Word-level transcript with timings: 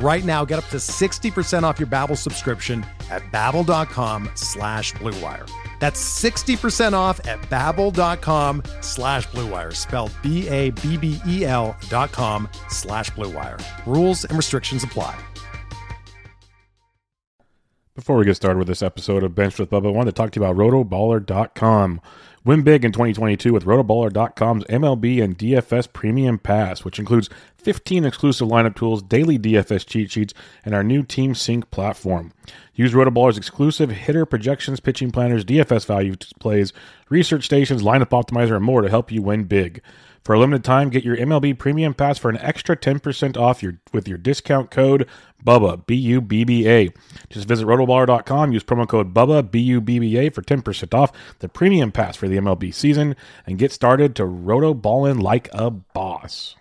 Right 0.00 0.24
now, 0.24 0.44
get 0.44 0.58
up 0.58 0.66
to 0.66 0.76
60% 0.76 1.62
off 1.64 1.80
your 1.80 1.88
Babbel 1.88 2.16
subscription 2.16 2.86
at 3.10 3.22
babbel.com 3.32 4.30
slash 4.34 4.92
bluewire. 4.94 5.50
That's 5.80 6.00
60% 6.22 6.92
off 6.92 7.24
at 7.26 7.40
babbel.com 7.42 8.62
slash 8.80 9.26
bluewire, 9.28 9.74
spelled 9.74 10.12
B-A-B-B-E-L 10.22 11.76
dot 11.88 12.12
com 12.12 12.48
slash 12.68 13.10
bluewire. 13.10 13.60
Rules 13.86 14.24
and 14.24 14.36
restrictions 14.36 14.84
apply. 14.84 15.18
Before 17.94 18.16
we 18.16 18.24
get 18.24 18.36
started 18.36 18.58
with 18.58 18.68
this 18.68 18.82
episode 18.82 19.24
of 19.24 19.34
Bench 19.34 19.58
with 19.58 19.70
Bubba, 19.70 19.88
I 19.88 19.90
wanted 19.90 20.14
to 20.14 20.22
talk 20.22 20.30
to 20.30 20.40
you 20.40 20.46
about 20.46 20.56
rotoballer.com. 20.56 22.00
Win 22.48 22.62
big 22.62 22.82
in 22.82 22.92
2022 22.92 23.52
with 23.52 23.66
rotoballer.com's 23.66 24.64
MLB 24.64 25.22
and 25.22 25.36
DFS 25.36 25.92
Premium 25.92 26.38
Pass, 26.38 26.82
which 26.82 26.98
includes 26.98 27.28
15 27.58 28.06
exclusive 28.06 28.48
lineup 28.48 28.74
tools, 28.74 29.02
daily 29.02 29.38
DFS 29.38 29.84
cheat 29.84 30.10
sheets, 30.10 30.32
and 30.64 30.74
our 30.74 30.82
new 30.82 31.02
Team 31.02 31.34
Sync 31.34 31.70
platform. 31.70 32.32
Use 32.72 32.94
Rotoballer's 32.94 33.36
exclusive 33.36 33.90
hitter 33.90 34.24
projections, 34.24 34.80
pitching 34.80 35.10
planners, 35.10 35.44
DFS 35.44 35.84
value 35.84 36.16
plays, 36.40 36.72
research 37.10 37.44
stations, 37.44 37.82
lineup 37.82 38.18
optimizer, 38.18 38.56
and 38.56 38.64
more 38.64 38.80
to 38.80 38.88
help 38.88 39.12
you 39.12 39.20
win 39.20 39.44
big. 39.44 39.82
For 40.22 40.34
a 40.34 40.38
limited 40.38 40.64
time, 40.64 40.90
get 40.90 41.04
your 41.04 41.16
MLB 41.16 41.58
Premium 41.58 41.94
Pass 41.94 42.18
for 42.18 42.28
an 42.28 42.38
extra 42.38 42.76
10% 42.76 43.36
off 43.36 43.62
your 43.62 43.80
with 43.92 44.06
your 44.06 44.18
discount 44.18 44.70
code 44.70 45.08
BUBBA, 45.44 45.86
B 45.86 45.94
U 45.94 46.20
B 46.20 46.44
B 46.44 46.68
A. 46.68 46.90
Just 47.30 47.48
visit 47.48 47.66
rotoballer.com, 47.66 48.52
use 48.52 48.64
promo 48.64 48.88
code 48.88 49.14
BUBBA, 49.14 49.50
B 49.50 49.60
U 49.60 49.80
B 49.80 49.98
B 49.98 50.16
A 50.18 50.30
for 50.30 50.42
10% 50.42 50.94
off 50.94 51.12
the 51.38 51.48
Premium 51.48 51.92
Pass 51.92 52.16
for 52.16 52.28
the 52.28 52.36
MLB 52.36 52.74
season 52.74 53.16
and 53.46 53.58
get 53.58 53.72
started 53.72 54.14
to 54.16 54.24
rotoballin' 54.24 55.22
like 55.22 55.48
a 55.52 55.70
boss. 55.70 56.56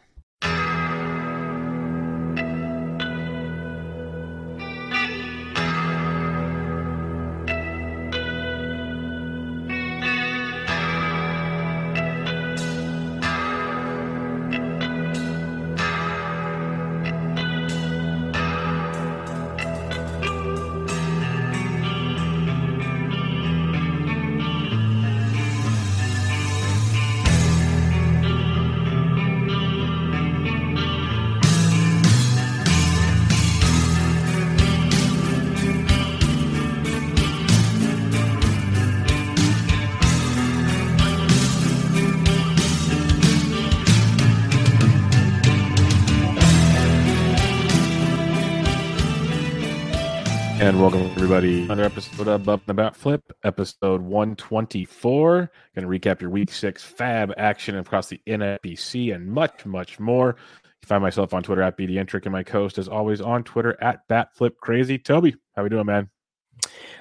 And 50.77 50.83
welcome 50.83 51.09
everybody 51.15 51.63
another 51.63 51.85
episode 51.85 52.27
of 52.27 52.47
Up 52.47 52.61
and 52.61 52.69
About 52.69 52.95
Flip, 52.95 53.23
episode 53.43 53.99
124. 53.99 55.51
Going 55.73 56.01
to 56.01 56.09
recap 56.09 56.21
your 56.21 56.29
week 56.29 56.51
six 56.51 56.83
fab 56.83 57.33
action 57.35 57.79
across 57.79 58.09
the 58.09 58.21
NFBC 58.27 59.15
and 59.15 59.25
much, 59.25 59.65
much 59.65 59.99
more. 59.99 60.35
You 60.63 60.85
find 60.85 61.01
myself 61.01 61.33
on 61.33 61.41
Twitter 61.41 61.63
at 61.63 61.79
BDentric 61.79 62.25
and 62.25 62.31
my 62.31 62.43
co-host 62.43 62.77
as 62.77 62.87
always 62.87 63.21
on 63.21 63.43
Twitter 63.43 63.75
at 63.81 64.07
BatFlipCrazy. 64.07 65.03
Toby, 65.03 65.35
how 65.55 65.63
we 65.63 65.69
doing, 65.69 65.87
man? 65.87 66.11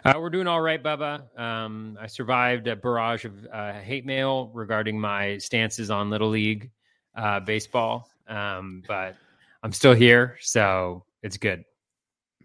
Uh, 0.06 0.14
we're 0.16 0.30
doing 0.30 0.46
all 0.46 0.62
right, 0.62 0.82
Bubba. 0.82 1.38
Um, 1.38 1.98
I 2.00 2.06
survived 2.06 2.68
a 2.68 2.76
barrage 2.76 3.26
of 3.26 3.46
uh, 3.52 3.74
hate 3.74 4.06
mail 4.06 4.50
regarding 4.54 4.98
my 4.98 5.36
stances 5.36 5.90
on 5.90 6.08
Little 6.08 6.30
League 6.30 6.70
uh, 7.14 7.40
baseball, 7.40 8.08
um, 8.26 8.82
but 8.88 9.16
I'm 9.62 9.74
still 9.74 9.92
here, 9.92 10.38
so 10.40 11.04
it's 11.22 11.36
good. 11.36 11.66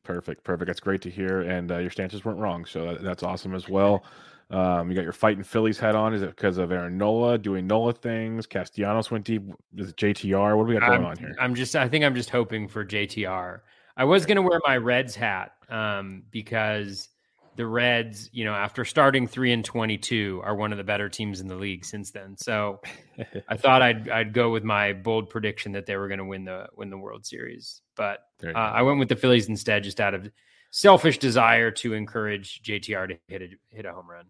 Perfect, 0.04 0.44
perfect. 0.44 0.68
That's 0.68 0.80
great 0.80 1.02
to 1.02 1.10
hear. 1.10 1.42
And 1.42 1.72
uh, 1.72 1.78
your 1.78 1.92
stances 1.92 2.26
weren't 2.26 2.40
wrong, 2.40 2.66
so 2.66 2.86
that, 2.86 3.04
that's 3.04 3.24
awesome 3.24 3.54
as 3.54 3.70
well. 3.70 4.04
Um, 4.50 4.90
you 4.90 4.96
got 4.96 5.04
your 5.04 5.14
fighting 5.14 5.44
Phillies 5.44 5.80
hat 5.80 5.96
on. 5.96 6.14
Is 6.14 6.22
it 6.22 6.30
because 6.36 6.58
of 6.58 6.72
Aaron 6.72 6.98
Nola 6.98 7.38
doing 7.38 7.68
Nola 7.68 7.94
things? 7.94 8.46
Castellanos 8.46 9.10
went 9.10 9.24
deep. 9.24 9.44
Is 9.78 9.90
it 9.90 9.96
JTR? 9.96 10.58
What 10.58 10.64
do 10.64 10.74
we 10.74 10.80
got 10.80 10.88
going 10.88 11.02
I'm, 11.02 11.06
on 11.06 11.18
here? 11.18 11.36
I'm 11.40 11.56
just, 11.56 11.76
I 11.76 11.88
think 11.88 12.04
I'm 12.04 12.16
just 12.16 12.30
hoping 12.30 12.68
for 12.68 12.84
JTR. 12.84 13.60
I 13.96 14.04
was 14.04 14.26
going 14.26 14.36
to 14.36 14.42
wear 14.42 14.60
my 14.66 14.78
Reds 14.78 15.16
hat 15.16 15.54
um, 15.70 16.24
because 16.32 17.10
the 17.56 17.66
Reds, 17.66 18.30
you 18.34 18.46
know, 18.46 18.54
after 18.54 18.86
starting 18.86 19.28
three 19.28 19.52
and 19.52 19.64
22, 19.64 20.42
are 20.44 20.56
one 20.56 20.72
of 20.72 20.78
the 20.78 20.84
better 20.84 21.10
teams 21.10 21.42
in 21.42 21.48
the 21.48 21.56
league 21.56 21.86
since 21.86 22.12
then. 22.12 22.36
So 22.38 22.82
I 23.50 23.58
thought 23.58 23.82
I'd 23.82 24.10
I'd 24.10 24.34
go 24.34 24.52
with 24.52 24.64
my 24.64 24.94
bold 24.94 25.30
prediction 25.30 25.72
that 25.74 25.86
they 25.86 25.96
were 25.96 26.08
going 26.08 26.20
to 26.20 26.26
win 26.26 26.46
the 26.46 26.68
win 26.76 26.90
the 26.90 26.98
World 26.98 27.26
Series, 27.26 27.82
but 28.02 28.26
uh, 28.44 28.58
I 28.58 28.82
went 28.82 28.98
with 28.98 29.10
the 29.10 29.16
Phillies 29.16 29.48
instead, 29.48 29.84
just 29.84 30.02
out 30.02 30.16
of 30.16 30.28
selfish 30.72 31.20
desire 31.20 31.70
to 31.70 31.94
encourage 31.94 32.64
JTR 32.64 33.10
to 33.10 33.18
hit 33.28 33.42
a 33.44 33.50
hit 33.70 33.86
a 33.86 33.94
home 33.94 34.10
run. 34.10 34.26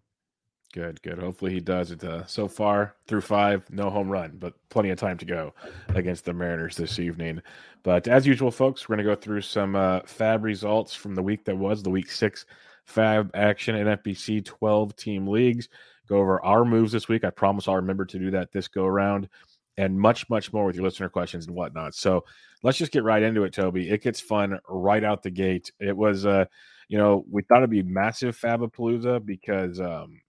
Good, 0.73 1.01
good. 1.01 1.19
Hopefully 1.19 1.53
he 1.53 1.61
does 1.61 1.91
it. 1.91 2.03
Uh, 2.03 2.25
so 2.25 2.49
far 2.49 2.95
through 3.07 3.21
five, 3.21 3.63
no 3.69 3.89
home 3.89 4.09
run, 4.09 4.35
but 4.39 4.55
plenty 4.67 4.89
of 4.89 4.99
time 4.99 5.17
to 5.19 5.25
go 5.25 5.53
against 5.95 6.25
the 6.25 6.33
Mariners 6.33 6.75
this 6.75 6.99
evening. 6.99 7.41
But 7.81 8.09
as 8.09 8.27
usual, 8.27 8.51
folks, 8.51 8.89
we're 8.89 8.97
going 8.97 9.05
to 9.05 9.15
go 9.15 9.19
through 9.19 9.41
some 9.41 9.77
uh, 9.77 10.01
fab 10.05 10.43
results 10.43 10.93
from 10.93 11.15
the 11.15 11.23
week 11.23 11.45
that 11.45 11.57
was 11.57 11.81
the 11.81 11.89
week 11.89 12.11
six 12.11 12.45
fab 12.83 13.31
action 13.33 13.75
in 13.75 13.87
FBC 13.87 14.43
12 14.43 14.97
team 14.97 15.27
leagues. 15.27 15.69
Go 16.09 16.17
over 16.17 16.43
our 16.43 16.65
moves 16.65 16.91
this 16.91 17.07
week. 17.07 17.23
I 17.23 17.29
promise 17.29 17.69
I'll 17.69 17.75
remember 17.77 18.03
to 18.03 18.19
do 18.19 18.31
that 18.31 18.51
this 18.51 18.67
go 18.67 18.85
around 18.85 19.29
and 19.77 19.99
much, 19.99 20.29
much 20.29 20.51
more 20.51 20.65
with 20.65 20.75
your 20.75 20.83
listener 20.83 21.09
questions 21.09 21.47
and 21.47 21.55
whatnot. 21.55 21.95
So 21.95 22.25
let's 22.63 22.77
just 22.77 22.91
get 22.91 23.03
right 23.03 23.23
into 23.23 23.43
it, 23.43 23.53
Toby. 23.53 23.89
It 23.89 24.03
gets 24.03 24.19
fun 24.19 24.59
right 24.67 25.03
out 25.03 25.23
the 25.23 25.31
gate. 25.31 25.71
It 25.79 25.95
was, 25.95 26.25
uh, 26.25 26.45
you 26.87 26.97
know, 26.97 27.25
we 27.29 27.41
thought 27.43 27.59
it'd 27.59 27.69
be 27.69 27.83
massive 27.83 28.37
Fabapalooza 28.37 29.25
because 29.25 29.79
um, 29.79 30.21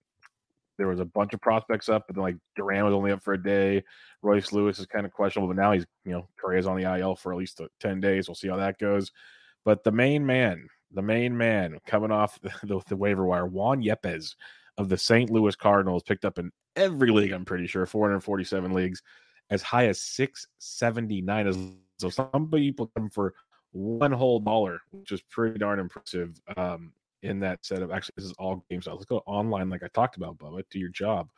there 0.79 0.89
was 0.89 1.01
a 1.01 1.05
bunch 1.05 1.35
of 1.35 1.41
prospects 1.41 1.89
up, 1.89 2.05
but 2.07 2.17
then 2.17 2.23
like 2.23 2.37
Duran 2.57 2.85
was 2.85 2.95
only 2.95 3.13
up 3.13 3.23
for 3.23 3.35
a 3.35 3.43
day. 3.43 3.83
Royce 4.23 4.53
Lewis 4.53 4.79
is 4.79 4.87
kind 4.87 5.05
of 5.05 5.12
questionable, 5.12 5.53
but 5.53 5.61
now 5.61 5.73
he's, 5.73 5.87
you 6.05 6.12
know, 6.12 6.29
Correa's 6.38 6.67
on 6.67 6.81
the 6.81 6.99
IL 6.99 7.17
for 7.17 7.33
at 7.33 7.38
least 7.38 7.61
10 7.81 8.00
days. 8.00 8.29
We'll 8.29 8.37
see 8.37 8.49
how 8.49 8.56
that 8.56 8.79
goes. 8.79 9.11
But 9.65 9.85
the 9.85 9.93
main 9.93 10.25
man, 10.25 10.69
the 10.93 11.03
main 11.03 11.37
man 11.37 11.79
coming 11.87 12.11
off 12.11 12.38
the, 12.62 12.81
the 12.88 12.97
waiver 12.97 13.25
wire, 13.25 13.47
Juan 13.47 13.83
Yepez 13.83 14.35
of 14.79 14.88
the 14.88 14.97
St. 14.97 15.31
Louis 15.31 15.55
Cardinals, 15.56 16.03
picked 16.03 16.25
up 16.25 16.38
in 16.38 16.50
every 16.77 17.11
league, 17.11 17.33
I'm 17.33 17.45
pretty 17.45 17.67
sure, 17.67 17.85
447 17.87 18.73
leagues, 18.73 19.03
as 19.52 19.62
high 19.62 19.87
as 19.87 20.00
679. 20.00 21.46
As 21.46 21.58
so 21.99 22.10
some 22.10 22.50
people 22.52 22.90
come 22.96 23.10
for 23.10 23.34
one 23.72 24.12
whole 24.12 24.40
dollar, 24.40 24.81
which 24.90 25.12
is 25.12 25.22
pretty 25.22 25.58
darn 25.58 25.78
impressive. 25.78 26.40
Um, 26.56 26.93
in 27.22 27.38
that 27.38 27.64
set 27.64 27.82
of 27.82 27.93
actually, 27.93 28.14
this 28.16 28.25
is 28.25 28.32
all 28.32 28.64
games. 28.69 28.88
Let's 28.88 29.04
go 29.04 29.22
online, 29.26 29.70
like 29.70 29.84
I 29.84 29.88
talked 29.88 30.16
about, 30.16 30.38
Bubba. 30.38 30.64
Do 30.70 30.81
your 30.81 30.88
job. 30.88 31.28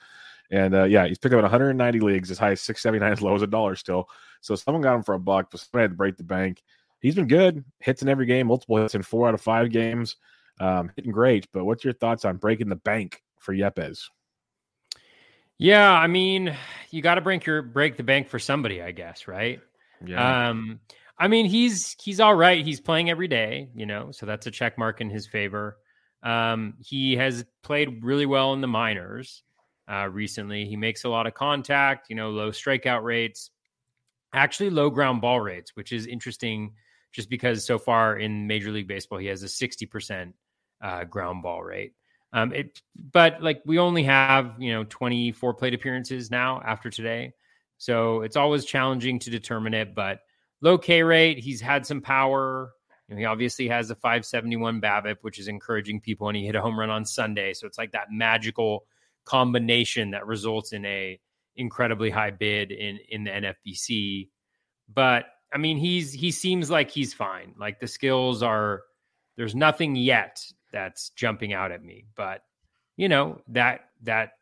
And 0.51 0.75
uh, 0.75 0.85
yeah, 0.85 1.07
he's 1.07 1.19
picked 1.19 1.35
up 1.35 1.43
190 1.43 2.01
leagues, 2.01 2.31
as 2.31 2.39
high 2.39 2.53
as 2.53 2.63
679, 2.63 3.13
as 3.13 3.21
low 3.21 3.35
as 3.35 3.43
a 3.43 3.47
dollar 3.47 3.77
still. 3.77 4.09
So 4.41 4.55
someone 4.55 4.83
got 4.83 4.95
him 4.95 5.03
for 5.03 5.15
a 5.15 5.19
buck, 5.19 5.51
but 5.51 5.61
someone 5.61 5.85
had 5.85 5.91
to 5.91 5.97
break 5.97 6.17
the 6.17 6.25
bank 6.25 6.63
he's 7.05 7.15
been 7.15 7.29
good. 7.29 7.63
Hits 7.81 8.03
in 8.03 8.09
every 8.09 8.27
game, 8.27 8.49
multiple 8.49 8.79
hits 8.79 8.95
in 8.95 9.03
four 9.03 9.29
out 9.29 9.35
of 9.35 9.41
five 9.41 9.71
games. 9.71 10.17
Um, 10.59 10.91
hitting 10.97 11.13
great. 11.13 11.47
But 11.53 11.65
what's 11.65 11.85
your 11.85 11.93
thoughts 11.93 12.25
on 12.25 12.39
breaking 12.39 12.71
the 12.71 12.77
bank 12.77 13.23
for 13.39 13.55
Yepez? 13.55 14.09
Yeah, 15.59 15.93
I 15.93 16.07
mean, 16.07 16.57
you 16.91 17.03
got 17.03 17.15
to 17.15 17.21
break 17.21 17.47
your 17.47 17.63
break 17.63 17.97
the 17.97 18.03
bank 18.03 18.29
for 18.29 18.39
somebody, 18.39 18.83
I 18.83 18.91
guess, 18.91 19.29
right? 19.29 19.61
Yeah. 20.05 20.49
Um, 20.49 20.81
I 21.19 21.29
mean, 21.29 21.47
he's 21.47 21.97
he's 22.03 22.21
all 22.21 22.35
right. 22.35 22.65
He's 22.65 22.81
playing 22.81 23.11
every 23.11 23.29
day, 23.29 23.71
you 23.75 23.87
know, 23.87 24.11
so 24.11 24.27
that's 24.27 24.47
a 24.47 24.51
check 24.51 24.77
mark 24.79 25.01
in 25.01 25.11
his 25.11 25.27
favor. 25.27 25.79
Um, 26.23 26.75
he 26.81 27.17
has 27.17 27.45
played 27.63 28.03
really 28.03 28.27
well 28.27 28.53
in 28.55 28.61
the 28.61 28.67
minors 28.67 29.43
uh, 29.91 30.09
recently. 30.11 30.65
He 30.65 30.77
makes 30.77 31.05
a 31.05 31.09
lot 31.09 31.27
of 31.27 31.35
contact, 31.35 32.09
you 32.09 32.17
know, 32.17 32.31
low 32.31 32.51
strikeout 32.51 33.05
rates, 33.05 33.51
actually 34.33 34.71
low 34.71 34.91
ground 34.91 35.21
ball 35.21 35.41
rates, 35.41 35.73
which 35.75 35.93
is 35.93 36.07
interesting 36.07 36.73
just 37.13 37.31
because 37.31 37.65
so 37.65 37.79
far 37.79 38.17
in 38.17 38.47
Major 38.47 38.73
League 38.73 38.89
Baseball, 38.89 39.19
he 39.19 39.27
has 39.27 39.43
a 39.43 39.47
60% 39.47 40.33
uh, 40.83 41.05
ground 41.05 41.43
ball 41.43 41.63
rate. 41.63 41.93
Um, 42.35 42.53
it, 42.53 42.83
but 43.13 43.41
like 43.41 43.63
we 43.65 43.79
only 43.79 44.03
have, 44.03 44.55
you 44.59 44.73
know, 44.73 44.85
24 44.85 45.55
plate 45.55 45.73
appearances 45.73 46.33
now 46.33 46.61
after 46.67 46.91
today. 46.91 47.33
So 47.79 48.23
it's 48.23 48.37
always 48.37 48.65
challenging 48.65 49.21
to 49.21 49.31
determine 49.31 49.73
it, 49.73 49.95
but 49.95 50.19
low 50.61 50.77
K 50.77 51.05
rate, 51.05 51.39
he's 51.39 51.61
had 51.61 51.87
some 51.87 52.01
power. 52.01 52.73
You 53.09 53.15
know, 53.15 53.19
he 53.21 53.25
obviously 53.25 53.69
has 53.69 53.91
a 53.91 53.95
571 53.95 54.81
BABIP, 54.81 55.19
which 55.21 55.39
is 55.39 55.47
encouraging 55.47 56.01
people, 56.01 56.27
and 56.29 56.37
he 56.37 56.45
hit 56.45 56.57
a 56.57 56.61
home 56.61 56.79
run 56.79 56.91
on 56.91 57.05
Sunday. 57.05 57.55
So 57.55 57.69
it's 57.69 57.79
like 57.79 57.93
that 57.93 58.09
magical 58.11 58.85
combination 59.25 60.11
that 60.11 60.27
results 60.27 60.73
in 60.73 60.85
a 60.87 61.21
incredibly 61.55 62.11
high 62.11 62.33
bid 62.33 62.73
in 62.73 62.99
in 63.11 63.23
the 63.23 63.31
NFBC. 63.31 64.29
But 64.93 65.27
I 65.53 65.59
mean, 65.59 65.77
he's 65.77 66.13
he 66.13 66.33
seems 66.33 66.69
like 66.69 66.91
he's 66.91 67.15
fine. 67.15 67.55
Like 67.57 67.79
the 67.79 67.87
skills 67.87 68.43
are 68.43 68.83
there's 69.37 69.55
nothing 69.55 69.95
yet 69.95 70.45
that's 70.75 71.11
jumping 71.11 71.53
out 71.53 71.73
at 71.73 71.83
me, 71.83 72.05
but 72.17 72.43
you 72.97 73.09
know 73.09 73.41
that 73.49 73.89
that 74.03 74.33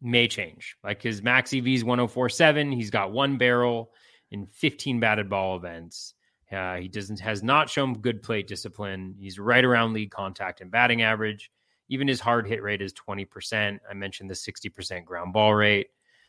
may 0.00 0.26
change. 0.26 0.76
Like 0.82 1.02
his 1.02 1.22
max 1.22 1.52
EV 1.52 1.68
is 1.68 1.84
1047. 1.84 2.72
He's 2.72 2.90
got 2.90 3.12
one 3.12 3.36
barrel 3.36 3.92
in 4.30 4.46
15 4.46 4.98
batted 4.98 5.28
ball 5.28 5.56
events. 5.56 6.14
Uh, 6.50 6.76
he 6.76 6.88
doesn't 6.88 7.20
has 7.20 7.42
not 7.42 7.68
shown 7.68 8.00
good 8.00 8.22
plate 8.22 8.46
discipline. 8.46 9.14
He's 9.18 9.38
right 9.38 9.64
around 9.64 9.92
league 9.92 10.10
contact 10.10 10.60
and 10.60 10.70
batting 10.70 11.02
average. 11.02 11.50
Even 11.88 12.08
his 12.08 12.20
hard 12.20 12.46
hit 12.46 12.62
rate 12.62 12.82
is 12.82 12.92
20%. 12.94 13.78
I 13.88 13.94
mentioned 13.94 14.30
the 14.30 14.34
60% 14.34 15.04
ground 15.04 15.32
ball 15.32 15.54
rate. 15.54 15.88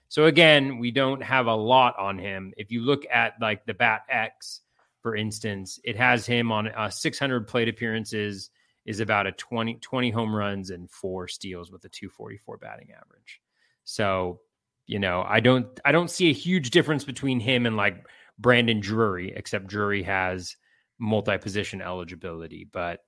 So 0.09 0.25
again, 0.25 0.77
we 0.77 0.91
don't 0.91 1.21
have 1.21 1.47
a 1.47 1.55
lot 1.55 1.97
on 1.97 2.17
him. 2.17 2.53
If 2.57 2.71
you 2.71 2.81
look 2.81 3.05
at 3.11 3.33
like 3.41 3.65
the 3.65 3.73
Bat 3.73 4.03
X, 4.09 4.61
for 5.01 5.15
instance, 5.15 5.79
it 5.83 5.95
has 5.95 6.25
him 6.25 6.51
on 6.51 6.67
uh, 6.69 6.89
600 6.89 7.47
plate 7.47 7.69
appearances, 7.69 8.49
is 8.87 9.01
about 9.01 9.27
a 9.27 9.33
20, 9.33 9.75
20 9.75 10.09
home 10.09 10.33
runs 10.33 10.71
and 10.71 10.89
four 10.89 11.27
steals 11.27 11.71
with 11.71 11.83
a 11.83 11.89
244 11.89 12.57
batting 12.57 12.87
average. 12.93 13.41
So, 13.83 14.39
you 14.87 14.97
know, 14.97 15.23
I 15.27 15.41
don't 15.41 15.67
I 15.85 15.91
don't 15.91 16.09
see 16.09 16.29
a 16.29 16.33
huge 16.33 16.71
difference 16.71 17.03
between 17.03 17.39
him 17.39 17.65
and 17.65 17.75
like 17.75 18.07
Brandon 18.39 18.79
Drury, 18.79 19.33
except 19.35 19.67
Drury 19.67 20.01
has 20.03 20.55
multi-position 20.99 21.81
eligibility. 21.81 22.67
But 22.71 23.01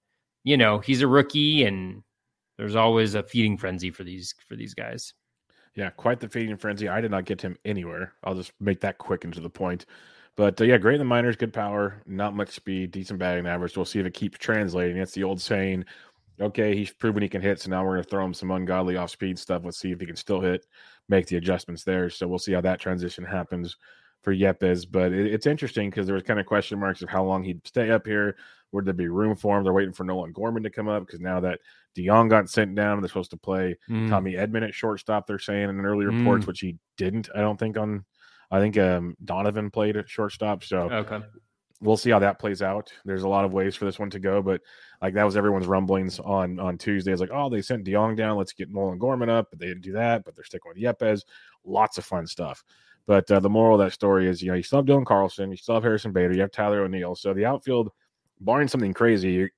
you 0.43 0.57
know, 0.57 0.79
he's 0.79 1.01
a 1.01 1.07
rookie, 1.07 1.63
and 1.63 2.03
there's 2.57 2.75
always 2.75 3.15
a 3.15 3.23
feeding 3.23 3.57
frenzy 3.57 3.91
for 3.91 4.03
these 4.03 4.35
for 4.45 4.55
these 4.55 4.73
guys. 4.73 5.13
Yeah, 5.75 5.89
quite 5.91 6.19
the 6.19 6.27
feeding 6.27 6.57
frenzy. 6.57 6.89
I 6.89 6.99
did 6.99 7.11
not 7.11 7.25
get 7.25 7.41
him 7.41 7.55
anywhere. 7.63 8.13
I'll 8.23 8.35
just 8.35 8.51
make 8.59 8.81
that 8.81 8.97
quick 8.97 9.23
and 9.23 9.33
to 9.33 9.39
the 9.39 9.49
point. 9.49 9.85
But 10.39 10.61
uh, 10.61 10.63
yeah, 10.63 10.77
great 10.77 10.93
in 10.93 10.99
the 10.99 11.03
minors, 11.03 11.35
good 11.35 11.51
power, 11.51 12.01
not 12.05 12.33
much 12.33 12.51
speed, 12.51 12.91
decent 12.91 13.19
batting 13.19 13.45
average. 13.45 13.75
We'll 13.75 13.83
see 13.83 13.99
if 13.99 14.05
it 14.05 14.13
keeps 14.13 14.37
translating. 14.37 14.95
It's 14.95 15.11
the 15.11 15.25
old 15.25 15.41
saying, 15.41 15.83
okay, 16.39 16.73
he's 16.73 16.91
proven 16.91 17.21
he 17.21 17.27
can 17.27 17.41
hit, 17.41 17.59
so 17.59 17.69
now 17.69 17.83
we're 17.83 17.95
going 17.95 18.05
to 18.05 18.09
throw 18.09 18.23
him 18.23 18.33
some 18.33 18.51
ungodly 18.51 18.95
off 18.95 19.09
speed 19.09 19.37
stuff. 19.37 19.63
Let's 19.65 19.79
see 19.79 19.91
if 19.91 19.99
he 19.99 20.05
can 20.05 20.15
still 20.15 20.39
hit, 20.39 20.65
make 21.09 21.25
the 21.25 21.35
adjustments 21.35 21.83
there. 21.83 22.09
So 22.09 22.25
we'll 22.25 22.39
see 22.39 22.53
how 22.53 22.61
that 22.61 22.79
transition 22.79 23.25
happens 23.25 23.75
for 24.21 24.33
Yepez. 24.33 24.89
But 24.89 25.11
it, 25.11 25.27
it's 25.27 25.45
interesting 25.45 25.89
because 25.89 26.05
there 26.05 26.15
was 26.15 26.23
kind 26.23 26.39
of 26.39 26.45
question 26.45 26.79
marks 26.79 27.01
of 27.01 27.09
how 27.09 27.25
long 27.25 27.43
he'd 27.43 27.67
stay 27.67 27.91
up 27.91 28.07
here. 28.07 28.37
Would 28.71 28.85
there 28.85 28.93
be 28.93 29.09
room 29.09 29.35
for 29.35 29.57
him? 29.57 29.65
They're 29.65 29.73
waiting 29.73 29.91
for 29.91 30.05
Nolan 30.05 30.31
Gorman 30.31 30.63
to 30.63 30.69
come 30.69 30.87
up 30.87 31.05
because 31.05 31.19
now 31.19 31.41
that 31.41 31.59
DeJong 31.97 32.29
got 32.29 32.49
sent 32.49 32.75
down, 32.75 33.01
they're 33.01 33.09
supposed 33.09 33.31
to 33.31 33.37
play 33.37 33.75
mm. 33.89 34.07
Tommy 34.07 34.35
Edman 34.35 34.65
at 34.65 34.73
shortstop. 34.73 35.27
They're 35.27 35.37
saying 35.37 35.67
in 35.67 35.85
early 35.85 36.05
reports, 36.05 36.45
mm. 36.45 36.47
which 36.47 36.61
he 36.61 36.77
didn't. 36.95 37.27
I 37.35 37.41
don't 37.41 37.59
think 37.59 37.77
on. 37.77 38.05
I 38.51 38.59
think 38.59 38.77
um, 38.77 39.15
Donovan 39.23 39.69
played 39.69 39.97
at 39.97 40.09
shortstop. 40.09 40.63
So 40.63 40.89
okay. 40.89 41.21
we'll 41.81 41.97
see 41.97 42.09
how 42.09 42.19
that 42.19 42.39
plays 42.39 42.61
out. 42.61 42.91
There's 43.05 43.23
a 43.23 43.27
lot 43.27 43.45
of 43.45 43.53
ways 43.53 43.75
for 43.75 43.85
this 43.85 43.99
one 43.99 44.09
to 44.11 44.19
go, 44.19 44.41
but 44.41 44.61
like 45.01 45.13
that 45.13 45.23
was 45.23 45.37
everyone's 45.37 45.67
rumblings 45.67 46.19
on 46.19 46.59
on 46.59 46.77
Tuesday. 46.77 47.11
It's 47.11 47.21
like, 47.21 47.31
oh, 47.33 47.49
they 47.49 47.61
sent 47.61 47.85
DeJong 47.85 48.17
down. 48.17 48.37
Let's 48.37 48.53
get 48.53 48.71
Nolan 48.71 48.97
Gorman 48.97 49.29
up, 49.29 49.47
but 49.49 49.59
they 49.59 49.67
didn't 49.67 49.83
do 49.83 49.93
that. 49.93 50.23
But 50.25 50.35
they're 50.35 50.45
sticking 50.45 50.71
with 50.73 50.81
Yepez. 50.81 51.21
Lots 51.65 51.97
of 51.97 52.05
fun 52.05 52.25
stuff. 52.27 52.63
But 53.05 53.29
uh, 53.31 53.39
the 53.39 53.49
moral 53.49 53.79
of 53.79 53.85
that 53.85 53.93
story 53.93 54.27
is, 54.27 54.41
you 54.41 54.49
know, 54.49 54.53
you 54.55 54.61
still 54.61 54.79
have 54.79 54.85
Dylan 54.85 55.05
Carlson, 55.05 55.49
you 55.49 55.57
still 55.57 55.73
have 55.73 55.83
Harrison 55.83 56.11
Bader, 56.11 56.33
you 56.33 56.41
have 56.41 56.51
Tyler 56.51 56.81
O'Neill. 56.81 57.15
So 57.15 57.33
the 57.33 57.45
outfield 57.45 57.89
barring 58.39 58.67
something 58.67 58.93
crazy, 58.93 59.49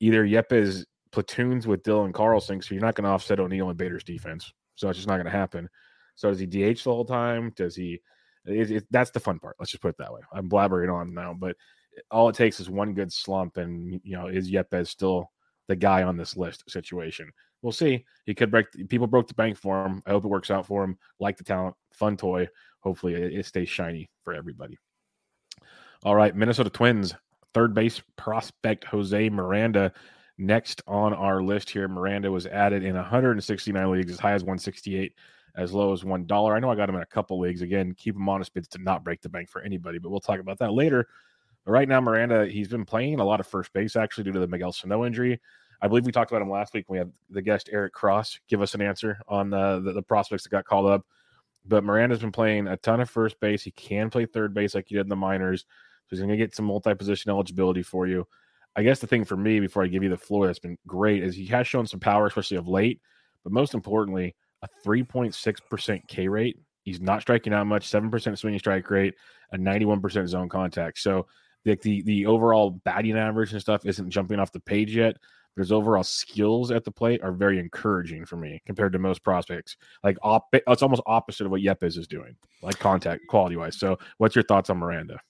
either 0.00 0.24
Yepez 0.24 0.86
platoons 1.12 1.66
with 1.66 1.82
Dylan 1.82 2.14
Carlson, 2.14 2.62
so 2.62 2.74
you're 2.74 2.82
not 2.82 2.94
going 2.94 3.04
to 3.04 3.10
offset 3.10 3.40
O'Neill 3.40 3.68
and 3.68 3.76
Bader's 3.76 4.04
defense. 4.04 4.50
So 4.76 4.88
it's 4.88 4.98
just 4.98 5.06
not 5.06 5.16
going 5.16 5.26
to 5.26 5.30
happen. 5.30 5.68
So 6.14 6.30
does 6.30 6.38
he 6.38 6.46
DH 6.46 6.82
the 6.82 6.94
whole 6.94 7.04
time? 7.04 7.52
Does 7.56 7.76
he? 7.76 8.00
It, 8.46 8.70
it, 8.70 8.86
that's 8.90 9.10
the 9.10 9.20
fun 9.20 9.38
part. 9.38 9.56
Let's 9.58 9.70
just 9.70 9.82
put 9.82 9.90
it 9.90 9.98
that 9.98 10.12
way. 10.12 10.20
I'm 10.32 10.48
blabbering 10.48 10.92
on 10.92 11.14
now, 11.14 11.34
but 11.38 11.56
all 12.10 12.28
it 12.28 12.34
takes 12.34 12.60
is 12.60 12.68
one 12.68 12.94
good 12.94 13.12
slump, 13.12 13.56
and 13.56 14.00
you 14.04 14.16
know, 14.16 14.26
is 14.26 14.50
Yepez 14.50 14.88
still 14.88 15.30
the 15.68 15.76
guy 15.76 16.02
on 16.02 16.16
this 16.16 16.36
list 16.36 16.68
situation? 16.68 17.30
We'll 17.62 17.72
see. 17.72 18.04
He 18.26 18.34
could 18.34 18.50
break. 18.50 18.66
People 18.88 19.06
broke 19.06 19.28
the 19.28 19.34
bank 19.34 19.56
for 19.56 19.84
him. 19.84 20.02
I 20.06 20.10
hope 20.10 20.24
it 20.24 20.28
works 20.28 20.50
out 20.50 20.66
for 20.66 20.84
him. 20.84 20.98
Like 21.20 21.38
the 21.38 21.44
talent, 21.44 21.76
fun 21.92 22.16
toy. 22.16 22.48
Hopefully, 22.80 23.14
it, 23.14 23.32
it 23.32 23.46
stays 23.46 23.68
shiny 23.68 24.10
for 24.22 24.34
everybody. 24.34 24.78
All 26.04 26.14
right, 26.14 26.36
Minnesota 26.36 26.68
Twins 26.68 27.14
third 27.54 27.72
base 27.72 28.02
prospect 28.16 28.84
Jose 28.84 29.30
Miranda 29.30 29.92
next 30.36 30.82
on 30.86 31.14
our 31.14 31.40
list 31.40 31.70
here. 31.70 31.88
Miranda 31.88 32.30
was 32.30 32.46
added 32.46 32.82
in 32.82 32.96
169 32.96 33.90
leagues, 33.90 34.12
as 34.12 34.18
high 34.18 34.32
as 34.32 34.42
168, 34.42 35.14
as 35.56 35.72
low 35.72 35.92
as 35.92 36.04
one 36.04 36.26
dollar. 36.26 36.54
I 36.54 36.60
know 36.60 36.70
I 36.70 36.74
got 36.74 36.88
him 36.88 36.96
in 36.96 37.02
a 37.02 37.06
couple 37.06 37.38
leagues. 37.38 37.62
Again, 37.62 37.94
keep 37.94 38.16
him 38.16 38.28
honest 38.28 38.52
bids 38.54 38.68
to 38.68 38.78
not 38.82 39.04
break 39.04 39.20
the 39.20 39.28
bank 39.28 39.48
for 39.48 39.62
anybody, 39.62 39.98
but 39.98 40.10
we'll 40.10 40.20
talk 40.20 40.40
about 40.40 40.58
that 40.58 40.72
later. 40.72 41.06
But 41.64 41.72
right 41.72 41.88
now, 41.88 42.00
Miranda, 42.00 42.46
he's 42.46 42.68
been 42.68 42.84
playing 42.84 43.20
a 43.20 43.24
lot 43.24 43.40
of 43.40 43.46
first 43.46 43.72
base 43.72 43.96
actually 43.96 44.24
due 44.24 44.32
to 44.32 44.40
the 44.40 44.46
Miguel 44.46 44.72
Sano 44.72 45.04
injury. 45.04 45.40
I 45.80 45.88
believe 45.88 46.06
we 46.06 46.12
talked 46.12 46.30
about 46.30 46.42
him 46.42 46.50
last 46.50 46.74
week. 46.74 46.86
We 46.88 46.98
had 46.98 47.12
the 47.30 47.42
guest 47.42 47.68
Eric 47.72 47.92
Cross 47.92 48.40
give 48.48 48.62
us 48.62 48.74
an 48.74 48.80
answer 48.80 49.18
on 49.28 49.50
the, 49.50 49.80
the, 49.80 49.92
the 49.92 50.02
prospects 50.02 50.44
that 50.44 50.50
got 50.50 50.64
called 50.64 50.86
up. 50.86 51.04
But 51.66 51.84
Miranda's 51.84 52.20
been 52.20 52.32
playing 52.32 52.66
a 52.66 52.76
ton 52.76 53.00
of 53.00 53.10
first 53.10 53.40
base. 53.40 53.62
He 53.62 53.70
can 53.70 54.10
play 54.10 54.26
third 54.26 54.54
base 54.54 54.74
like 54.74 54.86
he 54.88 54.94
did 54.94 55.02
in 55.02 55.08
the 55.08 55.16
minors. 55.16 55.62
So 55.62 56.10
he's 56.10 56.20
going 56.20 56.30
to 56.30 56.36
get 56.36 56.54
some 56.54 56.66
multi 56.66 56.94
position 56.94 57.30
eligibility 57.30 57.82
for 57.82 58.06
you. 58.06 58.26
I 58.76 58.82
guess 58.82 58.98
the 58.98 59.06
thing 59.06 59.24
for 59.24 59.36
me 59.36 59.60
before 59.60 59.84
I 59.84 59.86
give 59.86 60.02
you 60.02 60.10
the 60.10 60.16
floor 60.16 60.46
that's 60.46 60.58
been 60.58 60.76
great 60.86 61.22
is 61.22 61.34
he 61.34 61.46
has 61.46 61.66
shown 61.66 61.86
some 61.86 62.00
power, 62.00 62.26
especially 62.26 62.56
of 62.56 62.68
late, 62.68 63.00
but 63.42 63.52
most 63.52 63.72
importantly, 63.72 64.34
a 64.64 64.88
3.6% 64.88 66.08
K 66.08 66.28
rate. 66.28 66.58
He's 66.82 67.00
not 67.00 67.22
striking 67.22 67.52
out 67.52 67.66
much, 67.66 67.90
7% 67.90 68.38
swinging 68.38 68.58
strike 68.58 68.90
rate, 68.90 69.14
a 69.52 69.58
91% 69.58 70.26
zone 70.26 70.48
contact. 70.48 70.98
So 70.98 71.26
the, 71.64 71.78
the, 71.82 72.02
the 72.02 72.26
overall 72.26 72.70
batting 72.70 73.16
average 73.16 73.52
and 73.52 73.60
stuff 73.60 73.86
isn't 73.86 74.10
jumping 74.10 74.38
off 74.38 74.52
the 74.52 74.60
page 74.60 74.94
yet, 74.94 75.16
but 75.54 75.62
his 75.62 75.72
overall 75.72 76.02
skills 76.02 76.70
at 76.70 76.84
the 76.84 76.90
plate 76.90 77.22
are 77.22 77.32
very 77.32 77.58
encouraging 77.58 78.26
for 78.26 78.36
me 78.36 78.60
compared 78.66 78.92
to 78.92 78.98
most 78.98 79.22
prospects. 79.22 79.76
Like 80.02 80.18
op- 80.22 80.48
it's 80.52 80.82
almost 80.82 81.02
opposite 81.06 81.46
of 81.46 81.50
what 81.50 81.62
Yepez 81.62 81.96
is 81.96 82.06
doing, 82.06 82.36
like 82.60 82.78
contact 82.78 83.22
quality 83.28 83.56
wise. 83.56 83.78
So, 83.78 83.98
what's 84.18 84.34
your 84.34 84.44
thoughts 84.44 84.68
on 84.68 84.78
Miranda? 84.78 85.20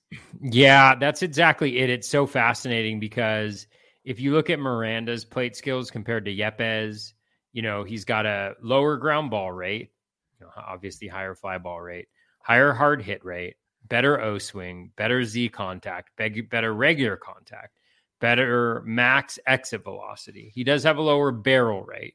Yeah, 0.40 0.94
that's 0.96 1.22
exactly 1.22 1.78
it. 1.78 1.90
It's 1.90 2.08
so 2.08 2.26
fascinating 2.26 2.98
because 2.98 3.66
if 4.04 4.18
you 4.18 4.32
look 4.32 4.50
at 4.50 4.58
Miranda's 4.58 5.24
plate 5.24 5.56
skills 5.56 5.90
compared 5.90 6.24
to 6.24 6.34
Yepez, 6.34 7.12
you 7.54 7.62
know 7.62 7.84
he's 7.84 8.04
got 8.04 8.26
a 8.26 8.54
lower 8.60 8.98
ground 8.98 9.30
ball 9.30 9.50
rate, 9.50 9.90
you 10.38 10.44
know, 10.44 10.52
obviously 10.54 11.08
higher 11.08 11.34
fly 11.34 11.56
ball 11.56 11.80
rate, 11.80 12.08
higher 12.42 12.74
hard 12.74 13.00
hit 13.00 13.24
rate, 13.24 13.56
better 13.88 14.20
O 14.20 14.36
swing, 14.36 14.90
better 14.96 15.24
Z 15.24 15.48
contact, 15.48 16.10
better 16.18 16.74
regular 16.74 17.16
contact 17.16 17.78
better 18.24 18.82
max 18.86 19.38
exit 19.46 19.84
velocity. 19.84 20.50
He 20.54 20.64
does 20.64 20.82
have 20.84 20.96
a 20.96 21.02
lower 21.02 21.30
barrel 21.30 21.82
rate. 21.82 22.14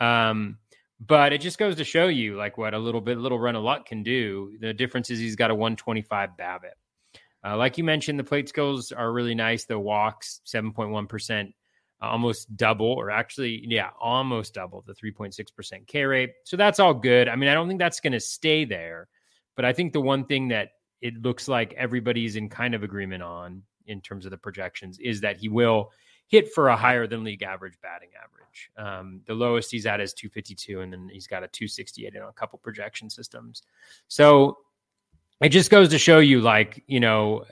Um, 0.00 0.58
but 0.98 1.32
it 1.32 1.40
just 1.40 1.58
goes 1.58 1.76
to 1.76 1.84
show 1.84 2.08
you 2.08 2.36
like 2.36 2.58
what 2.58 2.74
a 2.74 2.78
little 2.78 3.00
bit 3.00 3.18
little 3.18 3.38
run 3.38 3.54
of 3.54 3.62
luck 3.62 3.86
can 3.86 4.02
do. 4.02 4.56
The 4.60 4.74
difference 4.74 5.10
is 5.10 5.20
he's 5.20 5.36
got 5.36 5.52
a 5.52 5.54
125 5.54 6.30
BABIP. 6.36 6.72
Uh, 7.44 7.56
like 7.56 7.78
you 7.78 7.84
mentioned, 7.84 8.18
the 8.18 8.24
plate 8.24 8.48
skills 8.48 8.90
are 8.90 9.12
really 9.12 9.36
nice. 9.36 9.64
The 9.64 9.78
walks 9.78 10.40
7.1%, 10.44 11.52
almost 12.00 12.56
double, 12.56 12.86
or 12.86 13.10
actually, 13.10 13.64
yeah, 13.66 13.90
almost 14.00 14.54
double 14.54 14.84
the 14.86 14.94
3.6% 14.94 15.86
K 15.86 16.04
rate. 16.04 16.30
So 16.44 16.56
that's 16.56 16.78
all 16.78 16.94
good. 16.94 17.28
I 17.28 17.36
mean, 17.36 17.48
I 17.48 17.54
don't 17.54 17.68
think 17.68 17.80
that's 17.80 18.00
going 18.00 18.12
to 18.12 18.20
stay 18.20 18.64
there, 18.64 19.08
but 19.56 19.64
I 19.64 19.72
think 19.72 19.92
the 19.92 20.00
one 20.00 20.24
thing 20.24 20.48
that 20.48 20.70
it 21.00 21.20
looks 21.22 21.48
like 21.48 21.74
everybody's 21.74 22.36
in 22.36 22.48
kind 22.48 22.74
of 22.74 22.82
agreement 22.82 23.22
on 23.22 23.62
in 23.86 24.00
terms 24.00 24.24
of 24.24 24.30
the 24.30 24.36
projections 24.36 24.98
is 24.98 25.20
that 25.22 25.36
he 25.36 25.48
will 25.48 25.90
hit 26.28 26.52
for 26.52 26.68
a 26.68 26.76
higher 26.76 27.06
than 27.06 27.24
league 27.24 27.42
average 27.42 27.74
batting 27.82 28.10
average. 28.22 28.70
Um, 28.76 29.20
the 29.26 29.34
lowest 29.34 29.70
he's 29.70 29.86
at 29.86 30.00
is 30.00 30.12
252, 30.12 30.80
and 30.80 30.92
then 30.92 31.08
he's 31.12 31.26
got 31.26 31.42
a 31.42 31.48
268 31.48 32.14
in 32.14 32.22
a 32.22 32.32
couple 32.32 32.58
projection 32.58 33.08
systems. 33.08 33.62
So 34.08 34.58
it 35.40 35.48
just 35.50 35.70
goes 35.70 35.88
to 35.88 35.98
show 35.98 36.18
you, 36.18 36.40
like, 36.40 36.82
you 36.86 37.00
know, 37.00 37.44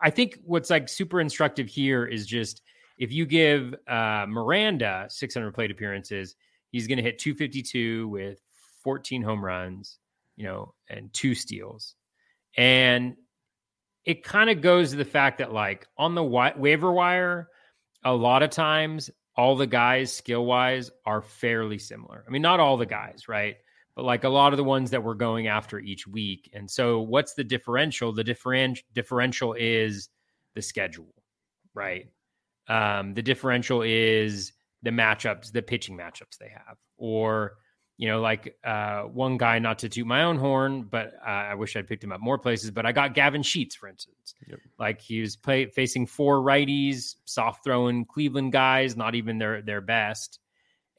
I 0.00 0.10
think 0.10 0.38
what's 0.44 0.70
like 0.70 0.88
super 0.88 1.20
instructive 1.20 1.68
here 1.68 2.06
is 2.06 2.26
just 2.26 2.62
if 2.98 3.12
you 3.12 3.26
give 3.26 3.74
uh, 3.88 4.26
Miranda 4.28 5.06
600 5.08 5.52
plate 5.52 5.70
appearances, 5.70 6.34
he's 6.70 6.86
going 6.86 6.98
to 6.98 7.02
hit 7.02 7.18
252 7.18 8.08
with 8.08 8.40
14 8.82 9.22
home 9.22 9.44
runs, 9.44 9.98
you 10.36 10.44
know, 10.44 10.74
and 10.88 11.12
two 11.12 11.34
steals. 11.34 11.94
And 12.56 13.16
it 14.04 14.24
kind 14.24 14.50
of 14.50 14.60
goes 14.60 14.90
to 14.90 14.96
the 14.96 15.04
fact 15.04 15.38
that, 15.38 15.52
like, 15.52 15.86
on 15.96 16.14
the 16.14 16.22
wa- 16.22 16.52
waiver 16.56 16.92
wire, 16.92 17.48
a 18.04 18.12
lot 18.12 18.42
of 18.42 18.50
times 18.50 19.10
all 19.36 19.56
the 19.56 19.66
guys 19.66 20.12
skill 20.12 20.44
wise 20.44 20.90
are 21.06 21.22
fairly 21.22 21.78
similar. 21.78 22.24
I 22.26 22.30
mean, 22.30 22.42
not 22.42 22.60
all 22.60 22.76
the 22.76 22.86
guys, 22.86 23.28
right? 23.28 23.56
But 23.94 24.04
like 24.04 24.24
a 24.24 24.28
lot 24.28 24.52
of 24.52 24.56
the 24.56 24.64
ones 24.64 24.90
that 24.90 25.02
we're 25.02 25.14
going 25.14 25.46
after 25.46 25.78
each 25.78 26.06
week. 26.06 26.50
And 26.54 26.70
so 26.70 27.00
what's 27.00 27.34
the 27.34 27.44
differential? 27.44 28.12
The 28.12 28.24
different 28.24 28.82
differential 28.94 29.54
is 29.54 30.08
the 30.54 30.62
schedule, 30.62 31.14
right? 31.74 32.08
Um, 32.68 33.14
the 33.14 33.22
differential 33.22 33.82
is 33.82 34.52
the 34.82 34.90
matchups, 34.90 35.52
the 35.52 35.62
pitching 35.62 35.96
matchups 35.96 36.38
they 36.38 36.48
have, 36.48 36.76
or 36.96 37.54
you 37.98 38.08
know, 38.08 38.20
like 38.20 38.56
uh, 38.64 39.02
one 39.02 39.36
guy, 39.36 39.58
not 39.60 39.78
to 39.80 39.88
toot 39.88 40.06
my 40.06 40.24
own 40.24 40.36
horn, 40.36 40.88
but 40.90 41.12
uh, 41.24 41.30
I 41.30 41.54
wish 41.54 41.76
I'd 41.76 41.86
picked 41.86 42.02
him 42.02 42.10
up 42.10 42.20
more 42.20 42.38
places. 42.38 42.70
But 42.70 42.86
I 42.86 42.92
got 42.92 43.14
Gavin 43.14 43.42
Sheets, 43.42 43.76
for 43.76 43.88
instance. 43.88 44.34
Yep. 44.48 44.58
Like 44.78 45.00
he 45.00 45.20
was 45.20 45.36
play, 45.36 45.66
facing 45.66 46.06
four 46.06 46.42
righties, 46.42 47.14
soft 47.26 47.62
throwing 47.62 48.04
Cleveland 48.04 48.52
guys, 48.52 48.96
not 48.96 49.14
even 49.14 49.38
their 49.38 49.62
their 49.62 49.80
best. 49.80 50.40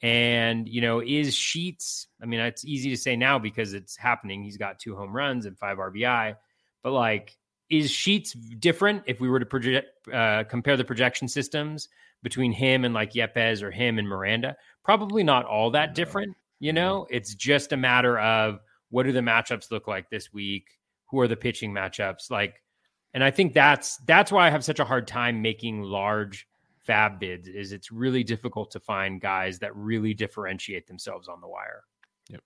And 0.02 0.68
you 0.68 0.80
know, 0.80 1.00
is 1.00 1.34
Sheets? 1.34 2.06
I 2.22 2.26
mean, 2.26 2.40
it's 2.40 2.64
easy 2.64 2.90
to 2.90 2.96
say 2.96 3.16
now 3.16 3.38
because 3.38 3.74
it's 3.74 3.96
happening. 3.96 4.42
He's 4.42 4.56
got 4.56 4.78
two 4.78 4.96
home 4.96 5.14
runs 5.14 5.46
and 5.46 5.58
five 5.58 5.78
RBI, 5.78 6.36
but 6.82 6.92
like, 6.92 7.36
is 7.78 7.90
Sheets 7.90 8.32
different 8.32 9.02
if 9.06 9.20
we 9.20 9.28
were 9.28 9.40
to 9.40 9.46
project 9.46 9.88
uh, 10.12 10.44
compare 10.44 10.76
the 10.76 10.84
projection 10.84 11.28
systems 11.28 11.88
between 12.22 12.52
him 12.52 12.84
and 12.84 12.94
like 12.94 13.12
Yepez 13.12 13.62
or 13.62 13.70
him 13.70 13.98
and 13.98 14.08
Miranda? 14.08 14.56
Probably 14.84 15.22
not 15.22 15.44
all 15.46 15.70
that 15.72 15.94
different 15.94 16.36
you 16.64 16.72
know, 16.72 17.06
it's 17.10 17.34
just 17.34 17.72
a 17.72 17.76
matter 17.76 18.18
of 18.18 18.60
what 18.88 19.04
do 19.04 19.12
the 19.12 19.20
matchups 19.20 19.70
look 19.70 19.86
like 19.86 20.08
this 20.08 20.32
week? 20.32 20.78
Who 21.10 21.20
are 21.20 21.28
the 21.28 21.36
pitching 21.36 21.72
matchups? 21.72 22.30
Like, 22.30 22.62
and 23.12 23.22
I 23.22 23.30
think 23.30 23.52
that's 23.52 23.98
that's 24.06 24.32
why 24.32 24.46
I 24.46 24.50
have 24.50 24.64
such 24.64 24.80
a 24.80 24.84
hard 24.84 25.06
time 25.06 25.42
making 25.42 25.82
large 25.82 26.48
fab 26.78 27.20
bids. 27.20 27.48
Is 27.48 27.72
it's 27.72 27.92
really 27.92 28.24
difficult 28.24 28.70
to 28.70 28.80
find 28.80 29.20
guys 29.20 29.58
that 29.58 29.76
really 29.76 30.14
differentiate 30.14 30.86
themselves 30.86 31.28
on 31.28 31.42
the 31.42 31.48
wire. 31.48 31.82
Yep. 32.30 32.40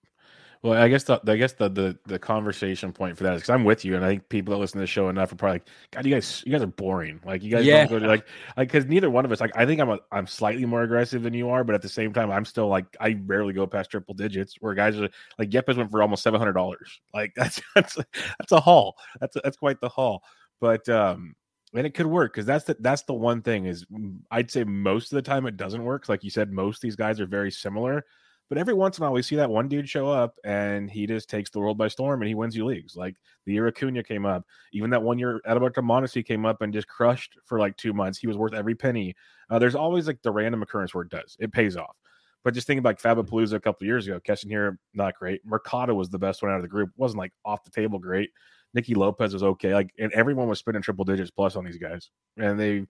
Well, 0.63 0.73
I 0.73 0.89
guess 0.89 1.05
the 1.05 1.21
I 1.25 1.37
guess 1.37 1.53
the 1.53 1.69
the, 1.69 1.99
the 2.07 2.19
conversation 2.19 2.93
point 2.93 3.17
for 3.17 3.25
that 3.25 3.35
is 3.35 3.43
because 3.43 3.51
I'm 3.51 3.65
with 3.65 3.85
you, 3.85 3.95
and 3.95 4.05
I 4.05 4.09
think 4.09 4.29
people 4.29 4.53
that 4.53 4.59
listen 4.59 4.79
to 4.79 4.83
the 4.83 4.89
show 4.89 5.09
enough 5.09 5.33
are 5.33 5.37
probably 5.37 5.55
like, 5.55 5.69
God, 5.93 6.05
you 6.05 6.13
guys, 6.13 6.43
you 6.45 6.53
guys 6.53 6.63
are 6.63 6.67
boring. 6.67 7.21
Like 7.25 7.45
you 7.45 7.51
guys, 7.51 7.65
yeah, 7.65 7.87
don't 7.87 7.91
go 7.91 7.99
to, 8.01 8.07
like, 8.09 8.27
like 8.57 8.69
because 8.69 8.87
neither 8.87 9.09
one 9.09 9.25
of 9.25 9.31
us, 9.31 9.41
like, 9.41 9.57
I 9.57 9.65
think 9.67 9.81
I'm 9.81 9.91
a, 9.91 10.01
I'm 10.11 10.27
slightly 10.27 10.67
more 10.67 10.83
aggressive 10.83 11.23
than 11.23 11.33
you 11.33 11.49
are, 11.49 11.63
but 11.63 11.77
at 11.77 11.83
the 11.83 11.89
same 11.89 12.13
time, 12.13 12.33
I'm 12.33 12.45
still 12.45 12.67
like, 12.67 12.87
I 13.01 13.17
rarely 13.27 13.53
go 13.53 13.69
past 13.69 13.91
triple 13.91 14.15
digits. 14.15 14.57
Where 14.59 14.75
guys 14.75 14.99
are 14.99 15.09
like, 15.39 15.51
Yepez 15.51 15.77
went 15.77 15.93
for 15.93 16.03
almost 16.03 16.25
seven 16.25 16.41
hundred 16.41 16.55
dollars. 16.55 17.01
Like 17.15 17.33
that's 17.37 17.61
that's 17.77 17.97
that's 17.97 18.53
a 18.53 18.61
haul. 18.61 18.97
That's 19.21 19.37
a, 19.37 19.41
that's 19.45 19.57
quite 19.57 19.81
the 19.81 19.89
haul. 19.89 20.25
But 20.61 20.89
um, 20.89 21.37
and 21.73 21.87
it 21.87 21.95
could 21.95 22.07
work 22.07 22.33
because 22.33 22.47
that's 22.47 22.65
the 22.65 22.77
that's 22.81 23.03
the 23.03 23.15
one 23.15 23.43
thing 23.43 23.67
is 23.67 23.87
I'd 24.31 24.51
say 24.51 24.65
most 24.65 25.13
of 25.13 25.17
the 25.17 25.23
time 25.23 25.47
it 25.47 25.57
doesn't 25.57 25.85
work. 25.85 26.09
Like 26.09 26.25
you 26.25 26.31
said, 26.31 26.51
most 26.53 26.83
these 26.83 26.97
guys 26.97 27.21
are 27.21 27.27
very 27.27 27.53
similar. 27.53 28.05
But 28.49 28.59
every 28.59 28.73
once 28.73 28.97
in 28.97 29.05
a 29.05 29.07
while, 29.07 29.13
we 29.13 29.23
see 29.23 29.37
that 29.37 29.51
one 29.51 29.69
dude 29.69 29.89
show 29.89 30.11
up 30.11 30.37
and 30.43 30.91
he 30.91 31.07
just 31.07 31.29
takes 31.29 31.51
the 31.51 31.61
world 31.61 31.77
by 31.77 31.89
storm 31.89 32.23
and 32.23 32.29
he 32.29 32.35
wins 32.35 32.57
you 32.57 32.65
leagues. 32.65 32.97
Like 32.97 33.15
the 33.45 33.53
year 33.53 33.69
Acuna 33.69 34.03
came 34.03 34.25
up, 34.25 34.45
even 34.73 34.89
that 34.91 35.03
one 35.03 35.19
year 35.19 35.41
Adalberto 35.47 35.83
Mondesi 35.83 36.25
came 36.25 36.47
up 36.47 36.63
and 36.63 36.73
just 36.73 36.89
crushed 36.89 37.37
for 37.45 37.59
like 37.59 37.77
two 37.77 37.93
months. 37.93 38.19
He 38.19 38.27
was 38.27 38.39
worth 38.39 38.55
every 38.55 38.75
penny. 38.75 39.15
Uh, 39.51 39.59
there's 39.59 39.75
always 39.75 40.07
like 40.07 40.23
the 40.23 40.31
random 40.31 40.63
occurrence 40.63 40.95
where 40.95 41.05
it 41.05 41.11
does, 41.11 41.37
it 41.39 41.53
pays 41.53 41.77
off. 41.77 41.97
But 42.43 42.55
just 42.55 42.67
thinking 42.67 42.83
like 42.85 43.03
Fabapalooza 43.03 43.55
a 43.55 43.61
couple 43.61 43.87
years 43.87 44.07
ago, 44.07 44.21
catching 44.21 44.49
here, 44.49 44.79
not 44.95 45.15
great. 45.15 45.43
Mercado 45.45 45.95
was 45.95 46.09
the 46.09 46.19
best 46.19 46.43
one 46.43 46.51
out 46.51 46.57
of 46.57 46.63
the 46.63 46.69
group. 46.69 46.91
wasn't 46.97 47.19
like 47.19 47.33
off 47.45 47.65
the 47.65 47.71
table 47.71 47.99
great. 47.99 48.31
Nicky 48.75 48.95
Lopez 48.95 49.35
was 49.35 49.43
okay. 49.43 49.75
Like, 49.75 49.91
and 49.99 50.13
everyone 50.13 50.49
was 50.49 50.59
spending 50.59 50.83
triple 50.83 51.05
digits 51.05 51.31
plus 51.31 51.57
on 51.57 51.65
these 51.65 51.79
guys. 51.79 52.11
And 52.37 52.59
they 52.59 52.87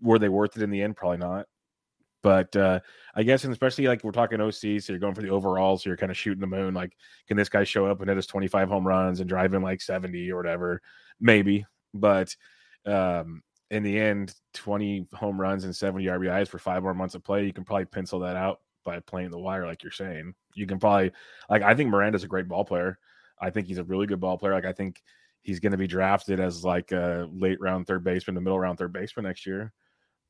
were 0.00 0.18
they 0.18 0.28
worth 0.28 0.56
it 0.56 0.62
in 0.62 0.70
the 0.70 0.82
end? 0.82 0.96
Probably 0.96 1.18
not. 1.18 1.46
But 2.24 2.56
uh, 2.56 2.80
I 3.14 3.22
guess, 3.22 3.44
and 3.44 3.52
especially 3.52 3.86
like 3.86 4.02
we're 4.02 4.10
talking 4.10 4.40
OC, 4.40 4.54
so 4.54 4.86
you're 4.88 4.98
going 4.98 5.14
for 5.14 5.20
the 5.20 5.28
overall, 5.28 5.76
so 5.76 5.90
you're 5.90 5.98
kind 5.98 6.10
of 6.10 6.16
shooting 6.16 6.40
the 6.40 6.46
moon. 6.46 6.72
Like, 6.72 6.96
can 7.28 7.36
this 7.36 7.50
guy 7.50 7.64
show 7.64 7.84
up 7.84 8.00
and 8.00 8.08
hit 8.08 8.16
his 8.16 8.26
25 8.26 8.66
home 8.66 8.88
runs 8.88 9.20
and 9.20 9.28
drive 9.28 9.52
in 9.52 9.60
like 9.60 9.82
70 9.82 10.32
or 10.32 10.36
whatever? 10.38 10.80
Maybe, 11.20 11.66
but 11.92 12.34
um, 12.86 13.42
in 13.70 13.82
the 13.82 14.00
end, 14.00 14.34
20 14.54 15.06
home 15.12 15.38
runs 15.38 15.64
and 15.64 15.76
70 15.76 16.06
RBIs 16.06 16.48
for 16.48 16.58
five 16.58 16.82
more 16.82 16.94
months 16.94 17.14
of 17.14 17.22
play, 17.22 17.44
you 17.44 17.52
can 17.52 17.62
probably 17.62 17.84
pencil 17.84 18.20
that 18.20 18.36
out 18.36 18.60
by 18.86 19.00
playing 19.00 19.30
the 19.30 19.38
wire, 19.38 19.66
like 19.66 19.82
you're 19.82 19.92
saying. 19.92 20.34
You 20.54 20.66
can 20.66 20.78
probably, 20.78 21.12
like, 21.50 21.60
I 21.60 21.74
think 21.74 21.90
Miranda's 21.90 22.24
a 22.24 22.28
great 22.28 22.48
ball 22.48 22.64
player. 22.64 22.98
I 23.38 23.50
think 23.50 23.66
he's 23.66 23.76
a 23.76 23.84
really 23.84 24.06
good 24.06 24.20
ball 24.20 24.38
player. 24.38 24.54
Like, 24.54 24.64
I 24.64 24.72
think 24.72 25.02
he's 25.42 25.60
going 25.60 25.72
to 25.72 25.78
be 25.78 25.86
drafted 25.86 26.40
as 26.40 26.64
like 26.64 26.90
a 26.92 27.28
late 27.30 27.60
round 27.60 27.86
third 27.86 28.02
baseman, 28.02 28.34
the 28.34 28.40
middle 28.40 28.58
round 28.58 28.78
third 28.78 28.94
baseman 28.94 29.26
next 29.26 29.44
year. 29.44 29.74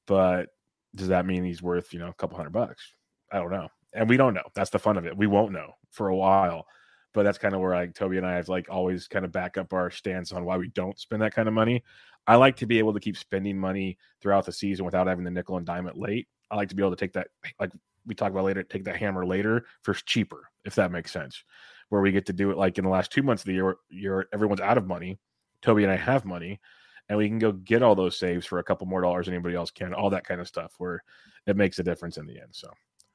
But 0.08 0.48
does 0.94 1.08
that 1.08 1.26
mean 1.26 1.44
he's 1.44 1.62
worth 1.62 1.92
you 1.92 1.98
know 1.98 2.08
a 2.08 2.14
couple 2.14 2.36
hundred 2.36 2.50
bucks? 2.50 2.92
I 3.32 3.38
don't 3.38 3.50
know, 3.50 3.68
and 3.92 4.08
we 4.08 4.16
don't 4.16 4.34
know. 4.34 4.44
That's 4.54 4.70
the 4.70 4.78
fun 4.78 4.96
of 4.96 5.06
it. 5.06 5.16
We 5.16 5.26
won't 5.26 5.52
know 5.52 5.72
for 5.90 6.08
a 6.08 6.16
while, 6.16 6.66
but 7.12 7.22
that's 7.22 7.38
kind 7.38 7.54
of 7.54 7.60
where 7.60 7.74
like 7.74 7.94
Toby 7.94 8.18
and 8.18 8.26
I 8.26 8.34
have 8.34 8.48
like 8.48 8.66
always 8.70 9.08
kind 9.08 9.24
of 9.24 9.32
back 9.32 9.56
up 9.56 9.72
our 9.72 9.90
stance 9.90 10.32
on 10.32 10.44
why 10.44 10.56
we 10.56 10.68
don't 10.68 10.98
spend 10.98 11.22
that 11.22 11.34
kind 11.34 11.48
of 11.48 11.54
money. 11.54 11.82
I 12.26 12.36
like 12.36 12.56
to 12.56 12.66
be 12.66 12.78
able 12.78 12.94
to 12.94 13.00
keep 13.00 13.16
spending 13.16 13.58
money 13.58 13.98
throughout 14.20 14.46
the 14.46 14.52
season 14.52 14.84
without 14.84 15.06
having 15.06 15.24
the 15.24 15.30
nickel 15.30 15.56
and 15.56 15.66
dime 15.66 15.86
it 15.86 15.96
late. 15.96 16.26
I 16.50 16.56
like 16.56 16.68
to 16.70 16.74
be 16.74 16.82
able 16.82 16.94
to 16.94 16.96
take 16.96 17.12
that 17.14 17.28
like 17.60 17.70
we 18.06 18.14
talk 18.14 18.30
about 18.30 18.44
later, 18.44 18.62
take 18.62 18.84
that 18.84 18.96
hammer 18.96 19.26
later 19.26 19.64
for 19.82 19.94
cheaper, 19.94 20.48
if 20.64 20.74
that 20.74 20.92
makes 20.92 21.12
sense. 21.12 21.42
Where 21.88 22.00
we 22.00 22.12
get 22.12 22.26
to 22.26 22.32
do 22.32 22.50
it 22.50 22.56
like 22.56 22.78
in 22.78 22.84
the 22.84 22.90
last 22.90 23.12
two 23.12 23.22
months 23.22 23.42
of 23.42 23.46
the 23.46 23.54
year, 23.54 23.76
year 23.90 24.28
everyone's 24.32 24.60
out 24.60 24.78
of 24.78 24.86
money. 24.86 25.18
Toby 25.62 25.84
and 25.84 25.92
I 25.92 25.96
have 25.96 26.24
money 26.24 26.60
and 27.08 27.18
we 27.18 27.28
can 27.28 27.38
go 27.38 27.52
get 27.52 27.82
all 27.82 27.94
those 27.94 28.18
saves 28.18 28.46
for 28.46 28.58
a 28.58 28.64
couple 28.64 28.87
more 28.87 29.02
dollars 29.02 29.26
than 29.26 29.34
anybody 29.34 29.54
else 29.54 29.70
can, 29.70 29.92
all 29.92 30.11
that 30.11 30.26
kind 30.26 30.40
of 30.40 30.49
stuff 30.49 30.75
where 30.78 31.02
it 31.46 31.56
makes 31.56 31.78
a 31.78 31.82
difference 31.82 32.16
in 32.16 32.26
the 32.26 32.40
end. 32.40 32.50
So, 32.52 32.70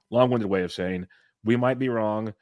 long 0.09 0.29
winded 0.29 0.49
way 0.49 0.63
of 0.63 0.71
saying 0.71 1.07
we 1.43 1.55
might 1.55 1.79
be 1.79 1.89
wrong, 1.89 2.33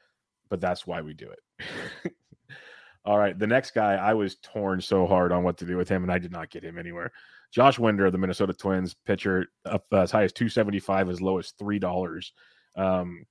but 0.48 0.60
that's 0.60 0.86
why 0.86 1.00
we 1.00 1.14
do 1.14 1.30
it. 1.30 2.12
all 3.04 3.18
right. 3.18 3.38
The 3.38 3.46
next 3.46 3.72
guy, 3.72 3.94
I 3.94 4.14
was 4.14 4.36
torn 4.36 4.80
so 4.80 5.06
hard 5.06 5.32
on 5.32 5.42
what 5.42 5.56
to 5.58 5.66
do 5.66 5.76
with 5.76 5.88
him, 5.88 6.02
and 6.02 6.12
I 6.12 6.18
did 6.18 6.32
not 6.32 6.50
get 6.50 6.64
him 6.64 6.78
anywhere. 6.78 7.12
Josh 7.50 7.78
Winder 7.78 8.06
of 8.06 8.12
the 8.12 8.18
Minnesota 8.18 8.52
Twins, 8.52 8.94
pitcher 9.06 9.46
up 9.64 9.86
uh, 9.92 10.00
as 10.00 10.10
high 10.10 10.24
as 10.24 10.32
275, 10.32 11.08
as 11.08 11.22
low 11.22 11.38
as 11.38 11.52
$3. 11.58 12.30
Um, 12.76 13.24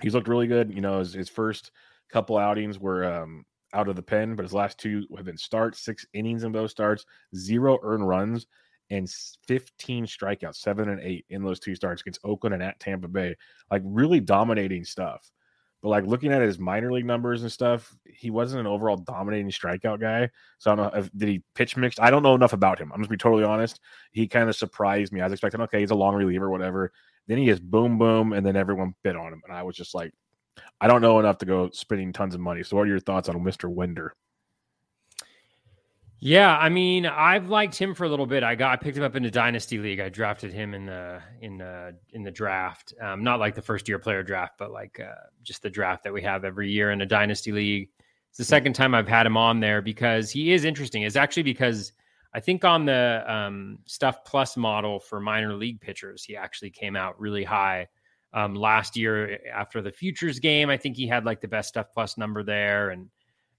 he's 0.00 0.14
looked 0.14 0.28
really 0.28 0.46
good. 0.46 0.72
You 0.72 0.80
know, 0.80 1.00
his, 1.00 1.12
his 1.12 1.28
first 1.28 1.72
couple 2.10 2.38
outings 2.38 2.78
were 2.78 3.04
um, 3.04 3.44
out 3.72 3.88
of 3.88 3.96
the 3.96 4.02
pen, 4.02 4.34
but 4.34 4.44
his 4.44 4.54
last 4.54 4.78
two 4.78 5.04
have 5.16 5.26
been 5.26 5.36
starts, 5.36 5.80
six 5.80 6.06
innings 6.12 6.44
in 6.44 6.52
those 6.52 6.70
starts, 6.70 7.04
zero 7.34 7.78
earned 7.82 8.06
runs, 8.06 8.46
and 8.90 9.08
15 9.46 10.06
strikeouts, 10.06 10.56
seven 10.56 10.88
and 10.88 11.00
eight 11.00 11.26
in 11.28 11.42
those 11.42 11.60
two 11.60 11.74
starts 11.74 12.00
against 12.02 12.20
Oakland 12.24 12.54
and 12.54 12.62
at 12.62 12.80
Tampa 12.80 13.08
Bay. 13.08 13.36
Like 13.70 13.82
really 13.84 14.20
dominating 14.20 14.84
stuff. 14.84 15.30
But 15.82 15.90
like 15.90 16.06
looking 16.06 16.32
at 16.32 16.42
his 16.42 16.58
minor 16.58 16.92
league 16.92 17.06
numbers 17.06 17.42
and 17.42 17.52
stuff, 17.52 17.94
he 18.04 18.30
wasn't 18.30 18.60
an 18.60 18.66
overall 18.66 18.96
dominating 18.96 19.50
strikeout 19.50 20.00
guy. 20.00 20.28
So 20.58 20.72
I 20.72 20.74
don't 20.74 20.92
know 20.92 20.98
if 20.98 21.10
did 21.16 21.28
he 21.28 21.42
pitch 21.54 21.76
mixed. 21.76 22.00
I 22.00 22.10
don't 22.10 22.22
know 22.22 22.34
enough 22.34 22.52
about 22.52 22.80
him. 22.80 22.90
I'm 22.92 23.00
just 23.00 23.10
be 23.10 23.16
totally 23.16 23.44
honest. 23.44 23.80
He 24.10 24.26
kind 24.26 24.48
of 24.48 24.56
surprised 24.56 25.12
me. 25.12 25.20
I 25.20 25.24
was 25.24 25.32
expecting, 25.32 25.60
okay, 25.62 25.80
he's 25.80 25.92
a 25.92 25.96
long 25.96 26.14
reliever, 26.14 26.50
whatever. 26.50 26.92
Then 27.28 27.38
he 27.38 27.48
is 27.48 27.60
boom 27.60 27.98
boom, 27.98 28.32
and 28.32 28.44
then 28.44 28.56
everyone 28.56 28.94
bit 29.04 29.14
on 29.14 29.32
him, 29.32 29.42
and 29.46 29.54
I 29.54 29.62
was 29.62 29.76
just 29.76 29.94
like, 29.94 30.12
I 30.80 30.86
don't 30.86 31.02
know 31.02 31.18
enough 31.18 31.38
to 31.38 31.46
go 31.46 31.70
spending 31.70 32.12
tons 32.12 32.34
of 32.34 32.40
money. 32.40 32.62
So, 32.62 32.76
what 32.76 32.82
are 32.82 32.90
your 32.90 33.00
thoughts 33.00 33.28
on 33.28 33.36
Mr. 33.36 33.68
Winder? 33.68 34.14
Yeah, 36.20 36.58
I 36.58 36.68
mean, 36.68 37.06
I've 37.06 37.48
liked 37.48 37.76
him 37.76 37.94
for 37.94 38.04
a 38.04 38.08
little 38.08 38.26
bit. 38.26 38.42
I 38.42 38.56
got 38.56 38.72
I 38.72 38.76
picked 38.76 38.96
him 38.96 39.04
up 39.04 39.14
in 39.14 39.22
the 39.22 39.30
dynasty 39.30 39.78
league. 39.78 40.00
I 40.00 40.08
drafted 40.08 40.52
him 40.52 40.74
in 40.74 40.84
the 40.84 41.22
in 41.40 41.58
the 41.58 41.94
in 42.12 42.24
the 42.24 42.30
draft. 42.30 42.92
Um, 43.00 43.22
not 43.22 43.38
like 43.38 43.54
the 43.54 43.62
first 43.62 43.88
year 43.88 44.00
player 44.00 44.24
draft, 44.24 44.54
but 44.58 44.72
like 44.72 44.98
uh, 44.98 45.14
just 45.44 45.62
the 45.62 45.70
draft 45.70 46.02
that 46.04 46.12
we 46.12 46.20
have 46.22 46.44
every 46.44 46.70
year 46.70 46.90
in 46.90 47.02
a 47.02 47.06
dynasty 47.06 47.52
league. 47.52 47.88
It's 48.30 48.38
the 48.38 48.44
second 48.44 48.72
time 48.72 48.96
I've 48.96 49.06
had 49.06 49.26
him 49.26 49.36
on 49.36 49.60
there 49.60 49.80
because 49.80 50.30
he 50.30 50.52
is 50.52 50.64
interesting. 50.64 51.02
It's 51.02 51.16
actually 51.16 51.44
because 51.44 51.92
I 52.34 52.40
think 52.40 52.64
on 52.64 52.84
the 52.84 53.24
um, 53.26 53.78
Stuff 53.86 54.24
Plus 54.24 54.56
model 54.56 54.98
for 54.98 55.20
minor 55.20 55.54
league 55.54 55.80
pitchers, 55.80 56.24
he 56.24 56.36
actually 56.36 56.70
came 56.70 56.96
out 56.96 57.18
really 57.20 57.44
high 57.44 57.86
um, 58.32 58.54
last 58.54 58.96
year 58.96 59.38
after 59.52 59.80
the 59.82 59.92
futures 59.92 60.38
game. 60.38 60.70
I 60.70 60.76
think 60.76 60.96
he 60.96 61.06
had 61.06 61.24
like 61.24 61.40
the 61.40 61.48
best 61.48 61.68
stuff 61.68 61.86
plus 61.92 62.18
number 62.18 62.42
there. 62.42 62.90
And 62.90 63.08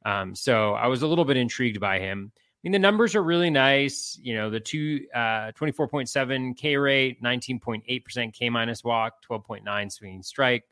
um, 0.06 0.36
so 0.36 0.74
I 0.74 0.88
was 0.88 1.02
a 1.02 1.08
little 1.08 1.26
bit 1.26 1.38
intrigued 1.38 1.80
by 1.80 2.00
him. 2.00 2.32
I 2.36 2.60
mean, 2.64 2.74
the 2.74 2.80
numbers 2.80 3.16
are 3.16 3.24
really 3.24 3.50
nice. 3.50 4.20
You 4.22 4.36
know, 4.36 4.50
the 4.50 4.60
two 4.60 5.06
uh, 5.16 5.52
24.7 5.58 6.58
K 6.58 6.76
rate, 6.76 7.24
19.8% 7.24 8.34
K 8.34 8.50
minus 8.50 8.84
walk, 8.84 9.24
12.9 9.30 9.92
swinging 9.92 10.24
strike, 10.24 10.66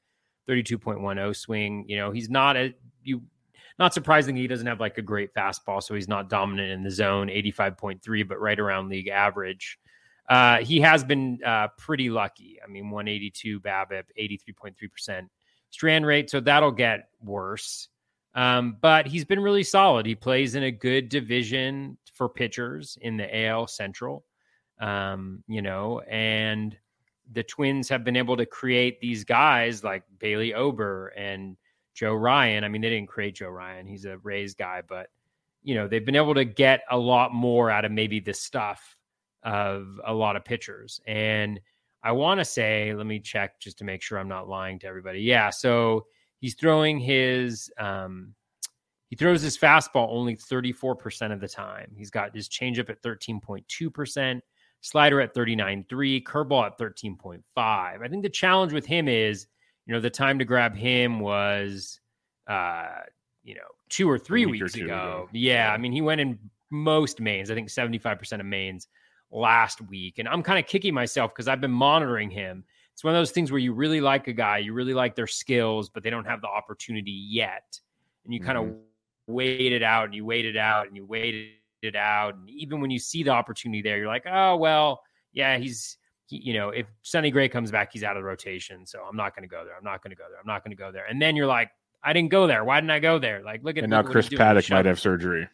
32.10 0.50 1.36
swing. 1.36 1.86
You 1.88 1.98
know, 1.98 2.12
he's 2.12 2.30
not 2.30 2.58
a 2.58 2.74
you 3.04 3.22
not 3.80 3.94
surprising 3.94 4.36
he 4.36 4.48
doesn't 4.48 4.68
have 4.68 4.80
like 4.80 4.98
a 4.98 5.02
great 5.02 5.34
fastball, 5.34 5.82
so 5.82 5.94
he's 5.94 6.08
not 6.08 6.30
dominant 6.30 6.72
in 6.72 6.84
the 6.84 6.92
zone, 6.92 7.28
85.3, 7.28 8.28
but 8.28 8.42
right 8.42 8.60
around 8.60 8.90
league 8.90 9.08
average. 9.08 9.80
Uh, 10.28 10.58
he 10.58 10.82
has 10.82 11.04
been 11.04 11.40
uh, 11.46 11.70
pretty 11.78 12.10
lucky. 12.10 12.60
I 12.64 12.68
mean, 12.68 12.90
182 12.90 13.62
BABIP, 13.62 14.04
83.3% 14.20 15.30
strand 15.70 16.06
rate, 16.06 16.30
so 16.30 16.40
that'll 16.40 16.72
get 16.72 17.10
worse. 17.22 17.88
Um, 18.36 18.78
but 18.82 19.08
he's 19.08 19.26
been 19.26 19.40
really 19.40 19.64
solid. 19.64 20.06
He 20.06 20.16
plays 20.16 20.56
in 20.56 20.64
a 20.64 20.72
good 20.72 21.10
division 21.10 21.98
for 22.14 22.28
pitchers 22.28 22.98
in 23.02 23.18
the 23.18 23.46
AL 23.46 23.68
Central, 23.68 24.26
um, 24.80 25.44
you 25.48 25.62
know, 25.62 26.02
and 26.02 26.78
the 27.32 27.44
Twins 27.44 27.90
have 27.90 28.04
been 28.04 28.16
able 28.16 28.38
to 28.38 28.46
create 28.46 29.00
these 29.00 29.24
guys 29.24 29.84
like 29.84 30.04
Bailey 30.20 30.54
Ober 30.54 31.08
and 31.10 31.58
Joe 31.94 32.14
Ryan. 32.14 32.64
I 32.64 32.68
mean, 32.68 32.82
they 32.82 32.90
didn't 32.90 33.10
create 33.10 33.36
Joe 33.36 33.50
Ryan; 33.50 33.88
he's 33.88 34.06
a 34.06 34.18
Rays 34.18 34.54
guy, 34.54 34.82
but 34.88 35.08
you 35.64 35.76
know, 35.76 35.88
they've 35.88 36.06
been 36.06 36.16
able 36.16 36.36
to 36.36 36.46
get 36.46 36.82
a 36.90 36.98
lot 36.98 37.34
more 37.34 37.70
out 37.70 37.86
of 37.86 37.92
maybe 37.92 38.20
the 38.20 38.34
stuff 38.34 38.97
of 39.48 40.00
a 40.06 40.14
lot 40.14 40.36
of 40.36 40.44
pitchers. 40.44 41.00
And 41.08 41.60
I 42.04 42.12
want 42.12 42.40
to 42.40 42.46
say, 42.46 42.94
let 42.94 43.08
me 43.08 43.20
check 43.20 43.60
just 43.62 43.78
to 43.78 43.86
make 43.86 44.02
sure 44.02 44.20
I'm 44.20 44.28
not 44.28 44.50
lying 44.50 44.78
to 44.80 44.88
everybody. 44.88 45.22
Yeah, 45.22 45.50
so 45.50 46.06
he's 46.40 46.54
throwing 46.54 47.00
his 47.00 47.72
um, 47.80 48.36
he 49.10 49.16
throws 49.16 49.42
his 49.42 49.58
fastball 49.58 50.10
only 50.10 50.36
34% 50.36 51.32
of 51.32 51.40
the 51.40 51.48
time. 51.48 51.94
He's 51.96 52.10
got 52.10 52.36
his 52.36 52.50
changeup 52.50 52.90
at 52.90 53.02
13.2%, 53.02 54.42
slider 54.82 55.22
at 55.22 55.34
39.3, 55.34 56.24
curveball 56.24 56.66
at 56.66 56.78
13.5. 56.78 57.42
I 57.56 58.08
think 58.10 58.24
the 58.24 58.30
challenge 58.30 58.74
with 58.74 58.86
him 58.86 59.08
is, 59.08 59.48
you 59.86 59.94
know, 59.94 60.02
the 60.02 60.10
time 60.10 60.38
to 60.40 60.46
grab 60.46 60.76
him 60.76 61.22
was 61.22 62.02
uh, 62.48 63.00
you 63.46 63.56
know, 63.56 63.62
two 63.88 64.10
or 64.10 64.20
three 64.20 64.46
weeks 64.46 64.76
or 64.76 64.84
ago. 64.84 64.94
ago. 64.94 65.30
Yeah, 65.32 65.72
I 65.72 65.78
mean, 65.78 65.94
he 65.94 66.02
went 66.02 66.20
in 66.20 66.38
most 66.70 67.22
mains, 67.22 67.50
I 67.50 67.56
think 67.56 67.70
75% 67.70 68.42
of 68.42 68.46
mains 68.46 68.90
last 69.32 69.82
week. 69.82 70.20
And 70.20 70.28
I'm 70.28 70.44
kind 70.44 70.60
of 70.60 70.66
kicking 70.66 70.94
myself 70.94 71.34
because 71.34 71.48
I've 71.48 71.62
been 71.62 71.72
monitoring 71.72 72.30
him. 72.30 72.64
It's 72.94 73.04
one 73.04 73.14
of 73.14 73.20
those 73.20 73.32
things 73.32 73.52
where 73.52 73.60
you 73.60 73.74
really 73.74 74.02
like 74.02 74.28
a 74.28 74.34
guy, 74.34 74.58
you 74.58 74.74
really 74.74 74.94
like 74.94 75.16
their 75.16 75.28
skills, 75.28 75.90
but 75.90 76.04
they 76.04 76.10
don't 76.10 76.26
have 76.26 76.42
the 76.42 76.48
opportunity 76.48 77.12
yet. 77.12 77.80
And 78.26 78.34
you 78.34 78.40
mm-hmm. 78.40 78.48
kind 78.48 78.58
of 78.58 78.76
wait 79.28 79.72
it 79.72 79.84
out 79.84 80.06
and 80.06 80.16
you 80.16 80.26
wait 80.26 80.46
it 80.46 80.58
out 80.58 80.88
and 80.88 80.96
you 80.96 81.06
wait 81.06 81.52
it 81.84 81.96
out. 81.96 82.36
And 82.36 82.50
even 82.50 82.82
when 82.82 82.90
you 82.90 83.00
see 83.00 83.24
the 83.24 83.32
opportunity 83.32 83.82
there, 83.82 83.98
you're 83.98 84.08
like, 84.08 84.26
oh, 84.26 84.56
well, 84.56 85.02
yeah, 85.32 85.58
he's, 85.58 85.98
he, 86.26 86.38
you 86.38 86.54
know, 86.54 86.70
if 86.70 86.88
Sonny 87.04 87.30
Gray 87.30 87.50
comes 87.50 87.70
back, 87.70 87.94
he's 87.94 88.04
out 88.04 88.18
of 88.18 88.24
the 88.24 88.28
rotation. 88.28 88.86
So 88.86 89.02
I'm 89.08 89.16
not 89.16 89.36
going 89.36 89.48
to 89.48 89.54
go 89.54 89.64
there. 89.64 89.76
I'm 89.78 89.84
not 89.84 90.02
going 90.02 90.12
to 90.12 90.18
go 90.18 90.26
there. 90.30 90.40
I'm 90.40 90.48
not 90.48 90.64
going 90.64 90.76
to 90.76 90.82
go 90.82 90.92
there. 90.92 91.06
And 91.06 91.22
then 91.22 91.36
you're 91.36 91.48
like, 91.48 91.70
I 92.04 92.14
didn't 92.14 92.32
go 92.32 92.48
there. 92.48 92.64
Why 92.64 92.80
didn't 92.80 92.92
I 92.92 93.00
go 93.00 93.20
there? 93.20 93.44
Like, 93.44 93.64
look 93.64 93.78
at 93.78 93.84
and 93.84 93.92
now 93.92 94.04
Chris 94.04 94.30
Paddack 94.30 94.70
might 94.72 94.86
have 94.86 95.00
surgery. 95.00 95.48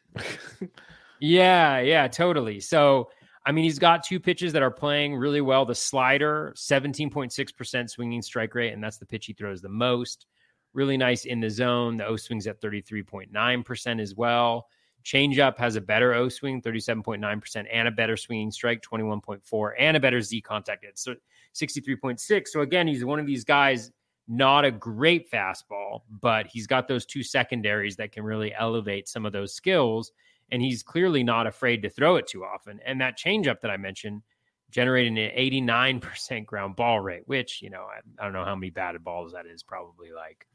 yeah, 1.20 1.80
yeah, 1.80 2.08
totally. 2.08 2.60
So 2.60 3.10
I 3.46 3.52
mean, 3.52 3.66
he's 3.66 3.80
got 3.80 4.04
two 4.04 4.20
pitches 4.20 4.54
that 4.54 4.62
are 4.62 4.72
playing 4.72 5.16
really 5.16 5.42
well. 5.42 5.66
The 5.66 5.76
slider, 5.76 6.54
17.6% 6.56 7.90
swinging 7.90 8.22
strike 8.22 8.56
rate, 8.56 8.74
and 8.74 8.82
that's 8.82 8.98
the 8.98 9.06
pitch 9.06 9.26
he 9.26 9.34
throws 9.34 9.62
the 9.62 9.70
most. 9.70 10.28
Really 10.74 10.98
nice 10.98 11.26
in 11.26 11.40
the 11.40 11.50
zone. 11.50 11.98
The 11.98 12.06
O 12.06 12.16
swing's 12.16 12.48
at 12.48 12.62
33.9% 12.62 14.02
as 14.02 14.16
well. 14.16 14.68
Changeup 15.04 15.58
has 15.58 15.76
a 15.76 15.82
better 15.82 16.14
O 16.14 16.30
swing, 16.30 16.62
37.9%, 16.62 17.66
and 17.72 17.88
a 17.88 17.92
better 17.92 18.16
swinging 18.16 18.52
strike, 18.52 18.82
21.4, 18.82 19.72
and 19.78 19.98
a 19.98 20.00
better 20.00 20.22
Z 20.22 20.42
contact 20.42 20.86
at 20.86 20.96
63.6. 20.96 22.48
So 22.48 22.62
again, 22.62 22.88
he's 22.88 23.04
one 23.04 23.20
of 23.20 23.26
these 23.26 23.44
guys, 23.44 23.92
not 24.30 24.64
a 24.64 24.72
great 24.72 25.30
fastball, 25.30 26.04
but 26.22 26.48
he's 26.48 26.66
got 26.66 26.88
those 26.88 27.06
two 27.06 27.24
secondaries 27.24 27.98
that 27.98 28.14
can 28.14 28.24
really 28.24 28.54
elevate 28.56 29.10
some 29.10 29.26
of 29.26 29.34
those 29.34 29.54
skills 29.54 30.14
and 30.53 30.62
he's 30.62 30.83
clearly 30.83 31.24
not 31.24 31.48
afraid 31.48 31.81
to 31.81 31.89
throw 31.89 32.15
it 32.15 32.27
too 32.27 32.45
often. 32.45 32.79
And 32.86 33.01
that 33.01 33.17
changeup 33.17 33.62
that 33.62 33.72
I 33.72 33.77
mentioned 33.77 34.22
generating 34.70 35.18
an 35.18 35.31
89% 35.35 36.46
ground 36.46 36.75
ball 36.75 37.00
rate, 37.00 37.24
which, 37.25 37.59
you 37.63 37.72
know, 37.72 37.81
I, 37.81 38.00
I, 38.20 38.24
don't 38.24 38.33
know 38.33 38.46
how 38.46 38.55
many 38.55 38.70
batted 38.70 39.03
balls 39.03 39.33
that 39.33 39.48
is, 39.48 39.63
probably 39.63 40.11
like 40.11 40.48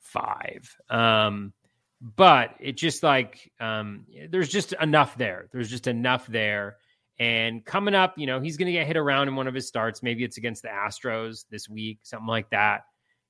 five. 0.00 0.74
Um, 0.88 1.52
but 2.00 2.54
it 2.60 2.78
just 2.78 3.02
like 3.02 3.52
um, 3.60 4.06
there's 4.30 4.48
just 4.48 4.72
enough 4.80 5.18
there. 5.18 5.48
There's 5.52 5.68
just 5.68 5.86
enough 5.86 6.26
there. 6.26 6.78
And 7.18 7.62
coming 7.62 7.94
up, 7.94 8.14
you 8.16 8.26
know, 8.26 8.40
he's 8.40 8.56
going 8.56 8.66
to 8.66 8.72
get 8.72 8.86
hit 8.86 8.96
around 8.96 9.28
in 9.28 9.36
one 9.36 9.48
of 9.48 9.54
his 9.54 9.68
starts. 9.68 10.02
Maybe 10.02 10.24
it's 10.24 10.38
against 10.38 10.62
the 10.62 10.68
Astros 10.68 11.44
this 11.50 11.68
week, 11.68 12.00
something 12.04 12.26
like 12.26 12.48
that. 12.50 12.84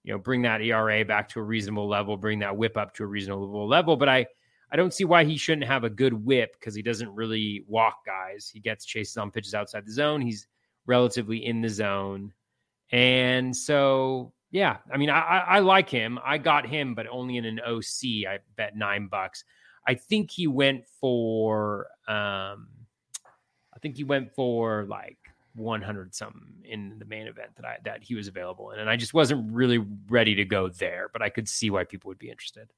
You 0.05 0.13
know, 0.13 0.19
bring 0.19 0.43
that 0.43 0.63
ERA 0.63 1.05
back 1.05 1.29
to 1.31 1.41
a 1.41 1.43
reasonable 1.43 1.89
level, 1.89 2.17
bring 2.17 2.39
that 2.39 2.57
whip 2.57 2.77
up 2.77 2.95
to 2.95 3.03
a 3.03 3.07
reasonable 3.07 3.69
level. 3.69 3.97
But 3.97 4.09
I, 4.09 4.27
I 4.73 4.77
don't 4.77 4.95
see 4.95 5.05
why 5.05 5.25
he 5.25 5.37
shouldn't 5.37 5.67
have 5.67 5.85
a 5.85 5.91
good 5.91 6.15
whip 6.15 6.55
because 6.59 6.75
he 6.75 6.81
doesn't 6.81 7.15
really 7.15 7.63
walk 7.69 8.07
guys. 8.07 8.51
He 8.51 8.59
gets 8.59 8.87
chases 8.87 9.19
on 9.19 9.31
pitches 9.31 9.55
outside 9.55 9.85
the 9.85 9.93
zone. 9.93 10.23
He's 10.23 10.47
relatively 10.87 11.45
in 11.45 11.61
the 11.61 11.69
zone. 11.69 12.33
And 12.91 13.55
so, 13.55 14.33
yeah, 14.51 14.79
I 14.91 14.97
mean, 14.97 15.11
I, 15.11 15.45
I, 15.47 15.59
like 15.61 15.91
him. 15.91 16.19
I 16.25 16.39
got 16.39 16.67
him, 16.67 16.95
but 16.95 17.07
only 17.11 17.37
in 17.37 17.45
an 17.45 17.61
OC. 17.61 18.27
I 18.27 18.39
bet 18.57 18.75
nine 18.75 19.09
bucks. 19.09 19.45
I 19.87 19.95
think 19.95 20.31
he 20.31 20.47
went 20.47 20.87
for, 21.01 21.89
um, 22.09 22.69
I 23.75 23.79
think 23.83 23.97
he 23.97 24.05
went 24.05 24.35
for 24.35 24.87
like 24.89 25.19
100 25.55 26.15
something 26.15 26.41
in 26.65 26.99
the 26.99 27.05
main 27.05 27.27
event 27.27 27.57
that 27.57 27.65
I 27.65 27.79
that 27.85 28.03
he 28.03 28.15
was 28.15 28.29
available 28.29 28.71
in, 28.71 28.79
and 28.79 28.89
I 28.89 28.97
just 28.97 29.13
wasn't 29.13 29.53
really 29.53 29.85
ready 30.09 30.35
to 30.37 30.45
go 30.45 30.69
there. 30.69 31.11
But 31.13 31.21
I 31.21 31.29
could 31.29 31.49
see 31.49 31.69
why 31.69 31.85
people 31.85 32.09
would 32.09 32.19
be 32.19 32.31
interested. 32.31 32.71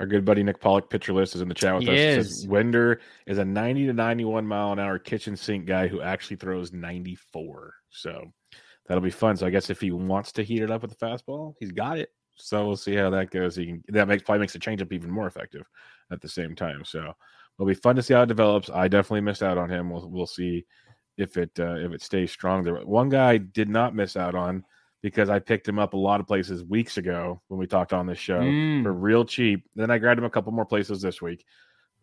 Our 0.00 0.06
good 0.06 0.24
buddy 0.24 0.42
Nick 0.42 0.60
Pollack, 0.60 0.90
pitcher 0.90 1.12
list, 1.12 1.34
is 1.34 1.40
in 1.40 1.48
the 1.48 1.54
chat 1.54 1.74
with 1.74 1.84
he 1.84 1.90
us. 1.90 1.98
Is. 1.98 2.40
Says 2.40 2.46
Winder 2.46 3.00
is 3.26 3.38
a 3.38 3.44
90 3.44 3.86
to 3.86 3.92
91 3.92 4.46
mile 4.46 4.72
an 4.72 4.78
hour 4.78 4.98
kitchen 4.98 5.36
sink 5.36 5.66
guy 5.66 5.88
who 5.88 6.00
actually 6.00 6.36
throws 6.36 6.72
94. 6.72 7.74
So 7.90 8.32
that'll 8.86 9.02
be 9.02 9.10
fun. 9.10 9.36
So 9.36 9.46
I 9.46 9.50
guess 9.50 9.70
if 9.70 9.80
he 9.80 9.90
wants 9.90 10.32
to 10.32 10.42
heat 10.42 10.62
it 10.62 10.70
up 10.70 10.82
with 10.82 10.96
the 10.96 11.04
fastball, 11.04 11.54
he's 11.58 11.72
got 11.72 11.98
it. 11.98 12.10
So 12.36 12.66
we'll 12.66 12.76
see 12.76 12.94
how 12.94 13.10
that 13.10 13.30
goes. 13.30 13.56
He 13.56 13.66
can 13.66 13.82
that 13.88 14.06
makes 14.06 14.22
probably 14.22 14.40
makes 14.40 14.52
the 14.52 14.60
changeup 14.60 14.92
even 14.92 15.10
more 15.10 15.26
effective 15.26 15.66
at 16.12 16.20
the 16.20 16.28
same 16.28 16.54
time. 16.54 16.84
So 16.84 17.00
it'll 17.00 17.66
be 17.66 17.74
fun 17.74 17.96
to 17.96 18.02
see 18.02 18.14
how 18.14 18.22
it 18.22 18.26
develops. 18.26 18.70
I 18.70 18.86
definitely 18.86 19.22
missed 19.22 19.42
out 19.42 19.58
on 19.58 19.68
him. 19.68 19.90
We'll 19.90 20.08
we'll 20.08 20.26
see 20.26 20.64
if 21.16 21.36
it 21.36 21.50
uh, 21.58 21.74
if 21.76 21.92
it 21.92 22.02
stays 22.02 22.30
strong. 22.30 22.62
There 22.62 22.76
one 22.76 23.08
guy 23.08 23.30
I 23.30 23.38
did 23.38 23.68
not 23.68 23.94
miss 23.94 24.16
out 24.16 24.36
on 24.36 24.64
because 25.02 25.30
I 25.30 25.38
picked 25.38 25.68
him 25.68 25.78
up 25.78 25.94
a 25.94 25.98
lot 25.98 26.20
of 26.20 26.26
places 26.26 26.64
weeks 26.64 26.96
ago 26.96 27.40
when 27.48 27.58
we 27.58 27.66
talked 27.66 27.92
on 27.92 28.06
this 28.06 28.18
show 28.18 28.40
mm. 28.40 28.82
for 28.82 28.92
real 28.92 29.24
cheap. 29.24 29.64
Then 29.76 29.90
I 29.90 29.98
grabbed 29.98 30.18
him 30.18 30.24
a 30.24 30.30
couple 30.30 30.52
more 30.52 30.64
places 30.64 31.00
this 31.00 31.22
week. 31.22 31.44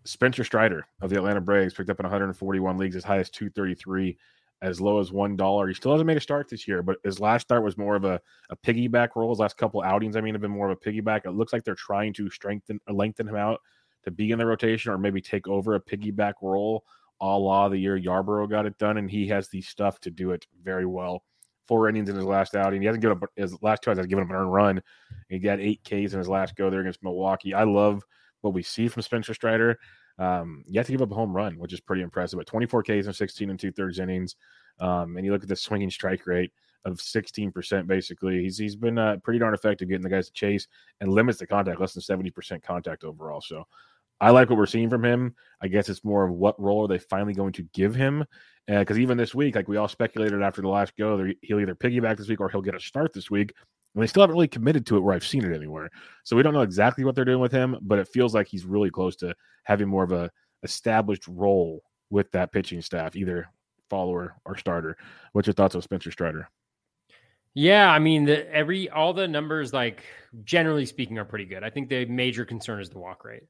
Spencer 0.06 0.44
Strider 0.44 0.88
of 1.02 1.10
the 1.10 1.18
Atlanta 1.18 1.42
Braves 1.42 1.74
picked 1.74 1.90
up 1.90 2.00
in 2.00 2.06
141 2.06 2.78
leagues 2.78 2.96
as 2.96 3.04
high 3.04 3.18
as 3.18 3.30
233, 3.32 4.18
as 4.62 4.80
low 4.80 5.00
as 5.00 5.12
one 5.12 5.36
dollar. 5.36 5.68
He 5.68 5.74
still 5.74 5.92
hasn't 5.92 6.08
made 6.08 6.18
a 6.18 6.22
start 6.22 6.48
this 6.48 6.68
year, 6.68 6.84
but 6.84 6.98
his 7.04 7.20
last 7.20 7.44
start 7.44 7.64
was 7.64 7.78
more 7.78 7.96
of 7.96 8.06
a, 8.06 8.22
a 8.50 8.56
piggyback 8.56 9.10
role. 9.16 9.32
His 9.32 9.40
last 9.40 9.58
couple 9.58 9.82
outings, 9.82 10.16
I 10.16 10.22
mean, 10.22 10.36
have 10.36 10.42
been 10.42 10.52
more 10.52 10.70
of 10.70 10.78
a 10.78 10.90
piggyback. 10.90 11.26
It 11.26 11.32
looks 11.32 11.54
like 11.54 11.64
they're 11.64 11.76
trying 11.76 12.14
to 12.14 12.30
strengthen 12.30 12.80
or 12.88 12.94
lengthen 12.94 13.28
him 13.28 13.36
out 13.36 13.62
to 14.04 14.12
be 14.12 14.32
in 14.32 14.38
the 14.38 14.46
rotation 14.46 14.92
or 14.92 14.98
maybe 15.00 15.22
take 15.22 15.48
over 15.48 15.76
a 15.76 15.82
piggyback 15.82 16.34
role 16.42 16.86
a 17.22 17.26
la 17.26 17.70
the 17.70 17.78
year 17.78 18.00
Yarbrough 18.00 18.50
got 18.50 18.66
it 18.66 18.78
done, 18.78 18.98
and 18.98 19.10
he 19.10 19.28
has 19.28 19.48
the 19.50 19.62
stuff 19.62 20.00
to 20.02 20.12
do 20.12 20.32
it 20.32 20.46
very 20.64 20.86
well 20.86 21.24
four 21.68 21.90
innings 21.90 22.10
in 22.10 22.16
his 22.16 22.26
last 22.26 22.56
outing. 22.56 22.82
He 22.82 22.88
hasn't 22.88 23.02
given 23.02 23.18
up 23.18 23.30
his 23.36 23.62
last 23.62 23.82
two 23.82 23.92
has 23.92 24.06
given 24.06 24.24
up 24.24 24.30
an 24.30 24.36
earned 24.36 24.54
run. 24.54 24.82
He 25.30 25.40
got 25.40 25.60
eight 25.60 25.82
Ks 25.84 26.14
in 26.14 26.20
his 26.20 26.30
last 26.30 26.56
go 26.56 26.70
there 26.70 26.82
against 26.82 27.04
Milwaukee. 27.04 27.54
I 27.54 27.64
love 27.64 28.04
what 28.42 28.54
we 28.54 28.64
see 28.64 28.88
from 28.88 29.02
Spencer 29.02 29.34
Strider. 29.34 29.80
Um, 30.18 30.64
you 30.68 30.80
have 30.80 30.86
to 30.86 30.92
give 30.92 31.02
up 31.02 31.12
a 31.12 31.16
home 31.16 31.36
run, 31.36 31.58
which 31.58 31.74
is 31.74 31.82
pretty 31.82 32.02
impressive. 32.02 32.38
But 32.38 32.48
24 32.48 32.84
Ks 32.84 32.90
in 32.90 33.14
16 33.14 33.50
and 33.50 33.60
two 33.60 33.72
thirds 33.72 34.00
innings. 34.00 34.36
Um, 34.80 35.18
and 35.18 35.26
you 35.26 35.32
look 35.32 35.44
at 35.44 35.50
the 35.50 35.56
swinging 35.56 35.90
strike 35.90 36.28
rate 36.28 36.52
of 36.86 36.98
16% 36.98 37.88
basically. 37.88 38.42
He's 38.42 38.58
he's 38.58 38.76
been 38.76 38.98
uh, 38.98 39.18
pretty 39.24 39.40
darn 39.40 39.54
effective 39.54 39.90
getting 39.90 40.04
the 40.04 40.10
guys 40.10 40.28
to 40.28 40.34
chase 40.34 40.68
and 41.02 41.12
limits 41.12 41.40
the 41.40 41.48
contact, 41.48 41.80
less 41.80 41.94
than 41.94 42.04
70% 42.04 42.62
contact 42.64 43.04
overall. 43.04 43.42
So 43.42 43.66
I 44.22 44.32
like 44.32 44.50
what 44.50 44.58
we're 44.58 44.66
seeing 44.66 44.90
from 44.90 45.04
him. 45.04 45.36
I 45.62 45.68
guess 45.68 45.90
it's 45.90 46.04
more 46.04 46.26
of 46.26 46.34
what 46.34 46.60
role 46.60 46.86
are 46.86 46.88
they 46.88 47.00
finally 47.00 47.34
going 47.34 47.54
to 47.54 47.64
give 47.74 47.96
him? 47.96 48.26
Because 48.68 48.98
uh, 48.98 49.02
even 49.02 49.18
this 49.18 49.36
week, 49.36 49.56
like 49.56 49.68
we 49.68 49.78
all 49.78 49.88
speculated 49.88 50.42
after 50.42 50.62
the 50.62 50.70
last 50.70 50.94
go, 50.98 51.32
he'll 51.42 51.60
either 51.60 51.76
piggyback 51.76 52.18
this 52.18 52.28
week 52.28 52.40
or 52.40 52.50
he'll 52.50 52.62
get 52.62 52.76
a 52.76 52.80
start 52.80 53.14
this 53.14 53.30
week. 53.30 53.54
And 53.94 54.04
they 54.04 54.08
still 54.08 54.24
haven't 54.24 54.36
really 54.36 54.48
committed 54.48 54.86
to 54.88 54.98
it 54.98 55.02
where 55.02 55.16
I've 55.16 55.26
seen 55.26 55.46
it 55.46 55.56
anywhere. 55.56 55.90
So 56.24 56.36
we 56.36 56.44
don't 56.44 56.54
know 56.54 56.62
exactly 56.62 57.04
what 57.04 57.16
they're 57.16 57.26
doing 57.26 57.40
with 57.40 57.52
him, 57.52 57.78
but 57.82 58.00
it 58.00 58.08
feels 58.08 58.34
like 58.34 58.48
he's 58.48 58.66
really 58.66 58.90
close 58.90 59.16
to 59.18 59.36
having 59.64 59.88
more 59.88 60.04
of 60.04 60.12
a 60.12 60.32
established 60.64 61.28
role 61.28 61.84
with 62.10 62.32
that 62.32 62.52
pitching 62.52 62.82
staff, 62.82 63.16
either 63.16 63.48
follower 63.90 64.36
or 64.46 64.58
starter. 64.58 64.98
What's 65.34 65.48
your 65.48 65.54
thoughts 65.54 65.76
on 65.76 65.82
Spencer 65.82 66.12
Strider? 66.12 66.50
Yeah, 67.54 67.90
I 67.90 68.00
mean, 68.00 68.26
the 68.26 68.54
every 68.54 68.90
all 68.90 69.14
the 69.14 69.28
numbers, 69.30 69.72
like 69.72 70.04
generally 70.44 70.86
speaking, 70.86 71.18
are 71.18 71.26
pretty 71.26 71.46
good. 71.46 71.64
I 71.64 71.70
think 71.70 71.88
the 71.88 72.06
major 72.06 72.44
concern 72.44 72.82
is 72.82 72.90
the 72.90 73.00
walk 73.00 73.24
rate. 73.24 73.44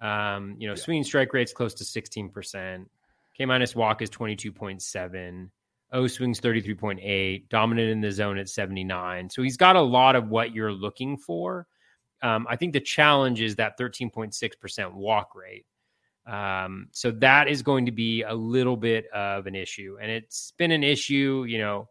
Um, 0.00 0.56
you 0.58 0.66
know, 0.66 0.74
Yeah. 0.74 0.82
swinging 0.82 1.04
strike 1.04 1.32
rate's 1.32 1.52
close 1.52 1.74
to 1.74 1.84
16%. 1.84 2.88
K 3.34 3.44
minus 3.44 3.74
walk 3.74 4.02
is 4.02 4.10
22.7. 4.10 5.50
O 5.92 6.06
swings 6.06 6.40
33.8. 6.40 7.48
Dominant 7.48 7.90
in 7.90 8.00
the 8.00 8.10
zone 8.10 8.38
at 8.38 8.48
79. 8.48 9.30
So 9.30 9.42
he's 9.42 9.56
got 9.56 9.76
a 9.76 9.80
lot 9.80 10.16
of 10.16 10.28
what 10.28 10.54
you're 10.54 10.72
looking 10.72 11.16
for. 11.16 11.66
Um, 12.22 12.46
I 12.48 12.56
think 12.56 12.72
the 12.72 12.80
challenge 12.80 13.40
is 13.40 13.56
that 13.56 13.78
13.6% 13.78 14.92
walk 14.94 15.34
rate. 15.34 15.66
Um, 16.26 16.88
so 16.90 17.10
that 17.12 17.46
is 17.46 17.62
going 17.62 17.86
to 17.86 17.92
be 17.92 18.22
a 18.22 18.34
little 18.34 18.76
bit 18.76 19.06
of 19.12 19.46
an 19.46 19.54
issue. 19.54 19.96
And 20.00 20.10
it's 20.10 20.50
been 20.52 20.72
an 20.72 20.82
issue, 20.82 21.44
you 21.46 21.58
know, 21.58 21.88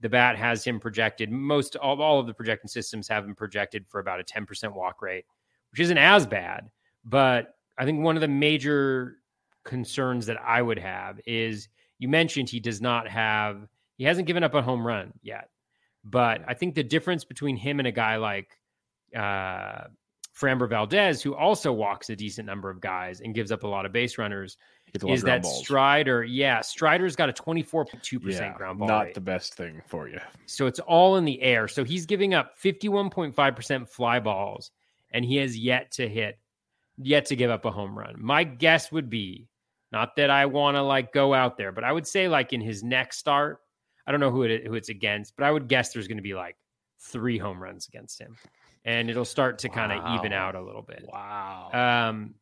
the 0.00 0.08
bat 0.08 0.36
has 0.36 0.62
him 0.62 0.78
projected. 0.78 1.30
Most 1.30 1.74
all, 1.76 2.00
all 2.02 2.20
of 2.20 2.26
the 2.26 2.34
projection 2.34 2.68
systems 2.68 3.08
have 3.08 3.24
him 3.24 3.34
projected 3.34 3.86
for 3.88 3.98
about 4.00 4.20
a 4.20 4.24
10% 4.24 4.74
walk 4.74 5.00
rate, 5.00 5.24
which 5.70 5.80
isn't 5.80 5.98
as 5.98 6.26
bad. 6.26 6.70
But 7.08 7.54
I 7.78 7.84
think 7.84 8.02
one 8.02 8.16
of 8.16 8.20
the 8.20 8.28
major 8.28 9.16
concerns 9.64 10.26
that 10.26 10.36
I 10.40 10.60
would 10.60 10.78
have 10.78 11.20
is 11.26 11.68
you 11.98 12.08
mentioned 12.08 12.48
he 12.50 12.60
does 12.60 12.80
not 12.80 13.08
have, 13.08 13.66
he 13.96 14.04
hasn't 14.04 14.26
given 14.26 14.42
up 14.44 14.54
a 14.54 14.62
home 14.62 14.86
run 14.86 15.12
yet. 15.22 15.48
But 16.04 16.42
I 16.46 16.54
think 16.54 16.74
the 16.74 16.82
difference 16.84 17.24
between 17.24 17.56
him 17.56 17.78
and 17.78 17.88
a 17.88 17.92
guy 17.92 18.16
like 18.16 18.50
uh, 19.16 19.84
Framber 20.38 20.68
Valdez, 20.68 21.22
who 21.22 21.34
also 21.34 21.72
walks 21.72 22.08
a 22.10 22.16
decent 22.16 22.46
number 22.46 22.70
of 22.70 22.80
guys 22.80 23.20
and 23.20 23.34
gives 23.34 23.50
up 23.50 23.62
a 23.64 23.66
lot 23.66 23.86
of 23.86 23.92
base 23.92 24.18
runners, 24.18 24.56
Gets 24.92 25.02
a 25.02 25.06
lot 25.06 25.12
of 25.12 25.16
is 25.18 25.22
that 25.24 25.42
balls. 25.42 25.58
Strider. 25.58 26.24
Yeah, 26.24 26.60
Strider's 26.62 27.16
got 27.16 27.28
a 27.28 27.32
24.2% 27.32 28.20
Yeah, 28.32 28.54
ground 28.54 28.78
ball 28.78 28.88
not 28.88 29.06
rate. 29.06 29.14
the 29.14 29.20
best 29.20 29.54
thing 29.54 29.82
for 29.86 30.08
you. 30.08 30.18
So 30.46 30.66
it's 30.66 30.80
all 30.80 31.16
in 31.16 31.24
the 31.24 31.42
air. 31.42 31.68
So 31.68 31.84
he's 31.84 32.06
giving 32.06 32.32
up 32.32 32.58
51.5% 32.58 33.88
fly 33.88 34.20
balls, 34.20 34.70
and 35.10 35.24
he 35.24 35.36
has 35.36 35.58
yet 35.58 35.90
to 35.92 36.08
hit, 36.08 36.38
yet 37.00 37.26
to 37.26 37.36
give 37.36 37.50
up 37.50 37.64
a 37.64 37.70
home 37.70 37.98
run. 37.98 38.16
My 38.18 38.44
guess 38.44 38.92
would 38.92 39.08
be, 39.08 39.48
not 39.92 40.16
that 40.16 40.30
I 40.30 40.46
want 40.46 40.76
to 40.76 40.82
like 40.82 41.12
go 41.12 41.32
out 41.34 41.56
there, 41.56 41.72
but 41.72 41.84
I 41.84 41.92
would 41.92 42.06
say 42.06 42.28
like 42.28 42.52
in 42.52 42.60
his 42.60 42.82
next 42.82 43.18
start, 43.18 43.60
I 44.06 44.10
don't 44.10 44.20
know 44.20 44.30
who 44.30 44.42
it 44.42 44.66
who 44.66 44.74
it's 44.74 44.88
against, 44.88 45.36
but 45.36 45.44
I 45.44 45.50
would 45.50 45.68
guess 45.68 45.92
there's 45.92 46.08
going 46.08 46.18
to 46.18 46.22
be 46.22 46.34
like 46.34 46.56
three 47.00 47.38
home 47.38 47.62
runs 47.62 47.88
against 47.88 48.20
him, 48.20 48.36
and 48.84 49.10
it'll 49.10 49.24
start 49.24 49.58
to 49.60 49.68
kind 49.68 49.92
of 49.92 50.18
even 50.18 50.32
out 50.32 50.54
a 50.54 50.62
little 50.62 50.82
bit. 50.82 51.04
Wow. 51.10 51.70
Um, 52.08 52.34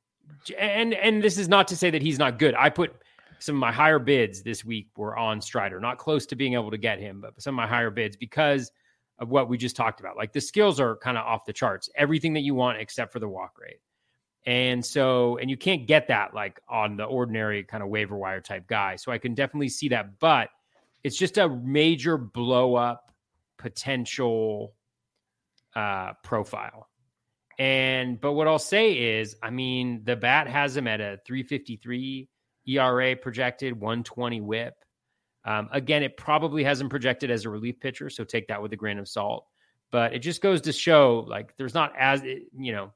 and 0.58 0.94
and 0.94 1.22
this 1.22 1.38
is 1.38 1.48
not 1.48 1.68
to 1.68 1.76
say 1.76 1.90
that 1.90 2.02
he's 2.02 2.18
not 2.18 2.38
good. 2.38 2.54
I 2.56 2.70
put 2.70 2.94
some 3.38 3.56
of 3.56 3.60
my 3.60 3.72
higher 3.72 3.98
bids 3.98 4.42
this 4.42 4.64
week 4.64 4.88
were 4.96 5.16
on 5.16 5.40
Strider, 5.40 5.80
not 5.80 5.98
close 5.98 6.26
to 6.26 6.36
being 6.36 6.54
able 6.54 6.70
to 6.70 6.78
get 6.78 6.98
him, 6.98 7.20
but 7.20 7.40
some 7.40 7.54
of 7.54 7.56
my 7.56 7.66
higher 7.66 7.90
bids 7.90 8.16
because 8.16 8.70
of 9.18 9.28
what 9.28 9.48
we 9.48 9.56
just 9.56 9.76
talked 9.76 10.00
about. 10.00 10.16
Like 10.16 10.32
the 10.32 10.40
skills 10.40 10.80
are 10.80 10.96
kind 10.96 11.16
of 11.16 11.24
off 11.24 11.44
the 11.44 11.52
charts, 11.52 11.88
everything 11.96 12.32
that 12.34 12.40
you 12.40 12.54
want 12.54 12.78
except 12.78 13.12
for 13.12 13.18
the 13.18 13.28
walk 13.28 13.58
rate. 13.60 13.80
And 14.46 14.84
so, 14.84 15.38
and 15.38 15.50
you 15.50 15.56
can't 15.56 15.86
get 15.86 16.08
that 16.08 16.32
like 16.32 16.60
on 16.68 16.96
the 16.96 17.04
ordinary 17.04 17.64
kind 17.64 17.82
of 17.82 17.88
waiver 17.88 18.16
wire 18.16 18.40
type 18.40 18.68
guy. 18.68 18.94
So 18.96 19.10
I 19.10 19.18
can 19.18 19.34
definitely 19.34 19.68
see 19.68 19.88
that, 19.88 20.20
but 20.20 20.50
it's 21.02 21.16
just 21.16 21.36
a 21.36 21.48
major 21.48 22.16
blow 22.16 22.76
up 22.76 23.12
potential 23.58 24.74
uh, 25.74 26.12
profile. 26.22 26.88
And 27.58 28.20
but 28.20 28.34
what 28.34 28.46
I'll 28.46 28.58
say 28.58 28.92
is, 28.92 29.36
I 29.42 29.50
mean, 29.50 30.02
the 30.04 30.14
bat 30.14 30.46
has 30.46 30.76
him 30.76 30.86
at 30.86 31.00
a 31.00 31.18
353 31.26 32.28
ERA 32.68 33.16
projected, 33.16 33.72
120 33.72 34.40
whip. 34.42 34.74
Um, 35.44 35.68
again, 35.72 36.02
it 36.02 36.16
probably 36.16 36.64
hasn't 36.64 36.90
projected 36.90 37.30
as 37.30 37.44
a 37.44 37.50
relief 37.50 37.80
pitcher, 37.80 38.10
so 38.10 38.24
take 38.24 38.48
that 38.48 38.60
with 38.60 38.72
a 38.72 38.76
grain 38.76 38.98
of 38.98 39.08
salt. 39.08 39.46
But 39.90 40.12
it 40.12 40.18
just 40.18 40.42
goes 40.42 40.60
to 40.62 40.72
show, 40.72 41.24
like, 41.28 41.56
there's 41.56 41.74
not 41.74 41.92
as 41.96 42.22
you 42.22 42.72
know, 42.72 42.92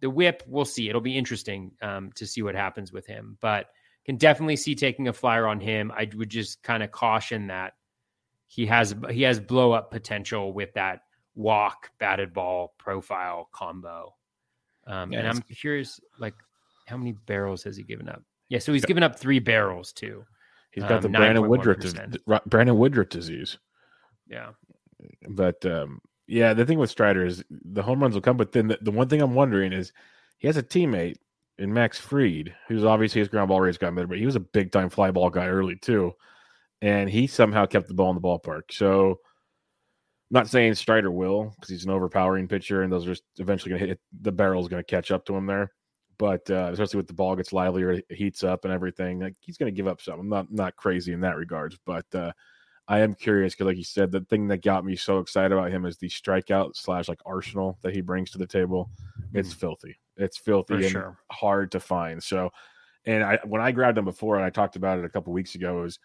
the 0.00 0.10
whip. 0.10 0.42
We'll 0.46 0.64
see. 0.64 0.88
It'll 0.88 1.00
be 1.00 1.16
interesting 1.16 1.72
um, 1.82 2.12
to 2.16 2.26
see 2.26 2.42
what 2.42 2.54
happens 2.54 2.92
with 2.92 3.06
him, 3.06 3.38
but 3.40 3.66
can 4.04 4.16
definitely 4.16 4.56
see 4.56 4.74
taking 4.74 5.08
a 5.08 5.12
flyer 5.12 5.46
on 5.46 5.58
him. 5.60 5.90
I 5.90 6.08
would 6.14 6.28
just 6.30 6.62
kind 6.62 6.82
of 6.82 6.90
caution 6.92 7.48
that 7.48 7.74
he 8.46 8.66
has 8.66 8.94
he 9.10 9.22
has 9.22 9.40
blow 9.40 9.72
up 9.72 9.90
potential 9.90 10.52
with 10.52 10.72
that 10.74 11.00
walk 11.34 11.90
batted 11.98 12.32
ball 12.32 12.74
profile 12.78 13.48
combo. 13.52 14.14
Um, 14.86 15.12
Yeah, 15.12 15.18
and 15.20 15.28
I'm 15.28 15.42
curious, 15.42 16.00
like, 16.18 16.34
how 16.86 16.96
many 16.96 17.12
barrels 17.12 17.64
has 17.64 17.76
he 17.76 17.82
given 17.82 18.08
up? 18.08 18.22
Yeah, 18.48 18.60
so 18.60 18.72
he's 18.72 18.84
given 18.84 19.02
up 19.02 19.18
three 19.18 19.40
barrels 19.40 19.92
too. 19.92 20.24
He's 20.70 20.84
got 20.84 20.92
um, 20.92 21.02
the 21.02 21.08
Brandon 21.08 21.48
Woodruff, 21.48 21.78
9.1%. 21.78 22.10
dis- 22.12 22.22
Ro- 22.26 22.40
Brandon 22.46 22.78
Woodruff 22.78 23.08
disease. 23.08 23.58
Yeah, 24.28 24.50
But 25.28 25.64
um, 25.66 26.00
yeah, 26.26 26.54
the 26.54 26.64
thing 26.64 26.78
with 26.78 26.90
Strider 26.90 27.24
is 27.24 27.44
the 27.50 27.82
home 27.82 28.00
runs 28.00 28.14
will 28.14 28.20
come. 28.20 28.36
But 28.36 28.52
then 28.52 28.68
the, 28.68 28.78
the 28.82 28.90
one 28.90 29.08
thing 29.08 29.22
I'm 29.22 29.34
wondering 29.34 29.72
is 29.72 29.92
he 30.38 30.46
has 30.46 30.56
a 30.56 30.62
teammate 30.62 31.16
in 31.58 31.72
Max 31.72 31.98
Fried, 31.98 32.54
who's 32.68 32.84
obviously 32.84 33.20
his 33.20 33.28
ground 33.28 33.48
ball 33.48 33.60
rate's 33.60 33.78
got 33.78 33.94
better, 33.94 34.06
but 34.06 34.18
he 34.18 34.26
was 34.26 34.36
a 34.36 34.40
big 34.40 34.72
time 34.72 34.90
fly 34.90 35.10
ball 35.10 35.30
guy 35.30 35.46
early 35.46 35.76
too. 35.76 36.12
And 36.82 37.08
he 37.08 37.26
somehow 37.26 37.66
kept 37.66 37.88
the 37.88 37.94
ball 37.94 38.10
in 38.10 38.16
the 38.16 38.20
ballpark. 38.20 38.62
So 38.70 39.10
I'm 39.10 39.16
not 40.30 40.48
saying 40.48 40.74
Strider 40.74 41.10
will 41.10 41.54
because 41.54 41.70
he's 41.70 41.84
an 41.84 41.90
overpowering 41.90 42.48
pitcher 42.48 42.82
and 42.82 42.92
those 42.92 43.04
are 43.06 43.12
just 43.12 43.24
eventually 43.38 43.70
going 43.70 43.80
to 43.82 43.88
hit 43.88 44.00
the 44.20 44.32
barrel's 44.32 44.68
going 44.68 44.82
to 44.82 44.90
catch 44.90 45.10
up 45.10 45.24
to 45.26 45.36
him 45.36 45.46
there. 45.46 45.72
But 46.18 46.50
uh, 46.50 46.70
especially 46.72 46.98
with 46.98 47.06
the 47.06 47.14
ball 47.14 47.36
gets 47.36 47.52
livelier, 47.52 47.92
it 47.92 48.04
heats 48.10 48.42
up 48.42 48.64
and 48.64 48.72
everything, 48.72 49.20
like 49.20 49.36
he's 49.40 49.58
going 49.58 49.72
to 49.72 49.76
give 49.76 49.86
up 49.86 50.00
some. 50.00 50.18
I'm 50.18 50.28
not 50.28 50.50
not 50.50 50.76
crazy 50.76 51.12
in 51.12 51.20
that 51.20 51.36
regards, 51.36 51.78
but 51.84 52.06
uh, 52.14 52.32
I 52.88 53.00
am 53.00 53.14
curious 53.14 53.54
because, 53.54 53.66
like 53.66 53.76
you 53.76 53.84
said, 53.84 54.12
the 54.12 54.20
thing 54.20 54.46
that 54.48 54.62
got 54.62 54.84
me 54.84 54.94
so 54.94 55.18
excited 55.18 55.52
about 55.52 55.72
him 55.72 55.86
is 55.86 55.96
the 55.96 56.08
strikeout 56.08 56.76
slash 56.76 57.08
like 57.08 57.20
arsenal 57.26 57.78
that 57.82 57.94
he 57.94 58.00
brings 58.00 58.30
to 58.30 58.38
the 58.38 58.46
table. 58.46 58.90
It's 59.34 59.52
filthy. 59.52 59.96
It's 60.16 60.38
filthy 60.38 60.74
Mm-hmm. 60.74 60.80
For 60.80 60.86
and 60.86 60.92
sure. 60.92 61.18
hard 61.30 61.72
to 61.72 61.80
find. 61.80 62.22
So, 62.22 62.50
and 63.04 63.22
I 63.24 63.38
when 63.44 63.60
I 63.60 63.72
grabbed 63.72 63.98
him 63.98 64.04
before 64.04 64.36
and 64.36 64.44
I 64.44 64.50
talked 64.50 64.76
about 64.76 64.98
it 64.98 65.04
a 65.04 65.08
couple 65.08 65.32
weeks 65.32 65.54
ago, 65.56 65.82
is 65.84 65.98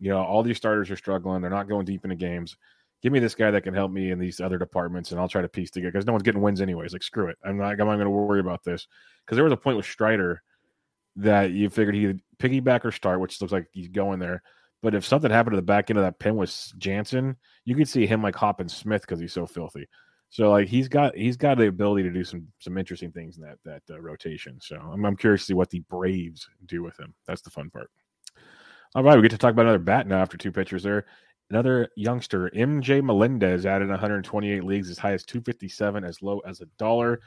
you 0.00 0.10
know 0.10 0.22
all 0.22 0.42
these 0.42 0.56
starters 0.56 0.90
are 0.90 0.96
struggling. 0.96 1.42
They're 1.42 1.50
not 1.50 1.68
going 1.68 1.84
deep 1.84 2.04
into 2.04 2.16
games. 2.16 2.56
Give 3.02 3.12
me 3.12 3.18
this 3.18 3.34
guy 3.34 3.50
that 3.50 3.62
can 3.62 3.74
help 3.74 3.90
me 3.90 4.10
in 4.10 4.18
these 4.18 4.40
other 4.40 4.58
departments, 4.58 5.10
and 5.10 5.20
I'll 5.20 5.28
try 5.28 5.42
to 5.42 5.48
piece 5.48 5.70
together 5.70 5.90
because 5.92 6.06
no 6.06 6.12
one's 6.12 6.22
getting 6.22 6.40
wins 6.40 6.60
anyways. 6.60 6.92
Like 6.92 7.02
screw 7.02 7.28
it, 7.28 7.36
I'm 7.44 7.58
not. 7.58 7.72
I'm 7.72 7.78
not 7.78 7.96
going 7.96 8.00
to 8.00 8.10
worry 8.10 8.40
about 8.40 8.64
this 8.64 8.86
because 9.24 9.36
there 9.36 9.44
was 9.44 9.52
a 9.52 9.56
point 9.56 9.76
with 9.76 9.86
Strider 9.86 10.42
that 11.16 11.50
you 11.50 11.68
figured 11.68 11.94
he'd 11.94 12.20
piggyback 12.38 12.84
or 12.84 12.90
start, 12.92 13.20
which 13.20 13.40
looks 13.40 13.52
like 13.52 13.66
he's 13.72 13.88
going 13.88 14.18
there. 14.18 14.42
But 14.82 14.94
if 14.94 15.06
something 15.06 15.30
happened 15.30 15.52
to 15.52 15.56
the 15.56 15.62
back 15.62 15.90
end 15.90 15.98
of 15.98 16.04
that 16.04 16.18
pin 16.18 16.36
with 16.36 16.72
Jansen, 16.76 17.36
you 17.64 17.76
could 17.76 17.88
see 17.88 18.06
him 18.06 18.22
like 18.22 18.34
hopping 18.34 18.68
Smith 18.68 19.02
because 19.02 19.20
he's 19.20 19.32
so 19.32 19.46
filthy. 19.46 19.86
So 20.30 20.50
like 20.50 20.66
he's 20.66 20.88
got 20.88 21.14
he's 21.14 21.36
got 21.36 21.58
the 21.58 21.68
ability 21.68 22.02
to 22.04 22.10
do 22.10 22.24
some 22.24 22.48
some 22.58 22.78
interesting 22.78 23.12
things 23.12 23.36
in 23.36 23.44
that 23.44 23.58
that 23.64 23.82
uh, 23.90 24.00
rotation. 24.00 24.58
So 24.60 24.76
I'm 24.76 25.04
I'm 25.04 25.16
curious 25.16 25.42
to 25.42 25.46
see 25.46 25.54
what 25.54 25.70
the 25.70 25.80
Braves 25.90 26.48
do 26.66 26.82
with 26.82 26.98
him. 26.98 27.14
That's 27.26 27.42
the 27.42 27.50
fun 27.50 27.70
part. 27.70 27.90
All 28.94 29.02
right, 29.02 29.16
we 29.16 29.22
get 29.22 29.30
to 29.30 29.38
talk 29.38 29.52
about 29.52 29.66
another 29.66 29.78
bat 29.78 30.06
now 30.06 30.20
after 30.20 30.36
two 30.36 30.52
pitchers 30.52 30.82
there. 30.82 31.06
Another 31.50 31.88
youngster, 31.96 32.50
MJ 32.56 33.02
Melendez, 33.02 33.66
added 33.66 33.88
128 33.88 34.64
leagues, 34.64 34.88
as 34.88 34.98
high 34.98 35.12
as 35.12 35.24
257, 35.24 36.02
as 36.02 36.22
low 36.22 36.40
as 36.40 36.62
a 36.62 36.66
dollar. 36.78 37.20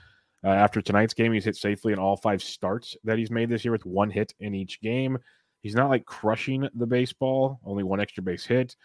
Uh, 0.44 0.50
after 0.50 0.82
tonight's 0.82 1.14
game, 1.14 1.32
he's 1.32 1.46
hit 1.46 1.56
safely 1.56 1.94
in 1.94 2.00
all 2.00 2.18
five 2.18 2.42
starts 2.42 2.96
that 3.04 3.20
he's 3.20 3.30
made 3.30 3.50
this 3.50 3.64
year 3.64 3.72
with 3.72 3.86
one 3.86 4.10
hit 4.10 4.34
in 4.40 4.56
each 4.56 4.82
game. 4.82 5.18
He's 5.66 5.74
not 5.74 5.90
like 5.90 6.06
crushing 6.06 6.70
the 6.76 6.86
baseball, 6.86 7.60
only 7.66 7.82
one 7.82 8.00
extra 8.00 8.22
base 8.22 8.46
hit, 8.46 8.76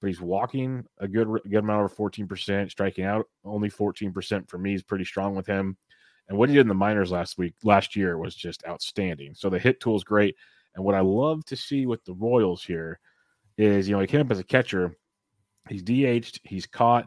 but 0.00 0.06
he's 0.06 0.22
walking 0.22 0.86
a 0.96 1.06
good 1.06 1.28
good 1.50 1.58
amount 1.58 1.84
over 1.84 2.10
14%, 2.10 2.70
striking 2.70 3.04
out 3.04 3.26
only 3.44 3.68
14% 3.68 4.48
for 4.48 4.56
me 4.56 4.72
is 4.72 4.82
pretty 4.82 5.04
strong 5.04 5.34
with 5.34 5.46
him. 5.46 5.76
And 6.30 6.38
what 6.38 6.48
he 6.48 6.54
did 6.54 6.62
in 6.62 6.68
the 6.68 6.72
minors 6.72 7.12
last 7.12 7.36
week, 7.36 7.56
last 7.62 7.94
year 7.94 8.16
was 8.16 8.34
just 8.34 8.64
outstanding. 8.66 9.34
So 9.34 9.50
the 9.50 9.58
hit 9.58 9.80
tool 9.80 9.96
is 9.96 10.02
great. 10.02 10.34
And 10.74 10.82
what 10.82 10.94
I 10.94 11.00
love 11.00 11.44
to 11.44 11.56
see 11.56 11.84
with 11.84 12.02
the 12.06 12.14
Royals 12.14 12.64
here 12.64 13.00
is, 13.58 13.86
you 13.86 13.94
know, 13.94 14.00
he 14.00 14.06
came 14.06 14.22
up 14.22 14.30
as 14.30 14.38
a 14.38 14.44
catcher. 14.44 14.96
He's 15.68 15.82
DH'd, 15.82 16.40
he's 16.44 16.64
caught. 16.64 17.06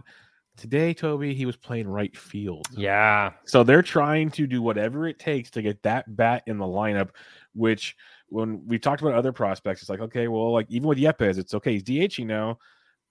Today, 0.57 0.93
Toby, 0.93 1.33
he 1.33 1.47
was 1.47 1.57
playing 1.57 1.87
right 1.87 2.15
field. 2.15 2.67
yeah. 2.77 3.31
So 3.45 3.63
they're 3.63 3.81
trying 3.81 4.29
to 4.29 4.45
do 4.45 4.61
whatever 4.61 5.07
it 5.07 5.17
takes 5.17 5.49
to 5.51 5.63
get 5.63 5.81
that 5.81 6.15
bat 6.15 6.43
in 6.45 6.59
the 6.59 6.65
lineup, 6.65 7.09
which 7.55 7.95
when 8.27 8.65
we 8.67 8.79
talked 8.79 9.01
about 9.01 9.13
other 9.13 9.31
prospects, 9.31 9.81
it's 9.81 9.89
like, 9.89 9.99
okay, 9.99 10.27
well, 10.27 10.51
like 10.51 10.65
even 10.69 10.87
with 10.87 10.97
Yepez, 10.97 11.37
it's 11.37 11.53
okay. 11.53 11.73
He's 11.73 11.83
DHing 11.83 12.25
now, 12.25 12.57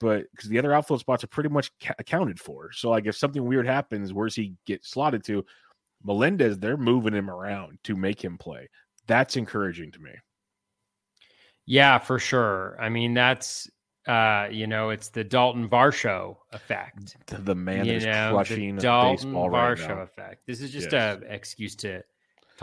but 0.00 0.24
because 0.32 0.48
the 0.48 0.58
other 0.58 0.72
outfield 0.72 1.00
spots 1.00 1.22
are 1.24 1.28
pretty 1.28 1.48
much 1.48 1.70
ca- 1.80 1.94
accounted 1.98 2.40
for. 2.40 2.72
So, 2.72 2.90
like, 2.90 3.06
if 3.06 3.16
something 3.16 3.44
weird 3.44 3.66
happens, 3.66 4.12
where's 4.12 4.34
he 4.34 4.54
get 4.66 4.84
slotted 4.84 5.22
to? 5.24 5.44
Melendez, 6.04 6.58
they're 6.58 6.76
moving 6.76 7.14
him 7.14 7.30
around 7.30 7.78
to 7.84 7.94
make 7.94 8.22
him 8.22 8.36
play. 8.36 8.68
That's 9.06 9.36
encouraging 9.36 9.92
to 9.92 10.00
me. 10.00 10.10
Yeah, 11.66 11.98
for 11.98 12.18
sure. 12.18 12.76
I 12.80 12.88
mean, 12.88 13.14
that's 13.14 13.70
uh, 14.08 14.48
you 14.50 14.66
know, 14.66 14.90
it's 14.90 15.10
the 15.10 15.22
Dalton 15.22 15.68
Varsho 15.68 16.36
effect. 16.50 17.16
The, 17.26 17.38
the 17.38 17.54
man 17.54 17.84
you 17.84 17.92
that 17.92 17.96
is 17.98 18.04
know, 18.04 18.32
crushing 18.34 18.74
the 18.74 18.82
Dalton 18.82 19.28
baseball 19.28 19.48
right 19.50 19.78
Varsho 19.78 19.88
now. 19.88 20.00
effect. 20.02 20.42
This 20.46 20.60
is 20.60 20.72
just 20.72 20.90
Yes. 20.90 21.20
a 21.22 21.32
excuse 21.32 21.76
to 21.76 22.02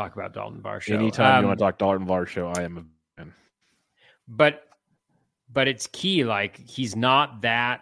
talk 0.03 0.15
about 0.15 0.33
Dalton 0.33 0.62
Varsho. 0.62 0.91
Anytime 0.93 1.33
you 1.33 1.39
Um, 1.39 1.45
want 1.47 1.59
to 1.59 1.65
talk 1.65 1.77
Dalton 1.77 2.07
Varsho, 2.07 2.55
I 2.57 2.63
am 2.63 2.77
a 2.77 2.83
fan. 3.17 3.33
but 4.27 4.63
but 5.51 5.67
it's 5.67 5.88
key 5.88 6.23
like 6.23 6.57
he's 6.57 6.95
not 6.95 7.41
that 7.41 7.81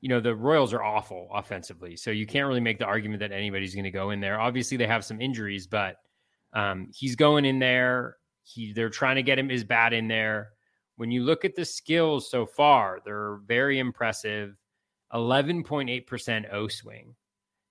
you 0.00 0.08
know 0.08 0.18
the 0.20 0.34
royals 0.34 0.72
are 0.72 0.82
awful 0.82 1.28
offensively 1.32 1.94
so 1.96 2.10
you 2.10 2.26
can't 2.26 2.46
really 2.48 2.60
make 2.60 2.78
the 2.78 2.84
argument 2.86 3.20
that 3.20 3.30
anybody's 3.32 3.74
going 3.74 3.84
to 3.84 3.90
go 3.90 4.10
in 4.10 4.18
there 4.20 4.40
obviously 4.40 4.76
they 4.76 4.86
have 4.86 5.04
some 5.04 5.20
injuries 5.20 5.66
but 5.66 5.96
Um, 6.54 6.88
he's 6.94 7.16
going 7.16 7.44
in 7.46 7.58
there. 7.58 8.16
He 8.44 8.72
they're 8.72 8.90
trying 8.90 9.16
to 9.16 9.22
get 9.22 9.38
him 9.38 9.48
his 9.48 9.64
bat 9.64 9.92
in 9.92 10.08
there. 10.08 10.50
When 10.96 11.10
you 11.10 11.22
look 11.24 11.44
at 11.46 11.54
the 11.54 11.64
skills 11.64 12.30
so 12.30 12.44
far, 12.44 13.00
they're 13.04 13.36
very 13.46 13.78
impressive. 13.78 14.54
11.8% 15.14 16.52
O 16.52 16.68
swing. 16.68 17.14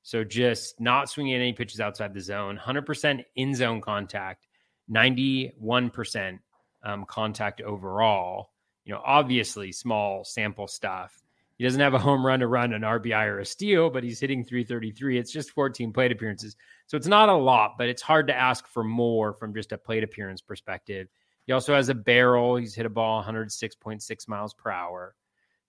So 0.04 0.24
just 0.24 0.80
not 0.80 1.10
swinging 1.10 1.36
any 1.36 1.54
pitches 1.54 1.80
outside 1.80 2.14
the 2.14 2.22
zone, 2.22 2.60
100% 2.64 3.24
in 3.36 3.56
zone 3.56 3.82
contact, 3.82 4.48
91% 4.92 6.40
um, 6.84 7.06
contact 7.06 7.62
overall. 7.62 8.52
You 8.86 8.94
know, 8.94 9.02
obviously 9.06 9.72
small 9.72 10.24
sample 10.24 10.68
stuff. 10.68 11.22
He 11.58 11.64
doesn't 11.64 11.80
have 11.80 11.94
a 11.94 12.00
home 12.00 12.26
run 12.26 12.40
to 12.40 12.48
run, 12.48 12.74
an 12.74 12.82
RBI 12.82 13.28
or 13.28 13.40
a 13.40 13.46
steal, 13.46 13.92
but 13.92 14.04
he's 14.04 14.20
hitting 14.20 14.44
333. 14.44 15.20
It's 15.20 15.32
just 15.32 15.52
14 15.52 15.94
plate 15.94 16.12
appearances. 16.12 16.56
So 16.88 16.98
it's 16.98 17.06
not 17.06 17.30
a 17.30 17.36
lot, 17.36 17.76
but 17.78 17.88
it's 17.88 18.02
hard 18.02 18.26
to 18.28 18.36
ask 18.36 18.68
for 18.68 18.84
more 18.84 19.34
from 19.34 19.54
just 19.54 19.72
a 19.72 19.78
plate 19.78 20.04
appearance 20.04 20.42
perspective. 20.42 21.08
He 21.46 21.54
also 21.54 21.76
has 21.76 21.90
a 21.90 21.94
barrel. 21.94 22.56
He's 22.56 22.74
hit 22.74 22.88
a 22.88 22.90
ball 22.90 23.24
106.6 23.24 24.28
miles 24.28 24.56
per 24.56 24.72
hour. 24.72 25.14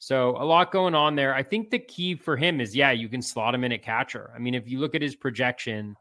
So 0.02 0.30
a 0.30 0.42
lot 0.42 0.72
going 0.72 0.96
on 0.96 1.14
there. 1.14 1.32
I 1.32 1.44
think 1.44 1.70
the 1.70 1.78
key 1.78 2.16
for 2.16 2.36
him 2.36 2.60
is, 2.60 2.74
yeah, 2.74 2.90
you 2.90 3.08
can 3.08 3.22
slot 3.22 3.54
him 3.54 3.62
in 3.62 3.70
at 3.70 3.82
catcher. 3.82 4.32
I 4.34 4.40
mean, 4.40 4.52
if 4.52 4.68
you 4.68 4.80
look 4.80 4.96
at 4.96 5.00
his 5.00 5.14
projection, 5.14 5.96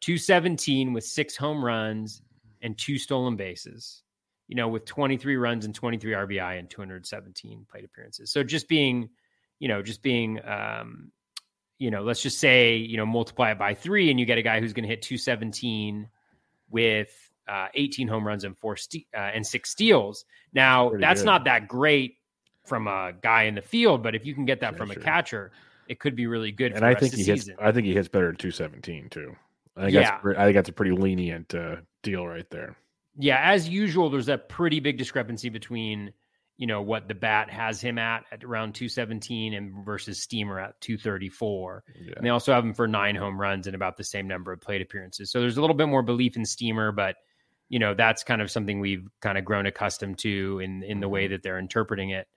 217 0.00 0.92
with 0.92 1.04
six 1.04 1.36
home 1.36 1.64
runs 1.64 2.22
and 2.60 2.76
two 2.76 2.98
stolen 2.98 3.36
bases, 3.36 4.02
you 4.48 4.56
know, 4.56 4.66
with 4.66 4.84
23 4.84 5.36
runs 5.36 5.64
and 5.64 5.72
23 5.72 6.10
RBI 6.10 6.58
and 6.58 6.68
217 6.68 7.66
plate 7.70 7.84
appearances. 7.84 8.32
So 8.32 8.42
just 8.42 8.68
being, 8.68 9.10
you 9.60 9.68
know, 9.68 9.80
just 9.80 10.02
being, 10.02 10.40
um, 10.44 11.12
you 11.78 11.92
know, 11.92 12.02
let's 12.02 12.22
just 12.22 12.38
say, 12.38 12.78
you 12.78 12.96
know, 12.96 13.06
multiply 13.06 13.52
it 13.52 13.60
by 13.60 13.74
three 13.74 14.10
and 14.10 14.18
you 14.18 14.26
get 14.26 14.38
a 14.38 14.42
guy 14.42 14.58
who's 14.58 14.72
going 14.72 14.82
to 14.82 14.90
hit 14.90 15.02
217 15.02 16.08
with 16.68 17.12
uh, 17.46 17.68
18 17.74 18.08
home 18.08 18.26
runs 18.26 18.42
and 18.42 18.58
four 18.58 18.76
ste- 18.76 19.06
uh, 19.14 19.18
and 19.18 19.46
six 19.46 19.70
steals. 19.70 20.24
Now, 20.52 20.88
Pretty 20.88 21.02
that's 21.02 21.20
good. 21.20 21.26
not 21.26 21.44
that 21.44 21.68
great 21.68 22.16
from 22.70 22.86
a 22.86 23.12
guy 23.20 23.42
in 23.42 23.56
the 23.56 23.62
field, 23.62 24.02
but 24.02 24.14
if 24.14 24.24
you 24.24 24.32
can 24.32 24.46
get 24.46 24.60
that 24.60 24.72
yeah, 24.72 24.78
from 24.78 24.90
sure. 24.90 25.02
a 25.02 25.04
catcher, 25.04 25.50
it 25.88 25.98
could 25.98 26.14
be 26.14 26.28
really 26.28 26.52
good. 26.52 26.72
And 26.72 26.86
I 26.86 26.94
think 26.94 27.12
he 27.12 27.24
hits. 27.24 27.50
I 27.60 27.72
think 27.72 27.86
he 27.86 27.92
hits 27.92 28.08
better 28.08 28.30
at 28.30 28.38
two 28.38 28.52
seventeen 28.52 29.10
too. 29.10 29.34
I 29.76 29.82
think 29.82 29.94
yeah. 29.94 30.20
that's. 30.22 30.38
I 30.38 30.44
think 30.44 30.54
that's 30.54 30.68
a 30.68 30.72
pretty 30.72 30.92
lenient 30.92 31.52
uh, 31.52 31.76
deal 32.02 32.26
right 32.26 32.48
there. 32.48 32.76
Yeah, 33.18 33.40
as 33.42 33.68
usual, 33.68 34.08
there's 34.08 34.28
a 34.28 34.38
pretty 34.38 34.78
big 34.78 34.96
discrepancy 34.96 35.48
between 35.48 36.12
you 36.56 36.68
know 36.68 36.80
what 36.80 37.08
the 37.08 37.14
bat 37.14 37.50
has 37.50 37.80
him 37.80 37.98
at 37.98 38.24
at 38.30 38.44
around 38.44 38.74
217 38.74 39.52
and 39.52 39.84
versus 39.84 40.22
Steamer 40.22 40.60
at 40.60 40.80
234. 40.80 41.82
Yeah. 42.00 42.12
And 42.16 42.24
they 42.24 42.30
also 42.30 42.52
have 42.52 42.64
him 42.64 42.72
for 42.72 42.86
nine 42.86 43.16
home 43.16 43.40
runs 43.40 43.66
and 43.66 43.74
about 43.74 43.96
the 43.96 44.04
same 44.04 44.28
number 44.28 44.52
of 44.52 44.60
plate 44.60 44.82
appearances. 44.82 45.32
So 45.32 45.40
there's 45.40 45.56
a 45.56 45.60
little 45.60 45.74
bit 45.74 45.88
more 45.88 46.02
belief 46.02 46.36
in 46.36 46.44
Steamer, 46.44 46.92
but 46.92 47.16
you 47.68 47.80
know 47.80 47.94
that's 47.94 48.22
kind 48.22 48.40
of 48.40 48.50
something 48.50 48.78
we've 48.78 49.08
kind 49.20 49.38
of 49.38 49.44
grown 49.44 49.66
accustomed 49.66 50.18
to 50.18 50.60
in 50.62 50.84
in 50.84 51.00
the 51.00 51.08
way 51.08 51.24
mm-hmm. 51.24 51.32
that 51.32 51.42
they're 51.42 51.58
interpreting 51.58 52.10
it. 52.10 52.28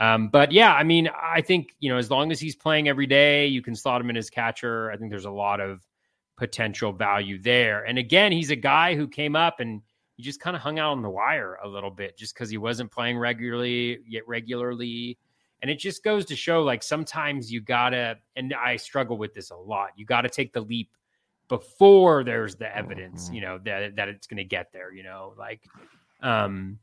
Um, 0.00 0.28
but 0.28 0.50
yeah, 0.50 0.72
I 0.72 0.82
mean, 0.82 1.10
I 1.14 1.42
think 1.42 1.76
you 1.78 1.90
know, 1.90 1.98
as 1.98 2.10
long 2.10 2.32
as 2.32 2.40
he's 2.40 2.56
playing 2.56 2.88
every 2.88 3.06
day, 3.06 3.46
you 3.46 3.62
can 3.62 3.76
slot 3.76 4.00
him 4.00 4.10
in 4.10 4.16
as 4.16 4.30
catcher. 4.30 4.90
I 4.90 4.96
think 4.96 5.10
there's 5.10 5.26
a 5.26 5.30
lot 5.30 5.60
of 5.60 5.86
potential 6.36 6.92
value 6.92 7.38
there. 7.38 7.84
And 7.84 7.98
again, 7.98 8.32
he's 8.32 8.50
a 8.50 8.56
guy 8.56 8.94
who 8.94 9.06
came 9.06 9.36
up 9.36 9.60
and 9.60 9.82
he 10.16 10.22
just 10.22 10.40
kind 10.40 10.56
of 10.56 10.62
hung 10.62 10.78
out 10.78 10.92
on 10.92 11.02
the 11.02 11.10
wire 11.10 11.58
a 11.62 11.68
little 11.68 11.90
bit, 11.90 12.16
just 12.16 12.34
because 12.34 12.48
he 12.48 12.56
wasn't 12.56 12.90
playing 12.90 13.18
regularly 13.18 13.98
yet 14.08 14.26
regularly. 14.26 15.18
And 15.60 15.70
it 15.70 15.78
just 15.78 16.02
goes 16.02 16.24
to 16.26 16.36
show, 16.36 16.62
like 16.62 16.82
sometimes 16.82 17.52
you 17.52 17.60
gotta, 17.60 18.16
and 18.36 18.54
I 18.54 18.76
struggle 18.76 19.18
with 19.18 19.34
this 19.34 19.50
a 19.50 19.56
lot. 19.56 19.90
You 19.96 20.06
got 20.06 20.22
to 20.22 20.30
take 20.30 20.54
the 20.54 20.62
leap 20.62 20.88
before 21.48 22.24
there's 22.24 22.54
the 22.54 22.74
evidence, 22.74 23.26
mm-hmm. 23.26 23.34
you 23.34 23.40
know, 23.42 23.58
that 23.64 23.96
that 23.96 24.08
it's 24.08 24.26
to 24.26 24.44
get 24.44 24.72
there. 24.72 24.94
You 24.94 25.02
know, 25.02 25.34
like, 25.36 25.62
um, 26.22 26.78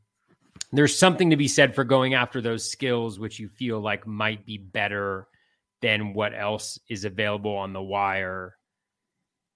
there's 0.72 0.96
something 0.96 1.30
to 1.30 1.36
be 1.36 1.48
said 1.48 1.74
for 1.74 1.84
going 1.84 2.14
after 2.14 2.40
those 2.40 2.70
skills 2.70 3.18
which 3.18 3.38
you 3.38 3.48
feel 3.48 3.80
like 3.80 4.06
might 4.06 4.44
be 4.44 4.58
better 4.58 5.26
than 5.80 6.12
what 6.12 6.34
else 6.34 6.78
is 6.88 7.04
available 7.04 7.56
on 7.56 7.72
the 7.72 7.82
wire 7.82 8.56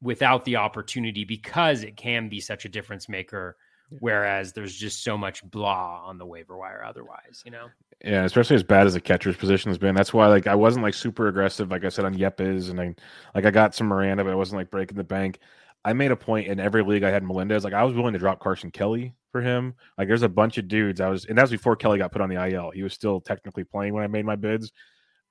without 0.00 0.44
the 0.44 0.56
opportunity 0.56 1.24
because 1.24 1.82
it 1.82 1.96
can 1.96 2.28
be 2.28 2.40
such 2.40 2.64
a 2.64 2.68
difference 2.68 3.08
maker 3.08 3.56
whereas 4.00 4.52
there's 4.52 4.74
just 4.74 5.04
so 5.04 5.18
much 5.18 5.44
blah 5.50 6.02
on 6.04 6.16
the 6.16 6.26
waiver 6.26 6.56
wire 6.56 6.82
otherwise 6.84 7.42
you 7.44 7.50
know? 7.50 7.68
Yeah 8.02 8.24
especially 8.24 8.56
as 8.56 8.62
bad 8.62 8.86
as 8.86 8.94
the 8.94 9.00
catcher's 9.00 9.36
position 9.36 9.70
has 9.70 9.78
been 9.78 9.94
that's 9.94 10.14
why 10.14 10.26
like 10.28 10.46
i 10.46 10.54
wasn't 10.54 10.82
like 10.82 10.94
super 10.94 11.28
aggressive 11.28 11.70
like 11.70 11.84
i 11.84 11.88
said 11.88 12.04
on 12.04 12.14
yepez 12.14 12.70
and 12.70 12.80
i 12.80 12.94
like 13.34 13.44
i 13.44 13.50
got 13.50 13.74
some 13.74 13.86
miranda 13.86 14.24
but 14.24 14.32
i 14.32 14.36
wasn't 14.36 14.58
like 14.58 14.70
breaking 14.70 14.96
the 14.96 15.04
bank. 15.04 15.38
I 15.84 15.94
made 15.94 16.12
a 16.12 16.16
point 16.16 16.46
in 16.46 16.58
every 16.58 16.82
league 16.84 17.02
i 17.02 17.10
had 17.10 17.22
melendez 17.22 17.64
like 17.64 17.74
i 17.74 17.84
was 17.84 17.94
willing 17.94 18.14
to 18.14 18.18
drop 18.18 18.40
carson 18.40 18.70
kelly 18.70 19.14
for 19.32 19.40
him. 19.40 19.74
Like 19.98 20.06
there's 20.06 20.22
a 20.22 20.28
bunch 20.28 20.58
of 20.58 20.68
dudes. 20.68 21.00
I 21.00 21.08
was, 21.08 21.24
and 21.24 21.36
that 21.36 21.42
was 21.42 21.50
before 21.50 21.74
Kelly 21.74 21.98
got 21.98 22.12
put 22.12 22.20
on 22.20 22.28
the 22.28 22.46
IL. 22.46 22.70
He 22.70 22.82
was 22.82 22.92
still 22.92 23.20
technically 23.20 23.64
playing 23.64 23.94
when 23.94 24.04
I 24.04 24.06
made 24.06 24.26
my 24.26 24.36
bids. 24.36 24.70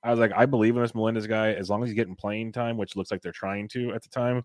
I 0.03 0.09
was 0.09 0.19
like, 0.19 0.31
I 0.35 0.45
believe 0.47 0.75
in 0.75 0.81
this 0.81 0.95
Melendez 0.95 1.27
guy 1.27 1.53
as 1.53 1.69
long 1.69 1.83
as 1.83 1.89
he's 1.89 1.95
getting 1.95 2.15
playing 2.15 2.51
time, 2.51 2.75
which 2.75 2.95
looks 2.95 3.11
like 3.11 3.21
they're 3.21 3.31
trying 3.31 3.67
to 3.69 3.93
at 3.93 4.01
the 4.01 4.09
time. 4.09 4.43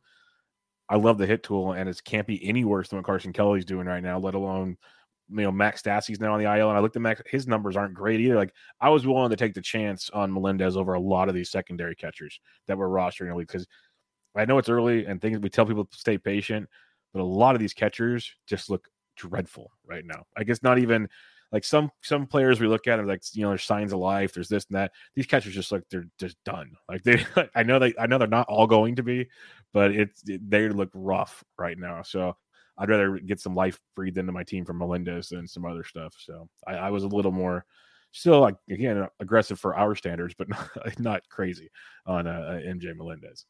I 0.88 0.96
love 0.96 1.18
the 1.18 1.26
hit 1.26 1.42
tool, 1.42 1.72
and 1.72 1.88
it 1.88 2.04
can't 2.04 2.26
be 2.26 2.46
any 2.46 2.64
worse 2.64 2.88
than 2.88 2.98
what 2.98 3.06
Carson 3.06 3.32
Kelly's 3.32 3.64
doing 3.64 3.86
right 3.86 4.02
now. 4.02 4.18
Let 4.18 4.34
alone, 4.34 4.76
you 5.30 5.42
know, 5.42 5.50
Max 5.50 5.82
Stassi's 5.82 6.20
now 6.20 6.34
on 6.34 6.38
the 6.38 6.44
IL, 6.44 6.68
and 6.68 6.78
I 6.78 6.80
looked 6.80 6.94
at 6.94 7.02
Max. 7.02 7.22
His 7.26 7.48
numbers 7.48 7.76
aren't 7.76 7.94
great 7.94 8.20
either. 8.20 8.36
Like 8.36 8.52
I 8.80 8.90
was 8.90 9.06
willing 9.06 9.30
to 9.30 9.36
take 9.36 9.54
the 9.54 9.62
chance 9.62 10.10
on 10.10 10.32
Melendez 10.32 10.76
over 10.76 10.94
a 10.94 11.00
lot 11.00 11.28
of 11.28 11.34
these 11.34 11.50
secondary 11.50 11.96
catchers 11.96 12.38
that 12.68 12.78
were 12.78 12.88
rostering 12.88 13.30
the 13.30 13.36
league 13.36 13.48
because 13.48 13.66
I 14.36 14.44
know 14.44 14.58
it's 14.58 14.68
early 14.68 15.06
and 15.06 15.20
things. 15.20 15.38
We 15.38 15.48
tell 15.48 15.66
people 15.66 15.86
to 15.86 15.96
stay 15.96 16.18
patient, 16.18 16.68
but 17.12 17.20
a 17.20 17.24
lot 17.24 17.54
of 17.54 17.60
these 17.60 17.74
catchers 17.74 18.30
just 18.46 18.70
look 18.70 18.86
dreadful 19.16 19.70
right 19.86 20.04
now. 20.04 20.24
I 20.36 20.44
guess 20.44 20.62
not 20.62 20.78
even 20.78 21.08
like 21.52 21.64
some 21.64 21.90
some 22.02 22.26
players 22.26 22.60
we 22.60 22.66
look 22.66 22.86
at 22.86 22.98
are 22.98 23.06
like 23.06 23.22
you 23.32 23.42
know 23.42 23.50
there's 23.50 23.62
signs 23.62 23.92
of 23.92 23.98
life 23.98 24.32
there's 24.32 24.48
this 24.48 24.66
and 24.68 24.76
that. 24.76 24.92
These 25.14 25.26
catchers 25.26 25.54
just 25.54 25.72
like 25.72 25.82
they're 25.90 26.06
just 26.18 26.36
done. 26.44 26.72
Like 26.88 27.02
they 27.02 27.24
i 27.54 27.62
know 27.62 27.78
they 27.78 27.94
i 27.98 28.06
know 28.06 28.18
they're 28.18 28.28
not 28.28 28.48
all 28.48 28.66
going 28.66 28.96
to 28.96 29.02
be 29.02 29.28
but 29.72 29.92
it's 29.92 30.22
it, 30.28 30.48
they 30.48 30.68
look 30.68 30.90
rough 30.94 31.44
right 31.58 31.78
now. 31.78 32.02
So 32.02 32.36
i'd 32.78 32.88
rather 32.88 33.18
get 33.18 33.40
some 33.40 33.54
life 33.54 33.78
breathed 33.94 34.18
into 34.18 34.32
my 34.32 34.44
team 34.44 34.64
from 34.64 34.78
melendez 34.78 35.28
than 35.28 35.46
some 35.46 35.64
other 35.64 35.84
stuff. 35.84 36.14
So 36.18 36.48
i, 36.66 36.74
I 36.74 36.90
was 36.90 37.04
a 37.04 37.08
little 37.08 37.32
more 37.32 37.64
still 38.12 38.40
like 38.40 38.56
again 38.70 39.06
aggressive 39.20 39.60
for 39.60 39.76
our 39.76 39.94
standards 39.94 40.34
but 40.36 40.48
not, 40.48 40.98
not 40.98 41.28
crazy 41.28 41.70
on 42.06 42.26
uh, 42.26 42.60
mj 42.66 42.96
melendez. 42.96 43.44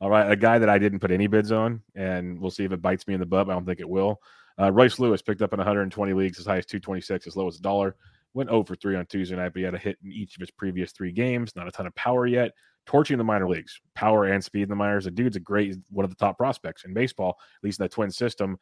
All 0.00 0.10
right 0.10 0.30
a 0.30 0.36
guy 0.36 0.58
that 0.58 0.68
i 0.68 0.78
didn't 0.78 1.00
put 1.00 1.10
any 1.10 1.26
bids 1.26 1.52
on 1.52 1.82
and 1.94 2.38
we'll 2.40 2.50
see 2.50 2.64
if 2.64 2.72
it 2.72 2.82
bites 2.82 3.06
me 3.06 3.14
in 3.14 3.20
the 3.20 3.26
butt 3.26 3.48
i 3.48 3.52
don't 3.52 3.66
think 3.66 3.80
it 3.80 3.88
will 3.88 4.20
uh, 4.58 4.70
Lewis 4.70 5.22
picked 5.22 5.42
up 5.42 5.52
in 5.52 5.58
120 5.58 6.12
leagues 6.12 6.38
as 6.38 6.46
high 6.46 6.58
as 6.58 6.66
226, 6.66 7.26
as 7.26 7.36
low 7.36 7.46
as 7.46 7.58
a 7.58 7.62
dollar. 7.62 7.96
Went 8.34 8.50
over 8.50 8.74
three 8.74 8.96
on 8.96 9.06
Tuesday 9.06 9.36
night, 9.36 9.52
but 9.52 9.58
he 9.58 9.64
had 9.64 9.74
a 9.74 9.78
hit 9.78 9.98
in 10.04 10.12
each 10.12 10.36
of 10.36 10.40
his 10.40 10.50
previous 10.50 10.92
three 10.92 11.12
games. 11.12 11.54
Not 11.56 11.68
a 11.68 11.70
ton 11.70 11.86
of 11.86 11.94
power 11.94 12.26
yet. 12.26 12.52
Torching 12.86 13.18
the 13.18 13.24
minor 13.24 13.48
leagues, 13.48 13.80
power 13.94 14.24
and 14.24 14.42
speed 14.42 14.62
in 14.62 14.68
the 14.68 14.76
minors. 14.76 15.04
The 15.04 15.10
dude's 15.10 15.36
a 15.36 15.40
great, 15.40 15.76
one 15.90 16.04
of 16.04 16.10
the 16.10 16.16
top 16.16 16.38
prospects 16.38 16.84
in 16.84 16.94
baseball, 16.94 17.38
at 17.56 17.64
least 17.64 17.80
in 17.80 17.84
the 17.84 17.88
twin 17.88 18.10
system. 18.10 18.58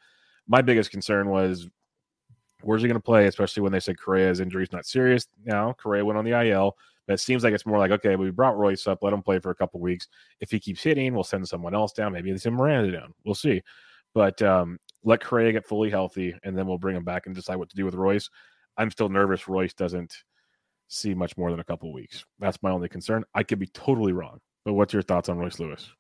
My 0.49 0.63
biggest 0.63 0.91
concern 0.91 1.29
was 1.29 1.69
where's 2.63 2.83
he 2.83 2.89
going 2.89 2.99
to 2.99 3.05
play, 3.05 3.27
especially 3.27 3.63
when 3.63 3.73
they 3.73 3.81
said 3.81 3.99
Correa's 3.99 4.41
injury 4.41 4.65
is 4.65 4.73
not 4.73 4.87
serious. 4.87 5.27
Now, 5.45 5.73
Correa 5.73 6.05
went 6.05 6.19
on 6.19 6.25
the 6.25 6.49
IL, 6.49 6.77
but 7.07 7.15
it 7.15 7.21
seems 7.21 7.45
like 7.45 7.55
it's 7.55 7.67
more 7.67 7.79
like, 7.79 7.91
okay, 7.93 8.17
we 8.17 8.31
brought 8.31 8.57
Royce 8.57 8.87
up, 8.87 9.03
let 9.03 9.13
him 9.13 9.23
play 9.23 9.39
for 9.39 9.51
a 9.51 9.55
couple 9.55 9.81
weeks. 9.81 10.09
If 10.41 10.51
he 10.51 10.59
keeps 10.59 10.83
hitting, 10.83 11.15
we'll 11.15 11.25
send 11.25 11.47
someone 11.47 11.75
else 11.75 11.93
down. 11.93 12.13
Maybe 12.13 12.33
they 12.33 12.39
send 12.39 12.57
Miranda 12.57 12.93
down. 12.93 13.15
We'll 13.25 13.35
see. 13.35 13.63
But 14.15 14.41
um, 14.43 14.79
let 15.07 15.23
Correa 15.23 15.53
get 15.53 15.65
fully 15.65 15.89
healthy, 15.89 16.35
and 16.43 16.59
then 16.59 16.67
we'll 16.67 16.79
bring 16.79 16.97
him 16.97 17.05
back 17.05 17.27
and 17.27 17.35
decide 17.35 17.57
what 17.57 17.71
to 17.71 17.77
do 17.77 17.85
with 17.85 17.95
Royce. 17.95 18.29
I'm 18.77 18.91
still 18.91 19.09
nervous 19.09 19.49
Royce 19.49 19.73
doesn't 19.73 20.15
see 20.89 21.15
much 21.15 21.37
more 21.39 21.51
than 21.51 21.61
a 21.61 21.65
couple 21.65 21.93
weeks. 21.93 22.25
That's 22.41 22.63
my 22.63 22.71
only 22.71 22.89
concern. 22.89 23.25
I 23.33 23.45
could 23.45 23.61
be 23.61 23.69
totally 23.69 24.13
wrong, 24.13 24.41
but 24.65 24.75
what's 24.75 24.93
your 24.93 25.03
thoughts 25.03 25.29
on 25.29 25.39
Royce 25.39 25.59
Lewis? 25.61 25.91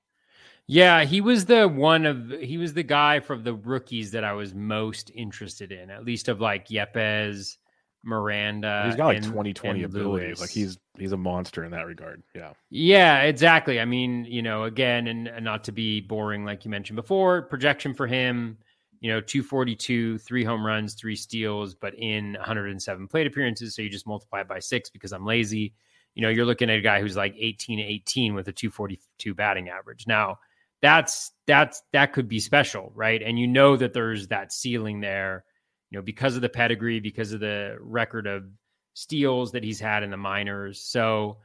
Yeah, 0.66 1.04
he 1.04 1.20
was 1.20 1.46
the 1.46 1.68
one 1.68 2.04
of 2.04 2.32
he 2.40 2.58
was 2.58 2.74
the 2.74 2.82
guy 2.82 3.20
from 3.20 3.44
the 3.44 3.54
rookies 3.54 4.10
that 4.10 4.24
I 4.24 4.32
was 4.32 4.52
most 4.52 5.12
interested 5.14 5.70
in, 5.70 5.90
at 5.90 6.04
least 6.04 6.26
of 6.26 6.40
like 6.40 6.66
Yepez, 6.66 7.56
Miranda. 8.02 8.82
He's 8.86 8.96
got 8.96 9.06
like 9.06 9.22
2020 9.22 9.84
abilities. 9.84 10.40
Like 10.40 10.50
he's 10.50 10.76
he's 10.98 11.12
a 11.12 11.16
monster 11.16 11.62
in 11.62 11.70
that 11.70 11.86
regard. 11.86 12.24
Yeah. 12.34 12.54
Yeah, 12.70 13.22
exactly. 13.22 13.78
I 13.78 13.84
mean, 13.84 14.24
you 14.24 14.42
know, 14.42 14.64
again, 14.64 15.06
and, 15.06 15.28
and 15.28 15.44
not 15.44 15.62
to 15.64 15.72
be 15.72 16.00
boring, 16.00 16.44
like 16.44 16.64
you 16.64 16.72
mentioned 16.72 16.96
before, 16.96 17.42
projection 17.42 17.94
for 17.94 18.08
him 18.08 18.58
you 19.00 19.11
know, 19.11 19.20
242, 19.20 20.18
three 20.18 20.44
home 20.44 20.64
runs, 20.64 20.94
three 20.94 21.16
steals, 21.16 21.74
but 21.74 21.94
in 21.94 22.35
107 22.35 23.09
plate 23.09 23.26
appearances. 23.26 23.74
So 23.74 23.82
you 23.82 23.88
just 23.90 24.06
multiply 24.06 24.40
it 24.40 24.48
by 24.48 24.59
six 24.59 24.90
because 24.90 25.12
I'm 25.12 25.26
lazy. 25.26 25.74
You 26.14 26.22
know, 26.22 26.28
you're 26.28 26.46
looking 26.46 26.70
at 26.70 26.78
a 26.78 26.82
guy 26.82 27.00
who's 27.00 27.16
like 27.16 27.35
18 27.38 27.78
18 27.78 28.35
with 28.35 28.48
a 28.48 28.52
242 28.52 29.35
batting 29.35 29.68
average. 29.68 30.06
Now, 30.06 30.38
that's 30.82 31.32
that's 31.46 31.82
that 31.92 32.12
could 32.12 32.28
be 32.28 32.40
special, 32.40 32.92
right? 32.94 33.22
And 33.22 33.38
you 33.38 33.46
know 33.46 33.76
that 33.76 33.92
there's 33.92 34.28
that 34.28 34.52
ceiling 34.52 35.00
there, 35.00 35.44
you 35.90 35.98
know, 35.98 36.02
because 36.02 36.37
of 36.37 36.42
the 36.42 36.48
pedigree, 36.48 37.00
because 37.00 37.32
of 37.32 37.40
the 37.40 37.76
record 37.80 38.26
of 38.26 38.44
steals 38.94 39.52
that 39.52 39.62
he's 39.64 39.80
had 39.80 40.02
in 40.02 40.11
the 40.11 40.16
minors. 40.16 40.80
So, 40.80 41.38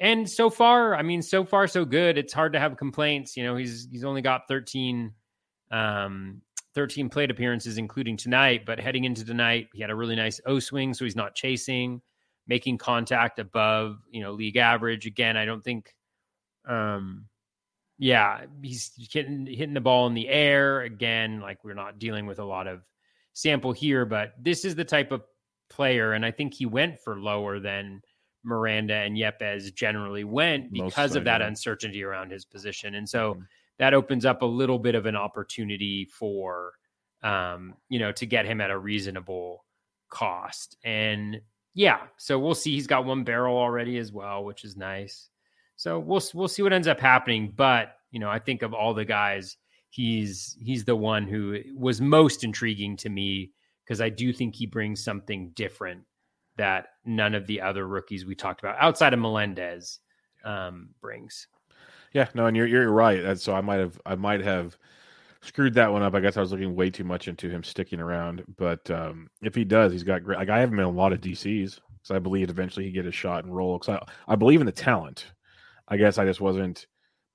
and 0.00 0.28
so 0.28 0.50
far, 0.50 0.94
I 0.94 1.02
mean, 1.02 1.22
so 1.22 1.44
far 1.44 1.66
so 1.66 1.84
good. 1.84 2.18
It's 2.18 2.32
hard 2.32 2.52
to 2.52 2.60
have 2.60 2.76
complaints. 2.76 3.36
You 3.36 3.44
know, 3.44 3.56
he's 3.56 3.88
he's 3.90 4.04
only 4.04 4.22
got 4.22 4.48
13 4.48 5.12
Um, 5.70 6.42
13 6.78 7.08
plate 7.08 7.28
appearances, 7.28 7.76
including 7.76 8.16
tonight. 8.16 8.62
But 8.64 8.78
heading 8.78 9.02
into 9.02 9.24
tonight, 9.24 9.66
he 9.74 9.80
had 9.80 9.90
a 9.90 9.96
really 9.96 10.14
nice 10.14 10.40
O 10.46 10.60
swing, 10.60 10.94
so 10.94 11.04
he's 11.04 11.16
not 11.16 11.34
chasing, 11.34 12.00
making 12.46 12.78
contact 12.78 13.40
above 13.40 13.98
you 14.12 14.22
know 14.22 14.30
league 14.30 14.56
average. 14.56 15.04
Again, 15.04 15.36
I 15.36 15.44
don't 15.44 15.64
think, 15.64 15.92
um, 16.68 17.26
yeah, 17.98 18.42
he's 18.62 18.92
hitting 19.10 19.44
hitting 19.44 19.74
the 19.74 19.80
ball 19.80 20.06
in 20.06 20.14
the 20.14 20.28
air 20.28 20.82
again. 20.82 21.40
Like 21.40 21.64
we're 21.64 21.74
not 21.74 21.98
dealing 21.98 22.26
with 22.26 22.38
a 22.38 22.44
lot 22.44 22.68
of 22.68 22.82
sample 23.32 23.72
here, 23.72 24.06
but 24.06 24.34
this 24.40 24.64
is 24.64 24.76
the 24.76 24.84
type 24.84 25.10
of 25.10 25.24
player, 25.68 26.12
and 26.12 26.24
I 26.24 26.30
think 26.30 26.54
he 26.54 26.64
went 26.64 27.00
for 27.00 27.18
lower 27.18 27.58
than 27.58 28.02
Miranda 28.44 28.94
and 28.94 29.16
Yepez 29.16 29.74
generally 29.74 30.22
went 30.22 30.72
because 30.72 31.16
of 31.16 31.24
that 31.24 31.42
uncertainty 31.42 32.04
around 32.04 32.30
his 32.30 32.44
position. 32.44 32.94
And 32.94 33.08
so 33.08 33.34
mm-hmm. 33.34 33.42
That 33.78 33.94
opens 33.94 34.24
up 34.24 34.42
a 34.42 34.46
little 34.46 34.78
bit 34.78 34.94
of 34.94 35.06
an 35.06 35.16
opportunity 35.16 36.04
for 36.04 36.72
um, 37.22 37.74
you 37.88 37.98
know, 37.98 38.12
to 38.12 38.26
get 38.26 38.46
him 38.46 38.60
at 38.60 38.70
a 38.70 38.78
reasonable 38.78 39.64
cost. 40.10 40.76
And 40.84 41.40
yeah, 41.74 42.00
so 42.16 42.38
we'll 42.38 42.54
see. 42.54 42.72
He's 42.74 42.86
got 42.86 43.04
one 43.04 43.24
barrel 43.24 43.56
already 43.56 43.98
as 43.98 44.12
well, 44.12 44.44
which 44.44 44.64
is 44.64 44.76
nice. 44.76 45.28
So 45.76 45.98
we'll 45.98 46.22
we'll 46.34 46.48
see 46.48 46.62
what 46.62 46.72
ends 46.72 46.88
up 46.88 47.00
happening. 47.00 47.52
But 47.54 47.94
you 48.10 48.20
know, 48.20 48.30
I 48.30 48.38
think 48.38 48.62
of 48.62 48.74
all 48.74 48.94
the 48.94 49.04
guys, 49.04 49.56
he's 49.90 50.56
he's 50.60 50.84
the 50.84 50.96
one 50.96 51.26
who 51.26 51.58
was 51.76 52.00
most 52.00 52.44
intriguing 52.44 52.96
to 52.98 53.08
me 53.08 53.52
because 53.84 54.00
I 54.00 54.08
do 54.08 54.32
think 54.32 54.54
he 54.54 54.66
brings 54.66 55.02
something 55.02 55.50
different 55.54 56.02
that 56.56 56.88
none 57.04 57.34
of 57.34 57.46
the 57.46 57.60
other 57.60 57.86
rookies 57.86 58.26
we 58.26 58.34
talked 58.34 58.60
about 58.60 58.76
outside 58.80 59.14
of 59.14 59.20
Melendez 59.20 60.00
um, 60.44 60.90
brings. 61.00 61.46
Yeah, 62.12 62.28
no, 62.34 62.46
and 62.46 62.56
you're 62.56 62.66
you're 62.66 62.90
right. 62.90 63.38
So 63.38 63.54
I 63.54 63.60
might 63.60 63.78
have 63.78 64.00
I 64.06 64.14
might 64.14 64.40
have 64.40 64.76
screwed 65.42 65.74
that 65.74 65.92
one 65.92 66.02
up. 66.02 66.14
I 66.14 66.20
guess 66.20 66.36
I 66.36 66.40
was 66.40 66.52
looking 66.52 66.74
way 66.74 66.90
too 66.90 67.04
much 67.04 67.28
into 67.28 67.48
him 67.50 67.62
sticking 67.62 68.00
around. 68.00 68.44
But 68.56 68.90
um, 68.90 69.28
if 69.42 69.54
he 69.54 69.64
does, 69.64 69.92
he's 69.92 70.04
got 70.04 70.24
great. 70.24 70.38
Like 70.38 70.48
I 70.48 70.60
have 70.60 70.72
him 70.72 70.78
in 70.78 70.84
a 70.86 70.90
lot 70.90 71.12
of 71.12 71.20
DCs, 71.20 71.80
so 72.02 72.14
I 72.14 72.18
believe 72.18 72.50
eventually 72.50 72.86
he 72.86 72.92
get 72.92 73.06
a 73.06 73.12
shot 73.12 73.44
and 73.44 73.54
roll. 73.54 73.78
Because 73.78 74.00
I, 74.28 74.32
I 74.32 74.36
believe 74.36 74.60
in 74.60 74.66
the 74.66 74.72
talent. 74.72 75.26
I 75.88 75.96
guess 75.96 76.18
I 76.18 76.24
just 76.26 76.40
wasn't 76.40 76.86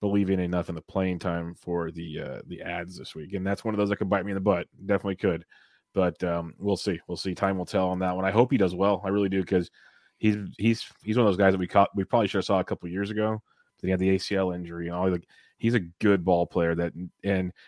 believing 0.02 0.40
enough 0.40 0.70
in 0.70 0.76
the 0.76 0.82
playing 0.82 1.20
time 1.20 1.56
for 1.56 1.92
the 1.92 2.20
uh, 2.20 2.42
the 2.48 2.62
ads 2.62 2.98
this 2.98 3.16
week, 3.16 3.34
and 3.34 3.46
that's 3.46 3.64
one 3.64 3.74
of 3.74 3.78
those 3.78 3.90
that 3.90 3.98
could 3.98 4.10
bite 4.10 4.26
me 4.26 4.32
in 4.32 4.36
the 4.36 4.42
butt. 4.42 4.68
Definitely 4.86 5.16
could, 5.18 5.46
but 5.94 6.22
um, 6.24 6.54
we'll 6.60 6.78
see. 6.78 7.00
We'll 7.08 7.18
see. 7.18 7.36
Time 7.36 7.58
will 7.58 7.66
tell 7.66 7.90
on 7.90 8.00
that 8.00 8.16
one. 8.16 8.26
I 8.26 8.32
hope 8.32 8.52
he 8.52 8.58
does 8.58 8.76
well. 8.76 9.02
I 9.06 9.10
really 9.10 9.30
do 9.30 9.42
because 9.42 9.70
he's 10.18 10.38
he's 10.58 10.86
he's 11.04 11.18
one 11.18 11.26
of 11.26 11.32
those 11.32 11.38
guys 11.38 11.54
that 11.54 11.60
we 11.60 11.68
caught. 11.68 11.90
We 11.96 12.04
probably 12.04 12.28
should 12.28 12.40
have 12.40 12.46
saw 12.46 12.60
a 12.60 12.64
couple 12.64 12.90
years 12.90 13.10
ago. 13.12 13.42
But 13.84 13.88
he 13.88 13.92
had 13.92 14.00
the 14.00 14.16
ACL 14.16 14.56
injury 14.56 14.88
and 14.88 14.96
all. 14.96 15.12
Like 15.12 15.28
he's 15.58 15.74
a 15.74 15.82
good 15.82 16.24
ball 16.24 16.48
player. 16.48 16.74
That 16.74 16.94
and 16.94 17.12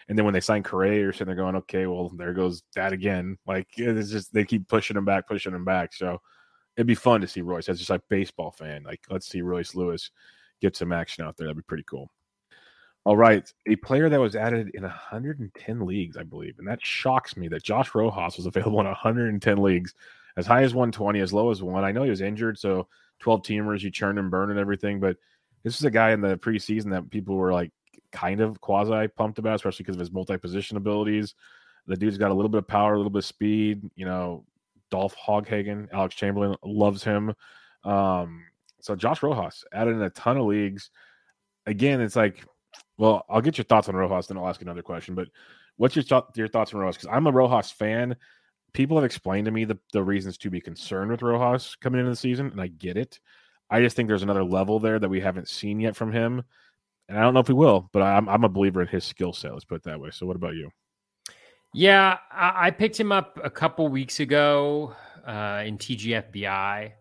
and 0.08 0.18
then 0.18 0.24
when 0.24 0.34
they 0.34 0.40
sign 0.40 0.64
Correa, 0.64 0.98
you're 0.98 1.12
sitting 1.12 1.28
there 1.28 1.36
going, 1.36 1.58
okay, 1.58 1.88
well 1.88 2.08
there 2.08 2.34
goes 2.34 2.64
that 2.74 2.94
again. 2.94 3.38
Like 3.46 3.68
it's 3.76 4.12
just 4.12 4.34
they 4.34 4.46
keep 4.46 4.70
pushing 4.70 4.96
him 4.96 5.04
back, 5.04 5.28
pushing 5.28 5.54
him 5.54 5.66
back. 5.66 5.92
So 5.92 6.22
it'd 6.78 6.88
be 6.88 6.96
fun 6.96 7.20
to 7.20 7.28
see 7.28 7.42
Royce 7.42 7.68
as 7.68 7.80
just 7.80 7.90
like 7.90 8.08
baseball 8.08 8.52
fan. 8.52 8.84
Like 8.84 9.02
let's 9.10 9.28
see 9.28 9.42
Royce 9.42 9.76
Lewis 9.76 10.10
get 10.62 10.78
some 10.78 10.94
action 10.94 11.26
out 11.26 11.36
there. 11.36 11.48
That'd 11.48 11.58
be 11.58 11.64
pretty 11.64 11.84
cool. 11.84 12.10
All 13.04 13.18
right, 13.18 13.52
a 13.68 13.76
player 13.76 14.08
that 14.08 14.20
was 14.20 14.38
added 14.38 14.72
in 14.74 14.84
110 14.84 15.86
leagues, 15.86 16.16
I 16.16 16.24
believe, 16.24 16.58
and 16.58 16.68
that 16.70 16.84
shocks 16.84 17.36
me 17.36 17.50
that 17.50 17.62
Josh 17.62 17.94
Rojas 17.94 18.38
was 18.38 18.46
available 18.46 18.80
in 18.80 18.88
110 18.88 19.58
leagues, 19.58 19.94
as 20.38 20.48
high 20.48 20.64
as 20.64 20.74
120, 20.74 21.20
as 21.20 21.34
low 21.34 21.52
as 21.52 21.62
one. 21.62 21.84
I 21.84 21.92
know 21.92 22.04
he 22.04 22.10
was 22.10 22.22
injured, 22.22 22.58
so 22.58 22.88
12 23.20 23.44
teamers, 23.44 23.82
you 23.82 23.92
churn 23.92 24.18
and 24.18 24.32
burn 24.32 24.50
and 24.50 24.60
everything, 24.60 25.00
but 25.00 25.18
this 25.66 25.76
is 25.76 25.84
a 25.84 25.92
guy 25.92 26.12
in 26.12 26.22
the 26.22 26.38
preseason 26.38 26.92
that 26.92 27.10
people 27.10 27.36
were 27.36 27.52
like 27.52 27.72
kind 28.12 28.40
of 28.40 28.62
quasi 28.62 29.10
pumped 29.10 29.40
about, 29.40 29.56
especially 29.56 29.84
because 29.84 29.96
of 29.96 30.00
his 30.00 30.12
multi 30.12 30.38
position 30.38 30.78
abilities. 30.78 31.36
The 31.88 31.98
dude's 31.98 32.18
got 32.18 32.32
a 32.32 32.34
little 32.34 32.50
bit 32.50 32.60
of 32.60 32.68
power, 32.68 32.94
a 32.94 32.98
little 32.98 33.12
bit 33.12 33.20
of 33.20 33.26
speed. 33.26 33.90
You 33.96 34.06
know, 34.06 34.46
Dolph 34.92 35.16
Hoghagen, 35.18 35.90
Alex 35.92 36.16
Chamberlain 36.16 36.56
loves 36.64 37.04
him. 37.04 37.34
Um, 37.84 38.46
so 38.80 38.96
Josh 38.96 39.24
Rojas 39.24 39.66
added 39.74 39.96
in 39.96 40.02
a 40.04 40.10
ton 40.12 40.38
of 40.38 40.46
leagues. 40.46 40.92
Again, 41.66 42.00
it's 42.00 42.16
like 42.16 42.46
well, 42.98 43.26
I'll 43.30 43.42
get 43.42 43.58
your 43.58 43.66
thoughts 43.66 43.90
on 43.90 43.96
Rojas, 43.96 44.28
then 44.28 44.38
I'll 44.38 44.48
ask 44.48 44.62
another 44.62 44.82
question. 44.82 45.16
But 45.16 45.28
what's 45.78 45.96
your 45.96 46.04
th- 46.04 46.24
your 46.36 46.48
thoughts 46.48 46.74
on 46.74 46.80
Rojas? 46.80 46.98
Because 46.98 47.16
I'm 47.16 47.28
a 47.28 47.32
Rojas 47.32 47.72
fan. 47.72 48.16
People 48.74 48.98
have 48.98 49.06
explained 49.06 49.46
to 49.46 49.52
me 49.52 49.66
the, 49.66 49.78
the 49.94 50.04
reasons 50.04 50.38
to 50.40 50.50
be 50.50 50.62
concerned 50.62 51.12
with 51.12 51.22
Rojas 51.22 51.76
coming 51.76 52.00
into 52.00 52.12
the 52.12 52.16
season, 52.16 52.48
and 52.48 52.62
I 52.62 52.68
get 52.68 52.98
it. 52.98 53.20
I 53.70 53.82
just 53.82 53.96
think 53.96 54.08
there's 54.08 54.24
another 54.24 54.44
level 54.44 54.80
there 54.80 55.00
that 55.00 55.10
we 55.10 55.20
haven't 55.20 55.50
seen 55.50 55.80
yet 55.80 55.96
from 55.96 56.12
him, 56.12 56.44
and 57.10 57.18
I 57.18 57.22
don't 57.22 57.34
know 57.34 57.40
if 57.40 57.48
we 57.48 57.56
will. 57.56 57.90
But 57.92 58.04
I'm 58.04 58.30
I'm 58.30 58.44
a 58.44 58.50
believer 58.50 58.82
in 58.82 58.88
his 58.88 59.04
skill 59.04 59.34
set. 59.34 59.54
Let's 59.54 59.66
put 59.66 59.76
it 59.76 59.84
that 59.84 60.00
way. 60.00 60.12
So, 60.12 60.26
what 60.26 60.36
about 60.36 60.56
you? 60.56 60.70
Yeah, 61.78 62.20
I, 62.32 62.72
picked 62.72 62.98
him 62.98 63.12
up 63.12 63.38
a 63.44 63.50
couple 63.50 63.90
weeks 63.90 64.22
ago 64.22 64.96
uh, 65.28 65.62
in 65.66 65.78
TGFBI 65.78 66.94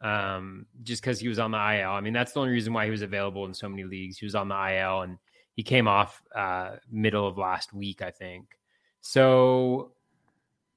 um, 0.00 0.66
just 0.82 1.00
because 1.00 1.20
he 1.20 1.28
was 1.28 1.38
on 1.38 1.52
the 1.52 1.80
IL. 1.80 1.90
I 1.90 2.00
mean, 2.00 2.12
that's 2.12 2.32
the 2.32 2.40
only 2.40 2.50
reason 2.50 2.72
why 2.72 2.86
he 2.86 2.90
was 2.90 3.02
available 3.02 3.44
in 3.46 3.54
so 3.54 3.68
many 3.68 3.84
leagues. 3.84 4.18
He 4.18 4.26
was 4.26 4.34
on 4.34 4.48
the 4.48 4.78
IL 4.78 5.02
and 5.02 5.18
he 5.54 5.62
came 5.62 5.86
off 5.86 6.20
uh, 6.34 6.76
middle 6.90 7.28
of 7.28 7.38
last 7.38 7.72
week, 7.72 8.02
I 8.02 8.10
think. 8.10 8.46
So, 9.00 9.92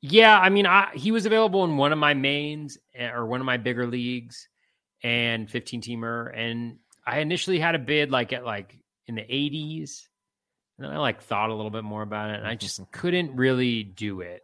yeah, 0.02 0.40
I 0.40 0.50
mean, 0.50 0.68
I, 0.68 0.92
he 0.94 1.12
was 1.12 1.26
available 1.26 1.64
in 1.66 1.76
one 1.76 1.92
of 1.92 1.98
my 1.98 2.14
mains 2.14 2.78
eh, 2.94 3.10
or 3.10 3.26
one 3.26 3.40
of 3.40 3.46
my 3.48 3.58
bigger 3.58 3.88
leagues 3.88 4.48
and 5.04 5.50
15 5.50 5.82
teamer. 5.82 6.32
And 6.36 6.78
I 7.06 7.20
initially 7.20 7.60
had 7.60 7.76
a 7.76 7.80
bid 7.80 8.12
like 8.12 8.34
at 8.34 8.46
like 8.46 8.78
in 9.08 9.16
the 9.16 9.22
80s. 9.22 10.08
And 10.78 10.86
then 10.86 10.94
I 10.94 10.98
like 10.98 11.22
thought 11.22 11.50
a 11.50 11.54
little 11.54 11.72
bit 11.72 11.84
more 11.84 12.02
about 12.02 12.30
it 12.32 12.38
and 12.38 12.48
I 12.48 12.56
just 12.56 12.80
couldn't 12.92 13.36
really 13.36 13.84
do 13.84 14.22
it 14.22 14.44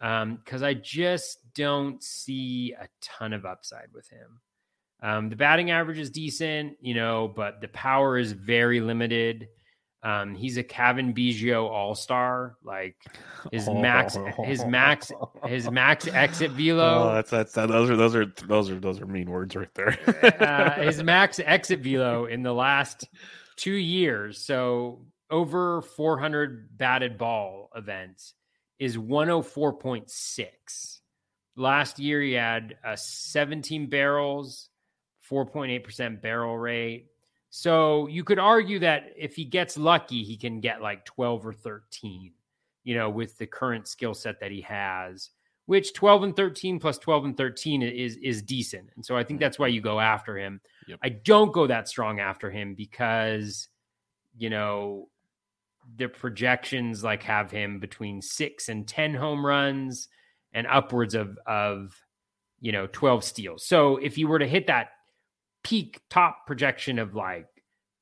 Um, 0.00 0.36
because 0.36 0.62
um, 0.62 0.68
I 0.68 0.74
just 0.74 1.38
don't 1.54 2.02
see 2.02 2.74
a 2.78 2.88
ton 3.00 3.32
of 3.32 3.44
upside 3.44 3.88
with 3.92 4.08
him. 4.08 4.40
Um, 5.02 5.28
the 5.28 5.36
batting 5.36 5.70
average 5.70 5.98
is 5.98 6.10
decent, 6.10 6.78
you 6.80 6.94
know, 6.94 7.28
but 7.28 7.60
the 7.60 7.68
power 7.68 8.16
is 8.16 8.32
very 8.32 8.80
limited. 8.80 9.48
Um, 10.04 10.34
he's 10.34 10.58
a 10.58 10.62
Cavan 10.62 11.14
Biggio 11.14 11.68
All 11.68 11.94
Star. 11.94 12.56
Like 12.62 12.96
his 13.50 13.68
max, 13.68 14.16
his 14.44 14.64
max, 14.66 15.10
his 15.46 15.70
max 15.70 16.06
exit 16.06 16.50
velo. 16.50 17.08
Oh, 17.08 17.14
that's 17.14 17.30
that's 17.30 17.52
that, 17.54 17.68
those 17.68 17.90
are 17.90 17.96
those 17.96 18.14
are 18.14 18.26
those 18.46 18.70
are 18.70 18.78
those 18.78 19.00
are 19.00 19.06
mean 19.06 19.30
words 19.30 19.56
right 19.56 19.72
there. 19.74 19.98
uh, 20.40 20.82
his 20.82 21.02
max 21.02 21.40
exit 21.40 21.80
velo 21.80 22.26
in 22.26 22.42
the 22.42 22.52
last 22.52 23.08
two 23.56 23.72
years, 23.72 24.44
so 24.44 25.06
over 25.30 25.80
400 25.80 26.76
batted 26.76 27.16
ball 27.16 27.70
events 27.74 28.34
is 28.78 28.96
104.6. 28.96 31.00
Last 31.56 31.98
year, 31.98 32.20
he 32.20 32.32
had 32.32 32.76
uh, 32.84 32.96
17 32.96 33.88
barrels, 33.88 34.68
4.8% 35.30 36.20
barrel 36.20 36.58
rate. 36.58 37.06
So 37.56 38.08
you 38.08 38.24
could 38.24 38.40
argue 38.40 38.80
that 38.80 39.12
if 39.16 39.36
he 39.36 39.44
gets 39.44 39.78
lucky, 39.78 40.24
he 40.24 40.36
can 40.36 40.58
get 40.58 40.82
like 40.82 41.04
12 41.04 41.46
or 41.46 41.52
13, 41.52 42.32
you 42.82 42.96
know, 42.96 43.08
with 43.08 43.38
the 43.38 43.46
current 43.46 43.86
skill 43.86 44.12
set 44.12 44.40
that 44.40 44.50
he 44.50 44.60
has, 44.62 45.30
which 45.66 45.94
12 45.94 46.24
and 46.24 46.36
13 46.36 46.80
plus 46.80 46.98
12 46.98 47.26
and 47.26 47.36
13 47.36 47.82
is 47.82 48.16
is 48.16 48.42
decent. 48.42 48.90
And 48.96 49.06
so 49.06 49.16
I 49.16 49.22
think 49.22 49.36
mm-hmm. 49.38 49.44
that's 49.44 49.58
why 49.60 49.68
you 49.68 49.80
go 49.80 50.00
after 50.00 50.36
him. 50.36 50.60
Yep. 50.88 50.98
I 51.04 51.10
don't 51.10 51.52
go 51.52 51.68
that 51.68 51.86
strong 51.86 52.18
after 52.18 52.50
him 52.50 52.74
because, 52.74 53.68
you 54.36 54.50
know, 54.50 55.08
the 55.96 56.08
projections 56.08 57.04
like 57.04 57.22
have 57.22 57.52
him 57.52 57.78
between 57.78 58.20
six 58.20 58.68
and 58.68 58.84
10 58.84 59.14
home 59.14 59.46
runs 59.46 60.08
and 60.54 60.66
upwards 60.66 61.14
of, 61.14 61.38
of, 61.46 61.94
you 62.60 62.72
know, 62.72 62.88
12 62.88 63.22
steals. 63.22 63.64
So 63.64 63.98
if 63.98 64.18
you 64.18 64.26
were 64.26 64.40
to 64.40 64.48
hit 64.48 64.66
that 64.66 64.88
peak 65.64 66.00
top 66.10 66.46
projection 66.46 66.98
of 66.98 67.14
like 67.14 67.48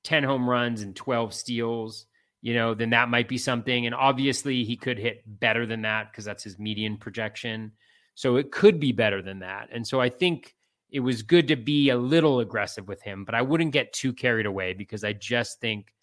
10 0.04 0.24
home 0.24 0.48
runs 0.48 0.82
and 0.82 0.94
12 0.94 1.32
steals, 1.32 2.06
you 2.42 2.54
know, 2.54 2.74
then 2.74 2.90
that 2.90 3.08
might 3.08 3.28
be 3.28 3.38
something. 3.38 3.86
And 3.86 3.94
obviously 3.94 4.64
he 4.64 4.76
could 4.76 4.98
hit 4.98 5.22
better 5.26 5.64
than 5.64 5.82
that 5.82 6.10
because 6.10 6.24
that's 6.24 6.44
his 6.44 6.58
median 6.58 6.98
projection. 6.98 7.72
So 8.14 8.36
it 8.36 8.52
could 8.52 8.78
be 8.78 8.92
better 8.92 9.22
than 9.22 9.38
that. 9.38 9.68
And 9.72 9.86
so 9.86 10.00
I 10.00 10.10
think 10.10 10.54
it 10.90 11.00
was 11.00 11.22
good 11.22 11.48
to 11.48 11.56
be 11.56 11.88
a 11.88 11.96
little 11.96 12.40
aggressive 12.40 12.86
with 12.86 13.00
him, 13.00 13.24
but 13.24 13.34
I 13.34 13.40
wouldn't 13.40 13.72
get 13.72 13.94
too 13.94 14.12
carried 14.12 14.44
away 14.44 14.74
because 14.74 15.04
I 15.04 15.14
just 15.14 15.60
think 15.60 15.94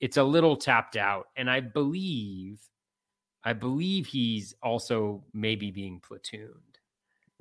it's 0.00 0.18
a 0.18 0.24
little 0.24 0.56
tapped 0.56 0.96
out. 0.96 1.28
And 1.36 1.50
I 1.50 1.60
believe, 1.60 2.60
I 3.42 3.54
believe 3.54 4.06
he's 4.06 4.54
also 4.62 5.24
maybe 5.32 5.70
being 5.70 6.00
platooned. 6.00 6.75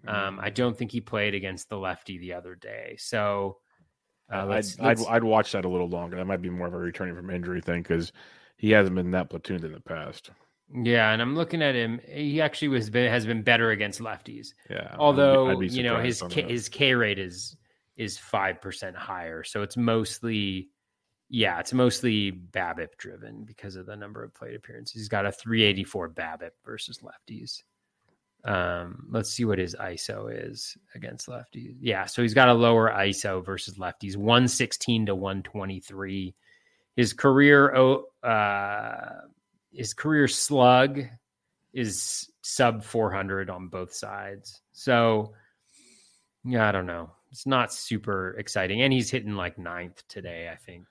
Um, 0.07 0.39
I 0.41 0.49
don't 0.49 0.77
think 0.77 0.91
he 0.91 1.01
played 1.01 1.33
against 1.33 1.69
the 1.69 1.77
lefty 1.77 2.17
the 2.17 2.33
other 2.33 2.55
day. 2.55 2.95
So 2.99 3.57
uh, 4.33 4.45
let's, 4.45 4.79
I'd, 4.79 4.85
let's... 4.85 5.05
I'd, 5.07 5.17
I'd 5.17 5.23
watch 5.23 5.51
that 5.51 5.65
a 5.65 5.69
little 5.69 5.89
longer. 5.89 6.17
That 6.17 6.25
might 6.25 6.41
be 6.41 6.49
more 6.49 6.67
of 6.67 6.73
a 6.73 6.77
returning 6.77 7.15
from 7.15 7.29
injury 7.29 7.61
thing 7.61 7.81
because 7.81 8.11
he 8.57 8.71
hasn't 8.71 8.95
been 8.95 9.11
that 9.11 9.29
platooned 9.29 9.63
in 9.63 9.71
the 9.71 9.79
past. 9.81 10.31
Yeah, 10.73 11.11
and 11.11 11.21
I'm 11.21 11.35
looking 11.35 11.61
at 11.61 11.75
him. 11.75 11.99
He 12.07 12.41
actually 12.41 12.69
was 12.69 12.89
has 12.89 13.25
been 13.25 13.43
better 13.43 13.69
against 13.69 13.99
lefties. 13.99 14.47
Yeah, 14.67 14.95
although 14.97 15.49
I'd 15.49 15.59
be, 15.59 15.67
I'd 15.67 15.73
you 15.73 15.83
know 15.83 15.99
his 15.99 16.23
K, 16.27 16.41
his 16.41 16.69
K 16.69 16.95
rate 16.95 17.19
is 17.19 17.55
is 17.97 18.17
five 18.17 18.61
percent 18.61 18.95
higher, 18.95 19.43
so 19.43 19.61
it's 19.61 19.77
mostly 19.77 20.69
Yeah, 21.29 21.59
it's 21.59 21.73
mostly 21.73 22.31
BABIP 22.31 22.97
driven 22.97 23.43
because 23.45 23.75
of 23.75 23.85
the 23.85 23.95
number 23.95 24.23
of 24.23 24.33
plate 24.33 24.55
appearances. 24.55 24.93
He's 24.93 25.09
got 25.09 25.25
a 25.25 25.31
384 25.31 26.09
BABIP 26.09 26.51
versus 26.63 26.99
lefties. 26.99 27.63
Um, 28.45 29.07
let's 29.09 29.31
see 29.31 29.43
what 29.43 29.57
his 29.57 29.75
ISO 29.75 30.29
is 30.31 30.77
against 30.93 31.27
lefties. 31.27 31.75
Yeah, 31.79 32.05
so 32.05 32.21
he's 32.21 32.35
got 32.35 32.47
a 32.47 32.53
lower 32.53 32.91
ISO 32.91 33.43
versus 33.43 33.77
lefties, 33.79 34.15
116 34.15 35.07
to 35.07 35.15
123. 35.15 36.35
His 36.95 37.13
career 37.13 37.75
uh 38.23 39.05
his 39.73 39.93
career 39.93 40.27
slug 40.27 41.01
is 41.73 42.29
sub 42.41 42.83
400 42.83 43.49
on 43.49 43.67
both 43.67 43.93
sides. 43.93 44.61
So 44.71 45.33
yeah, 46.45 46.69
I 46.69 46.71
don't 46.71 46.85
know. 46.85 47.11
It's 47.31 47.47
not 47.47 47.73
super 47.73 48.35
exciting. 48.37 48.83
And 48.83 48.93
he's 48.93 49.09
hitting 49.09 49.35
like 49.35 49.57
ninth 49.57 50.03
today, 50.07 50.49
I 50.53 50.55
think. 50.55 50.85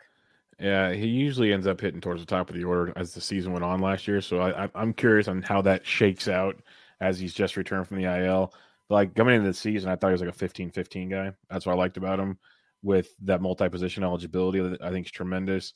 Yeah, 0.60 0.92
he 0.92 1.06
usually 1.06 1.52
ends 1.52 1.66
up 1.66 1.80
hitting 1.80 2.00
towards 2.00 2.20
the 2.20 2.26
top 2.26 2.50
of 2.50 2.56
the 2.56 2.64
order 2.64 2.92
as 2.96 3.14
the 3.14 3.20
season 3.20 3.52
went 3.52 3.64
on 3.64 3.80
last 3.80 4.06
year. 4.06 4.20
So 4.20 4.40
I, 4.40 4.68
I'm 4.74 4.92
curious 4.92 5.28
on 5.28 5.42
how 5.42 5.62
that 5.62 5.86
shakes 5.86 6.28
out 6.28 6.56
as 7.04 7.18
he's 7.18 7.34
just 7.34 7.56
returned 7.56 7.86
from 7.86 7.98
the 7.98 8.24
IL. 8.24 8.52
But 8.88 8.94
like 8.94 9.14
coming 9.14 9.34
into 9.34 9.48
the 9.48 9.54
season, 9.54 9.90
I 9.90 9.96
thought 9.96 10.08
he 10.08 10.12
was 10.12 10.20
like 10.20 10.30
a 10.30 10.32
15 10.32 10.70
15 10.70 11.08
guy. 11.08 11.32
That's 11.50 11.66
what 11.66 11.72
I 11.72 11.76
liked 11.76 11.96
about 11.96 12.18
him 12.18 12.38
with 12.82 13.08
that 13.22 13.42
multi 13.42 13.68
position 13.68 14.04
eligibility 14.04 14.60
that 14.60 14.82
I 14.82 14.90
think 14.90 15.06
is 15.06 15.12
tremendous. 15.12 15.74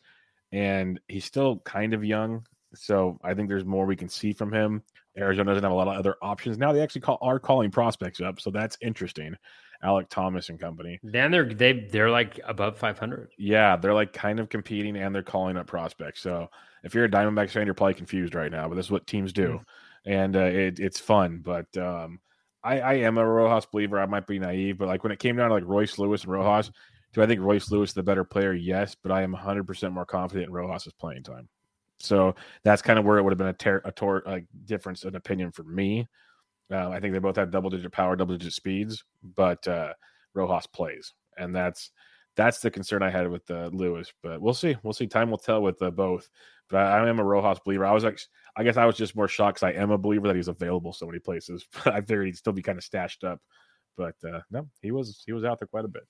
And 0.52 1.00
he's 1.08 1.24
still 1.24 1.58
kind 1.58 1.94
of 1.94 2.04
young. 2.04 2.46
So 2.74 3.18
I 3.22 3.34
think 3.34 3.48
there's 3.48 3.64
more 3.64 3.86
we 3.86 3.96
can 3.96 4.08
see 4.08 4.32
from 4.32 4.52
him. 4.52 4.82
Arizona 5.16 5.50
doesn't 5.50 5.64
have 5.64 5.72
a 5.72 5.76
lot 5.76 5.88
of 5.88 5.96
other 5.96 6.16
options. 6.22 6.58
Now 6.58 6.72
they 6.72 6.80
actually 6.80 7.00
call, 7.00 7.18
are 7.20 7.38
calling 7.38 7.70
prospects 7.70 8.20
up. 8.20 8.40
So 8.40 8.50
that's 8.50 8.76
interesting. 8.80 9.36
Alek 9.84 10.08
Thomas 10.08 10.48
and 10.48 10.58
company. 10.58 10.98
Then 11.02 11.30
they're 11.30 11.52
they 11.52 11.72
they're 11.72 12.10
like 12.10 12.40
above 12.44 12.78
500. 12.78 13.30
Yeah, 13.38 13.76
they're 13.76 13.94
like 13.94 14.12
kind 14.12 14.40
of 14.40 14.48
competing 14.48 14.96
and 14.96 15.14
they're 15.14 15.22
calling 15.22 15.56
up 15.56 15.66
prospects. 15.66 16.20
So 16.20 16.50
if 16.82 16.94
you're 16.94 17.04
a 17.04 17.10
Diamondbacks 17.10 17.50
fan, 17.50 17.66
you're 17.66 17.74
probably 17.74 17.94
confused 17.94 18.34
right 18.34 18.50
now, 18.50 18.68
but 18.68 18.74
this 18.74 18.86
is 18.86 18.90
what 18.90 19.06
teams 19.06 19.32
do, 19.32 19.48
mm-hmm. 19.48 19.62
And 20.08 20.36
uh, 20.36 20.40
it, 20.40 20.80
it's 20.80 20.98
fun. 20.98 21.42
But 21.44 21.76
um, 21.76 22.18
I, 22.64 22.80
I 22.80 22.94
am 22.94 23.18
a 23.18 23.26
Rojas 23.26 23.66
believer. 23.66 24.00
I 24.00 24.06
might 24.06 24.26
be 24.26 24.38
naive, 24.38 24.78
but 24.78 24.88
like 24.88 25.02
when 25.02 25.12
it 25.12 25.18
came 25.18 25.36
down 25.36 25.50
to 25.50 25.54
like 25.54 25.66
Royce 25.66 25.98
Lewis 25.98 26.24
and 26.24 26.32
Rojas, 26.32 26.72
do 27.12 27.22
I 27.22 27.26
think 27.26 27.42
Royce 27.42 27.70
Lewis 27.70 27.90
is 27.90 27.94
the 27.94 28.02
better 28.02 28.24
player? 28.24 28.54
Yes, 28.54 28.96
but 29.00 29.12
I 29.12 29.22
am 29.22 29.32
100 29.32 29.66
percent 29.66 29.92
more 29.92 30.06
confident 30.06 30.48
in 30.48 30.52
Rojas's 30.52 30.94
playing 30.94 31.24
time. 31.24 31.48
So 32.00 32.34
that's 32.64 32.80
kind 32.80 32.98
of 32.98 33.04
where 33.04 33.18
it 33.18 33.22
would 33.22 33.32
have 33.32 33.38
been 33.38 33.48
a, 33.48 33.52
ter- 33.52 33.82
a 33.84 33.92
tor- 33.92 34.22
like 34.24 34.46
difference 34.64 35.04
in 35.04 35.14
opinion 35.14 35.52
for 35.52 35.64
me. 35.64 36.06
Uh, 36.72 36.88
I 36.88 37.00
think 37.00 37.12
they 37.12 37.18
both 37.18 37.36
have 37.36 37.50
double 37.50 37.70
digit 37.70 37.92
power, 37.92 38.16
double 38.16 38.36
digit 38.36 38.52
speeds, 38.54 39.04
but 39.22 39.66
uh, 39.68 39.92
Rojas 40.34 40.66
plays, 40.66 41.12
and 41.36 41.54
that's 41.54 41.90
that's 42.36 42.60
the 42.60 42.70
concern 42.70 43.02
I 43.02 43.10
had 43.10 43.28
with 43.28 43.50
uh, 43.50 43.68
Lewis. 43.72 44.12
But 44.22 44.40
we'll 44.40 44.54
see, 44.54 44.76
we'll 44.82 44.92
see. 44.92 45.06
Time 45.06 45.30
will 45.30 45.38
tell 45.38 45.60
with 45.60 45.82
uh, 45.82 45.90
both. 45.90 46.28
But 46.70 46.78
I, 46.78 46.98
I, 46.98 47.08
am 47.08 47.18
a 47.18 47.24
Rojas 47.24 47.58
believer. 47.64 47.84
I 47.84 47.92
was 47.92 48.04
like, 48.04 48.20
I 48.58 48.64
guess 48.64 48.76
I 48.76 48.86
was 48.86 48.96
just 48.96 49.14
more 49.14 49.28
shocked 49.28 49.60
because 49.60 49.74
I 49.74 49.80
am 49.80 49.92
a 49.92 49.98
believer 49.98 50.26
that 50.26 50.34
he's 50.34 50.48
available 50.48 50.92
so 50.92 51.06
many 51.06 51.20
places. 51.20 51.64
I 51.86 52.00
figured 52.00 52.26
he'd 52.26 52.36
still 52.36 52.52
be 52.52 52.62
kind 52.62 52.76
of 52.76 52.82
stashed 52.82 53.22
up. 53.22 53.40
But 53.96 54.16
uh, 54.28 54.40
no, 54.50 54.68
he 54.82 54.90
was 54.90 55.22
he 55.24 55.32
was 55.32 55.44
out 55.44 55.60
there 55.60 55.68
quite 55.68 55.84
a 55.84 55.88
bit. 55.88 56.06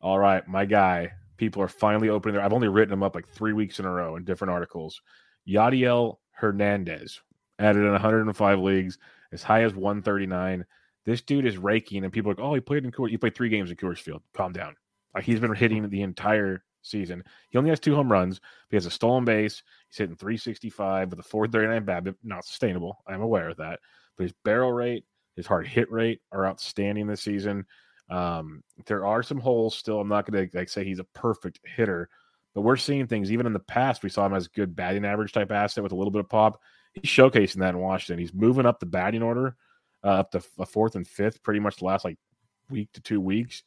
All 0.00 0.18
right, 0.18 0.46
my 0.46 0.64
guy. 0.64 1.12
People 1.36 1.62
are 1.62 1.68
finally 1.68 2.08
opening 2.08 2.34
their. 2.34 2.44
I've 2.44 2.52
only 2.52 2.68
written 2.68 2.92
him 2.92 3.02
up 3.02 3.14
like 3.14 3.28
three 3.28 3.52
weeks 3.52 3.78
in 3.78 3.84
a 3.84 3.90
row 3.90 4.16
in 4.16 4.24
different 4.24 4.52
articles. 4.52 5.00
Yadiel 5.48 6.18
Hernandez 6.30 7.20
added 7.58 7.84
in 7.84 7.90
105 7.90 8.58
leagues 8.60 8.98
as 9.32 9.42
high 9.42 9.62
as 9.62 9.74
139. 9.74 10.64
This 11.04 11.22
dude 11.22 11.46
is 11.46 11.56
raking, 11.56 12.04
and 12.04 12.12
people 12.12 12.30
are 12.30 12.34
like, 12.34 12.44
oh, 12.44 12.54
he 12.54 12.60
played 12.60 12.84
in 12.84 12.92
Coors. 12.92 13.10
He 13.10 13.18
played 13.18 13.34
three 13.34 13.48
games 13.48 13.70
in 13.70 13.76
Coors 13.76 13.98
Field. 13.98 14.22
Calm 14.34 14.52
down. 14.52 14.76
Like 15.14 15.24
he's 15.24 15.40
been 15.40 15.54
hitting 15.54 15.88
the 15.88 16.02
entire 16.02 16.62
season. 16.82 17.22
He 17.50 17.58
only 17.58 17.70
has 17.70 17.80
two 17.80 17.94
home 17.94 18.10
runs. 18.10 18.40
He 18.70 18.76
has 18.76 18.86
a 18.86 18.90
stolen 18.90 19.24
base. 19.24 19.62
He's 19.88 19.98
hitting 19.98 20.16
365 20.16 21.10
with 21.10 21.18
a 21.18 21.22
439 21.22 21.84
BABIP. 21.84 22.16
Not 22.22 22.44
sustainable. 22.44 23.02
I'm 23.06 23.22
aware 23.22 23.50
of 23.50 23.56
that. 23.58 23.80
But 24.16 24.24
his 24.24 24.34
barrel 24.44 24.72
rate, 24.72 25.04
his 25.36 25.46
hard 25.46 25.66
hit 25.66 25.90
rate 25.90 26.20
are 26.32 26.46
outstanding 26.46 27.06
this 27.06 27.22
season. 27.22 27.66
Um, 28.10 28.62
there 28.86 29.04
are 29.06 29.22
some 29.22 29.38
holes 29.38 29.76
still. 29.76 30.00
I'm 30.00 30.08
not 30.08 30.30
going 30.30 30.48
to 30.48 30.58
like 30.58 30.68
say 30.68 30.84
he's 30.84 30.98
a 30.98 31.04
perfect 31.14 31.60
hitter, 31.64 32.08
but 32.54 32.62
we're 32.62 32.76
seeing 32.76 33.06
things. 33.06 33.30
Even 33.30 33.46
in 33.46 33.52
the 33.52 33.58
past, 33.58 34.02
we 34.02 34.08
saw 34.08 34.26
him 34.26 34.34
as 34.34 34.48
good 34.48 34.74
batting 34.74 35.04
average 35.04 35.32
type 35.32 35.52
asset 35.52 35.82
with 35.82 35.92
a 35.92 35.96
little 35.96 36.10
bit 36.10 36.20
of 36.20 36.28
pop 36.28 36.58
he's 37.02 37.10
showcasing 37.10 37.58
that 37.58 37.74
in 37.74 37.78
Washington. 37.78 38.18
He's 38.18 38.34
moving 38.34 38.66
up 38.66 38.80
the 38.80 38.86
batting 38.86 39.22
order 39.22 39.56
uh, 40.04 40.08
up 40.08 40.30
to 40.32 40.42
a 40.58 40.66
fourth 40.66 40.96
and 40.96 41.06
fifth 41.06 41.42
pretty 41.42 41.60
much 41.60 41.76
the 41.76 41.84
last 41.84 42.04
like 42.04 42.18
week 42.70 42.90
to 42.92 43.00
two 43.00 43.20
weeks. 43.20 43.62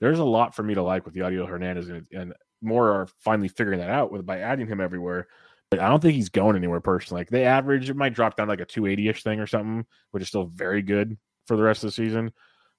There's 0.00 0.18
a 0.18 0.24
lot 0.24 0.54
for 0.54 0.62
me 0.62 0.74
to 0.74 0.82
like 0.82 1.04
with 1.04 1.14
Yadiel 1.14 1.48
Hernandez, 1.48 1.88
and, 1.88 2.06
and 2.12 2.34
more 2.62 2.90
are 2.90 3.08
finally 3.18 3.48
figuring 3.48 3.80
that 3.80 3.90
out 3.90 4.12
with 4.12 4.26
by 4.26 4.38
adding 4.38 4.66
him 4.66 4.80
everywhere. 4.80 5.28
But 5.70 5.80
I 5.80 5.88
don't 5.88 6.00
think 6.00 6.14
he's 6.14 6.28
going 6.28 6.56
anywhere 6.56 6.80
personally. 6.80 7.20
Like 7.20 7.30
they 7.30 7.44
average, 7.44 7.90
it 7.90 7.96
might 7.96 8.14
drop 8.14 8.36
down 8.36 8.48
like 8.48 8.60
a 8.60 8.64
280 8.64 9.08
ish 9.08 9.22
thing 9.22 9.38
or 9.38 9.46
something, 9.46 9.86
which 10.10 10.22
is 10.22 10.28
still 10.28 10.46
very 10.46 10.82
good 10.82 11.16
for 11.46 11.56
the 11.56 11.62
rest 11.62 11.84
of 11.84 11.88
the 11.88 11.92
season. 11.92 12.32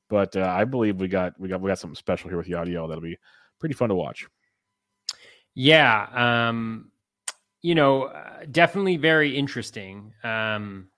But 0.10 0.36
uh, 0.36 0.42
I 0.42 0.66
believe 0.66 1.00
we 1.00 1.08
got 1.08 1.40
we 1.40 1.48
got 1.48 1.62
we 1.62 1.70
got 1.70 1.80
something 1.80 1.96
special 1.96 2.30
here 2.30 2.38
with 2.38 2.48
Yadiel 2.48 2.90
that'll 2.90 3.02
be 3.02 3.18
pretty 3.60 3.76
fun 3.76 3.90
to 3.90 3.96
watch. 3.96 4.28
Yeah, 5.54 6.50
um, 6.50 6.92
you 7.62 7.76
know, 7.76 8.04
uh, 8.04 8.46
definitely 8.50 8.98
very 8.98 9.38
interesting. 9.38 10.14
Um, 10.24 10.90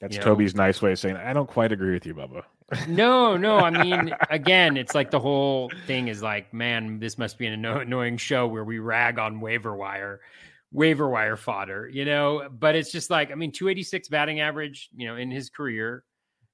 That's 0.00 0.18
Toby's 0.18 0.54
know. 0.54 0.64
nice 0.64 0.82
way 0.82 0.92
of 0.92 0.98
saying 0.98 1.16
I 1.16 1.32
don't 1.32 1.48
quite 1.48 1.72
agree 1.72 1.92
with 1.92 2.04
you, 2.04 2.14
Bubba. 2.14 2.42
No, 2.88 3.36
no. 3.36 3.58
I 3.58 3.70
mean, 3.70 4.14
again, 4.30 4.76
it's 4.76 4.94
like 4.94 5.10
the 5.10 5.20
whole 5.20 5.70
thing 5.86 6.08
is 6.08 6.22
like, 6.22 6.52
man, 6.52 6.98
this 6.98 7.16
must 7.16 7.38
be 7.38 7.46
an 7.46 7.64
annoying 7.64 8.16
show 8.18 8.46
where 8.46 8.64
we 8.64 8.78
rag 8.78 9.18
on 9.18 9.40
waiver 9.40 9.74
wire, 9.74 10.20
waiver 10.70 11.08
wire 11.08 11.36
fodder, 11.36 11.88
you 11.88 12.04
know. 12.04 12.48
But 12.50 12.76
it's 12.76 12.92
just 12.92 13.10
like, 13.10 13.30
I 13.32 13.36
mean, 13.36 13.52
286 13.52 14.08
batting 14.08 14.40
average, 14.40 14.90
you 14.94 15.06
know, 15.06 15.16
in 15.16 15.30
his 15.30 15.48
career. 15.48 16.04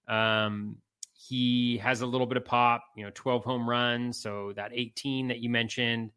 Um, 0.07 0.77
he 1.15 1.79
has 1.79 2.03
a 2.03 2.07
little 2.07 2.27
bit 2.27 2.37
of 2.37 2.45
pop, 2.45 2.85
you 2.97 3.05
know, 3.05 3.11
12 3.15 3.45
home 3.45 3.69
runs. 3.69 4.21
So 4.21 4.53
that 4.55 4.71
18 4.73 5.29
that 5.29 5.39
you 5.41 5.49
mentioned, 5.49 6.13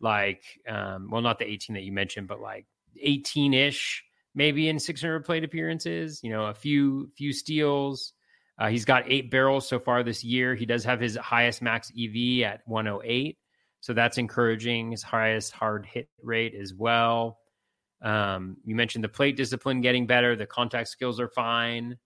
like, 0.00 0.42
um, 0.68 1.10
well, 1.10 1.22
not 1.22 1.38
the 1.38 1.46
18 1.46 1.74
that 1.74 1.82
you 1.82 1.92
mentioned, 1.92 2.28
but 2.28 2.40
like 2.40 2.66
18 3.00 3.52
ish, 3.52 4.04
maybe 4.34 4.68
in 4.68 4.78
600 4.78 5.24
plate 5.24 5.44
appearances. 5.44 6.20
You 6.22 6.30
know, 6.30 6.46
a 6.46 6.54
few 6.54 7.10
few 7.14 7.32
steals. 7.32 8.14
Uh, 8.58 8.68
he's 8.68 8.84
got 8.84 9.04
eight 9.06 9.30
barrels 9.30 9.68
so 9.68 9.78
far 9.78 10.02
this 10.02 10.22
year. 10.22 10.54
He 10.54 10.66
does 10.66 10.84
have 10.84 11.00
his 11.00 11.16
highest 11.16 11.60
max 11.60 11.90
EV 11.90 12.42
at 12.44 12.60
108, 12.66 13.36
so 13.80 13.92
that's 13.92 14.18
encouraging. 14.18 14.92
His 14.92 15.02
highest 15.02 15.52
hard 15.52 15.86
hit 15.86 16.08
rate 16.22 16.54
as 16.54 16.72
well. 16.72 17.38
Um, 18.00 18.58
you 18.64 18.74
mentioned 18.74 19.02
the 19.02 19.08
plate 19.08 19.36
discipline 19.36 19.80
getting 19.80 20.06
better. 20.06 20.36
The 20.36 20.46
contact 20.46 20.88
skills 20.88 21.18
are 21.18 21.28
fine. 21.28 21.96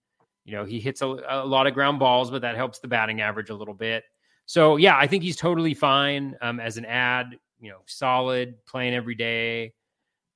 You 0.45 0.53
know, 0.53 0.65
he 0.65 0.79
hits 0.79 1.01
a, 1.01 1.07
a 1.07 1.45
lot 1.45 1.67
of 1.67 1.73
ground 1.73 1.99
balls, 1.99 2.31
but 2.31 2.41
that 2.41 2.55
helps 2.55 2.79
the 2.79 2.87
batting 2.87 3.21
average 3.21 3.49
a 3.49 3.55
little 3.55 3.73
bit. 3.73 4.03
So 4.45 4.77
yeah, 4.77 4.97
I 4.97 5.05
think 5.05 5.23
he's 5.23 5.35
totally 5.35 5.75
fine 5.75 6.35
um, 6.41 6.59
as 6.59 6.77
an 6.77 6.85
ad. 6.85 7.35
You 7.59 7.71
know, 7.71 7.79
solid, 7.85 8.55
playing 8.65 8.95
every 8.95 9.15
day. 9.15 9.73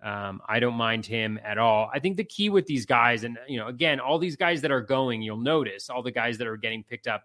Um, 0.04 0.42
I 0.48 0.60
don't 0.60 0.74
mind 0.76 1.06
him 1.06 1.40
at 1.46 1.58
all. 1.58 1.90
I 1.94 2.00
think 2.00 2.18
the 2.18 2.26
key 2.26 2.50
with 2.50 2.66
these 2.66 2.86
guys, 2.86 3.24
and 3.24 3.38
you 3.48 3.58
know, 3.58 3.68
again, 3.68 4.02
all 4.02 4.20
these 4.20 4.36
guys 4.36 4.62
that 4.62 4.72
are 4.72 4.82
going, 4.82 5.22
you'll 5.22 5.38
notice 5.38 5.90
all 5.90 6.04
the 6.04 6.12
guys 6.12 6.38
that 6.40 6.48
are 6.48 6.58
getting 6.58 6.84
picked 6.84 7.08
up, 7.08 7.24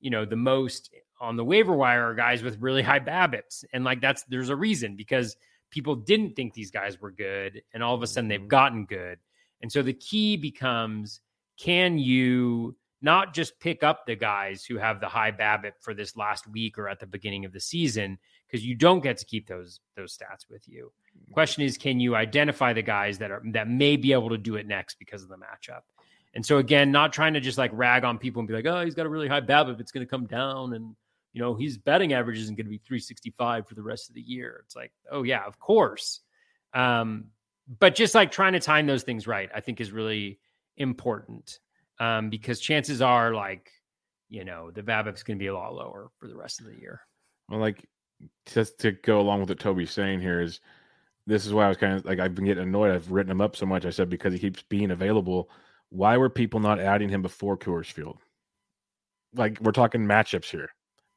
you 0.00 0.10
know, 0.10 0.24
the 0.24 0.36
most 0.36 0.90
on 1.20 1.36
the 1.36 1.44
waiver 1.44 1.74
wire 1.74 2.10
are 2.10 2.14
guys 2.14 2.42
with 2.42 2.60
really 2.60 2.82
high 2.82 2.98
BABIPs, 2.98 3.64
and 3.72 3.84
like 3.84 4.00
that's 4.00 4.24
there's 4.24 4.48
a 4.48 4.56
reason 4.56 4.96
because 4.96 5.36
people 5.70 5.94
didn't 5.94 6.34
think 6.34 6.54
these 6.54 6.72
guys 6.72 7.00
were 7.00 7.12
good, 7.12 7.62
and 7.72 7.84
all 7.84 7.94
of 7.94 8.02
a 8.02 8.06
sudden 8.06 8.26
they've 8.26 8.40
mm-hmm. 8.40 8.48
gotten 8.48 8.84
good, 8.84 9.18
and 9.62 9.70
so 9.70 9.82
the 9.82 9.92
key 9.92 10.36
becomes 10.36 11.20
can 11.56 11.98
you 11.98 12.76
not 13.00 13.32
just 13.32 13.60
pick 13.60 13.84
up 13.84 14.06
the 14.06 14.16
guys 14.16 14.64
who 14.64 14.76
have 14.76 15.00
the 15.00 15.08
high 15.08 15.30
BABIP 15.30 15.74
for 15.80 15.94
this 15.94 16.16
last 16.16 16.48
week 16.48 16.78
or 16.78 16.88
at 16.88 16.98
the 16.98 17.06
beginning 17.06 17.44
of 17.44 17.52
the 17.52 17.60
season 17.60 18.18
because 18.48 18.64
you 18.64 18.74
don't 18.74 19.00
get 19.00 19.18
to 19.18 19.24
keep 19.24 19.46
those 19.46 19.80
those 19.96 20.16
stats 20.16 20.48
with 20.50 20.66
you. 20.68 20.90
Question 21.32 21.62
is, 21.62 21.76
can 21.76 22.00
you 22.00 22.16
identify 22.16 22.72
the 22.72 22.82
guys 22.82 23.18
that 23.18 23.30
are 23.30 23.42
that 23.52 23.68
may 23.68 23.96
be 23.96 24.12
able 24.12 24.30
to 24.30 24.38
do 24.38 24.56
it 24.56 24.66
next 24.66 24.98
because 24.98 25.22
of 25.22 25.28
the 25.28 25.36
matchup? 25.36 25.82
And 26.34 26.44
so 26.44 26.58
again, 26.58 26.90
not 26.90 27.12
trying 27.12 27.34
to 27.34 27.40
just 27.40 27.58
like 27.58 27.70
rag 27.74 28.04
on 28.04 28.18
people 28.18 28.40
and 28.40 28.48
be 28.48 28.54
like, 28.54 28.66
oh, 28.66 28.84
he's 28.84 28.94
got 28.94 29.06
a 29.06 29.08
really 29.08 29.28
high 29.28 29.40
BABIP, 29.40 29.80
it's 29.80 29.92
going 29.92 30.06
to 30.06 30.10
come 30.10 30.26
down, 30.26 30.74
and 30.74 30.94
you 31.32 31.42
know 31.42 31.54
his 31.54 31.76
betting 31.78 32.12
average 32.12 32.38
isn't 32.38 32.56
going 32.56 32.66
to 32.66 32.70
be 32.70 32.78
365 32.78 33.66
for 33.66 33.74
the 33.74 33.82
rest 33.82 34.08
of 34.08 34.14
the 34.14 34.22
year. 34.22 34.62
It's 34.64 34.76
like, 34.76 34.92
oh 35.10 35.22
yeah, 35.22 35.44
of 35.46 35.58
course. 35.58 36.20
Um, 36.74 37.26
but 37.78 37.94
just 37.94 38.14
like 38.14 38.30
trying 38.30 38.54
to 38.54 38.60
time 38.60 38.86
those 38.86 39.02
things 39.02 39.26
right, 39.26 39.50
I 39.54 39.60
think 39.60 39.80
is 39.80 39.92
really 39.92 40.38
important 40.76 41.58
um, 42.00 42.30
because 42.30 42.60
chances 42.60 43.02
are 43.02 43.34
like 43.34 43.70
you 44.30 44.44
know 44.44 44.70
the 44.70 44.82
BABIP's 44.82 45.22
going 45.22 45.38
to 45.38 45.42
be 45.42 45.48
a 45.48 45.54
lot 45.54 45.74
lower 45.74 46.08
for 46.18 46.28
the 46.28 46.36
rest 46.36 46.60
of 46.60 46.66
the 46.66 46.78
year. 46.78 47.00
Well, 47.48 47.60
like 47.60 47.84
just 48.46 48.78
to 48.80 48.92
go 48.92 49.20
along 49.20 49.40
with 49.40 49.48
what 49.48 49.60
Toby's 49.60 49.90
saying 49.90 50.20
here 50.20 50.40
is 50.40 50.60
this 51.26 51.44
is 51.44 51.52
why 51.52 51.66
I 51.66 51.68
was 51.68 51.76
kind 51.76 51.94
of 51.94 52.04
like 52.04 52.18
I've 52.18 52.34
been 52.34 52.46
getting 52.46 52.62
annoyed. 52.62 52.90
I've 52.92 53.10
written 53.10 53.30
him 53.30 53.40
up 53.40 53.54
so 53.54 53.66
much. 53.66 53.84
I 53.84 53.90
said 53.90 54.08
because 54.08 54.32
he 54.32 54.38
keeps 54.38 54.62
being 54.62 54.90
available. 54.90 55.50
Why 55.90 56.16
were 56.16 56.30
people 56.30 56.60
not 56.60 56.80
adding 56.80 57.08
him 57.08 57.22
before 57.22 57.56
Coors 57.56 57.86
Field? 57.92 58.18
Like 59.34 59.58
we're 59.60 59.72
talking 59.72 60.02
matchups 60.02 60.50
here. 60.50 60.70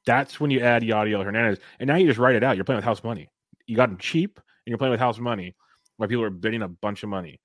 That's 0.06 0.40
when 0.40 0.52
you 0.52 0.60
add 0.60 0.84
Yadiel 0.84 1.24
Hernandez, 1.24 1.60
and 1.80 1.88
now 1.88 1.96
you 1.96 2.08
just 2.08 2.20
write 2.20 2.36
it 2.36 2.44
out. 2.44 2.56
You're 2.56 2.66
playing 2.66 2.78
with 2.78 2.86
house 2.86 3.04
money. 3.04 3.30
You 3.68 3.76
got 3.76 3.90
him 3.90 3.98
cheap, 3.98 4.38
and 4.38 4.72
you're 4.72 4.78
playing 4.78 4.92
with 4.92 5.00
house 5.00 5.20
money, 5.20 5.56
why 5.98 6.08
people 6.08 6.24
are 6.24 6.30
bidding 6.30 6.64
a 6.64 6.68
bunch 6.68 7.04
of 7.04 7.10
money. 7.10 7.40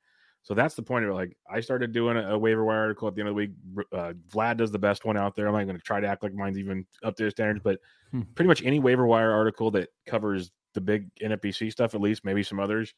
So 0.46 0.54
that's 0.54 0.76
the 0.76 0.82
point 0.82 1.04
of 1.04 1.10
it. 1.10 1.14
Like 1.14 1.36
I 1.50 1.58
started 1.58 1.90
doing 1.90 2.16
a, 2.16 2.34
a 2.34 2.38
waiver 2.38 2.64
wire 2.64 2.78
article 2.78 3.08
at 3.08 3.16
the 3.16 3.20
end 3.20 3.28
of 3.28 3.34
the 3.34 3.36
week. 3.36 3.50
Uh, 3.92 4.12
Vlad 4.32 4.58
does 4.58 4.70
the 4.70 4.78
best 4.78 5.04
one 5.04 5.16
out 5.16 5.34
there. 5.34 5.48
I'm 5.48 5.54
not 5.54 5.64
going 5.64 5.76
to 5.76 5.82
try 5.82 5.98
to 5.98 6.06
act 6.06 6.22
like 6.22 6.32
mine's 6.34 6.56
even 6.56 6.86
up 7.02 7.16
to 7.16 7.24
the 7.24 7.30
standards, 7.30 7.60
but 7.64 7.80
Hmm. 8.12 8.20
pretty 8.36 8.46
much 8.46 8.62
any 8.62 8.78
waiver 8.78 9.04
wire 9.04 9.32
article 9.32 9.72
that 9.72 9.88
covers 10.06 10.52
the 10.74 10.80
big 10.80 11.08
NFBC 11.20 11.72
stuff, 11.72 11.92
at 11.96 12.00
least 12.00 12.24
maybe 12.24 12.44
some 12.44 12.60
others, 12.60 12.94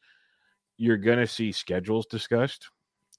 you're 0.77 0.97
going 0.97 1.17
to 1.17 1.25
see 1.25 1.51
schedules 1.51 2.05
discussed. 2.05 2.69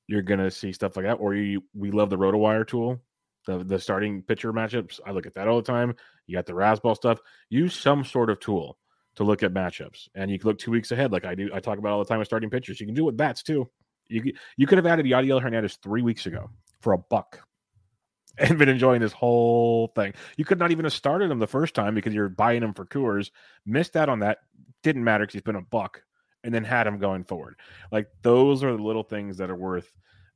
You're 0.06 0.22
going 0.22 0.38
to 0.38 0.52
see 0.52 0.72
stuff 0.72 0.96
like 0.96 1.06
that. 1.06 1.14
Or 1.14 1.34
you, 1.34 1.64
we 1.74 1.90
love 1.90 2.08
the 2.08 2.16
RotoWire 2.16 2.64
tool, 2.68 3.00
the 3.46 3.64
the 3.64 3.80
starting 3.80 4.22
pitcher 4.22 4.52
matchups. 4.52 5.00
I 5.04 5.10
look 5.10 5.26
at 5.26 5.34
that 5.34 5.48
all 5.48 5.56
the 5.56 5.62
time. 5.72 5.94
You 6.28 6.36
got 6.36 6.46
the 6.46 6.52
Razzball 6.52 6.94
stuff. 6.94 7.18
Use 7.48 7.74
some 7.74 8.04
sort 8.04 8.30
of 8.30 8.38
tool 8.38 8.78
to 9.16 9.24
look 9.24 9.42
at 9.42 9.52
matchups, 9.52 10.06
and 10.14 10.30
you 10.30 10.38
can 10.38 10.48
look 10.48 10.58
two 10.58 10.70
weeks 10.70 10.92
ahead, 10.92 11.10
like 11.10 11.24
I 11.24 11.34
do. 11.34 11.50
I 11.52 11.58
talk 11.58 11.78
about 11.78 11.92
all 11.92 11.98
the 11.98 12.04
time 12.08 12.20
with 12.20 12.28
starting 12.28 12.50
pitchers. 12.50 12.78
You 12.80 12.86
can 12.86 12.94
do 12.94 13.02
it 13.02 13.06
with 13.06 13.16
bats 13.16 13.42
too. 13.42 13.68
You 14.10 14.32
you 14.56 14.66
could 14.66 14.78
have 14.78 14.86
added 14.86 15.06
Yadiel 15.06 15.40
Hernandez 15.40 15.76
three 15.82 16.02
weeks 16.02 16.26
ago 16.26 16.50
for 16.80 16.92
a 16.92 16.98
buck, 16.98 17.40
and 18.38 18.58
been 18.58 18.68
enjoying 18.68 19.00
this 19.00 19.12
whole 19.12 19.88
thing. 19.94 20.14
You 20.36 20.44
could 20.44 20.58
not 20.58 20.70
even 20.70 20.84
have 20.84 20.92
started 20.92 21.30
him 21.30 21.38
the 21.38 21.46
first 21.46 21.74
time 21.74 21.94
because 21.94 22.14
you're 22.14 22.28
buying 22.28 22.62
him 22.62 22.74
for 22.74 22.84
Coors. 22.84 23.30
Missed 23.66 23.96
out 23.96 24.08
on 24.08 24.20
that. 24.20 24.38
Didn't 24.82 25.04
matter 25.04 25.24
because 25.24 25.34
he's 25.34 25.42
been 25.42 25.56
a 25.56 25.62
buck, 25.62 26.02
and 26.44 26.52
then 26.54 26.64
had 26.64 26.86
him 26.86 26.98
going 26.98 27.24
forward. 27.24 27.56
Like 27.92 28.08
those 28.22 28.64
are 28.64 28.76
the 28.76 28.82
little 28.82 29.02
things 29.02 29.36
that 29.38 29.50
are 29.50 29.56
worth 29.56 29.92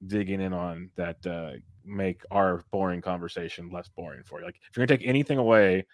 digging 0.06 0.40
in 0.40 0.52
on 0.52 0.90
that 0.96 1.26
uh, 1.26 1.52
make 1.84 2.22
our 2.30 2.64
boring 2.70 3.00
conversation 3.00 3.70
less 3.70 3.88
boring 3.88 4.22
for 4.24 4.40
you. 4.40 4.46
Like 4.46 4.56
if 4.56 4.76
you're 4.76 4.86
gonna 4.86 4.98
take 4.98 5.06
anything 5.06 5.38
away, 5.38 5.86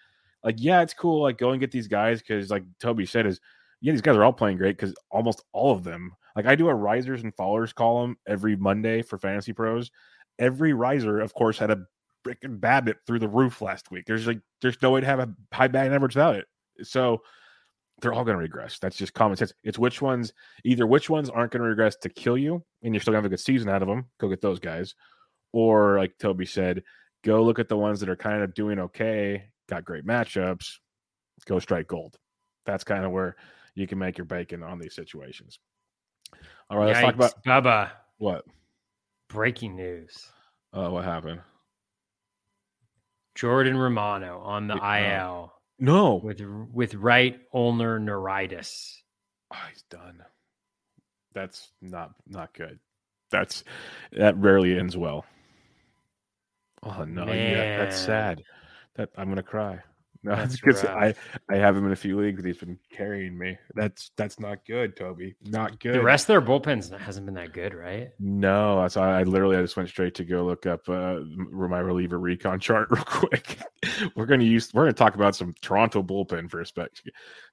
like 0.43 0.55
yeah, 0.57 0.81
it's 0.81 0.93
cool. 0.93 1.21
Like 1.21 1.37
go 1.37 1.51
and 1.51 1.59
get 1.59 1.71
these 1.71 1.87
guys 1.87 2.21
because 2.21 2.49
like 2.49 2.63
Toby 2.79 3.05
said, 3.05 3.25
is 3.25 3.39
yeah, 3.81 3.91
these 3.91 4.01
guys 4.01 4.15
are 4.15 4.23
all 4.23 4.33
playing 4.33 4.57
great 4.57 4.77
because 4.77 4.95
almost 5.09 5.43
all 5.53 5.71
of 5.71 5.83
them. 5.83 6.13
Like 6.35 6.45
I 6.45 6.55
do 6.55 6.69
a 6.69 6.75
risers 6.75 7.23
and 7.23 7.35
fallers 7.35 7.73
column 7.73 8.17
every 8.27 8.55
Monday 8.55 9.01
for 9.01 9.17
Fantasy 9.17 9.53
Pros. 9.53 9.91
Every 10.39 10.73
riser, 10.73 11.19
of 11.19 11.33
course, 11.33 11.57
had 11.57 11.71
a 11.71 11.85
freaking 12.25 12.59
BABIP 12.59 12.95
through 13.05 13.19
the 13.19 13.27
roof 13.27 13.61
last 13.61 13.91
week. 13.91 14.05
There's 14.05 14.27
like 14.27 14.39
there's 14.61 14.81
no 14.81 14.91
way 14.91 15.01
to 15.01 15.07
have 15.07 15.19
a 15.19 15.33
high 15.53 15.67
batting 15.67 15.93
average 15.93 16.15
without 16.15 16.35
it. 16.35 16.45
So 16.83 17.21
they're 18.01 18.13
all 18.13 18.23
going 18.23 18.37
to 18.37 18.41
regress. 18.41 18.79
That's 18.79 18.97
just 18.97 19.13
common 19.13 19.37
sense. 19.37 19.53
It's 19.63 19.77
which 19.77 20.01
ones, 20.01 20.33
either 20.65 20.87
which 20.87 21.09
ones 21.09 21.29
aren't 21.29 21.51
going 21.51 21.61
to 21.61 21.69
regress 21.69 21.95
to 21.97 22.09
kill 22.09 22.37
you, 22.37 22.63
and 22.83 22.93
you're 22.93 23.01
still 23.01 23.11
going 23.11 23.21
to 23.21 23.25
have 23.25 23.31
a 23.31 23.35
good 23.35 23.43
season 23.43 23.69
out 23.69 23.81
of 23.81 23.87
them. 23.87 24.05
Go 24.19 24.29
get 24.29 24.41
those 24.41 24.59
guys, 24.59 24.95
or 25.53 25.97
like 25.97 26.17
Toby 26.17 26.45
said, 26.45 26.83
go 27.23 27.43
look 27.43 27.59
at 27.59 27.69
the 27.69 27.77
ones 27.77 27.99
that 27.99 28.09
are 28.09 28.15
kind 28.15 28.41
of 28.41 28.53
doing 28.53 28.79
okay, 28.79 29.43
got 29.69 29.85
great 29.85 30.05
matchups. 30.05 30.77
Go 31.45 31.59
strike 31.59 31.87
gold. 31.87 32.17
That's 32.65 32.83
kind 32.83 33.05
of 33.05 33.11
where 33.11 33.35
you 33.75 33.87
can 33.87 33.97
make 33.97 34.17
your 34.17 34.25
bacon 34.25 34.63
on 34.63 34.79
these 34.79 34.95
situations. 34.95 35.59
All 36.69 36.77
right, 36.77 36.87
let's 36.87 36.99
talk 37.01 37.15
about 37.15 37.43
Yikes. 37.43 37.63
Bubba. 37.63 37.89
what. 38.17 38.45
Breaking 39.29 39.75
news. 39.75 40.27
Uh, 40.73 40.89
what 40.89 41.03
happened? 41.03 41.41
Jordan 43.35 43.77
Romano 43.77 44.39
on 44.41 44.67
the 44.67 44.75
Yeah. 44.75 45.23
IL 45.25 45.53
No, 45.79 46.15
with 46.15 46.41
with 46.41 46.93
right 46.95 47.39
ulnar 47.53 47.99
neuritis. 47.99 49.01
Oh, 49.53 49.57
he's 49.71 49.83
done. 49.83 50.23
That's 51.33 51.71
not 51.81 52.11
not 52.27 52.53
good. 52.53 52.79
That's 53.31 53.63
that 54.11 54.35
rarely 54.37 54.77
ends 54.77 54.97
well. 54.97 55.25
Oh 56.83 57.03
no, 57.05 57.25
yeah, 57.31 57.77
that's 57.77 57.99
sad. 57.99 58.43
That 58.95 59.09
I'm 59.17 59.29
gonna 59.29 59.43
cry. 59.43 59.79
No, 60.23 60.35
That's 60.35 60.59
because 60.59 60.85
I. 60.85 61.15
I 61.49 61.55
have 61.55 61.75
him 61.75 61.87
in 61.87 61.93
a 61.93 61.95
few 61.95 62.19
leagues. 62.19 62.43
He's 62.43 62.59
been 62.59 62.77
carrying 62.91 63.35
me. 63.35 63.57
That's 63.73 64.11
that's 64.17 64.39
not 64.39 64.63
good, 64.67 64.95
Toby. 64.95 65.35
Not 65.43 65.79
good. 65.79 65.95
The 65.95 66.01
rest 66.03 66.25
of 66.25 66.27
their 66.27 66.41
bullpens 66.43 66.95
hasn't 66.95 67.25
been 67.25 67.33
that 67.33 67.53
good, 67.53 67.73
right? 67.73 68.11
No, 68.19 68.83
that's 68.83 68.97
I, 68.97 69.21
I 69.21 69.23
literally 69.23 69.57
I 69.57 69.61
just 69.63 69.75
went 69.75 69.89
straight 69.89 70.13
to 70.15 70.23
go 70.23 70.45
look 70.45 70.67
up 70.67 70.87
uh, 70.87 71.21
my 71.25 71.79
reliever 71.79 72.19
recon 72.19 72.59
chart 72.67 72.89
real 72.91 73.03
quick. 73.03 73.57
we're 74.15 74.27
gonna 74.27 74.43
use 74.43 74.71
we're 74.75 74.83
gonna 74.83 74.93
talk 74.93 75.15
about 75.15 75.35
some 75.35 75.55
Toronto 75.59 76.03
bullpen 76.03 76.51
for 76.51 76.61
a 76.61 76.67
spec. 76.67 76.91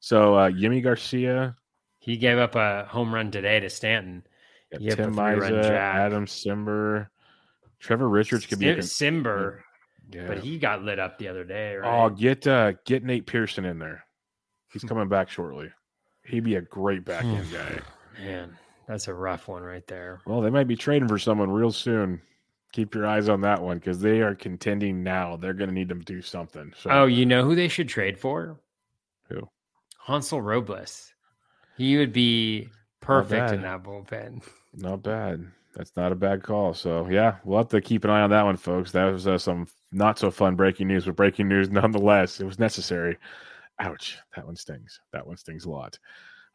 So 0.00 0.34
uh 0.34 0.50
Yimi 0.50 0.82
Garcia, 0.82 1.56
He 2.00 2.18
gave 2.18 2.36
up 2.36 2.54
a 2.54 2.84
home 2.84 3.14
run 3.14 3.30
today 3.30 3.60
to 3.60 3.70
Stanton. 3.70 4.26
Yeah, 4.78 4.94
Tim 4.94 5.14
Mayza. 5.14 5.70
Adam 5.70 6.26
Cimber, 6.26 7.08
Trevor 7.80 8.10
Richards 8.10 8.44
could 8.44 8.58
be. 8.58 8.68
A 8.68 8.82
Sim- 8.82 9.24
con- 9.24 9.32
Cimber, 9.32 9.58
yeah. 10.10 10.26
but 10.26 10.38
he 10.38 10.58
got 10.58 10.82
lit 10.82 10.98
up 10.98 11.18
the 11.18 11.28
other 11.28 11.44
day, 11.44 11.74
right? 11.76 12.04
Oh, 12.04 12.10
get 12.10 12.46
uh, 12.46 12.72
get 12.84 13.04
Nate 13.04 13.26
Pearson 13.26 13.64
in 13.64 13.78
there. 13.78 14.04
He's 14.72 14.82
coming 14.88 15.08
back 15.08 15.28
shortly. 15.30 15.70
He'd 16.24 16.44
be 16.44 16.56
a 16.56 16.60
great 16.62 17.04
back 17.04 17.24
end 17.24 17.50
guy. 17.52 17.80
Man, 18.22 18.56
that's 18.86 19.08
a 19.08 19.14
rough 19.14 19.48
one 19.48 19.62
right 19.62 19.86
there. 19.86 20.20
Well, 20.26 20.40
they 20.40 20.50
might 20.50 20.68
be 20.68 20.76
trading 20.76 21.08
for 21.08 21.18
someone 21.18 21.50
real 21.50 21.72
soon. 21.72 22.20
Keep 22.72 22.94
your 22.94 23.06
eyes 23.06 23.30
on 23.30 23.40
that 23.42 23.62
one 23.62 23.78
because 23.78 24.00
they 24.00 24.20
are 24.20 24.34
contending 24.34 25.02
now. 25.02 25.36
They're 25.36 25.54
going 25.54 25.70
to 25.70 25.74
need 25.74 25.88
to 25.88 25.94
do 25.94 26.20
something. 26.20 26.74
So, 26.78 26.90
Oh, 26.90 27.06
you 27.06 27.24
know 27.24 27.42
who 27.44 27.54
they 27.54 27.68
should 27.68 27.88
trade 27.88 28.18
for? 28.18 28.60
Who? 29.30 29.48
Hansel 30.06 30.42
Robles. 30.42 31.14
He 31.78 31.96
would 31.96 32.12
be 32.12 32.68
perfect 33.00 33.52
in 33.52 33.62
that 33.62 33.82
bullpen. 33.84 34.42
not 34.74 35.02
bad. 35.02 35.46
That's 35.78 35.96
not 35.96 36.10
a 36.10 36.16
bad 36.16 36.42
call. 36.42 36.74
So, 36.74 37.08
yeah, 37.08 37.36
we'll 37.44 37.58
have 37.58 37.68
to 37.68 37.80
keep 37.80 38.02
an 38.02 38.10
eye 38.10 38.22
on 38.22 38.30
that 38.30 38.44
one, 38.44 38.56
folks. 38.56 38.90
That 38.90 39.04
was 39.04 39.28
uh, 39.28 39.38
some 39.38 39.68
not 39.92 40.18
so 40.18 40.28
fun 40.28 40.56
breaking 40.56 40.88
news, 40.88 41.04
but 41.04 41.14
breaking 41.14 41.46
news 41.46 41.70
nonetheless. 41.70 42.40
It 42.40 42.44
was 42.44 42.58
necessary. 42.58 43.16
Ouch. 43.78 44.18
That 44.34 44.44
one 44.44 44.56
stings. 44.56 45.00
That 45.12 45.24
one 45.24 45.36
stings 45.36 45.66
a 45.66 45.70
lot. 45.70 45.96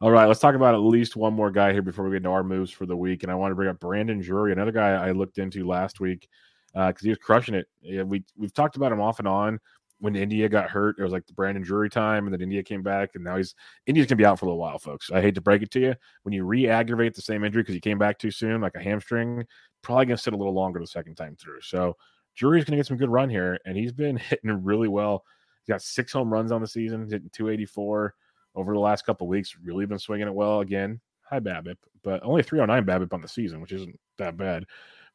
All 0.01 0.11
right, 0.11 0.25
let's 0.25 0.41
talk 0.41 0.55
about 0.55 0.75
at 0.75 0.79
least 0.79 1.15
one 1.15 1.33
more 1.33 1.49
guy 1.51 1.71
here 1.71 1.81
before 1.81 2.03
we 2.03 2.11
get 2.11 2.17
into 2.17 2.31
our 2.31 2.43
moves 2.43 2.69
for 2.69 2.85
the 2.85 2.97
week. 2.97 3.23
And 3.23 3.31
I 3.31 3.35
want 3.35 3.51
to 3.51 3.55
bring 3.55 3.69
up 3.69 3.79
Brandon 3.79 4.19
Drury, 4.19 4.51
another 4.51 4.73
guy 4.73 4.89
I 4.89 5.11
looked 5.11 5.37
into 5.37 5.65
last 5.65 6.01
week 6.01 6.27
because 6.73 7.01
he 7.01 7.07
was 7.07 7.17
crushing 7.19 7.55
it. 7.55 7.67
Yeah, 7.81 8.03
we 8.03 8.25
we've 8.35 8.53
talked 8.53 8.75
about 8.75 8.91
him 8.91 8.99
off 8.99 9.19
and 9.19 9.27
on. 9.29 9.61
When 10.03 10.17
India 10.17 10.49
got 10.49 10.69
hurt, 10.69 10.97
it 10.99 11.03
was 11.03 11.13
like 11.13 11.25
the 11.27 11.33
Brandon 11.33 11.63
Drury 11.63 11.89
time, 11.89 12.25
and 12.25 12.33
then 12.33 12.41
India 12.41 12.61
came 12.61 12.83
back, 12.83 13.11
and 13.15 13.23
now 13.23 13.37
he's 13.37 13.55
India's 13.87 14.05
gonna 14.05 14.17
be 14.17 14.25
out 14.25 14.37
for 14.37 14.45
a 14.45 14.49
little 14.49 14.59
while, 14.59 14.77
folks. 14.77 15.09
I 15.09 15.21
hate 15.21 15.35
to 15.35 15.41
break 15.41 15.61
it 15.61 15.71
to 15.71 15.79
you. 15.79 15.95
When 16.23 16.33
you 16.33 16.43
re-aggravate 16.43 17.13
the 17.13 17.21
same 17.21 17.45
injury 17.45 17.61
because 17.61 17.73
he 17.73 17.79
came 17.79 17.97
back 17.97 18.19
too 18.19 18.29
soon, 18.29 18.59
like 18.59 18.75
a 18.75 18.83
hamstring, 18.83 19.45
probably 19.81 20.07
gonna 20.07 20.17
sit 20.17 20.33
a 20.33 20.37
little 20.37 20.53
longer 20.53 20.81
the 20.81 20.87
second 20.87 21.15
time 21.15 21.37
through. 21.39 21.61
So 21.61 21.95
Drury's 22.35 22.65
gonna 22.65 22.75
get 22.75 22.85
some 22.85 22.97
good 22.97 23.09
run 23.09 23.29
here, 23.29 23.57
and 23.65 23.77
he's 23.77 23.93
been 23.93 24.17
hitting 24.29 24.61
really 24.61 24.89
well. 24.89 25.23
He's 25.61 25.71
got 25.71 25.81
six 25.81 26.11
home 26.11 26.33
runs 26.33 26.51
on 26.51 26.59
the 26.59 26.67
season, 26.67 27.03
hitting 27.09 27.29
284 27.31 28.13
over 28.55 28.73
the 28.73 28.79
last 28.79 29.05
couple 29.05 29.27
weeks. 29.27 29.55
Really 29.63 29.85
been 29.85 29.99
swinging 29.99 30.27
it 30.27 30.33
well 30.33 30.59
again. 30.59 30.99
High 31.21 31.39
BABIP, 31.39 31.77
but 32.03 32.21
only 32.25 32.43
309 32.43 32.85
BABIP 32.85 33.13
on 33.13 33.21
the 33.21 33.27
season, 33.29 33.61
which 33.61 33.71
isn't 33.71 33.97
that 34.17 34.35
bad. 34.35 34.65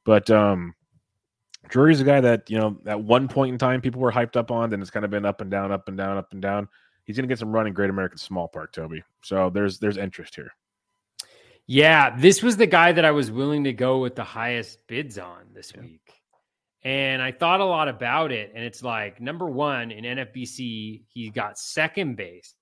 But 0.06 0.30
um, 0.30 0.74
Drury's 1.68 2.00
a 2.00 2.04
guy 2.04 2.20
that 2.20 2.48
you 2.50 2.58
know 2.58 2.78
at 2.86 3.00
one 3.00 3.28
point 3.28 3.52
in 3.52 3.58
time 3.58 3.80
people 3.80 4.00
were 4.00 4.12
hyped 4.12 4.36
up 4.36 4.50
on, 4.50 4.70
then 4.70 4.80
it's 4.80 4.90
kind 4.90 5.04
of 5.04 5.10
been 5.10 5.24
up 5.26 5.40
and 5.40 5.50
down, 5.50 5.72
up 5.72 5.88
and 5.88 5.96
down, 5.98 6.16
up 6.16 6.32
and 6.32 6.40
down. 6.40 6.68
He's 7.04 7.16
going 7.16 7.26
to 7.26 7.28
get 7.32 7.38
some 7.38 7.52
run 7.52 7.66
in 7.66 7.72
Great 7.72 7.90
American 7.90 8.18
Small 8.18 8.48
Park, 8.48 8.72
Toby. 8.72 9.02
So 9.22 9.50
there's 9.50 9.78
there's 9.78 9.96
interest 9.96 10.34
here. 10.34 10.52
Yeah, 11.66 12.16
this 12.16 12.42
was 12.42 12.56
the 12.56 12.66
guy 12.66 12.92
that 12.92 13.04
I 13.04 13.10
was 13.10 13.30
willing 13.30 13.64
to 13.64 13.72
go 13.72 13.98
with 14.00 14.14
the 14.14 14.24
highest 14.24 14.86
bids 14.86 15.18
on 15.18 15.40
this 15.54 15.72
Yeah. 15.74 15.82
week. 15.82 16.12
And 16.82 17.20
I 17.20 17.32
thought 17.32 17.60
a 17.60 17.64
lot 17.64 17.88
about 17.88 18.32
it. 18.32 18.52
And 18.54 18.64
it's 18.64 18.82
like 18.82 19.20
number 19.20 19.46
one 19.46 19.90
in 19.90 20.04
NFBC, 20.04 21.02
he 21.08 21.28
got 21.30 21.58
second 21.58 22.16
base, 22.16 22.54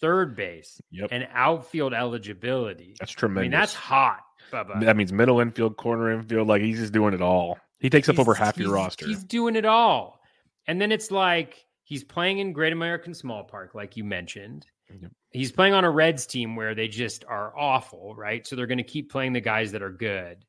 third 0.00 0.36
base, 0.36 0.80
Yep, 0.90 1.08
and 1.12 1.28
outfield 1.32 1.94
eligibility. 1.94 2.96
that's 2.98 3.12
I 3.12 3.14
tremendous. 3.14 3.42
mean, 3.42 3.50
that's 3.52 3.72
hot, 3.74 4.20
Bubba. 4.52 4.80
that 4.80 4.96
means 4.96 5.12
middle 5.12 5.40
infield, 5.40 5.76
corner 5.76 6.10
infield. 6.10 6.48
Like 6.48 6.60
he's 6.60 6.78
just 6.78 6.92
doing 6.92 7.14
it 7.14 7.22
all. 7.22 7.58
He 7.78 7.90
takes 7.90 8.08
up 8.08 8.18
over 8.18 8.34
half 8.34 8.58
your 8.58 8.72
roster. 8.72 9.06
He's 9.06 9.24
doing 9.24 9.56
it 9.56 9.64
all. 9.64 10.20
And 10.66 10.80
then 10.80 10.92
it's 10.92 11.10
like 11.10 11.64
he's 11.84 12.02
playing 12.02 12.38
in 12.38 12.52
Great 12.52 12.72
American 12.72 13.14
Small 13.14 13.44
Park, 13.44 13.74
like 13.74 13.96
you 13.96 14.04
mentioned. 14.04 14.66
Yep. 14.88 15.10
He's 15.30 15.52
playing 15.52 15.74
on 15.74 15.84
a 15.84 15.90
Reds 15.90 16.26
team 16.26 16.56
where 16.56 16.74
they 16.74 16.88
just 16.88 17.24
are 17.26 17.56
awful, 17.56 18.14
right? 18.16 18.46
So 18.46 18.56
they're 18.56 18.66
going 18.66 18.78
to 18.78 18.84
keep 18.84 19.10
playing 19.10 19.32
the 19.32 19.40
guys 19.40 19.72
that 19.72 19.82
are 19.82 19.90
good. 19.90 20.44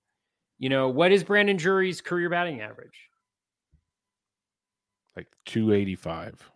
You 0.59 0.69
know, 0.69 0.89
what 0.89 1.11
is 1.11 1.23
Brandon 1.23 1.57
Drury's 1.57 2.01
career 2.01 2.29
batting 2.29 2.61
average? 2.61 3.07
like 5.17 5.27
285. 5.45 6.49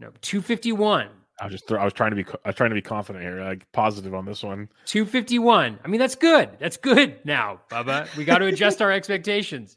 No, 0.00 0.10
251. 0.22 1.08
I 1.40 1.46
was 1.46 1.52
just 1.52 1.66
throw, 1.66 1.80
I 1.80 1.84
was 1.84 1.92
trying 1.92 2.10
to 2.10 2.16
be 2.16 2.24
I 2.44 2.48
was 2.50 2.54
trying 2.54 2.70
to 2.70 2.74
be 2.74 2.82
confident 2.82 3.24
here, 3.24 3.42
like 3.42 3.70
positive 3.72 4.14
on 4.14 4.24
this 4.24 4.42
one. 4.42 4.68
251. 4.86 5.80
I 5.84 5.88
mean, 5.88 5.98
that's 5.98 6.14
good. 6.14 6.50
That's 6.60 6.76
good 6.76 7.24
now, 7.24 7.60
Bubba. 7.70 8.14
We 8.16 8.24
got 8.24 8.38
to 8.38 8.46
adjust 8.46 8.80
our 8.80 8.92
expectations. 8.92 9.76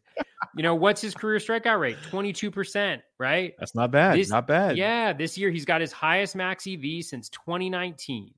You 0.56 0.64
know, 0.64 0.76
what's 0.76 1.02
his 1.02 1.14
career 1.14 1.40
strikeout 1.40 1.80
rate? 1.80 1.98
22%, 2.12 3.02
right? 3.20 3.54
That's 3.60 3.76
not 3.76 3.92
bad. 3.92 4.18
This- 4.18 4.30
not 4.30 4.48
bad. 4.48 4.78
Yeah, 4.78 5.14
this 5.14 5.38
year 5.38 5.50
he's 5.52 5.66
got 5.66 5.82
his 5.82 5.92
highest 5.92 6.36
max 6.36 6.68
EV 6.68 7.04
since 7.04 7.30
2019. 7.30 8.34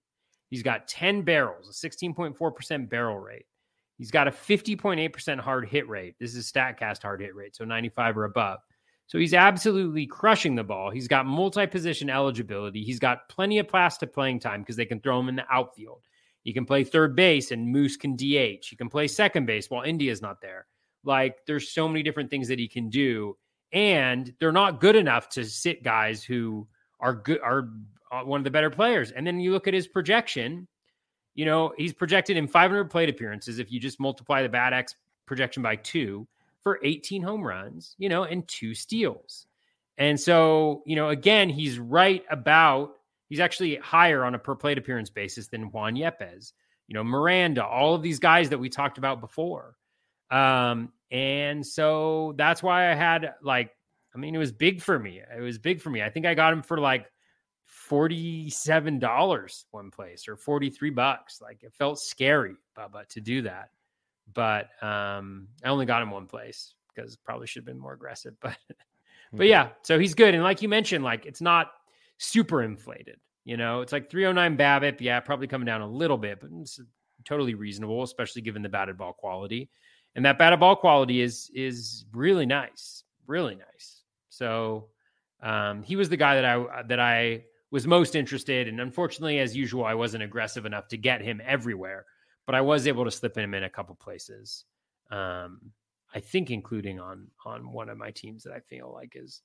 He's 0.50 0.64
got 0.64 0.88
10 0.88 1.22
barrels, 1.22 1.70
a 1.70 1.88
16.4% 1.88 2.90
barrel 2.90 3.20
rate. 3.20 3.46
He's 3.98 4.12
got 4.12 4.28
a 4.28 4.32
50.8% 4.32 5.40
hard 5.40 5.68
hit 5.68 5.88
rate. 5.88 6.16
This 6.20 6.36
is 6.36 6.52
StatCast 6.52 7.02
hard 7.04 7.22
hit 7.22 7.36
rate, 7.36 7.56
so 7.56 7.66
95 7.66 8.18
or 8.18 8.24
above. 8.26 8.60
So 9.10 9.18
he's 9.18 9.34
absolutely 9.34 10.06
crushing 10.06 10.54
the 10.54 10.64
ball. 10.64 10.92
He's 10.92 11.08
got 11.08 11.26
multi 11.26 11.66
position 11.66 12.12
eligibility. 12.12 12.84
He's 12.84 13.00
got 13.00 13.28
plenty 13.28 13.58
of 13.58 13.68
plastic 13.68 14.14
playing 14.14 14.40
time 14.40 14.62
because 14.62 14.76
they 14.76 14.86
can 14.86 15.00
throw 15.00 15.20
him 15.20 15.30
in 15.30 15.36
the 15.36 15.52
outfield. 15.52 16.04
He 16.44 16.54
can 16.54 16.64
play 16.64 16.84
third 16.84 17.16
base 17.16 17.50
and 17.50 17.68
Moose 17.68 17.98
can 17.98 18.16
DH. 18.16 18.68
He 18.70 18.76
can 18.78 18.88
play 18.88 19.08
second 19.08 19.48
base 19.48 19.68
while 19.68 19.82
India's 19.82 20.22
not 20.22 20.42
there. 20.42 20.68
Like 21.04 21.38
there's 21.48 21.72
so 21.72 21.88
many 21.88 22.04
different 22.04 22.30
things 22.30 22.48
that 22.50 22.60
he 22.60 22.68
can 22.68 22.90
do. 22.90 23.36
And 23.74 24.32
they're 24.40 24.52
not 24.52 24.80
good 24.80 24.96
enough 24.96 25.28
to 25.30 25.44
sit 25.44 25.82
guys 25.82 26.24
who 26.24 26.68
are 27.00 27.16
good, 27.16 27.40
are 27.42 27.68
uh, 28.12 28.22
one 28.22 28.40
of 28.40 28.44
the 28.44 28.52
better 28.52 28.70
players. 28.70 29.10
And 29.10 29.26
then 29.26 29.40
you 29.40 29.52
look 29.52 29.68
at 29.68 29.74
his 29.74 29.88
projection, 29.88 30.68
you 31.34 31.46
know, 31.46 31.74
he's 31.78 31.94
projected 31.94 32.38
in 32.38 32.48
500 32.48 32.92
plate 32.92 33.10
appearances. 33.10 33.58
If 33.58 33.72
you 33.72 33.80
just 33.80 34.00
multiply 34.00 34.44
the 34.44 34.50
BAT 34.50 34.74
X 34.74 34.94
projection 35.26 35.64
by 35.64 35.78
two, 35.78 36.28
for 36.62 36.80
18 36.84 37.22
home 37.22 37.44
runs, 37.44 37.96
you 37.98 38.10
know, 38.10 38.24
and 38.24 38.48
two 38.48 38.74
steals. 38.74 39.46
And 39.98 40.20
so, 40.20 40.84
you 40.86 40.96
know, 40.96 41.10
again, 41.10 41.50
he's 41.50 41.80
right 41.80 42.24
about, 42.30 42.92
he's 43.28 43.40
actually 43.40 43.76
higher 43.78 44.24
on 44.24 44.36
a 44.36 44.40
per 44.40 44.56
plate 44.56 44.78
appearance 44.78 45.10
basis 45.10 45.48
than 45.48 45.72
Juan 45.72 45.96
Yepez, 45.96 46.54
you 46.88 46.94
know, 46.94 47.04
Miranda, 47.04 47.66
all 47.66 47.96
of 47.96 48.02
these 48.02 48.20
guys 48.20 48.50
that 48.50 48.60
we 48.60 48.70
talked 48.70 48.98
about 48.98 49.22
before. 49.22 49.76
Um, 50.32 50.94
and 51.12 51.66
so 51.66 52.34
that's 52.38 52.64
why 52.64 52.92
I 52.92 52.96
had 52.96 53.34
like, 53.42 53.72
I 54.16 54.18
mean, 54.18 54.36
it 54.36 54.40
was 54.40 54.52
big 54.52 54.82
for 54.82 54.98
me. 54.98 55.22
It 55.38 55.42
was 55.42 55.58
big 55.58 55.82
for 55.82 55.90
me. 55.90 56.02
I 56.02 56.10
think 56.10 56.26
I 56.26 56.34
got 56.34 56.54
him 56.54 56.64
for 56.64 56.80
like 56.80 57.08
$47 57.90 59.64
one 59.72 59.92
place 59.92 60.28
or 60.28 60.36
43 60.36 60.90
bucks. 60.92 61.42
Like 61.42 61.64
it 61.64 61.74
felt 61.74 62.00
scary, 62.00 62.56
Bubba, 62.78 63.08
to 63.10 63.22
do 63.22 63.44
that 63.44 63.70
but 64.34 64.70
um, 64.82 65.48
I 65.64 65.70
only 65.70 65.86
got 65.86 66.02
him 66.02 66.12
one 66.12 66.28
place 66.28 66.74
because 66.94 67.16
probably 67.16 67.48
should 67.48 67.62
have 67.62 67.66
been 67.66 67.80
more 67.80 67.94
aggressive. 67.94 68.36
But 69.32 69.38
but 69.38 69.46
yeah, 69.46 69.70
so 69.84 70.00
he's 70.00 70.16
good. 70.16 70.34
And 70.34 70.42
like 70.42 70.64
you 70.64 70.70
mentioned, 70.70 71.04
like 71.04 71.28
it's 71.28 71.40
not 71.40 71.72
super 72.18 72.64
inflated. 72.64 73.20
You 73.46 73.58
know, 73.58 73.82
it's 73.82 73.92
like 73.92 74.10
309 74.10 74.58
BABIP. 74.58 75.02
Yeah, 75.02 75.20
probably 75.20 75.46
coming 75.46 75.68
down 75.68 75.82
a 75.82 75.88
little 75.88 76.18
bit, 76.18 76.40
but 76.40 76.50
it's 76.60 76.80
totally 77.26 77.54
reasonable, 77.54 78.02
especially 78.02 78.42
given 78.42 78.64
the 78.64 78.70
batted 78.70 78.98
ball 78.98 79.14
quality. 79.14 79.70
And 80.16 80.26
that 80.26 80.40
batted 80.40 80.60
ball 80.60 80.76
quality 80.76 81.22
is 81.22 81.52
is 81.54 82.06
really 82.12 82.48
nice, 82.48 83.04
really 83.28 83.56
nice. 83.56 84.02
So 84.30 84.88
um, 85.44 85.84
he 85.84 85.96
was 85.96 86.10
the 86.10 86.18
guy 86.18 86.34
that 86.36 86.46
I 86.46 86.84
that 86.88 87.00
I 87.00 87.44
was 87.72 87.86
most 87.86 88.16
interested. 88.16 88.68
And 88.68 88.82
unfortunately, 88.82 89.40
as 89.40 89.56
usual, 89.56 89.86
I 89.86 89.94
wasn't 89.94 90.24
aggressive 90.24 90.66
enough 90.66 90.88
to 90.88 90.98
get 90.98 91.22
him 91.22 91.40
everywhere 91.46 92.06
but 92.50 92.56
I 92.56 92.62
was 92.62 92.88
able 92.88 93.06
to 93.06 93.12
slip 93.12 93.38
him 93.38 93.54
in 93.54 93.66
a 93.66 93.70
couple 93.70 93.94
places. 93.94 94.66
Um, 95.12 95.72
I 96.16 96.20
think 96.20 96.50
including 96.50 97.00
on 97.00 97.28
on 97.46 97.72
one 97.72 97.90
of 97.90 97.98
my 98.00 98.10
teams 98.10 98.42
that 98.42 98.54
I 98.54 98.60
feel 98.62 98.92
like 98.92 99.14
is 99.14 99.44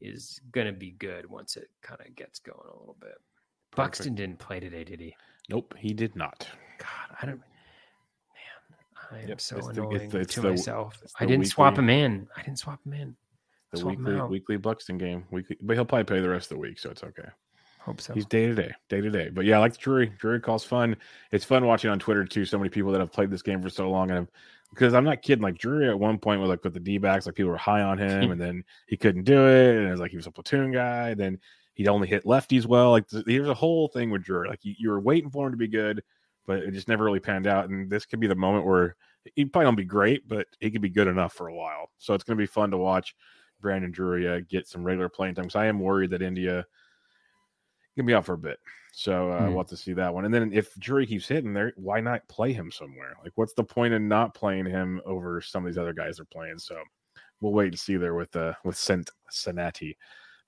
is 0.00 0.40
going 0.52 0.66
to 0.66 0.72
be 0.72 0.92
good 0.92 1.28
once 1.28 1.58
it 1.58 1.68
kind 1.82 2.00
of 2.00 2.16
gets 2.16 2.38
going 2.38 2.66
a 2.66 2.78
little 2.78 2.96
bit. 2.98 3.10
Perfect. 3.10 3.76
Buxton 3.76 4.14
didn't 4.14 4.38
play 4.38 4.58
today, 4.58 4.84
did 4.84 5.00
he? 5.00 5.14
Nope, 5.50 5.74
he 5.76 5.92
did 5.92 6.16
not. 6.16 6.48
God, 6.78 7.16
I 7.20 7.26
don't. 7.26 7.40
Man, 7.40 9.10
I 9.12 9.18
am 9.18 9.28
yep, 9.28 9.40
so 9.42 9.58
it's 9.58 9.66
annoying 9.66 9.90
the, 9.90 10.04
it's, 10.04 10.14
it's 10.14 10.34
to 10.36 10.40
the, 10.40 10.48
myself. 10.48 10.98
I 11.20 11.26
didn't 11.26 11.40
weekly, 11.40 11.50
swap 11.50 11.78
him 11.78 11.90
in. 11.90 12.26
I 12.38 12.42
didn't 12.42 12.58
swap 12.58 12.80
him 12.86 12.94
in. 12.94 13.16
The 13.72 13.80
swap 13.80 13.98
weekly 13.98 14.20
weekly 14.22 14.56
Buxton 14.56 14.96
game. 14.96 15.26
Weekly, 15.30 15.58
but 15.60 15.76
he'll 15.76 15.84
probably 15.84 16.04
play 16.04 16.20
the 16.20 16.30
rest 16.30 16.50
of 16.50 16.56
the 16.56 16.62
week, 16.62 16.78
so 16.78 16.88
it's 16.88 17.04
okay. 17.04 17.28
Hope 17.86 18.00
so. 18.00 18.14
He's 18.14 18.26
day 18.26 18.46
to 18.46 18.54
day, 18.54 18.72
day 18.88 19.00
to 19.00 19.10
day. 19.10 19.28
But 19.28 19.44
yeah, 19.44 19.56
I 19.56 19.60
like 19.60 19.72
the 19.72 19.78
Drury. 19.78 20.12
Drury 20.18 20.40
calls 20.40 20.64
fun. 20.64 20.96
It's 21.30 21.44
fun 21.44 21.64
watching 21.64 21.88
on 21.88 22.00
Twitter 22.00 22.24
too. 22.24 22.44
So 22.44 22.58
many 22.58 22.68
people 22.68 22.90
that 22.90 22.98
have 22.98 23.12
played 23.12 23.30
this 23.30 23.42
game 23.42 23.62
for 23.62 23.70
so 23.70 23.88
long, 23.88 24.10
and 24.10 24.26
because 24.70 24.92
I'm 24.92 25.04
not 25.04 25.22
kidding. 25.22 25.44
Like 25.44 25.56
Drury 25.56 25.88
at 25.88 25.98
one 25.98 26.18
point 26.18 26.40
was 26.40 26.50
like 26.50 26.64
with 26.64 26.74
the 26.74 26.80
D 26.80 26.98
backs, 26.98 27.26
like 27.26 27.36
people 27.36 27.52
were 27.52 27.56
high 27.56 27.82
on 27.82 27.96
him, 27.96 28.30
and 28.32 28.40
then 28.40 28.64
he 28.88 28.96
couldn't 28.96 29.22
do 29.22 29.46
it, 29.46 29.76
and 29.76 29.86
it 29.86 29.90
was 29.92 30.00
like 30.00 30.10
he 30.10 30.16
was 30.16 30.26
a 30.26 30.32
platoon 30.32 30.72
guy. 30.72 31.14
Then 31.14 31.38
he'd 31.74 31.86
only 31.86 32.08
hit 32.08 32.24
lefties 32.24 32.66
well. 32.66 32.90
Like 32.90 33.06
there's 33.08 33.48
a 33.48 33.54
whole 33.54 33.86
thing 33.86 34.10
with 34.10 34.24
Drury. 34.24 34.48
Like 34.48 34.64
you, 34.64 34.74
you 34.76 34.90
were 34.90 35.00
waiting 35.00 35.30
for 35.30 35.46
him 35.46 35.52
to 35.52 35.56
be 35.56 35.68
good, 35.68 36.02
but 36.44 36.58
it 36.58 36.72
just 36.72 36.88
never 36.88 37.04
really 37.04 37.20
panned 37.20 37.46
out. 37.46 37.68
And 37.68 37.88
this 37.88 38.04
could 38.04 38.18
be 38.18 38.26
the 38.26 38.34
moment 38.34 38.66
where 38.66 38.96
he 39.36 39.44
probably 39.44 39.66
don't 39.66 39.76
be 39.76 39.84
great, 39.84 40.26
but 40.26 40.48
he 40.58 40.72
could 40.72 40.82
be 40.82 40.88
good 40.88 41.06
enough 41.06 41.34
for 41.34 41.46
a 41.46 41.54
while. 41.54 41.92
So 41.98 42.14
it's 42.14 42.24
going 42.24 42.36
to 42.36 42.42
be 42.42 42.46
fun 42.46 42.72
to 42.72 42.78
watch 42.78 43.14
Brandon 43.60 43.92
Drury 43.92 44.26
uh, 44.26 44.40
get 44.48 44.66
some 44.66 44.82
regular 44.82 45.08
playing 45.08 45.36
time. 45.36 45.44
Because 45.44 45.56
I 45.56 45.66
am 45.66 45.78
worried 45.78 46.10
that 46.10 46.22
India 46.22 46.66
gonna 47.96 48.06
be 48.06 48.14
out 48.14 48.26
for 48.26 48.34
a 48.34 48.38
bit. 48.38 48.58
So 48.92 49.30
uh, 49.30 49.42
mm. 49.42 49.48
we'll 49.48 49.58
have 49.58 49.66
to 49.68 49.76
see 49.76 49.92
that 49.92 50.12
one. 50.12 50.24
And 50.24 50.32
then 50.32 50.52
if 50.52 50.74
Drury 50.76 51.06
keeps 51.06 51.28
hitting 51.28 51.52
there, 51.52 51.72
why 51.76 52.00
not 52.00 52.26
play 52.28 52.52
him 52.52 52.70
somewhere? 52.70 53.14
Like, 53.22 53.32
what's 53.34 53.52
the 53.52 53.64
point 53.64 53.92
in 53.92 54.08
not 54.08 54.34
playing 54.34 54.66
him 54.66 55.02
over 55.04 55.40
some 55.42 55.64
of 55.64 55.70
these 55.70 55.78
other 55.78 55.92
guys 55.92 56.18
are 56.18 56.24
playing? 56.24 56.58
So 56.58 56.80
we'll 57.40 57.52
wait 57.52 57.68
and 57.68 57.78
see 57.78 57.96
there 57.96 58.14
with 58.14 58.34
uh 58.34 58.54
with 58.64 58.76
Sent 58.76 59.10
Senati. 59.30 59.96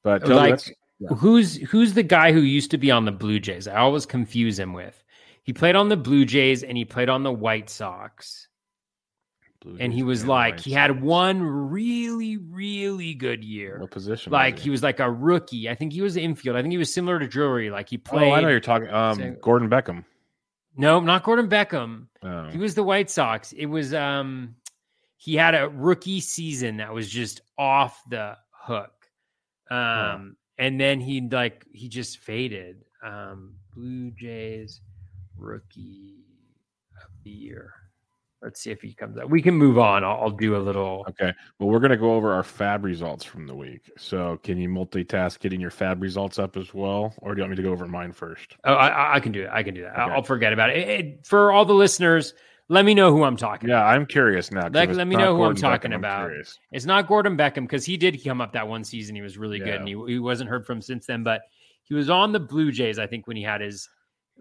But 0.02 0.26
like, 0.26 0.60
yeah. 0.98 1.08
who's 1.08 1.56
who's 1.56 1.94
the 1.94 2.02
guy 2.02 2.32
who 2.32 2.40
used 2.40 2.70
to 2.70 2.78
be 2.78 2.90
on 2.90 3.04
the 3.04 3.12
Blue 3.12 3.38
Jays? 3.38 3.68
I 3.68 3.76
always 3.76 4.06
confuse 4.06 4.58
him 4.58 4.72
with. 4.72 5.04
He 5.42 5.52
played 5.52 5.76
on 5.76 5.88
the 5.88 5.96
Blue 5.96 6.24
Jays 6.24 6.62
and 6.62 6.76
he 6.76 6.84
played 6.84 7.08
on 7.08 7.22
the 7.22 7.32
White 7.32 7.70
Sox. 7.70 8.47
Blue 9.60 9.76
and 9.80 9.92
he 9.92 10.02
was 10.02 10.24
like, 10.24 10.60
he 10.60 10.70
had 10.70 11.02
one 11.02 11.42
really, 11.42 12.36
really 12.36 13.14
good 13.14 13.42
year. 13.42 13.78
What 13.80 13.90
position? 13.90 14.32
Like 14.32 14.56
he? 14.58 14.64
he? 14.64 14.70
was 14.70 14.82
like 14.82 15.00
a 15.00 15.10
rookie. 15.10 15.68
I 15.68 15.74
think 15.74 15.92
he 15.92 16.00
was 16.00 16.16
infield. 16.16 16.56
I 16.56 16.62
think 16.62 16.72
he 16.72 16.78
was 16.78 16.92
similar 16.92 17.18
to 17.18 17.26
Drury. 17.26 17.70
Like 17.70 17.88
he 17.88 17.98
played. 17.98 18.30
Oh, 18.30 18.34
I 18.34 18.40
know 18.40 18.48
you're 18.48 18.60
talking. 18.60 18.88
Um, 18.88 19.36
Gordon 19.42 19.68
Beckham. 19.68 20.04
No, 20.76 21.00
not 21.00 21.24
Gordon 21.24 21.48
Beckham. 21.48 22.06
Oh. 22.22 22.48
He 22.50 22.58
was 22.58 22.76
the 22.76 22.84
White 22.84 23.10
Sox. 23.10 23.52
It 23.52 23.66
was 23.66 23.92
um, 23.92 24.54
he 25.16 25.34
had 25.34 25.56
a 25.56 25.68
rookie 25.68 26.20
season 26.20 26.76
that 26.76 26.94
was 26.94 27.08
just 27.08 27.40
off 27.58 28.00
the 28.08 28.36
hook. 28.52 28.92
Um, 29.70 30.36
and 30.56 30.80
then 30.80 31.00
he 31.00 31.20
like 31.20 31.66
he 31.72 31.88
just 31.88 32.18
faded. 32.18 32.84
Um, 33.04 33.54
Blue 33.74 34.12
Jays 34.12 34.80
rookie 35.36 36.24
of 37.02 37.10
the 37.24 37.30
year. 37.30 37.72
Let's 38.40 38.60
see 38.60 38.70
if 38.70 38.80
he 38.80 38.94
comes 38.94 39.18
up. 39.18 39.28
We 39.28 39.42
can 39.42 39.54
move 39.54 39.78
on. 39.78 40.04
I'll, 40.04 40.20
I'll 40.22 40.30
do 40.30 40.56
a 40.56 40.58
little. 40.58 41.04
Okay. 41.08 41.32
Well, 41.58 41.68
we're 41.68 41.80
going 41.80 41.90
to 41.90 41.96
go 41.96 42.14
over 42.14 42.32
our 42.32 42.44
fab 42.44 42.84
results 42.84 43.24
from 43.24 43.48
the 43.48 43.54
week. 43.54 43.90
So, 43.98 44.38
can 44.44 44.58
you 44.58 44.68
multitask 44.68 45.40
getting 45.40 45.60
your 45.60 45.72
fab 45.72 46.00
results 46.00 46.38
up 46.38 46.56
as 46.56 46.72
well, 46.72 47.14
or 47.18 47.34
do 47.34 47.40
you 47.40 47.42
want 47.42 47.50
me 47.50 47.56
to 47.56 47.62
go 47.62 47.72
over 47.72 47.86
mine 47.86 48.12
first? 48.12 48.56
Oh, 48.64 48.74
I, 48.74 49.16
I 49.16 49.20
can 49.20 49.32
do 49.32 49.42
it. 49.42 49.50
I 49.52 49.64
can 49.64 49.74
do 49.74 49.82
that. 49.82 49.98
Okay. 49.98 50.12
I'll 50.12 50.22
forget 50.22 50.52
about 50.52 50.70
it. 50.70 50.76
It, 50.76 50.88
it. 50.88 51.26
For 51.26 51.50
all 51.50 51.64
the 51.64 51.74
listeners, 51.74 52.32
let 52.68 52.84
me 52.84 52.94
know 52.94 53.10
who 53.10 53.24
I'm 53.24 53.36
talking. 53.36 53.68
Yeah, 53.68 53.80
about. 53.80 53.94
I'm 53.94 54.06
curious 54.06 54.52
now. 54.52 54.68
Like, 54.70 54.90
let 54.90 55.08
me 55.08 55.16
know 55.16 55.32
who 55.32 55.38
Gordon 55.38 55.64
I'm 55.64 55.70
talking 55.72 55.90
Beckham, 55.90 55.96
about. 55.96 56.30
I'm 56.30 56.44
it's 56.70 56.84
not 56.84 57.08
Gordon 57.08 57.36
Beckham 57.36 57.62
because 57.62 57.84
he 57.84 57.96
did 57.96 58.22
come 58.22 58.40
up 58.40 58.52
that 58.52 58.68
one 58.68 58.84
season. 58.84 59.16
He 59.16 59.22
was 59.22 59.36
really 59.36 59.58
yeah. 59.58 59.64
good, 59.64 59.74
and 59.76 59.88
he, 59.88 59.96
he 60.06 60.18
wasn't 60.20 60.48
heard 60.48 60.64
from 60.64 60.80
since 60.80 61.06
then. 61.06 61.24
But 61.24 61.42
he 61.82 61.94
was 61.94 62.08
on 62.08 62.30
the 62.30 62.40
Blue 62.40 62.70
Jays, 62.70 62.98
I 62.98 63.06
think, 63.06 63.26
when 63.26 63.36
he 63.36 63.42
had 63.42 63.62
his 63.62 63.88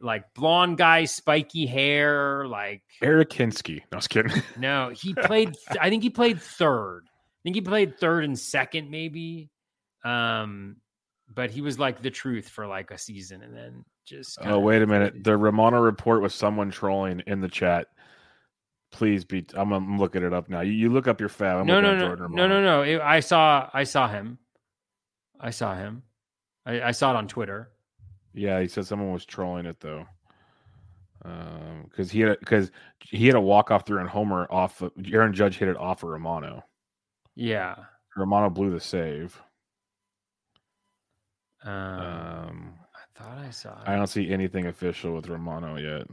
like 0.01 0.33
blonde 0.33 0.77
guy, 0.77 1.05
spiky 1.05 1.65
hair, 1.65 2.47
like 2.47 2.83
Eric 3.01 3.29
Hinske. 3.29 3.77
No, 3.77 3.85
I 3.93 3.95
was 3.95 4.07
kidding. 4.07 4.43
no, 4.57 4.89
he 4.89 5.13
played. 5.13 5.55
I 5.79 5.89
think 5.89 6.03
he 6.03 6.09
played 6.09 6.41
third. 6.41 7.03
I 7.07 7.39
think 7.43 7.55
he 7.55 7.61
played 7.61 7.97
third 7.99 8.23
and 8.23 8.37
second, 8.37 8.89
maybe. 8.89 9.49
Um, 10.03 10.77
but 11.33 11.51
he 11.51 11.61
was 11.61 11.79
like 11.79 12.01
the 12.01 12.11
truth 12.11 12.49
for 12.49 12.67
like 12.67 12.91
a 12.91 12.97
season, 12.97 13.41
and 13.41 13.55
then 13.55 13.85
just. 14.05 14.37
Oh 14.41 14.59
wait 14.59 14.81
a 14.81 14.87
minute! 14.87 15.23
The 15.23 15.37
Romano 15.37 15.79
report 15.79 16.21
was 16.21 16.33
someone 16.33 16.71
trolling 16.71 17.21
in 17.27 17.41
the 17.41 17.49
chat. 17.49 17.87
Please 18.91 19.25
be. 19.25 19.45
I'm, 19.53 19.71
I'm 19.71 19.97
looking 19.97 20.23
it 20.23 20.33
up 20.33 20.49
now. 20.49 20.61
You, 20.61 20.71
you 20.71 20.89
look 20.89 21.07
up 21.07 21.19
your 21.19 21.29
FAAB. 21.29 21.61
I'm 21.61 21.67
no, 21.67 21.81
no, 21.81 21.95
no, 21.97 22.15
no, 22.15 22.47
no, 22.47 22.61
no. 22.61 22.81
It, 22.83 23.01
I 23.01 23.19
saw. 23.19 23.69
I 23.73 23.83
saw 23.83 24.07
him. 24.07 24.37
I 25.39 25.51
saw 25.51 25.75
him. 25.75 26.03
I, 26.65 26.81
I 26.81 26.91
saw 26.91 27.11
it 27.11 27.15
on 27.17 27.27
Twitter. 27.27 27.69
Yeah, 28.37 28.61
he 28.61 28.67
said 28.67 28.85
someone 28.85 29.11
was 29.11 29.25
trolling 29.25 29.65
it 29.65 29.79
though, 29.79 30.05
because 31.23 32.09
um, 32.09 32.09
he 32.09 32.19
had 32.21 32.39
because 32.39 32.71
he 32.99 33.25
had 33.25 33.35
a 33.35 33.41
walk 33.41 33.71
off 33.71 33.87
through 33.87 33.99
and 33.99 34.09
Homer 34.09 34.47
off. 34.51 34.81
Of, 34.81 34.91
Aaron 35.11 35.33
Judge 35.33 35.57
hit 35.57 35.69
it 35.69 35.77
off 35.77 36.03
of 36.03 36.09
Romano. 36.09 36.63
Yeah, 37.35 37.75
Romano 38.15 38.51
blew 38.51 38.69
the 38.69 38.79
save. 38.79 39.41
Um, 41.63 41.73
um, 41.73 42.73
I 42.93 43.19
thought 43.19 43.37
I 43.39 43.49
saw. 43.49 43.71
It. 43.81 43.87
I 43.87 43.95
don't 43.95 44.07
see 44.07 44.29
anything 44.29 44.67
official 44.67 45.15
with 45.15 45.27
Romano 45.27 45.77
yet. 45.77 46.07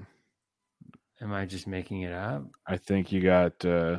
Am 1.21 1.33
I 1.33 1.45
just 1.45 1.67
making 1.67 2.03
it 2.03 2.13
up? 2.13 2.45
I 2.67 2.79
think 2.79 3.13
you 3.13 3.21
got. 3.21 3.63
uh 3.67 3.99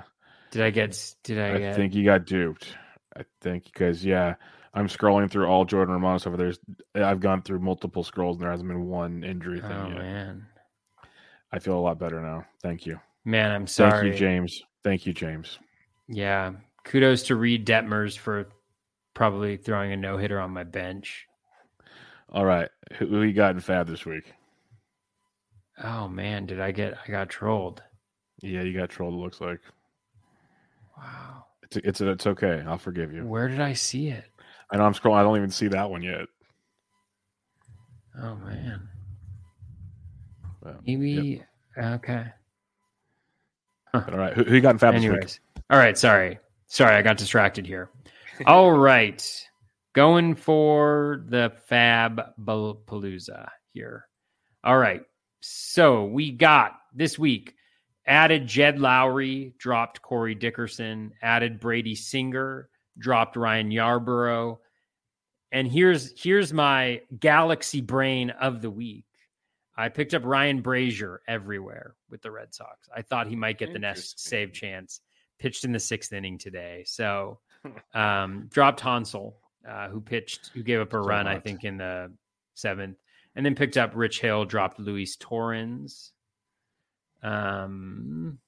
Did 0.49 0.63
I 0.63 0.71
get? 0.71 1.13
Did 1.23 1.39
I? 1.39 1.53
I 1.53 1.57
get... 1.59 1.75
think 1.75 1.93
you 1.93 2.03
got 2.03 2.25
duped. 2.25 2.75
I 3.15 3.23
think 3.41 3.65
because 3.65 4.03
yeah, 4.03 4.35
I'm 4.75 4.87
scrolling 4.89 5.31
through 5.31 5.47
all 5.47 5.63
Jordan 5.63 5.93
Romano 5.93 6.17
stuff. 6.17 6.35
There's 6.37 6.59
I've 6.93 7.21
gone 7.21 7.41
through 7.41 7.59
multiple 7.59 8.03
scrolls 8.03 8.35
and 8.35 8.43
there 8.43 8.51
hasn't 8.51 8.67
been 8.67 8.87
one 8.87 9.23
injury 9.23 9.61
thing 9.61 9.71
oh, 9.71 9.87
yet. 9.87 9.97
Man. 9.97 10.45
I 11.51 11.59
feel 11.59 11.77
a 11.77 11.79
lot 11.79 11.97
better 11.97 12.21
now. 12.21 12.45
Thank 12.61 12.85
you. 12.85 12.99
Man, 13.23 13.51
I'm 13.51 13.67
sorry. 13.67 13.91
Thank 13.91 14.13
you, 14.13 14.19
James. 14.19 14.63
Thank 14.83 15.05
you, 15.05 15.13
James. 15.13 15.57
Yeah. 16.09 16.51
Kudos 16.83 17.23
to 17.23 17.35
Reid 17.35 17.65
Detmers 17.65 18.17
for 18.17 18.49
probably 19.13 19.55
throwing 19.55 19.93
a 19.93 19.97
no 19.97 20.17
hitter 20.17 20.39
on 20.39 20.51
my 20.51 20.65
bench. 20.65 21.25
All 22.29 22.45
right. 22.45 22.69
Who, 22.97 23.23
you 23.23 23.33
got 23.33 23.55
in 23.55 23.61
fab 23.61 23.87
this 23.87 24.05
week? 24.05 24.33
Oh 25.83 26.07
man, 26.07 26.45
did 26.45 26.61
I 26.61 26.71
get 26.71 26.97
I 27.05 27.11
got 27.11 27.29
trolled. 27.29 27.81
Yeah, 28.41 28.61
you 28.61 28.77
got 28.77 28.89
trolled, 28.89 29.13
it 29.13 29.17
looks 29.17 29.41
like. 29.41 29.59
Wow. 30.97 31.45
It's 31.63 31.77
it's 31.77 32.01
it's 32.01 32.27
okay. 32.27 32.63
I'll 32.67 32.77
forgive 32.77 33.13
you. 33.13 33.25
Where 33.25 33.47
did 33.47 33.61
I 33.61 33.73
see 33.73 34.09
it? 34.09 34.25
I 34.75 34.77
know 34.77 34.85
I'm 34.87 34.93
scrolling. 34.93 35.19
I 35.19 35.23
don't 35.23 35.37
even 35.37 35.51
see 35.51 35.69
that 35.69 35.89
one 35.89 36.03
yet. 36.03 36.25
Oh 38.21 38.35
man. 38.35 38.89
Maybe 40.85 41.41
okay. 41.77 42.25
All 43.93 44.01
right, 44.01 44.33
who, 44.33 44.43
who 44.43 44.55
you 44.55 44.59
got 44.59 44.71
in 44.71 44.77
Fab? 44.77 44.95
Anyways. 44.95 45.39
All 45.69 45.79
right, 45.79 45.97
sorry. 45.97 46.39
Sorry, 46.67 46.93
I 46.93 47.01
got 47.01 47.15
distracted 47.15 47.65
here. 47.65 47.89
All 48.45 48.71
right. 48.77 49.49
Going 49.93 50.35
for 50.35 51.23
the 51.29 51.53
Fab 51.67 52.21
Palooza 52.43 53.47
here. 53.71 54.09
All 54.65 54.77
right. 54.77 55.03
So 55.39 56.03
we 56.03 56.31
got 56.31 56.73
this 56.93 57.17
week 57.17 57.55
added 58.05 58.45
Jed 58.45 58.77
Lowrie, 58.77 59.57
dropped 59.57 60.01
Corey 60.01 60.35
Dickerson, 60.35 61.13
added 61.21 61.61
Brady 61.61 61.95
Singer, 61.95 62.67
dropped 62.97 63.35
Ryan 63.35 63.69
Yarbrough. 63.69 64.57
And 65.55 65.69
here's 65.69 66.21
here's 66.21 66.51
my 66.51 66.99
galaxy 67.17 67.79
brain 67.79 68.29
of 68.29 68.61
the 68.61 68.69
week. 68.69 69.05
I 69.77 69.87
picked 69.87 70.13
up 70.13 70.25
Ryan 70.25 70.61
Brasier 70.61 71.19
everywhere 71.29 71.95
with 72.09 72.21
the 72.21 72.29
Red 72.29 72.53
Sox. 72.53 72.89
I 72.93 73.01
thought 73.01 73.27
he 73.27 73.37
might 73.37 73.57
get 73.57 73.71
the 73.71 73.79
next 73.79 74.19
save 74.19 74.51
chance. 74.51 74.99
Pitched 75.39 75.63
in 75.63 75.71
the 75.71 75.79
sixth 75.79 76.11
inning 76.11 76.37
today. 76.37 76.83
So 76.85 77.39
um, 77.93 78.47
dropped 78.51 78.81
Hansel, 78.81 79.37
uh, 79.65 79.87
who 79.87 80.01
pitched, 80.01 80.51
who 80.53 80.61
gave 80.61 80.81
up 80.81 80.91
a 80.91 81.01
So 81.01 81.07
run, 81.07 81.25
I 81.25 81.39
think, 81.39 81.63
in 81.63 81.77
the 81.77 82.11
seventh. 82.55 82.97
And 83.37 83.45
then 83.45 83.55
picked 83.55 83.77
up 83.77 83.93
Rich 83.95 84.19
Hill, 84.19 84.43
dropped 84.43 84.77
Luis 84.77 85.15
Torrens. 85.15 86.11
Um, 87.23 88.39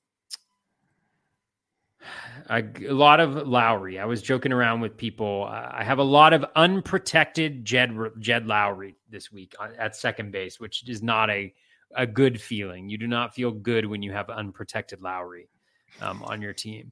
a, 2.50 2.64
a 2.88 2.94
lot 2.94 3.20
of 3.20 3.48
Lowrie. 3.48 4.00
I 4.00 4.06
was 4.06 4.22
joking 4.22 4.52
around 4.52 4.82
with 4.82 4.98
people. 4.98 5.44
I 5.50 5.84
have 5.84 6.00
a 6.00 6.04
lot 6.04 6.34
of 6.34 6.46
unprotected 6.56 7.66
Jed 7.66 7.96
Jed 8.20 8.46
Lowrie 8.46 8.96
this 9.10 9.32
week 9.32 9.56
at 9.78 9.96
second 9.96 10.32
base, 10.32 10.60
which 10.60 10.88
is 10.88 11.02
not 11.04 11.30
a 11.30 11.54
a 11.96 12.06
good 12.06 12.40
feeling. 12.42 12.90
You 12.90 12.98
do 12.98 13.08
not 13.08 13.34
feel 13.34 13.52
good 13.52 13.86
when 13.86 14.04
you 14.04 14.12
have 14.12 14.30
unprotected 14.30 15.00
Lowrie 15.02 15.48
um, 16.02 16.22
on 16.24 16.42
your 16.42 16.54
team. 16.54 16.92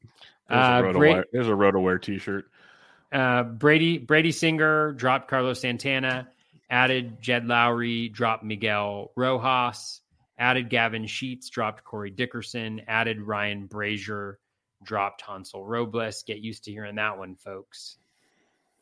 There's, 0.50 0.60
Uh, 0.60 0.84
a 0.90 0.94
Bra- 0.94 1.02
RotoWire, 1.02 1.24
there's 1.34 1.48
a 1.48 1.52
RotoWire 1.52 2.02
T-shirt. 2.02 2.46
uh, 3.12 3.44
Brady 3.44 3.98
Brady 3.98 4.32
Singer 4.32 4.94
dropped 4.94 5.28
Carlos 5.30 5.60
Santana, 5.60 6.30
added 6.70 7.22
Jed 7.22 7.46
Lowrie, 7.46 8.12
dropped 8.12 8.44
Miguel 8.44 9.12
Rojas, 9.16 10.02
added 10.38 10.70
Gavin 10.70 11.08
Sheets, 11.08 11.50
dropped 11.50 11.84
Corey 11.84 12.10
Dickerson, 12.12 12.82
added 12.88 13.22
Ryan 13.22 13.68
Brasier, 13.68 14.36
dropped 14.86 15.22
Hansel 15.22 15.66
Robles. 15.66 16.24
Get 16.24 16.40
used 16.40 16.64
to 16.66 16.72
hearing 16.72 16.96
that 16.96 17.18
one, 17.18 17.36
folks. 17.36 17.98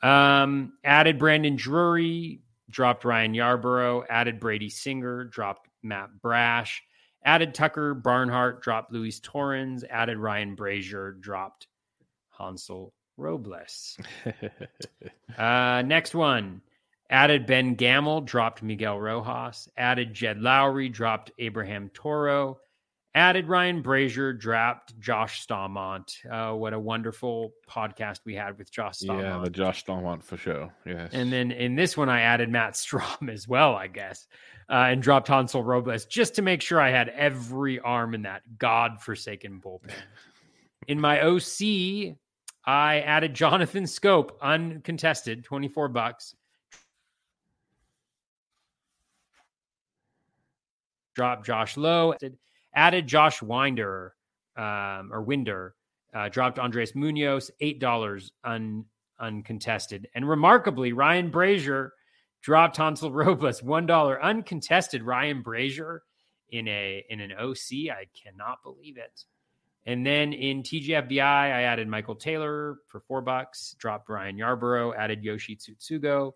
Um, 0.01 0.73
added 0.83 1.17
Brandon 1.17 1.55
Drury, 1.55 2.41
dropped 2.69 3.05
Ryan 3.05 3.33
Yarbrough, 3.33 4.05
added 4.09 4.39
Brady 4.39 4.69
Singer, 4.69 5.23
dropped 5.23 5.69
Matt 5.81 6.21
Brash, 6.21 6.83
added 7.23 7.53
Tucker 7.53 7.93
Barnhart, 7.93 8.61
dropped 8.61 8.91
Luis 8.91 9.19
Torrens, 9.21 9.83
added 9.89 10.17
Ryan 10.17 10.55
Brasier, 10.55 11.19
dropped 11.19 11.67
Hansel 12.37 12.93
Robles. 13.17 13.97
Uh, 15.35 15.81
next 15.83 16.13
one. 16.13 16.61
Added 17.09 17.47
Ben 17.47 17.73
Gamel, 17.73 18.21
dropped 18.21 18.61
Miguel 18.61 18.99
Rojas. 18.99 19.67
Added 19.75 20.13
Jed 20.13 20.37
Lowrie, 20.37 20.91
dropped 20.91 21.31
Abraham 21.39 21.89
Toro. 21.91 22.59
Added 23.15 23.47
Ryan 23.47 23.83
Brasier, 23.83 24.37
dropped 24.37 24.99
Josh 24.99 25.41
Stalmont. 25.41 26.21
Uh, 26.29 26.53
what 26.53 26.73
a 26.73 26.79
wonderful 26.79 27.53
podcast 27.69 28.21
we 28.25 28.33
had 28.33 28.57
with 28.57 28.71
Josh 28.71 28.97
Stalmont. 28.97 29.27
yeah, 29.27 29.39
the 29.43 29.51
Josh 29.51 29.81
Stalmont 29.81 30.23
for 30.23 30.35
sure. 30.35 30.73
Yes. 30.83 31.11
And 31.13 31.31
then 31.31 31.51
in 31.51 31.75
this 31.75 31.95
one, 31.95 32.09
I 32.09 32.21
added 32.21 32.49
Matt 32.49 32.73
Strahm 32.73 33.29
as 33.31 33.47
well, 33.47 33.75
I 33.75 33.85
guess, 33.85 34.27
uh, 34.67 34.87
and 34.89 34.99
dropped 35.01 35.27
Hansel 35.27 35.63
Robles 35.63 36.05
just 36.05 36.33
to 36.35 36.41
make 36.41 36.63
sure 36.63 36.81
I 36.81 36.89
had 36.89 37.09
every 37.09 37.79
arm 37.79 38.15
in 38.15 38.23
that 38.23 38.41
godforsaken 38.57 39.61
bullpen. 39.63 39.91
In 40.89 40.99
my 40.99 41.21
OC, 41.21 42.17
I 42.65 42.99
added 42.99 43.33
Jonathan 43.33 43.85
Schoop, 43.85 44.31
uncontested, 44.41 45.45
24 45.45 45.87
bucks. 45.87 46.35
Dropped 51.15 51.45
Josh 51.45 51.77
Lowe, 51.77 52.15
added 52.75 53.07
Josh 53.07 53.41
Winder 53.41 54.15
um, 54.57 55.11
or 55.11 55.21
Winder, 55.21 55.75
uh, 56.13 56.29
dropped 56.29 56.59
Andres 56.59 56.95
Munoz, 56.95 57.49
$8 57.61 58.31
un, 58.43 58.85
uncontested. 59.19 60.07
And 60.13 60.27
remarkably, 60.27 60.93
Ryan 60.93 61.31
Brasier 61.31 61.89
dropped 62.41 62.77
Hansel 62.77 63.11
Robles, 63.13 63.61
$1 63.61 64.21
uncontested. 64.21 65.03
Ryan 65.03 65.43
Brasier 65.43 65.99
in 66.49 66.67
a 66.67 67.03
in 67.09 67.19
an 67.19 67.31
OC. 67.33 67.91
I 67.91 68.05
cannot 68.21 68.63
believe 68.63 68.97
it. 68.97 69.23
And 69.85 70.05
then 70.05 70.31
in 70.31 70.63
TGFBI, 70.63 71.21
I 71.21 71.63
added 71.63 71.89
Michael 71.89 72.15
Taylor 72.15 72.77
for 72.87 73.01
four 73.01 73.21
bucks, 73.21 73.75
dropped 73.79 74.07
Ryan 74.07 74.37
Yarbrough, 74.37 74.95
added 74.97 75.23
Yoshi 75.23 75.57
Tsutsugo, 75.57 76.31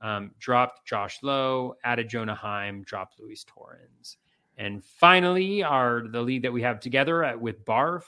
um, 0.00 0.30
dropped 0.38 0.86
Josh 0.86 1.18
Lowe, 1.22 1.74
added 1.84 2.08
Jonah 2.08 2.34
Heim, 2.34 2.84
dropped 2.84 3.18
Luis 3.18 3.44
Torrens. 3.44 4.18
And 4.58 4.84
finally, 4.84 5.62
our 5.62 6.06
the 6.06 6.20
lead 6.20 6.42
that 6.42 6.52
we 6.52 6.62
have 6.62 6.80
together 6.80 7.24
at, 7.24 7.40
with 7.40 7.64
Barf, 7.64 8.02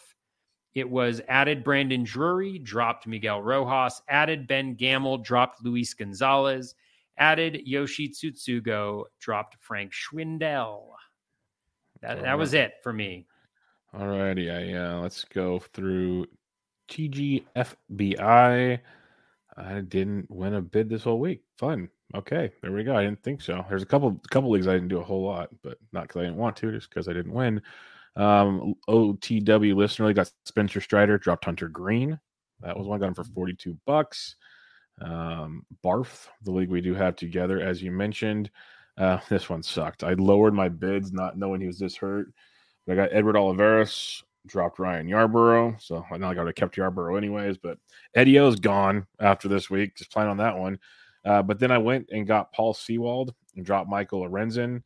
it 0.75 0.89
was 0.89 1.21
added 1.29 1.65
Brandon 1.65 2.05
Drury, 2.05 2.59
dropped 2.59 3.07
Miguel 3.07 3.41
Rojas, 3.41 4.03
added 4.09 4.47
Ben 4.47 4.75
Gamel, 4.75 5.19
dropped 5.19 5.65
Luis 5.65 5.95
Gonzalez, 5.95 6.75
added 7.17 7.63
Yoshi 7.65 8.09
Tsutsugo, 8.09 9.05
dropped 9.21 9.57
Frank 9.61 9.93
Schwindel. 9.93 10.91
That, 12.03 12.23
that 12.23 12.39
was 12.39 12.55
it 12.55 12.75
for 12.83 12.93
me. 12.93 13.27
All 13.95 14.09
righty, 14.09 14.51
uh, 14.51 14.99
let's 14.99 15.25
go 15.25 15.61
through 15.61 16.27
TGFBI. 16.91 18.81
I 19.57 19.81
didn't 19.81 20.31
win 20.31 20.55
a 20.55 20.61
bid 20.61 20.89
this 20.89 21.05
whole 21.05 21.21
week. 21.21 21.43
Fun. 21.57 21.89
Okay, 22.15 22.53
there 22.63 22.71
we 22.71 22.85
go. 22.85 22.97
I 22.97 23.03
didn't 23.03 23.23
think 23.23 23.43
so. 23.43 23.65
There's 23.69 23.83
a 23.83 23.87
couple 23.87 24.21
couple 24.31 24.51
leagues 24.51 24.69
I 24.69 24.75
didn't 24.75 24.89
do 24.89 25.01
a 25.01 25.05
whole 25.05 25.25
lot, 25.25 25.49
but 25.63 25.79
not 25.93 26.03
because 26.03 26.21
I 26.21 26.25
didn't 26.25 26.37
want 26.37 26.57
to, 26.59 26.71
just 26.71 26.89
because 26.89 27.09
I 27.09 27.13
didn't 27.13 27.33
win. 27.33 27.61
Um, 28.17 28.75
OTW 28.89 29.75
listener 29.75 30.07
league 30.07 30.17
got 30.17 30.31
Spencer 30.45 30.81
Strider, 30.81 31.19
dropped 31.19 31.45
Hunter 31.45 31.69
Greene. 31.69 32.19
That 32.61 32.79
was 32.79 32.87
one 32.87 33.01
got 33.01 33.09
him 33.09 33.15
for 33.15 33.25
42 33.25 33.77
bucks. 33.85 34.37
Um, 35.01 35.67
Barf, 35.85 36.29
the 36.43 36.53
league 36.53 36.71
we 36.71 36.81
do 36.81 36.95
have 36.95 37.17
together, 37.17 37.61
as 37.61 37.83
you 37.83 37.91
mentioned. 37.91 38.51
Uh, 38.97 39.19
this 39.29 39.51
one 39.51 39.63
sucked. 39.63 40.05
I 40.05 40.13
lowered 40.15 40.55
my 40.55 40.69
bids, 40.69 41.13
not 41.13 41.37
knowing 41.37 41.61
he 41.61 41.67
was 41.67 41.79
this 41.79 41.97
hurt. 41.97 42.29
But 42.87 42.93
I 42.93 42.97
got 42.97 43.13
Edward 43.13 43.37
Olivares, 43.37 44.23
dropped 44.47 44.79
Ryan 44.79 45.09
Yarbrough. 45.09 45.83
So 45.83 46.05
I 46.13 46.19
know 46.19 46.29
I 46.29 46.35
got 46.35 46.45
to 46.45 46.53
kept 46.53 46.77
Yarbrough 46.77 47.19
anyways, 47.19 47.59
but 47.59 47.79
Eddie 48.15 48.39
O's 48.39 48.61
gone 48.61 49.07
after 49.19 49.49
this 49.49 49.69
week. 49.69 49.97
Just 49.97 50.13
plan 50.13 50.29
on 50.29 50.37
that 50.37 50.57
one. 50.57 50.79
Uh, 51.25 51.43
but 51.43 51.59
then 51.59 51.71
I 51.71 51.79
went 51.79 52.09
and 52.13 52.27
got 52.27 52.53
Paul 52.53 52.75
Sewald 52.75 53.35
and 53.57 53.65
dropped 53.65 53.89
Michael 53.89 54.23
Lorenzen. 54.23 54.83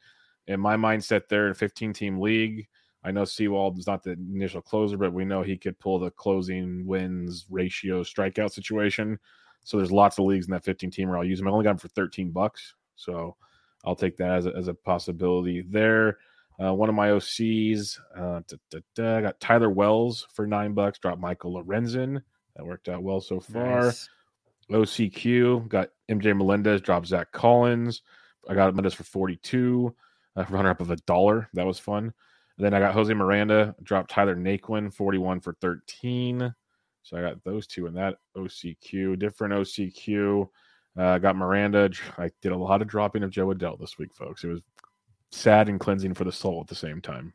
In 0.47 0.61
my 0.61 0.77
mindset, 0.77 1.29
there 1.29 1.47
in 1.47 1.53
a 1.53 1.55
15 1.55 1.93
team 1.93 2.21
league, 2.21 2.67
I 3.05 3.11
know 3.11 3.25
Sewald 3.25 3.79
is 3.79 3.87
not 3.87 4.03
the 4.03 4.13
initial 4.13 4.61
closer, 4.61 4.97
but 4.97 5.13
we 5.13 5.25
know 5.25 5.43
he 5.43 5.57
could 5.57 5.79
pull 5.79 5.99
the 5.99 6.11
closing 6.11 6.87
wins 6.87 7.47
ratio 7.49 8.03
strikeout 8.03 8.51
situation. 8.51 9.19
So 9.65 9.77
there's 9.77 9.93
lots 9.93 10.19
of 10.19 10.25
leagues 10.25 10.47
in 10.47 10.53
that 10.53 10.65
15 10.65 10.91
team 10.91 11.09
where 11.09 11.19
I'll 11.19 11.25
use 11.25 11.41
him. 11.41 11.49
I 11.49 11.51
only 11.51 11.65
got 11.65 11.73
him 11.73 11.79
for 11.79 11.89
13 11.89 12.31
bucks. 12.31 12.75
So 12.97 13.37
I'll 13.85 13.97
take 13.97 14.17
that 14.17 14.31
as 14.31 14.47
a, 14.47 14.55
as 14.57 14.69
a 14.69 14.75
possibility 14.75 15.63
there. 15.63 16.19
Uh, 16.63 16.75
one 16.75 16.89
of 16.89 16.95
my 16.95 17.09
OCs, 17.11 17.99
uh, 18.17 18.41
I 18.99 19.21
got 19.21 19.39
Tyler 19.39 19.71
Wells 19.71 20.27
for 20.33 20.47
nine 20.47 20.75
bucks. 20.75 20.99
Dropped 20.99 21.21
Michael 21.21 21.63
Lorenzen. 21.63 22.21
That 22.57 22.67
worked 22.67 22.89
out 22.89 23.03
well 23.03 23.21
so 23.21 23.39
far. 23.39 23.83
Nice. 23.83 24.09
OCQ 24.71 25.69
got 25.69 25.91
MJ 26.11 26.37
Melendez. 26.37 26.81
Dropped 26.81 27.07
Zach 27.07 27.33
Collins. 27.33 28.03
I 28.49 28.55
got 28.55 28.73
Melendez 28.73 28.95
for 28.95 29.05
forty-two. 29.05 29.95
Uh, 30.37 30.45
runner 30.51 30.71
up 30.71 30.81
of 30.81 30.91
a 30.91 30.97
dollar. 30.97 31.49
That 31.55 31.67
was 31.67 31.79
fun. 31.79 32.05
And 32.05 32.65
then 32.65 32.75
I 32.75 32.81
got 32.81 32.95
Jose 32.95 33.13
Miranda. 33.13 33.75
Dropped 33.83 34.11
Tyler 34.11 34.37
Naquin 34.37 34.93
forty-one 34.93 35.41
for 35.41 35.55
thirteen. 35.55 36.55
So 37.03 37.17
I 37.17 37.23
got 37.23 37.43
those 37.45 37.67
two 37.67 37.87
in 37.87 37.95
that 37.95 38.17
OCQ. 38.37 39.19
Different 39.19 39.55
OCQ. 39.55 40.49
Uh, 40.99 41.03
I 41.03 41.19
got 41.19 41.37
Miranda. 41.37 41.91
I 42.19 42.31
did 42.43 42.53
a 42.53 42.57
lot 42.57 42.83
of 42.83 42.89
dropping 42.89 43.23
of 43.23 43.31
Jo 43.31 43.47
Adell 43.49 43.79
this 43.79 43.99
week, 43.99 44.13
folks. 44.15 44.45
It 44.45 44.49
was 44.49 44.61
sad 45.31 45.69
and 45.69 45.81
cleansing 45.81 46.15
for 46.15 46.25
the 46.25 46.33
soul 46.33 46.61
at 46.61 46.67
the 46.67 46.75
same 46.75 47.01
time. 47.01 47.33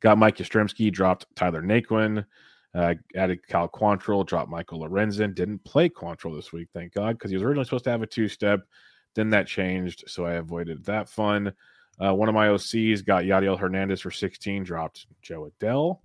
Got 0.00 0.18
Mike 0.18 0.36
Yastrzemski, 0.36 0.92
dropped 0.92 1.26
Tyler 1.34 1.62
Naquin, 1.62 2.24
uh, 2.76 2.94
added 3.16 3.46
Cal 3.48 3.68
Quantrill, 3.68 4.26
dropped 4.26 4.50
Michael 4.50 4.80
Lorenzen. 4.80 5.34
Didn't 5.34 5.64
play 5.64 5.88
Quantrill 5.88 6.36
this 6.36 6.52
week, 6.52 6.68
thank 6.74 6.92
God, 6.92 7.16
because 7.16 7.30
he 7.30 7.36
was 7.36 7.42
originally 7.42 7.64
supposed 7.64 7.84
to 7.84 7.90
have 7.90 8.02
a 8.02 8.06
two 8.06 8.28
step. 8.28 8.60
Then 9.14 9.30
that 9.30 9.46
changed, 9.46 10.04
so 10.08 10.26
I 10.26 10.34
avoided 10.34 10.84
that 10.84 11.08
fun. 11.08 11.52
Uh, 11.98 12.14
one 12.14 12.28
of 12.28 12.34
my 12.34 12.48
OCs 12.48 13.04
got 13.04 13.24
Yadiel 13.24 13.58
Hernandez 13.58 14.02
for 14.02 14.10
16, 14.10 14.62
dropped 14.64 15.06
Jo 15.22 15.50
Adell. 15.58 16.00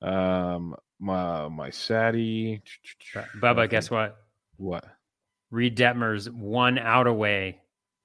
Um, 0.00 0.74
my 0.98 1.48
my 1.48 1.68
Sadie. 1.68 2.62
Bubba, 3.38 3.68
guess 3.68 3.90
what? 3.90 4.16
What? 4.56 4.84
Reid 5.50 5.76
Detmers 5.76 6.30
one 6.32 6.78
out 6.78 7.06
away 7.06 7.60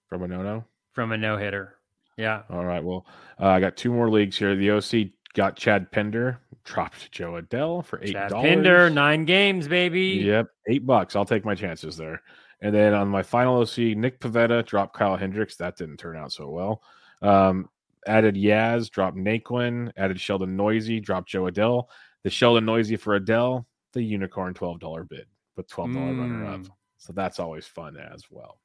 from 0.07 0.23
a 0.23 0.27
no 0.27 0.41
no 0.41 0.65
from 0.91 1.13
a 1.13 1.17
no 1.17 1.38
hitter. 1.38 1.75
Yeah. 2.17 2.41
All 2.49 2.65
right. 2.65 2.83
Well, 2.83 3.05
uh, 3.39 3.47
I 3.47 3.59
got 3.59 3.77
two 3.77 3.93
more 3.93 4.09
leagues 4.09 4.38
here. 4.38 4.55
The 4.55 4.71
OC 4.71 5.11
got 5.38 5.55
Chad 5.55 5.89
Pinder, 5.91 6.39
dropped 6.65 7.11
Jo 7.11 7.39
Adell 7.39 7.85
for 7.85 8.03
eight 8.03 8.13
dollars. 8.13 8.31
Pinder, 8.33 8.89
nine 8.89 9.23
games, 9.23 9.67
baby. 9.67 10.21
Yep, 10.25 10.47
eight 10.67 10.85
bucks. 10.85 11.15
I'll 11.15 11.25
take 11.25 11.45
my 11.45 11.55
chances 11.55 11.95
there. 11.95 12.21
And 12.59 12.73
then 12.73 12.93
on 12.95 13.07
my 13.07 13.21
final 13.21 13.59
OC, 13.59 13.77
Nick 13.95 14.19
Pivetta 14.19 14.65
dropped 14.65 14.97
Kyle 14.97 15.15
Hendricks. 15.15 15.55
That 15.57 15.77
didn't 15.77 15.97
turn 15.97 16.17
out 16.17 16.31
so 16.31 16.49
well. 16.49 16.81
Um, 17.21 17.69
added 18.07 18.35
Yaz, 18.35 18.89
dropped 18.89 19.15
Naquin, 19.15 19.91
added 19.95 20.19
Sheldon 20.19 20.57
Neuse, 20.57 21.01
dropped 21.01 21.29
Jo 21.29 21.43
Adell. 21.43 21.85
The 22.23 22.31
Sheldon 22.31 22.65
Neuse 22.65 22.99
for 22.99 23.19
Adell, 23.19 23.65
the 23.93 24.01
unicorn 24.01 24.55
$12 24.55 25.07
bid, 25.07 25.27
but 25.55 25.67
$12 25.67 25.93
mm. 25.93 26.19
runner 26.19 26.45
up. 26.45 26.61
So 26.97 27.13
that's 27.13 27.39
always 27.39 27.67
fun 27.67 27.95
as 27.95 28.23
well. 28.31 28.57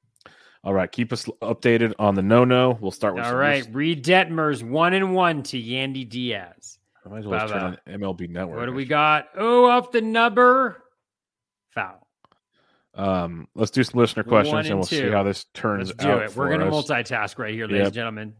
All 0.64 0.72
right, 0.72 0.90
keep 0.90 1.12
us 1.12 1.24
updated 1.42 1.92
on 1.98 2.14
the 2.14 2.22
no 2.22 2.44
no. 2.44 2.78
We'll 2.80 2.92
start 2.92 3.14
with 3.14 3.24
all 3.24 3.34
right. 3.34 3.66
Reid 3.72 4.04
Detmers 4.04 4.62
one 4.62 4.94
and 4.94 5.12
one 5.14 5.42
to 5.44 5.60
Yandy 5.60 6.08
Diaz. 6.08 6.78
I 7.04 7.08
might 7.08 7.18
as 7.18 7.26
well 7.26 7.48
turn 7.48 7.62
on 7.62 7.78
MLB 7.88 8.28
Network. 8.30 8.58
What 8.58 8.66
do 8.66 8.72
we 8.72 8.84
got? 8.84 9.28
Oh, 9.36 9.68
off 9.68 9.90
the 9.90 10.00
number, 10.00 10.84
foul. 11.70 12.06
Um, 12.94 13.48
let's 13.54 13.70
do 13.70 13.82
some 13.82 13.98
listener 13.98 14.22
questions 14.22 14.58
and, 14.58 14.66
and 14.68 14.78
we'll 14.78 14.86
two. 14.86 14.96
see 14.96 15.10
how 15.10 15.22
this 15.22 15.46
turns 15.54 15.88
let's 15.88 16.04
do 16.04 16.10
out. 16.10 16.22
It. 16.22 16.36
We're 16.36 16.48
going 16.48 16.60
to 16.60 16.66
multitask 16.66 17.38
right 17.38 17.54
here, 17.54 17.66
ladies 17.66 17.78
yep. 17.78 17.86
and 17.86 17.94
gentlemen. 17.94 18.34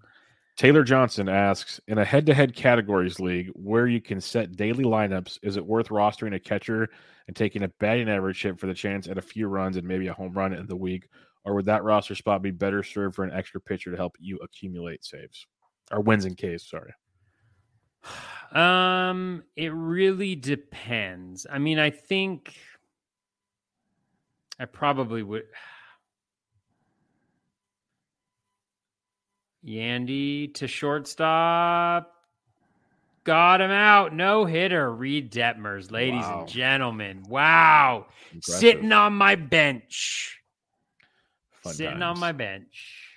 Taylor 0.57 0.85
Johnson 0.85 1.29
asks 1.29 1.81
In 1.89 1.99
a 1.99 2.05
head 2.05 2.27
to 2.27 2.35
head 2.35 2.55
categories 2.55 3.19
league 3.19 3.51
where 3.55 3.87
you 3.87 4.01
can 4.01 4.21
set 4.21 4.55
daily 4.55 4.85
lineups, 4.85 5.39
is 5.43 5.57
it 5.57 5.65
worth 5.65 5.89
rostering 5.89 6.35
a 6.35 6.39
catcher 6.39 6.89
and 7.27 7.35
taking 7.35 7.63
a 7.63 7.69
batting 7.81 8.11
average 8.11 8.43
hit 8.43 8.61
for 8.61 8.67
the 8.67 8.75
chance 8.75 9.09
at 9.09 9.19
a 9.19 9.23
few 9.23 9.49
runs 9.49 9.77
and 9.77 9.89
maybe 9.89 10.09
a 10.09 10.13
home 10.13 10.35
run 10.35 10.53
in 10.53 10.67
the 10.67 10.77
week? 10.77 11.09
Or 11.45 11.55
would 11.55 11.67
that 11.67 11.83
roster 11.83 12.15
spot 12.15 12.43
be 12.43 12.53
better 12.53 12.83
served 12.83 13.17
for 13.17 13.25
an 13.25 13.33
extra 13.33 13.61
pitcher 13.61 13.91
to 13.91 13.97
help 13.97 14.17
you 14.21 14.39
accumulate 14.39 15.05
saves 15.05 15.47
or 15.91 16.01
wins 16.01 16.25
in 16.25 16.35
case? 16.35 16.69
Sorry. 16.69 16.93
Um, 18.53 19.45
it 19.57 19.73
really 19.73 20.35
depends. 20.35 21.47
I 21.51 21.59
mean, 21.59 21.79
I 21.79 21.89
think 21.89 22.55
I 24.61 24.67
probably 24.67 25.23
would. 25.23 25.45
Yandy 29.67 30.53
to 30.57 30.69
shortstop. 30.69 32.13
Got 33.25 33.61
him 33.61 33.71
out. 33.71 34.15
No 34.15 34.45
hitter. 34.45 34.93
Reid 34.93 35.33
Detmers, 35.33 35.91
ladies 35.91 36.23
wow. 36.23 36.41
and 36.41 36.49
gentlemen. 36.49 37.23
Wow. 37.29 38.07
Impressive. 38.33 38.61
Sitting 38.61 38.93
on 38.93 39.15
my 39.15 39.37
bench. 39.37 40.42
Fun 41.63 41.75
Sitting 41.75 42.01
times. 42.01 42.17
on 42.17 42.19
my 42.19 42.33
bench. 42.33 43.09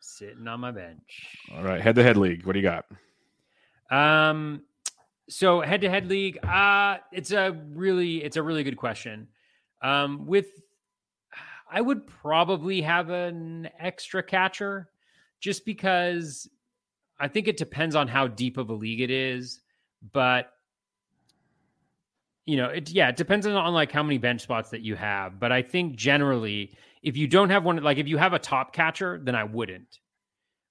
Sitting 0.00 0.46
on 0.48 0.60
my 0.60 0.70
bench. 0.70 1.36
All 1.54 1.62
right. 1.62 1.80
Head 1.80 1.94
to 1.96 2.02
head 2.02 2.16
league. 2.16 2.46
What 2.46 2.52
do 2.52 2.58
you 2.58 2.64
got? 2.64 2.86
Um, 3.90 4.62
so 5.28 5.60
head 5.60 5.80
to 5.82 5.90
head 5.90 6.08
league, 6.08 6.38
uh, 6.44 6.98
it's 7.12 7.30
a 7.30 7.52
really, 7.72 8.22
it's 8.22 8.36
a 8.36 8.42
really 8.42 8.62
good 8.62 8.76
question. 8.76 9.28
Um, 9.82 10.26
with 10.26 10.46
I 11.70 11.80
would 11.80 12.06
probably 12.06 12.82
have 12.82 13.10
an 13.10 13.68
extra 13.78 14.22
catcher 14.22 14.88
just 15.38 15.64
because 15.64 16.48
I 17.18 17.28
think 17.28 17.48
it 17.48 17.56
depends 17.56 17.94
on 17.94 18.08
how 18.08 18.26
deep 18.26 18.56
of 18.56 18.70
a 18.70 18.74
league 18.74 19.00
it 19.00 19.10
is. 19.10 19.60
But 20.12 20.52
you 22.46 22.56
know, 22.56 22.66
it 22.66 22.90
yeah, 22.90 23.08
it 23.08 23.16
depends 23.16 23.46
on, 23.46 23.52
on 23.54 23.72
like 23.72 23.92
how 23.92 24.02
many 24.02 24.18
bench 24.18 24.40
spots 24.40 24.70
that 24.70 24.80
you 24.80 24.96
have. 24.96 25.38
But 25.38 25.52
I 25.52 25.62
think 25.62 25.94
generally, 25.96 26.72
if 27.02 27.16
you 27.16 27.26
don't 27.26 27.50
have 27.50 27.64
one, 27.64 27.82
like 27.82 27.98
if 27.98 28.08
you 28.08 28.18
have 28.18 28.32
a 28.32 28.38
top 28.38 28.72
catcher, 28.72 29.20
then 29.22 29.34
I 29.34 29.44
wouldn't. 29.44 29.98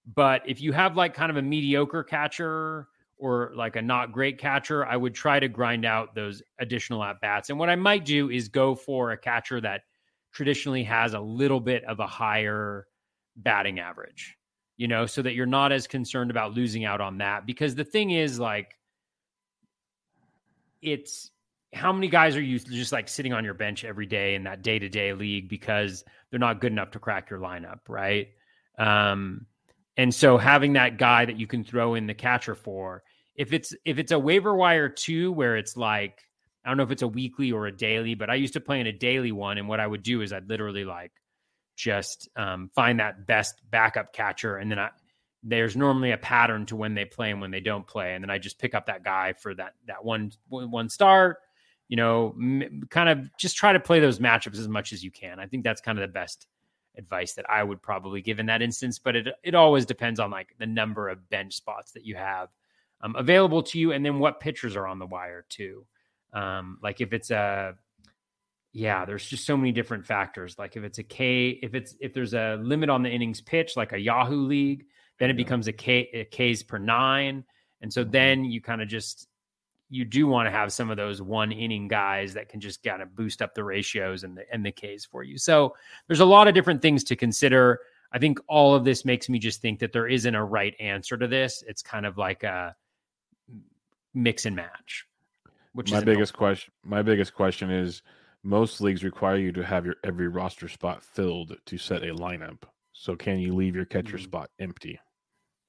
But 0.05 0.43
if 0.47 0.61
you 0.61 0.71
have 0.71 0.95
like 0.95 1.13
kind 1.13 1.30
of 1.30 1.38
a 1.38 1.41
mediocre 1.41 2.03
catcher 2.03 2.88
or 3.17 3.51
like 3.55 3.75
a 3.75 3.82
not 3.82 4.11
great 4.11 4.38
catcher, 4.38 4.86
I 4.86 4.95
would 4.95 5.13
try 5.13 5.39
to 5.39 5.47
grind 5.47 5.86
out 5.86 6.15
those 6.15 6.41
additional 6.59 7.03
at 7.03 7.19
bats. 7.21 7.49
And 7.49 7.59
what 7.59 7.69
I 7.69 7.75
might 7.75 8.05
do 8.05 8.30
is 8.30 8.47
go 8.47 8.75
for 8.75 9.11
a 9.11 9.17
catcher 9.17 9.59
that 9.61 9.82
traditionally 10.32 10.84
has 10.84 11.13
a 11.13 11.19
little 11.19 11.59
bit 11.59 11.84
of 11.84 11.99
a 11.99 12.07
higher 12.07 12.88
batting 13.36 13.80
average, 13.80 14.38
you 14.77 14.88
know, 14.88 15.05
so 15.05 15.21
that 15.21 15.34
you're 15.34 15.45
not 15.45 15.71
as 15.71 15.88
concerned 15.88 16.32
about 16.32 16.53
losing 16.53 16.86
out 16.86 17.01
on 17.01 17.17
that. 17.17 17.45
Because 17.45 17.75
the 17.75 17.84
thing 17.84 18.11
is, 18.11 18.39
like, 18.39 18.77
it's 20.82 21.32
how 21.74 21.93
many 21.93 22.07
guys 22.07 22.36
are 22.36 22.41
you 22.41 22.59
just 22.59 22.91
like 22.91 23.07
sitting 23.07 23.34
on 23.34 23.45
your 23.45 23.53
bench 23.53 23.84
every 23.84 24.05
day 24.05 24.36
in 24.36 24.43
that 24.43 24.61
day 24.61 24.80
to 24.80 24.89
day 24.89 25.13
league 25.13 25.49
because 25.49 26.03
they're 26.30 26.39
not 26.39 26.61
good 26.61 26.72
enough 26.72 26.91
to 26.91 26.99
crack 26.99 27.30
your 27.30 27.39
lineup, 27.39 27.80
right? 27.88 28.30
Um, 28.78 29.45
and 29.97 30.13
so 30.13 30.38
having 30.38 30.74
that 30.74 30.97
guy 30.97 31.26
that 31.26 31.38
you 31.38 31.45
can 31.45 31.63
throw 31.63 31.95
in 31.95 32.07
the 32.07 32.13
catcher 32.13 32.55
for, 32.55 33.03
if 33.36 33.53
it's 33.53 33.74
if 33.86 33.99
it's 33.99 34.11
a 34.11 34.20
waiver 34.20 34.55
wire 34.55 34.89
two 34.89 35.32
where 35.32 35.57
it's 35.57 35.78
like 35.78 36.20
I 36.65 36.70
don't 36.70 36.78
know 36.78 36.84
if 36.84 36.91
it's 36.91 37.01
a 37.01 37.07
weekly 37.07 37.51
or 37.51 37.67
a 37.67 37.76
daily, 37.76 38.15
but 38.15 38.30
I 38.30 38.36
used 38.36 38.53
to 38.53 38.59
play 38.59 38.80
in 38.80 38.88
a 38.88 38.91
daily 38.91 39.32
one, 39.32 39.57
and 39.57 39.67
what 39.67 39.80
I 39.80 39.88
would 39.88 40.03
do 40.03 40.22
is 40.22 40.34
I'd 40.34 40.49
literally 40.49 40.86
like 40.86 41.11
just 41.76 42.30
um, 42.36 42.70
find 42.76 42.99
that 42.99 43.28
best 43.28 43.61
backup 43.70 44.13
catcher, 44.13 44.57
and 44.57 44.72
then 44.72 44.80
I 44.80 44.89
there's 45.41 45.76
normally 45.76 46.11
a 46.11 46.17
pattern 46.17 46.65
to 46.65 46.76
when 46.76 46.95
they 46.95 47.05
play 47.05 47.32
and 47.32 47.39
when 47.39 47.51
they 47.51 47.61
don't 47.61 47.88
play, 47.88 48.13
and 48.13 48.24
then 48.24 48.30
I 48.30 48.39
just 48.39 48.59
pick 48.59 48.76
up 48.76 48.88
that 48.88 49.03
guy 49.03 49.34
for 49.34 49.53
that 49.55 49.74
that 49.88 50.03
one 50.03 50.32
one 50.49 50.89
start. 50.89 51.38
You 51.89 51.97
know, 51.97 52.35
m- 52.37 52.87
kind 52.89 53.09
of 53.09 53.35
just 53.37 53.57
try 53.57 53.73
to 53.73 53.79
play 53.79 53.99
those 53.99 54.19
matchups 54.19 54.57
as 54.57 54.67
much 54.67 54.93
as 54.93 55.03
you 55.03 55.11
can. 55.11 55.39
I 55.39 55.47
think 55.47 55.63
that's 55.63 55.81
kind 55.81 55.99
of 55.99 56.07
the 56.07 56.13
best 56.13 56.47
advice 56.97 57.33
that 57.33 57.49
I 57.49 57.63
would 57.63 57.81
probably 57.81 58.21
give 58.21 58.39
in 58.39 58.45
that 58.45 58.61
instance. 58.61 58.99
But 58.99 59.15
it 59.15 59.27
it 59.43 59.55
always 59.55 59.85
depends 59.85 60.19
on 60.19 60.31
like 60.31 60.55
the 60.57 60.67
number 60.67 61.09
of 61.09 61.29
bench 61.29 61.55
spots 61.55 61.91
that 61.93 62.05
you 62.05 62.15
have 62.15 62.49
um, 63.01 63.15
available 63.15 63.63
to 63.63 63.79
you, 63.79 63.91
and 63.91 64.05
then 64.05 64.19
what 64.19 64.39
pitchers 64.39 64.75
are 64.75 64.87
on 64.87 64.99
the 64.99 65.05
wire 65.07 65.45
too. 65.49 65.85
Um, 66.33 66.77
like 66.81 67.01
if 67.01 67.11
it's 67.11 67.31
a 67.31 67.75
yeah, 68.71 69.05
there's 69.05 69.25
just 69.25 69.45
so 69.45 69.57
many 69.57 69.71
different 69.71 70.05
factors. 70.05 70.59
Like 70.59 70.75
if 70.75 70.83
it's 70.83 70.99
a 70.99 71.03
K, 71.03 71.59
if 71.63 71.73
it's 71.73 71.95
if 71.99 72.13
there's 72.13 72.33
a 72.33 72.59
limit 72.61 72.89
on 72.89 73.01
the 73.01 73.09
innings 73.09 73.41
pitch, 73.41 73.75
like 73.75 73.93
a 73.93 73.99
Yahoo 73.99 74.45
league, 74.45 74.85
then 75.17 75.29
it 75.29 75.37
becomes 75.37 75.67
a 75.67 75.73
K 75.73 76.07
a 76.13 76.25
Ks 76.53 76.61
per 76.61 76.77
nine, 76.77 77.43
and 77.81 77.91
so 77.91 78.03
then 78.03 78.45
you 78.45 78.61
kind 78.61 78.81
of 78.81 78.87
just 78.87 79.27
you 79.89 80.05
do 80.05 80.27
want 80.27 80.45
to 80.45 80.51
have 80.51 80.71
some 80.71 80.89
of 80.89 80.97
those 80.97 81.21
one 81.21 81.51
inning 81.51 81.87
guys 81.87 82.33
that 82.35 82.47
can 82.47 82.59
just 82.59 82.83
kind 82.83 83.01
of 83.01 83.15
boost 83.15 83.41
up 83.41 83.55
the 83.55 83.63
ratios 83.63 84.23
and 84.23 84.37
the 84.37 84.43
and 84.51 84.65
the 84.65 84.71
Ks 84.71 85.05
for 85.05 85.23
you. 85.23 85.37
So 85.37 85.75
there's 86.07 86.19
a 86.19 86.25
lot 86.25 86.47
of 86.47 86.53
different 86.53 86.81
things 86.81 87.03
to 87.05 87.15
consider. 87.15 87.79
I 88.11 88.19
think 88.19 88.39
all 88.47 88.73
of 88.73 88.83
this 88.83 89.05
makes 89.05 89.29
me 89.29 89.39
just 89.39 89.61
think 89.61 89.79
that 89.79 89.93
there 89.93 90.07
isn't 90.07 90.33
a 90.33 90.43
right 90.43 90.75
answer 90.79 91.17
to 91.17 91.27
this. 91.27 91.63
It's 91.67 91.81
kind 91.81 92.05
of 92.05 92.17
like 92.17 92.43
a 92.43 92.75
mix 94.13 94.45
and 94.45 94.55
match. 94.55 95.05
Which 95.73 95.91
my 95.91 96.03
biggest 96.03 96.33
question, 96.33 96.73
my 96.83 97.01
biggest 97.01 97.33
question 97.33 97.69
is, 97.69 98.01
most 98.43 98.81
leagues 98.81 99.03
require 99.03 99.37
you 99.37 99.51
to 99.51 99.63
have 99.63 99.85
your 99.85 99.95
every 100.03 100.27
roster 100.27 100.67
spot 100.67 101.03
filled 101.03 101.55
to 101.65 101.77
set 101.77 102.03
a 102.03 102.13
lineup. 102.13 102.63
So 102.93 103.15
can 103.15 103.39
you 103.39 103.53
leave 103.53 103.75
your 103.75 103.85
catcher 103.85 104.17
mm-hmm. 104.17 104.25
spot 104.25 104.49
empty? 104.59 104.99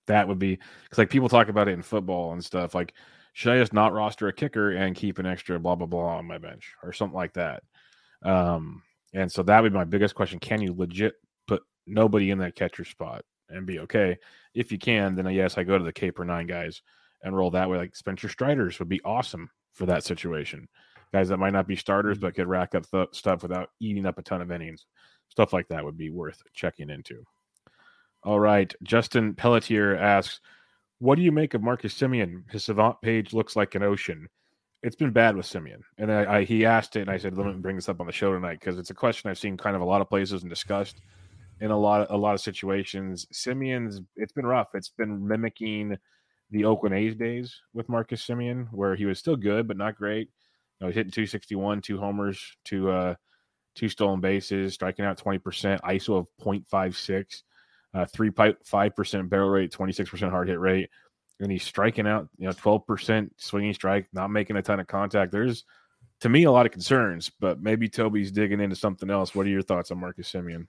That 0.06 0.26
would 0.26 0.38
be 0.38 0.58
because 0.84 0.98
like 0.98 1.10
people 1.10 1.28
talk 1.28 1.48
about 1.48 1.68
it 1.68 1.72
in 1.72 1.82
football 1.82 2.32
and 2.32 2.44
stuff. 2.44 2.74
Like, 2.74 2.94
should 3.32 3.52
I 3.52 3.58
just 3.58 3.72
not 3.72 3.92
roster 3.92 4.28
a 4.28 4.32
kicker 4.32 4.70
and 4.70 4.96
keep 4.96 5.18
an 5.18 5.26
extra 5.26 5.58
blah 5.58 5.74
blah 5.74 5.86
blah 5.86 6.16
on 6.16 6.26
my 6.26 6.38
bench 6.38 6.74
or 6.82 6.92
something 6.92 7.16
like 7.16 7.34
that? 7.34 7.62
Um, 8.22 8.82
and 9.14 9.30
so 9.30 9.42
that 9.42 9.62
would 9.62 9.72
be 9.72 9.78
my 9.78 9.84
biggest 9.84 10.14
question: 10.14 10.38
Can 10.38 10.60
you 10.62 10.74
legit 10.74 11.14
put 11.46 11.62
nobody 11.86 12.30
in 12.30 12.38
that 12.38 12.56
catcher 12.56 12.84
spot 12.84 13.24
and 13.48 13.66
be 13.66 13.80
okay? 13.80 14.18
If 14.54 14.72
you 14.72 14.78
can, 14.78 15.14
then 15.14 15.26
yes, 15.30 15.58
I 15.58 15.64
go 15.64 15.78
to 15.78 15.84
the 15.84 15.92
caper 15.92 16.24
nine 16.24 16.46
guys 16.46 16.82
and 17.22 17.36
roll 17.36 17.50
that 17.52 17.68
way. 17.68 17.78
Like 17.78 17.96
Spencer 17.96 18.28
Striders 18.28 18.78
would 18.78 18.88
be 18.88 19.02
awesome 19.04 19.50
for 19.72 19.86
that 19.86 20.04
situation. 20.04 20.68
Guys 21.12 21.28
that 21.28 21.38
might 21.38 21.52
not 21.52 21.66
be 21.66 21.76
starters 21.76 22.16
mm-hmm. 22.16 22.26
but 22.26 22.34
could 22.34 22.48
rack 22.48 22.74
up 22.74 22.88
th- 22.90 23.08
stuff 23.12 23.42
without 23.42 23.70
eating 23.80 24.06
up 24.06 24.18
a 24.18 24.22
ton 24.22 24.40
of 24.40 24.50
innings. 24.50 24.86
Stuff 25.28 25.52
like 25.52 25.68
that 25.68 25.84
would 25.84 25.96
be 25.96 26.10
worth 26.10 26.42
checking 26.54 26.90
into. 26.90 27.24
All 28.22 28.40
right. 28.40 28.72
Justin 28.82 29.34
Pelletier 29.34 29.96
asks, 29.96 30.40
What 31.00 31.16
do 31.16 31.22
you 31.22 31.32
make 31.32 31.54
of 31.54 31.62
Marcus 31.62 31.98
Semien? 31.98 32.50
His 32.50 32.64
savant 32.64 33.00
page 33.00 33.32
looks 33.32 33.56
like 33.56 33.74
an 33.74 33.82
ocean. 33.82 34.28
It's 34.82 34.96
been 34.96 35.12
bad 35.12 35.34
with 35.34 35.46
Semien, 35.46 35.80
And 35.98 36.12
I, 36.12 36.36
I, 36.36 36.44
he 36.44 36.64
asked 36.64 36.96
it, 36.96 37.02
and 37.02 37.10
I 37.10 37.18
said, 37.18 37.36
Let 37.36 37.46
me 37.46 37.52
bring 37.54 37.76
this 37.76 37.88
up 37.88 38.00
on 38.00 38.06
the 38.06 38.12
show 38.12 38.32
tonight 38.32 38.60
because 38.60 38.78
it's 38.78 38.90
a 38.90 38.94
question 38.94 39.28
I've 39.28 39.38
seen 39.38 39.56
kind 39.56 39.76
of 39.76 39.82
a 39.82 39.86
lot 39.86 40.00
of 40.00 40.08
places 40.08 40.42
and 40.42 40.50
discussed 40.50 41.00
in 41.60 41.70
a 41.70 41.78
lot 41.78 42.02
of, 42.02 42.10
a 42.10 42.16
lot 42.16 42.34
of 42.34 42.40
situations. 42.40 43.26
Semien's 43.32 44.00
it's 44.16 44.32
been 44.32 44.46
rough. 44.46 44.68
It's 44.74 44.90
been 44.90 45.26
mimicking 45.26 45.96
the 46.50 46.64
Oakland 46.64 46.94
A's 46.94 47.14
days 47.14 47.60
with 47.72 47.88
Marcus 47.88 48.26
Semien, 48.26 48.68
where 48.70 48.94
he 48.94 49.06
was 49.06 49.18
still 49.18 49.36
good 49.36 49.66
but 49.66 49.76
not 49.76 49.96
great. 49.96 50.28
You 50.78 50.86
know, 50.86 50.86
he's 50.88 50.96
hitting 50.96 51.12
261, 51.12 51.82
two 51.82 51.98
homers, 51.98 52.56
two 52.64 52.90
uh, 52.90 53.14
two 53.74 53.88
stolen 53.88 54.20
bases, 54.20 54.74
striking 54.74 55.04
out 55.04 55.18
20%, 55.18 55.80
ISO 55.80 56.18
of 56.18 56.26
0.56, 56.40 57.42
uh, 57.94 58.04
3.5% 58.04 59.28
barrel 59.28 59.50
rate, 59.50 59.72
26% 59.72 60.30
hard 60.30 60.48
hit 60.48 60.60
rate. 60.60 60.90
And 61.40 61.50
he's 61.50 61.62
striking 61.62 62.06
out, 62.06 62.28
you 62.36 62.46
know, 62.46 62.52
12% 62.52 63.30
swinging 63.38 63.72
strike, 63.72 64.06
not 64.12 64.30
making 64.30 64.56
a 64.56 64.62
ton 64.62 64.78
of 64.78 64.86
contact. 64.86 65.32
There's 65.32 65.64
to 66.20 66.28
me 66.28 66.44
a 66.44 66.52
lot 66.52 66.66
of 66.66 66.72
concerns, 66.72 67.30
but 67.40 67.62
maybe 67.62 67.88
Toby's 67.88 68.30
digging 68.30 68.60
into 68.60 68.76
something 68.76 69.10
else. 69.10 69.34
What 69.34 69.46
are 69.46 69.50
your 69.50 69.62
thoughts 69.62 69.90
on 69.90 70.00
Marcus 70.00 70.30
Semien? 70.30 70.66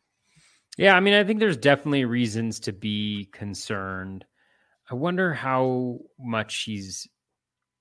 Yeah, 0.78 0.96
I 0.96 1.02
mean, 1.02 1.14
I 1.14 1.26
think 1.26 1.40
there's 1.40 1.58
definitely 1.58 2.06
reasons 2.06 2.62
to 2.62 2.72
be 2.72 3.28
concerned. 3.34 4.26
I 4.90 4.96
wonder 4.96 5.34
how 5.34 6.00
much 6.18 6.64
he's 6.64 7.08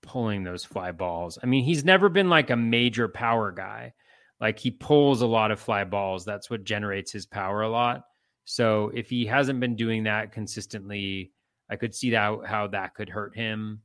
pulling 0.03 0.43
those 0.43 0.65
fly 0.65 0.93
balls. 0.93 1.39
I 1.43 1.47
mean, 1.47 1.65
he's 1.65 1.85
never 1.85 2.09
been 2.09 2.29
like 2.29 2.51
a 2.51 2.57
major 2.57 3.09
power 3.09 3.53
guy. 3.53 3.93
Like 4.41 4.59
he 4.59 4.71
pulls 4.71 5.23
a 5.23 5.27
lot 5.27 5.51
of 5.51 5.61
fly 5.61 5.85
balls. 5.85 6.25
That's 6.25 6.51
what 6.51 6.65
generates 6.65 7.13
his 7.13 7.27
power 7.27 7.63
a 7.63 7.69
lot. 7.69 8.03
So 8.51 8.91
if 8.93 9.09
he 9.09 9.27
hasn't 9.27 9.61
been 9.61 9.77
doing 9.77 10.03
that 10.05 10.33
consistently, 10.33 11.31
I 11.71 11.77
could 11.77 11.95
see 11.95 12.11
that 12.11 12.41
how 12.45 12.67
that 12.69 12.95
could 12.95 13.09
hurt 13.09 13.37
him. 13.37 13.83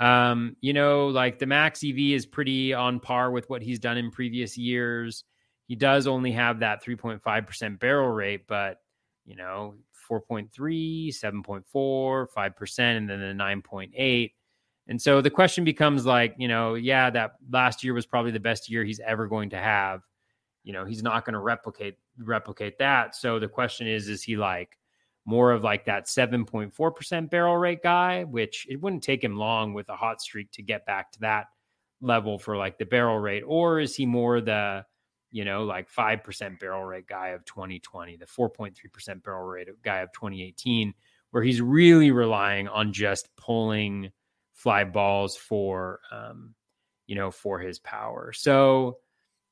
Um, 0.00 0.56
you 0.60 0.72
know, 0.72 1.06
like 1.06 1.38
the 1.38 1.46
max 1.46 1.84
EV 1.84 1.96
is 1.96 2.26
pretty 2.26 2.74
on 2.74 2.98
par 2.98 3.30
with 3.30 3.48
what 3.48 3.62
he's 3.62 3.78
done 3.78 3.96
in 3.96 4.10
previous 4.10 4.58
years. 4.58 5.22
He 5.68 5.76
does 5.76 6.08
only 6.08 6.32
have 6.32 6.58
that 6.58 6.82
3.5% 6.82 7.78
barrel 7.78 8.08
rate, 8.08 8.48
but 8.48 8.78
you 9.26 9.36
know, 9.36 9.76
4.3, 10.10 10.48
7.4, 11.14 12.26
5%, 12.36 12.78
and 12.80 13.08
then 13.08 13.20
the 13.20 13.44
9.8. 13.44 14.32
And 14.88 15.00
so 15.00 15.20
the 15.20 15.30
question 15.30 15.62
becomes 15.62 16.04
like, 16.04 16.34
you 16.36 16.48
know, 16.48 16.74
yeah, 16.74 17.10
that 17.10 17.34
last 17.48 17.84
year 17.84 17.94
was 17.94 18.06
probably 18.06 18.32
the 18.32 18.40
best 18.40 18.68
year 18.68 18.82
he's 18.82 18.98
ever 18.98 19.28
going 19.28 19.50
to 19.50 19.58
have. 19.58 20.00
You 20.64 20.72
know, 20.72 20.84
he's 20.84 21.04
not 21.04 21.24
going 21.24 21.34
to 21.34 21.38
replicate 21.38 21.94
replicate 22.18 22.78
that. 22.78 23.14
So 23.14 23.38
the 23.38 23.48
question 23.48 23.86
is, 23.86 24.08
is 24.08 24.22
he 24.22 24.36
like 24.36 24.76
more 25.24 25.52
of 25.52 25.62
like 25.62 25.84
that 25.84 26.06
7.4% 26.06 27.30
barrel 27.30 27.56
rate 27.56 27.82
guy, 27.82 28.24
which 28.24 28.66
it 28.68 28.80
wouldn't 28.80 29.02
take 29.02 29.22
him 29.22 29.36
long 29.36 29.74
with 29.74 29.88
a 29.88 29.96
hot 29.96 30.20
streak 30.20 30.50
to 30.52 30.62
get 30.62 30.86
back 30.86 31.12
to 31.12 31.20
that 31.20 31.46
level 32.00 32.38
for 32.38 32.56
like 32.56 32.78
the 32.78 32.86
barrel 32.86 33.18
rate? 33.18 33.44
Or 33.46 33.80
is 33.80 33.94
he 33.94 34.06
more 34.06 34.40
the, 34.40 34.84
you 35.30 35.44
know, 35.44 35.64
like 35.64 35.90
5% 35.90 36.58
barrel 36.58 36.84
rate 36.84 37.06
guy 37.06 37.28
of 37.28 37.44
2020, 37.44 38.16
the 38.16 38.26
4.3% 38.26 39.22
barrel 39.22 39.46
rate 39.46 39.68
guy 39.82 39.98
of 39.98 40.12
2018, 40.12 40.94
where 41.30 41.42
he's 41.42 41.60
really 41.60 42.10
relying 42.10 42.66
on 42.68 42.92
just 42.92 43.28
pulling 43.36 44.10
fly 44.52 44.84
balls 44.84 45.36
for, 45.36 46.00
um, 46.10 46.54
you 47.06 47.14
know, 47.14 47.30
for 47.30 47.58
his 47.58 47.78
power. 47.78 48.32
So, 48.32 48.98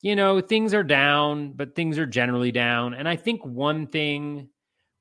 you 0.00 0.14
know, 0.14 0.40
things 0.40 0.74
are 0.74 0.84
down, 0.84 1.52
but 1.52 1.74
things 1.74 1.98
are 1.98 2.06
generally 2.06 2.52
down. 2.52 2.94
And 2.94 3.08
I 3.08 3.16
think 3.16 3.44
one 3.44 3.86
thing, 3.86 4.48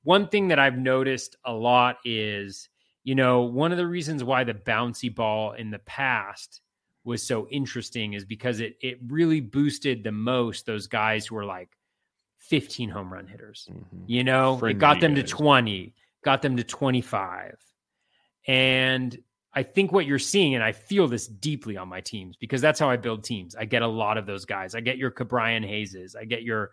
one 0.02 0.28
thing 0.28 0.48
that 0.48 0.58
I've 0.58 0.78
noticed 0.78 1.36
a 1.44 1.52
lot 1.52 1.98
is, 2.04 2.68
you 3.04 3.14
know, 3.14 3.42
one 3.42 3.72
of 3.72 3.78
the 3.78 3.86
reasons 3.86 4.24
why 4.24 4.44
the 4.44 4.54
bouncy 4.54 5.14
ball 5.14 5.52
in 5.52 5.70
the 5.70 5.78
past 5.80 6.60
was 7.04 7.22
so 7.22 7.48
interesting 7.48 8.12
is 8.12 8.24
because 8.24 8.60
it 8.60 8.76
it 8.82 8.98
really 9.06 9.40
boosted 9.40 10.04
the 10.04 10.12
most 10.12 10.66
those 10.66 10.86
guys 10.86 11.26
who 11.26 11.36
were 11.36 11.44
like 11.44 11.70
15 12.38 12.88
home 12.88 13.12
run 13.12 13.26
hitters. 13.26 13.68
Mm-hmm. 13.70 14.04
You 14.06 14.24
know, 14.24 14.58
it 14.64 14.78
got 14.78 15.00
them 15.00 15.14
to 15.14 15.22
20, 15.22 15.94
got 16.24 16.42
them 16.42 16.56
to 16.56 16.64
25. 16.64 17.56
And 18.46 19.16
I 19.58 19.64
think 19.64 19.90
what 19.90 20.06
you're 20.06 20.20
seeing, 20.20 20.54
and 20.54 20.62
I 20.62 20.70
feel 20.70 21.08
this 21.08 21.26
deeply 21.26 21.76
on 21.76 21.88
my 21.88 22.00
teams 22.00 22.36
because 22.36 22.60
that's 22.60 22.78
how 22.78 22.88
I 22.88 22.96
build 22.96 23.24
teams. 23.24 23.56
I 23.56 23.64
get 23.64 23.82
a 23.82 23.88
lot 23.88 24.16
of 24.16 24.24
those 24.24 24.44
guys. 24.44 24.76
I 24.76 24.80
get 24.80 24.98
your 24.98 25.10
Ke'Bryan 25.10 25.68
Hayeses. 25.68 26.14
I 26.14 26.26
get 26.26 26.44
your, 26.44 26.70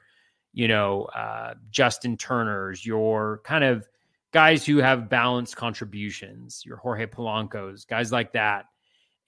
you 0.53 0.67
know, 0.67 1.05
uh, 1.05 1.55
Justin 1.71 2.15
Turners, 2.15 2.85
your 2.85 3.41
kind 3.43 3.63
of 3.63 3.89
guys 4.31 4.67
who 4.67 4.77
have 4.77 5.09
balanced 5.09 5.55
contributions, 5.55 6.61
your 6.63 6.77
Jorge 6.77 7.07
Polanco's, 7.07 7.85
guys 7.85 8.11
like 8.11 8.33
that. 8.33 8.65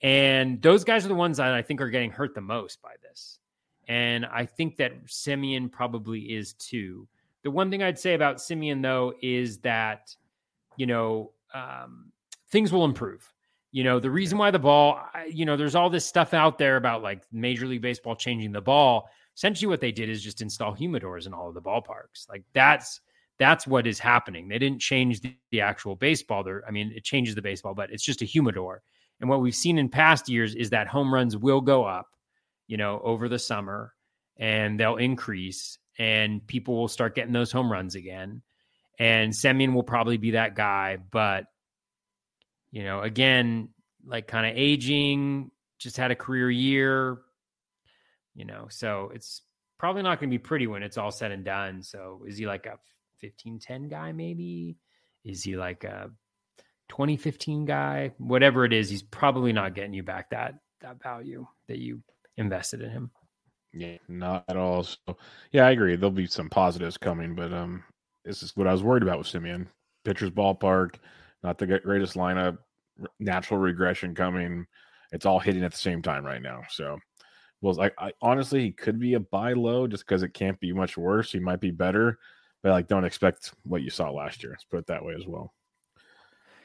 And 0.02 0.62
those 0.62 0.84
guys 0.84 1.04
are 1.04 1.08
the 1.08 1.16
ones 1.16 1.38
that 1.38 1.52
I 1.52 1.62
think 1.62 1.80
are 1.80 1.90
getting 1.90 2.12
hurt 2.12 2.36
the 2.36 2.40
most 2.40 2.80
by 2.80 2.92
this. 3.02 3.40
And 3.88 4.24
I 4.24 4.46
think 4.46 4.76
that 4.76 5.06
Semien 5.06 5.68
probably 5.68 6.20
is 6.20 6.52
too. 6.52 7.08
The 7.42 7.50
one 7.50 7.72
thing 7.72 7.82
I'd 7.82 7.98
say 7.98 8.14
about 8.14 8.36
Semien, 8.36 8.82
though, 8.82 9.14
is 9.20 9.58
that, 9.62 10.14
you 10.76 10.86
know, 10.86 11.32
um, 11.52 12.12
things 12.50 12.70
will 12.70 12.84
improve 12.84 13.34
you 13.70 13.84
know, 13.84 14.00
the 14.00 14.10
reason 14.10 14.38
why 14.38 14.50
the 14.50 14.58
ball, 14.58 15.00
you 15.28 15.44
know, 15.44 15.56
there's 15.56 15.74
all 15.74 15.90
this 15.90 16.06
stuff 16.06 16.32
out 16.32 16.58
there 16.58 16.76
about 16.76 17.02
like 17.02 17.22
Major 17.32 17.66
League 17.66 17.82
Baseball 17.82 18.16
changing 18.16 18.52
the 18.52 18.60
ball. 18.60 19.08
Essentially, 19.36 19.68
what 19.68 19.80
they 19.80 19.92
did 19.92 20.08
is 20.08 20.22
just 20.22 20.40
install 20.40 20.74
humidors 20.74 21.26
in 21.26 21.34
all 21.34 21.48
of 21.48 21.54
the 21.54 21.62
ballparks. 21.62 22.28
Like 22.28 22.44
that's 22.54 23.00
that's 23.38 23.66
what 23.66 23.86
is 23.86 23.98
happening. 23.98 24.48
They 24.48 24.58
didn't 24.58 24.80
change 24.80 25.20
the, 25.20 25.36
the 25.50 25.60
actual 25.60 25.94
baseball. 25.96 26.42
There, 26.42 26.64
I 26.66 26.70
mean, 26.70 26.92
it 26.94 27.04
changes 27.04 27.34
the 27.34 27.42
baseball, 27.42 27.74
but 27.74 27.90
it's 27.92 28.02
just 28.02 28.22
a 28.22 28.24
humidor. 28.24 28.82
And 29.20 29.28
what 29.28 29.40
we've 29.40 29.54
seen 29.54 29.78
in 29.78 29.88
past 29.88 30.28
years 30.28 30.54
is 30.54 30.70
that 30.70 30.88
home 30.88 31.12
runs 31.12 31.36
will 31.36 31.60
go 31.60 31.84
up, 31.84 32.08
you 32.66 32.76
know, 32.76 33.00
over 33.02 33.28
the 33.28 33.38
summer, 33.38 33.94
and 34.36 34.78
they'll 34.78 34.96
increase, 34.96 35.78
and 35.98 36.44
people 36.46 36.76
will 36.76 36.88
start 36.88 37.14
getting 37.14 37.32
those 37.32 37.52
home 37.52 37.70
runs 37.70 37.94
again. 37.94 38.42
And 38.98 39.32
Semien 39.32 39.74
will 39.74 39.84
probably 39.84 40.16
be 40.16 40.32
that 40.32 40.56
guy, 40.56 40.96
but 41.10 41.44
you 42.70 42.84
know, 42.84 43.00
again, 43.00 43.68
like 44.06 44.26
kind 44.26 44.46
of 44.46 44.56
aging, 44.56 45.50
just 45.78 45.96
had 45.96 46.10
a 46.10 46.16
career 46.16 46.50
year, 46.50 47.18
you 48.34 48.44
know, 48.44 48.66
so 48.70 49.10
it's 49.14 49.42
probably 49.78 50.02
not 50.02 50.20
going 50.20 50.30
to 50.30 50.34
be 50.34 50.38
pretty 50.38 50.66
when 50.66 50.82
it's 50.82 50.98
all 50.98 51.10
said 51.10 51.30
and 51.30 51.44
done. 51.44 51.82
So 51.82 52.22
is 52.26 52.36
he 52.36 52.46
like 52.46 52.66
a 52.66 52.78
15 53.20 53.58
10 53.60 53.88
guy, 53.88 54.12
maybe? 54.12 54.76
Is 55.24 55.42
he 55.42 55.56
like 55.56 55.84
a 55.84 56.10
2015 56.90 57.64
guy? 57.64 58.12
Whatever 58.18 58.64
it 58.64 58.72
is, 58.72 58.90
he's 58.90 59.02
probably 59.02 59.52
not 59.52 59.74
getting 59.74 59.92
you 59.92 60.02
back 60.02 60.30
that 60.30 60.54
that 60.80 61.02
value 61.02 61.46
that 61.68 61.78
you 61.78 62.02
invested 62.36 62.80
in 62.80 62.90
him. 62.90 63.10
Yeah, 63.72 63.98
not 64.08 64.44
at 64.48 64.56
all. 64.56 64.84
So, 64.84 65.16
yeah, 65.52 65.66
I 65.66 65.72
agree. 65.72 65.96
There'll 65.96 66.10
be 66.10 66.26
some 66.26 66.48
positives 66.48 66.96
coming, 66.96 67.34
but 67.34 67.52
um, 67.52 67.84
this 68.24 68.42
is 68.42 68.56
what 68.56 68.66
I 68.66 68.72
was 68.72 68.82
worried 68.82 69.02
about 69.02 69.18
with 69.18 69.26
Semien. 69.26 69.66
Pitcher's 70.04 70.30
ballpark, 70.30 70.94
not 71.42 71.58
the 71.58 71.66
greatest 71.66 72.14
lineup, 72.14 72.58
natural 73.18 73.60
regression 73.60 74.14
coming. 74.14 74.66
It's 75.12 75.26
all 75.26 75.38
hitting 75.38 75.64
at 75.64 75.72
the 75.72 75.78
same 75.78 76.02
time 76.02 76.24
right 76.24 76.42
now. 76.42 76.62
So, 76.68 76.98
well, 77.60 77.80
I, 77.80 77.90
I 77.98 78.12
honestly 78.20 78.60
he 78.60 78.72
could 78.72 78.98
be 78.98 79.14
a 79.14 79.20
buy 79.20 79.52
low 79.52 79.86
just 79.86 80.06
because 80.06 80.22
it 80.22 80.34
can't 80.34 80.60
be 80.60 80.72
much 80.72 80.96
worse. 80.96 81.32
He 81.32 81.38
might 81.38 81.60
be 81.60 81.70
better, 81.70 82.18
but 82.62 82.72
like 82.72 82.88
don't 82.88 83.04
expect 83.04 83.52
what 83.64 83.82
you 83.82 83.90
saw 83.90 84.10
last 84.10 84.42
year. 84.42 84.52
Let's 84.52 84.64
put 84.64 84.80
it 84.80 84.86
that 84.88 85.04
way 85.04 85.14
as 85.14 85.26
well. 85.26 85.54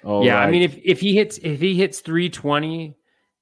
All 0.03 0.25
yeah, 0.25 0.35
right. 0.35 0.47
I 0.47 0.51
mean, 0.51 0.63
if 0.63 0.77
if 0.83 0.99
he 0.99 1.15
hits 1.15 1.37
if 1.37 1.61
he 1.61 1.75
hits 1.75 2.01
320 2.01 2.97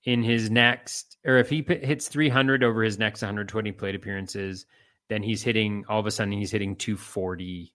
in 0.06 0.24
his 0.24 0.50
next, 0.50 1.18
or 1.26 1.38
if 1.38 1.50
he 1.50 1.66
hits 1.68 2.08
300 2.08 2.64
over 2.64 2.84
his 2.84 3.00
next 3.00 3.22
120 3.22 3.72
plate 3.72 3.96
appearances, 3.96 4.66
then 5.10 5.24
he's 5.24 5.44
hitting 5.44 5.84
all 5.90 6.00
of 6.00 6.06
a 6.06 6.12
sudden 6.12 6.32
he's 6.32 6.52
hitting 6.52 6.76
240. 6.76 7.74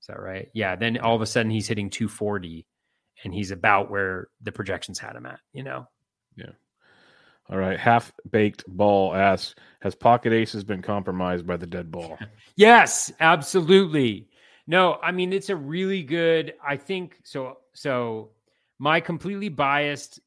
Is 0.00 0.06
that 0.06 0.20
right? 0.20 0.48
Yeah. 0.54 0.76
Then 0.76 0.98
all 0.98 1.14
of 1.14 1.22
a 1.22 1.26
sudden 1.26 1.50
he's 1.50 1.68
hitting 1.68 1.88
240 1.88 2.66
and 3.22 3.32
he's 3.32 3.50
about 3.50 3.90
where 3.90 4.28
the 4.42 4.52
projections 4.52 4.98
had 4.98 5.16
him 5.16 5.26
at, 5.26 5.40
you 5.52 5.62
know? 5.62 5.86
Yeah. 6.36 6.50
All 7.50 7.58
right. 7.58 7.78
Half 7.78 8.12
baked 8.30 8.64
ball 8.66 9.14
asks 9.14 9.54
Has 9.80 9.94
pocket 9.94 10.32
aces 10.32 10.64
been 10.64 10.82
compromised 10.82 11.46
by 11.46 11.56
the 11.56 11.66
dead 11.66 11.90
ball? 11.90 12.18
yes, 12.56 13.12
absolutely. 13.20 14.28
No, 14.66 14.98
I 15.02 15.12
mean, 15.12 15.32
it's 15.32 15.50
a 15.50 15.56
really 15.56 16.02
good, 16.02 16.54
I 16.66 16.76
think 16.76 17.18
so. 17.22 17.58
So, 17.74 18.30
my 18.78 18.98
completely 19.00 19.50
biased 19.50 20.20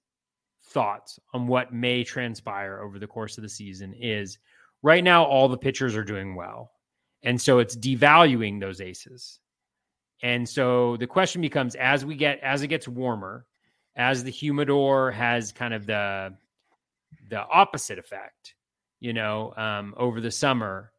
thoughts 0.68 1.20
on 1.34 1.48
what 1.48 1.74
may 1.74 2.04
transpire 2.04 2.80
over 2.82 3.00
the 3.00 3.08
course 3.08 3.38
of 3.38 3.42
the 3.42 3.50
season 3.50 3.94
is 3.94 4.38
right 4.84 5.04
now, 5.04 5.24
all 5.26 5.48
the 5.48 5.58
pitchers 5.58 5.96
are 5.96 6.04
doing 6.04 6.36
well. 6.36 6.72
And 7.24 7.42
so 7.42 7.60
it's 7.60 7.76
devaluing 7.76 8.60
those 8.60 8.80
aces. 8.80 9.40
And 10.22 10.48
so 10.48 10.98
the 10.98 11.08
question 11.08 11.42
becomes 11.42 11.76
as 11.76 12.06
we 12.06 12.16
get 12.16 12.40
as 12.40 12.64
it 12.64 12.68
gets 12.68 12.88
warmer, 12.88 13.46
as 13.96 14.24
the 14.24 14.32
humidor 14.32 15.12
has 15.12 15.52
kind 15.52 15.74
of 15.74 15.86
the 15.86 16.36
the 17.30 17.46
opposite 17.48 18.00
effect, 18.00 18.56
you 19.00 19.14
know, 19.14 19.54
um, 19.58 19.94
over 19.98 20.22
the 20.22 20.32
summer, 20.32 20.92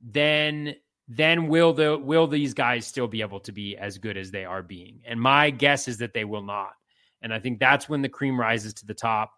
then 0.00 0.74
then 1.08 1.48
will 1.48 1.72
the 1.72 1.98
will 1.98 2.26
these 2.26 2.54
guys 2.54 2.86
still 2.86 3.08
be 3.08 3.20
able 3.20 3.40
to 3.40 3.52
be 3.52 3.76
as 3.76 3.98
good 3.98 4.16
as 4.16 4.30
they 4.30 4.44
are 4.44 4.62
being? 4.62 5.00
And 5.06 5.20
my 5.20 5.50
guess 5.50 5.88
is 5.88 5.98
that 5.98 6.14
they 6.14 6.24
will 6.24 6.42
not. 6.42 6.72
And 7.22 7.32
I 7.32 7.38
think 7.38 7.58
that's 7.58 7.88
when 7.88 8.02
the 8.02 8.08
cream 8.08 8.38
rises 8.38 8.74
to 8.74 8.86
the 8.86 8.94
top 8.94 9.32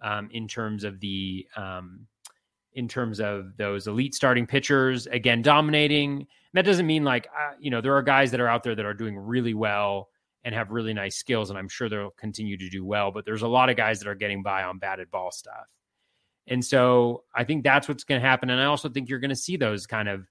um, 0.00 0.28
in 0.32 0.48
terms 0.48 0.84
of 0.84 1.00
the 1.00 1.46
um, 1.56 2.06
in 2.74 2.88
terms 2.88 3.20
of 3.20 3.56
those 3.56 3.86
elite 3.86 4.14
starting 4.14 4.46
pitchers 4.46 5.06
again 5.06 5.42
dominating 5.42 6.26
that 6.54 6.64
doesn't 6.64 6.86
mean 6.86 7.04
like 7.04 7.28
uh, 7.28 7.54
you 7.58 7.70
know 7.70 7.80
there 7.80 7.96
are 7.96 8.02
guys 8.02 8.30
that 8.30 8.40
are 8.40 8.48
out 8.48 8.62
there 8.62 8.74
that 8.74 8.84
are 8.84 8.94
doing 8.94 9.16
really 9.16 9.54
well 9.54 10.08
and 10.44 10.54
have 10.54 10.70
really 10.70 10.92
nice 10.92 11.16
skills, 11.16 11.50
and 11.50 11.58
I'm 11.58 11.68
sure 11.68 11.88
they'll 11.88 12.10
continue 12.10 12.56
to 12.56 12.68
do 12.68 12.84
well. 12.84 13.12
But 13.12 13.24
there's 13.24 13.42
a 13.42 13.48
lot 13.48 13.70
of 13.70 13.76
guys 13.76 14.00
that 14.00 14.08
are 14.08 14.14
getting 14.14 14.42
by 14.42 14.64
on 14.64 14.78
batted 14.78 15.10
ball 15.10 15.30
stuff, 15.30 15.68
and 16.46 16.64
so 16.64 17.24
I 17.34 17.44
think 17.44 17.64
that's 17.64 17.88
what's 17.88 18.04
going 18.04 18.20
to 18.20 18.26
happen. 18.26 18.50
And 18.50 18.60
I 18.60 18.66
also 18.66 18.88
think 18.88 19.08
you're 19.08 19.20
going 19.20 19.30
to 19.30 19.36
see 19.36 19.56
those 19.56 19.86
kind 19.86 20.08
of 20.08 20.26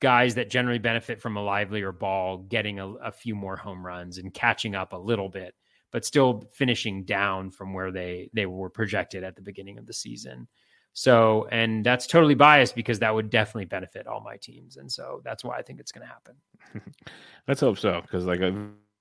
guys 0.00 0.34
that 0.34 0.50
generally 0.50 0.78
benefit 0.78 1.20
from 1.20 1.36
a 1.36 1.42
livelier 1.42 1.92
ball 1.92 2.38
getting 2.38 2.78
a, 2.78 2.88
a 2.94 3.12
few 3.12 3.34
more 3.34 3.56
home 3.56 3.84
runs 3.84 4.18
and 4.18 4.32
catching 4.34 4.74
up 4.74 4.92
a 4.92 4.96
little 4.96 5.28
bit, 5.28 5.54
but 5.90 6.04
still 6.04 6.48
finishing 6.52 7.04
down 7.04 7.50
from 7.50 7.72
where 7.72 7.90
they 7.90 8.30
they 8.32 8.46
were 8.46 8.70
projected 8.70 9.24
at 9.24 9.36
the 9.36 9.42
beginning 9.42 9.78
of 9.78 9.86
the 9.86 9.92
season. 9.92 10.48
So, 10.98 11.46
and 11.52 11.84
that's 11.84 12.06
totally 12.06 12.34
biased 12.34 12.74
because 12.74 13.00
that 13.00 13.14
would 13.14 13.28
definitely 13.28 13.66
benefit 13.66 14.06
all 14.06 14.22
my 14.22 14.38
teams. 14.38 14.78
And 14.78 14.90
so 14.90 15.20
that's 15.24 15.44
why 15.44 15.58
I 15.58 15.60
think 15.60 15.78
it's 15.78 15.92
going 15.92 16.06
to 16.06 16.12
happen. 16.12 16.94
Let's 17.48 17.60
hope 17.60 17.78
so. 17.78 18.02
Cause 18.10 18.24
like, 18.24 18.40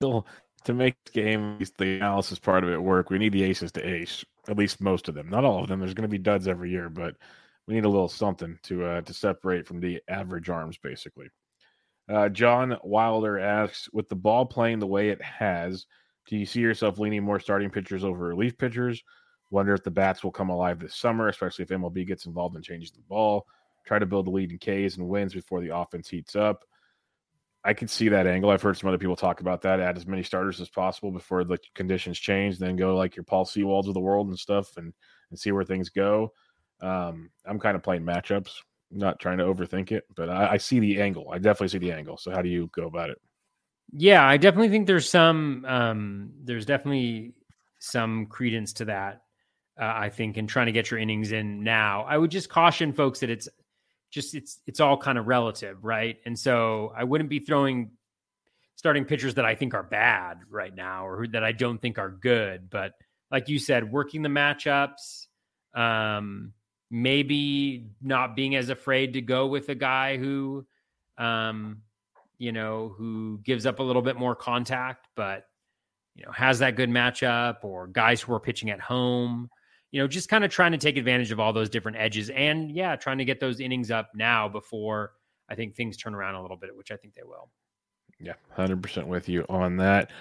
still 0.01 0.27
to 0.65 0.73
make 0.73 0.97
the 1.05 1.11
game, 1.11 1.57
the 1.77 1.95
analysis 1.95 2.37
part 2.37 2.65
of 2.65 2.69
it 2.69 2.83
work, 2.83 3.09
we 3.09 3.17
need 3.17 3.31
the 3.31 3.43
aces 3.43 3.71
to 3.71 3.87
ace, 3.87 4.25
at 4.49 4.57
least 4.57 4.81
most 4.81 5.07
of 5.07 5.15
them. 5.15 5.29
Not 5.29 5.45
all 5.45 5.61
of 5.61 5.69
them. 5.69 5.79
There's 5.79 5.93
going 5.93 6.03
to 6.03 6.09
be 6.09 6.17
duds 6.17 6.49
every 6.49 6.69
year, 6.69 6.89
but 6.89 7.15
we 7.65 7.75
need 7.75 7.85
a 7.85 7.89
little 7.89 8.09
something 8.09 8.59
to 8.63 8.83
uh, 8.83 9.01
to 9.01 9.13
separate 9.13 9.65
from 9.65 9.79
the 9.79 10.01
average 10.09 10.49
arms, 10.49 10.77
basically. 10.77 11.27
Uh, 12.09 12.27
John 12.27 12.75
Wilder 12.83 13.39
asks, 13.39 13.87
with 13.93 14.09
the 14.09 14.17
ball 14.17 14.45
playing 14.45 14.79
the 14.79 14.85
way 14.85 15.11
it 15.11 15.21
has, 15.21 15.85
do 16.27 16.35
you 16.35 16.45
see 16.45 16.59
yourself 16.59 16.99
leaning 16.99 17.23
more 17.23 17.39
starting 17.39 17.69
pitchers 17.69 18.03
over 18.03 18.27
relief 18.27 18.57
pitchers? 18.57 19.01
Wonder 19.51 19.73
if 19.73 19.83
the 19.83 19.91
bats 19.91 20.23
will 20.23 20.31
come 20.31 20.49
alive 20.49 20.79
this 20.79 20.95
summer, 20.95 21.27
especially 21.27 21.63
if 21.63 21.69
MLB 21.69 22.07
gets 22.07 22.25
involved 22.25 22.55
in 22.55 22.61
changing 22.61 22.95
the 22.95 23.03
ball. 23.03 23.45
Try 23.85 23.99
to 23.99 24.05
build 24.05 24.27
a 24.27 24.31
lead 24.31 24.51
in 24.51 24.57
Ks 24.57 24.97
and 24.97 25.07
wins 25.07 25.33
before 25.33 25.61
the 25.61 25.75
offense 25.75 26.09
heats 26.09 26.35
up. 26.35 26.65
I 27.63 27.73
could 27.73 27.89
see 27.89 28.09
that 28.09 28.27
angle. 28.27 28.51
I've 28.51 28.61
heard 28.61 28.77
some 28.77 28.89
other 28.89 28.99
people 28.99 29.15
talk 29.15 29.41
about 29.41 29.61
that. 29.63 29.79
Add 29.79 29.97
as 29.97 30.05
many 30.05 30.21
starters 30.21 30.61
as 30.61 30.69
possible 30.69 31.11
before 31.11 31.43
the 31.43 31.57
conditions 31.73 32.19
change. 32.19 32.59
Then 32.59 32.75
go 32.75 32.95
like 32.95 33.15
your 33.15 33.23
Paul 33.23 33.45
Sewalds 33.45 33.87
of 33.87 33.95
the 33.95 33.99
world 33.99 34.27
and 34.27 34.37
stuff, 34.37 34.77
and 34.77 34.93
and 35.31 35.39
see 35.39 35.51
where 35.51 35.63
things 35.63 35.89
go. 35.89 36.31
Um, 36.81 37.31
I'm 37.45 37.59
kind 37.59 37.75
of 37.75 37.81
playing 37.81 38.03
matchups, 38.03 38.51
not 38.91 39.19
trying 39.19 39.39
to 39.39 39.45
overthink 39.45 39.91
it, 39.91 40.03
but 40.15 40.29
I, 40.29 40.51
I 40.53 40.57
see 40.57 40.79
the 40.79 41.01
angle. 41.01 41.29
I 41.31 41.37
definitely 41.37 41.69
see 41.69 41.79
the 41.79 41.91
angle. 41.91 42.17
So 42.17 42.31
how 42.31 42.41
do 42.41 42.49
you 42.49 42.69
go 42.73 42.85
about 42.85 43.09
it? 43.09 43.19
Yeah, 43.91 44.25
I 44.25 44.37
definitely 44.37 44.69
think 44.69 44.87
there's 44.87 45.09
some 45.09 45.65
um, 45.67 46.33
there's 46.43 46.65
definitely 46.65 47.33
some 47.79 48.27
credence 48.27 48.73
to 48.73 48.85
that. 48.85 49.21
Uh, 49.79 49.91
I 49.95 50.09
think 50.09 50.37
in 50.37 50.47
trying 50.47 50.67
to 50.67 50.71
get 50.71 50.89
your 50.89 50.99
innings 50.99 51.31
in 51.31 51.63
now. 51.63 52.03
I 52.03 52.17
would 52.17 52.31
just 52.31 52.49
caution 52.49 52.93
folks 52.93 53.19
that 53.19 53.29
it's 53.29 53.49
just 54.09 54.33
it's 54.33 54.59
it's 54.65 54.79
all 54.79 54.97
kind 54.97 55.17
of 55.17 55.27
relative, 55.27 55.83
right? 55.83 56.17
And 56.25 56.37
so 56.37 56.93
I 56.95 57.03
wouldn't 57.03 57.29
be 57.29 57.39
throwing 57.39 57.91
starting 58.75 59.05
pitchers 59.05 59.35
that 59.35 59.45
I 59.45 59.55
think 59.55 59.73
are 59.73 59.83
bad 59.83 60.39
right 60.49 60.73
now 60.73 61.07
or 61.07 61.27
that 61.27 61.43
I 61.43 61.51
don't 61.51 61.81
think 61.81 61.97
are 61.97 62.09
good, 62.09 62.69
but 62.69 62.93
like 63.31 63.49
you 63.49 63.59
said, 63.59 63.91
working 63.91 64.21
the 64.21 64.29
matchups, 64.29 65.27
um, 65.73 66.53
maybe 66.91 67.89
not 68.01 68.35
being 68.35 68.55
as 68.55 68.69
afraid 68.69 69.13
to 69.13 69.21
go 69.21 69.47
with 69.47 69.67
a 69.69 69.75
guy 69.75 70.17
who 70.17 70.65
um, 71.17 71.81
you 72.37 72.51
know, 72.51 72.93
who 72.97 73.39
gives 73.43 73.65
up 73.65 73.79
a 73.79 73.83
little 73.83 74.01
bit 74.01 74.17
more 74.17 74.35
contact, 74.35 75.07
but 75.15 75.47
you 76.15 76.25
know, 76.25 76.31
has 76.31 76.59
that 76.59 76.75
good 76.75 76.89
matchup, 76.89 77.57
or 77.63 77.87
guys 77.87 78.21
who 78.21 78.33
are 78.33 78.39
pitching 78.39 78.69
at 78.69 78.79
home. 78.79 79.49
You 79.95 80.01
know, 80.01 80.09
just 80.09 80.27
kind 80.27 80.43
of 80.43 80.51
trying 80.51 80.73
to 80.73 80.77
take 80.77 80.97
advantage 80.97 81.31
of 81.31 81.39
all 81.39 81.53
those 81.53 81.69
different 81.69 81.95
edges, 81.97 82.29
and 82.29 82.69
yeah, 82.69 82.97
trying 82.97 83.17
to 83.17 83.23
get 83.23 83.39
those 83.39 83.61
innings 83.61 83.91
up 83.91 84.11
now 84.13 84.49
before 84.49 85.13
I 85.47 85.55
think 85.55 85.73
things 85.73 85.95
turn 85.95 86.13
around 86.13 86.35
a 86.35 86.41
little 86.41 86.57
bit, 86.57 86.75
which 86.75 86.91
I 86.91 86.97
think 86.97 87.15
they 87.15 87.23
will. 87.23 87.49
Yeah, 88.19 88.33
hundred 88.49 88.83
percent 88.83 89.07
with 89.07 89.29
you 89.29 89.45
on 89.47 89.77
that. 89.77 90.11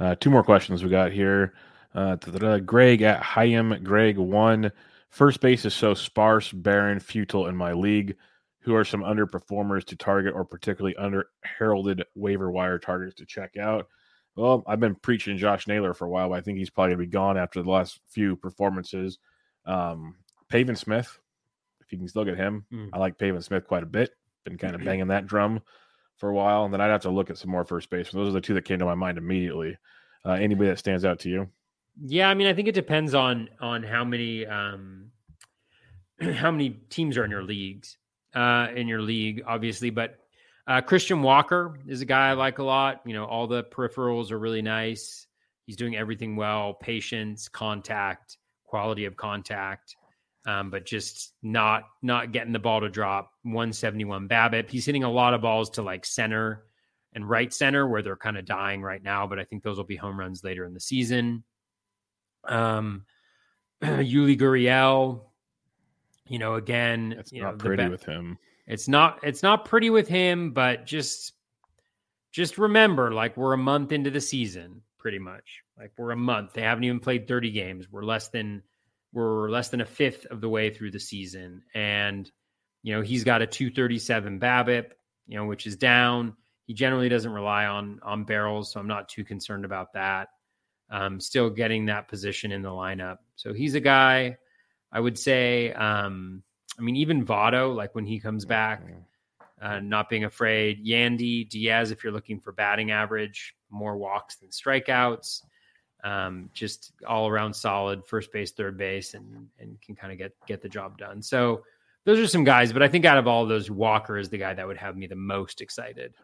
Uh, 0.00 0.16
two 0.16 0.30
more 0.30 0.42
questions 0.42 0.82
we 0.82 0.90
got 0.90 1.12
here. 1.12 1.54
Uh, 1.94 2.16
Greg 2.16 3.02
at 3.02 3.22
Hayam 3.22 3.80
Greg 3.84 4.18
one. 4.18 4.72
First 5.10 5.40
base 5.40 5.64
is 5.64 5.74
so 5.74 5.94
sparse, 5.94 6.50
barren, 6.50 6.98
futile 6.98 7.46
in 7.46 7.54
my 7.54 7.72
league 7.72 8.16
who 8.58 8.74
are 8.74 8.84
some 8.84 9.02
underperformers 9.02 9.84
to 9.84 9.94
target 9.94 10.34
or 10.34 10.44
particularly 10.44 10.96
under 10.96 11.26
heralded 11.42 12.02
waiver 12.16 12.50
wire 12.50 12.80
targets 12.80 13.14
to 13.14 13.26
check 13.26 13.56
out? 13.56 13.86
Well, 14.36 14.62
I've 14.66 14.80
been 14.80 14.94
preaching 14.94 15.36
Josh 15.36 15.66
Naylor 15.66 15.92
for 15.92 16.06
a 16.06 16.10
while, 16.10 16.28
but 16.28 16.38
I 16.38 16.40
think 16.40 16.58
he's 16.58 16.70
probably 16.70 16.94
going 16.94 17.04
to 17.04 17.06
be 17.06 17.12
gone 17.12 17.36
after 17.36 17.62
the 17.62 17.70
last 17.70 18.00
few 18.08 18.36
performances. 18.36 19.18
Um, 19.66 20.16
Pavin 20.48 20.76
Smith, 20.76 21.18
if 21.80 21.92
you 21.92 21.98
can 21.98 22.08
still 22.08 22.24
get 22.24 22.36
him, 22.36 22.64
mm. 22.72 22.88
I 22.92 22.98
like 22.98 23.18
Pavin 23.18 23.42
Smith 23.42 23.66
quite 23.66 23.82
a 23.82 23.86
bit. 23.86 24.10
Been 24.44 24.56
kind 24.58 24.74
of 24.74 24.84
banging 24.84 25.08
that 25.08 25.26
drum 25.26 25.60
for 26.16 26.28
a 26.30 26.34
while, 26.34 26.64
and 26.64 26.72
then 26.72 26.80
I'd 26.80 26.90
have 26.90 27.02
to 27.02 27.10
look 27.10 27.30
at 27.30 27.38
some 27.38 27.50
more 27.50 27.64
first 27.64 27.90
base. 27.90 28.10
Those 28.10 28.28
are 28.28 28.32
the 28.32 28.40
two 28.40 28.54
that 28.54 28.64
came 28.64 28.78
to 28.78 28.84
my 28.84 28.94
mind 28.94 29.18
immediately. 29.18 29.76
Uh, 30.24 30.32
anybody 30.32 30.68
that 30.68 30.78
stands 30.78 31.04
out 31.04 31.18
to 31.20 31.28
you? 31.28 31.48
Yeah, 32.02 32.28
I 32.28 32.34
mean, 32.34 32.46
I 32.46 32.54
think 32.54 32.68
it 32.68 32.74
depends 32.74 33.14
on 33.14 33.48
on 33.60 33.82
how 33.82 34.04
many 34.04 34.46
um, 34.46 35.10
how 36.20 36.50
many 36.50 36.70
teams 36.88 37.16
are 37.18 37.24
in 37.24 37.30
your 37.30 37.42
leagues 37.42 37.98
uh, 38.34 38.68
in 38.74 38.88
your 38.88 39.02
league, 39.02 39.42
obviously. 39.46 39.90
But 39.90 40.18
uh, 40.66 40.80
Christian 40.80 41.22
Walker 41.22 41.78
is 41.86 42.00
a 42.00 42.04
guy 42.04 42.30
I 42.30 42.32
like 42.34 42.58
a 42.58 42.62
lot. 42.62 43.00
You 43.04 43.14
know, 43.14 43.24
all 43.24 43.46
the 43.46 43.64
peripherals 43.64 44.30
are 44.30 44.38
really 44.38 44.62
nice. 44.62 45.26
He's 45.66 45.76
doing 45.76 45.96
everything 45.96 46.36
well 46.36 46.74
patience, 46.74 47.48
contact, 47.48 48.38
quality 48.64 49.04
of 49.04 49.16
contact. 49.16 49.96
Um, 50.46 50.70
but 50.70 50.86
just 50.86 51.34
not 51.42 51.82
not 52.02 52.32
getting 52.32 52.52
the 52.52 52.58
ball 52.58 52.80
to 52.80 52.88
drop 52.88 53.30
171 53.42 54.26
BABIP. 54.26 54.70
He's 54.70 54.86
hitting 54.86 55.04
a 55.04 55.10
lot 55.10 55.34
of 55.34 55.42
balls 55.42 55.68
to 55.70 55.82
like 55.82 56.06
center 56.06 56.64
and 57.12 57.28
right 57.28 57.52
center 57.52 57.86
where 57.86 58.02
they're 58.02 58.16
kind 58.16 58.38
of 58.38 58.46
dying 58.46 58.82
right 58.82 59.02
now, 59.02 59.26
but 59.26 59.38
I 59.38 59.44
think 59.44 59.62
those 59.62 59.76
will 59.76 59.84
be 59.84 59.96
home 59.96 60.18
runs 60.18 60.44
later 60.44 60.64
in 60.64 60.74
the 60.74 60.80
season. 60.80 61.44
Um, 62.44 63.04
Yuli 63.82 64.38
Gurriel, 64.38 65.22
you 66.26 66.38
know, 66.38 66.54
again, 66.54 67.14
it's 67.18 67.32
you 67.32 67.42
not 67.42 67.58
know, 67.58 67.64
pretty 67.64 67.88
with 67.88 68.04
him. 68.04 68.38
It's 68.66 68.88
not 68.88 69.20
it's 69.22 69.42
not 69.42 69.64
pretty 69.64 69.90
with 69.90 70.08
him, 70.08 70.52
but 70.52 70.86
just 70.86 71.32
just 72.32 72.58
remember, 72.58 73.12
like 73.12 73.36
we're 73.36 73.52
a 73.52 73.58
month 73.58 73.92
into 73.92 74.10
the 74.10 74.20
season, 74.20 74.82
pretty 74.98 75.18
much. 75.18 75.62
Like 75.78 75.92
we're 75.98 76.12
a 76.12 76.16
month. 76.16 76.52
They 76.52 76.62
haven't 76.62 76.84
even 76.84 77.00
played 77.00 77.26
30 77.26 77.50
games. 77.50 77.90
We're 77.90 78.04
less 78.04 78.28
than 78.28 78.62
we're 79.12 79.50
less 79.50 79.70
than 79.70 79.80
a 79.80 79.86
fifth 79.86 80.26
of 80.26 80.40
the 80.40 80.48
way 80.48 80.70
through 80.70 80.92
the 80.92 81.00
season. 81.00 81.62
And, 81.74 82.30
you 82.82 82.94
know, 82.94 83.02
he's 83.02 83.24
got 83.24 83.42
a 83.42 83.46
237 83.46 84.38
BABIP, 84.38 84.92
you 85.26 85.36
know, 85.36 85.46
which 85.46 85.66
is 85.66 85.76
down. 85.76 86.36
He 86.66 86.74
generally 86.74 87.08
doesn't 87.08 87.32
rely 87.32 87.66
on 87.66 87.98
on 88.02 88.24
barrels, 88.24 88.72
so 88.72 88.78
I'm 88.78 88.86
not 88.86 89.08
too 89.08 89.24
concerned 89.24 89.64
about 89.64 89.94
that. 89.94 90.28
Um, 90.90 91.20
still 91.20 91.50
getting 91.50 91.86
that 91.86 92.08
position 92.08 92.52
in 92.52 92.62
the 92.62 92.68
lineup. 92.68 93.18
So 93.36 93.52
he's 93.52 93.74
a 93.74 93.80
guy 93.80 94.36
I 94.92 95.00
would 95.00 95.18
say, 95.18 95.72
um, 95.72 96.42
I 96.78 96.82
mean, 96.82 96.96
even 96.96 97.24
Votto, 97.24 97.74
like 97.74 97.94
when 97.94 98.06
he 98.06 98.18
comes 98.18 98.44
back, 98.44 98.82
uh, 99.60 99.80
not 99.80 100.08
being 100.08 100.24
afraid. 100.24 100.84
Yandy, 100.84 101.48
Diaz, 101.48 101.90
if 101.90 102.02
you're 102.02 102.12
looking 102.12 102.40
for 102.40 102.52
batting 102.52 102.90
average, 102.90 103.54
more 103.70 103.96
walks 103.96 104.36
than 104.36 104.48
strikeouts. 104.48 105.42
Um, 106.02 106.48
just 106.54 106.92
all 107.06 107.28
around 107.28 107.52
solid 107.52 108.06
first 108.06 108.32
base, 108.32 108.52
third 108.52 108.78
base, 108.78 109.12
and 109.12 109.48
and 109.58 109.78
can 109.82 109.94
kind 109.94 110.12
of 110.12 110.18
get 110.18 110.32
get 110.46 110.62
the 110.62 110.68
job 110.68 110.96
done. 110.96 111.20
So 111.20 111.62
those 112.04 112.18
are 112.18 112.26
some 112.26 112.44
guys, 112.44 112.72
but 112.72 112.82
I 112.82 112.88
think 112.88 113.04
out 113.04 113.18
of 113.18 113.26
all 113.26 113.42
of 113.42 113.50
those, 113.50 113.70
Walker 113.70 114.16
is 114.16 114.30
the 114.30 114.38
guy 114.38 114.54
that 114.54 114.66
would 114.66 114.78
have 114.78 114.96
me 114.96 115.06
the 115.06 115.14
most 115.14 115.60
excited. 115.60 116.14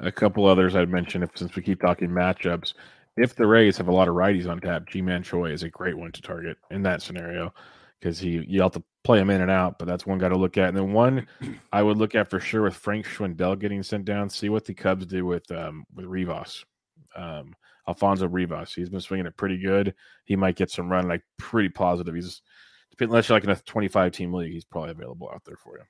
A 0.00 0.10
couple 0.10 0.46
others 0.46 0.74
I'd 0.74 0.88
mention 0.88 1.22
if 1.22 1.30
since 1.36 1.54
we 1.54 1.62
keep 1.62 1.80
talking 1.80 2.08
matchups. 2.08 2.74
If 3.16 3.36
the 3.36 3.46
Rays 3.46 3.76
have 3.76 3.88
a 3.88 3.92
lot 3.92 4.08
of 4.08 4.14
righties 4.14 4.50
on 4.50 4.58
tap, 4.58 4.88
Ji-Man 4.88 5.22
Choi 5.22 5.52
is 5.52 5.62
a 5.62 5.68
great 5.68 5.96
one 5.96 6.10
to 6.12 6.22
target 6.22 6.56
in 6.70 6.82
that 6.82 7.02
scenario 7.02 7.52
because 8.02 8.18
he 8.18 8.44
you 8.48 8.62
have 8.62 8.72
to 8.72 8.82
play 9.04 9.20
him 9.20 9.30
in 9.30 9.40
and 9.40 9.50
out, 9.50 9.78
but 9.78 9.86
that's 9.86 10.04
one 10.04 10.18
guy 10.18 10.28
to 10.28 10.36
look 10.36 10.58
at. 10.58 10.68
And 10.68 10.76
then 10.76 10.92
one 10.92 11.26
I 11.72 11.82
would 11.82 11.98
look 11.98 12.14
at 12.14 12.28
for 12.28 12.40
sure 12.40 12.62
with 12.62 12.74
Frank 12.74 13.06
Schwindel 13.06 13.58
getting 13.58 13.82
sent 13.82 14.04
down. 14.04 14.28
See 14.28 14.48
what 14.48 14.64
the 14.64 14.74
Cubs 14.74 15.06
do 15.06 15.24
with 15.24 15.48
um, 15.52 15.84
with 15.94 16.06
Rivas, 16.06 16.64
um, 17.14 17.54
Alfonso 17.88 18.26
Rivas. 18.26 18.74
He's 18.74 18.88
been 18.88 19.00
swinging 19.00 19.26
it 19.26 19.36
pretty 19.36 19.58
good. 19.58 19.94
He 20.24 20.34
might 20.34 20.56
get 20.56 20.70
some 20.70 20.90
run. 20.90 21.06
Like 21.06 21.22
pretty 21.38 21.68
positive. 21.68 22.14
He's 22.14 22.42
unless 23.00 23.28
you're 23.28 23.36
like 23.36 23.44
in 23.44 23.50
a 23.50 23.56
25 23.56 24.12
team 24.12 24.32
league, 24.32 24.52
he's 24.52 24.64
probably 24.64 24.90
available 24.90 25.30
out 25.32 25.44
there 25.44 25.56
for 25.56 25.78
you. 25.78 25.84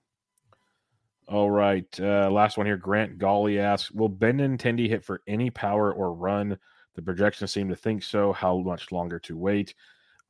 All 1.28 1.51
right, 1.51 1.86
uh, 2.01 2.30
last 2.30 2.59
one 2.59 2.66
here. 2.66 2.76
Grant 2.76 3.16
Golly 3.16 3.59
asks, 3.59 3.90
"Will 3.90 4.10
Benintendi 4.10 4.89
hit 4.89 5.05
for 5.05 5.22
any 5.26 5.48
power 5.51 5.93
or 5.93 6.12
run? 6.12 6.59
The 6.94 7.01
projections 7.01 7.52
seem 7.52 7.70
to 7.70 7.76
think 7.76 8.02
so. 8.02 8.32
How 8.32 8.59
much 8.59 8.93
longer 8.93 9.18
to 9.20 9.39
wait?" 9.39 9.74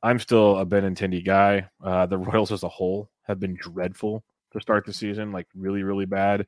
I'm 0.03 0.19
still 0.19 0.57
a 0.57 0.65
Benintendi 0.65 1.25
guy. 1.25 1.69
Uh, 1.81 2.05
the 2.05 2.17
Royals 2.19 2.51
as 2.51 2.63
a 2.63 2.69
whole 2.69 3.09
have 3.23 3.39
been 3.39 3.55
dreadful 3.55 4.23
to 4.51 4.59
start 4.59 4.85
the 4.85 4.93
season, 4.93 5.31
like 5.31 5.47
really, 5.55 5.81
really 5.83 6.05
bad. 6.05 6.45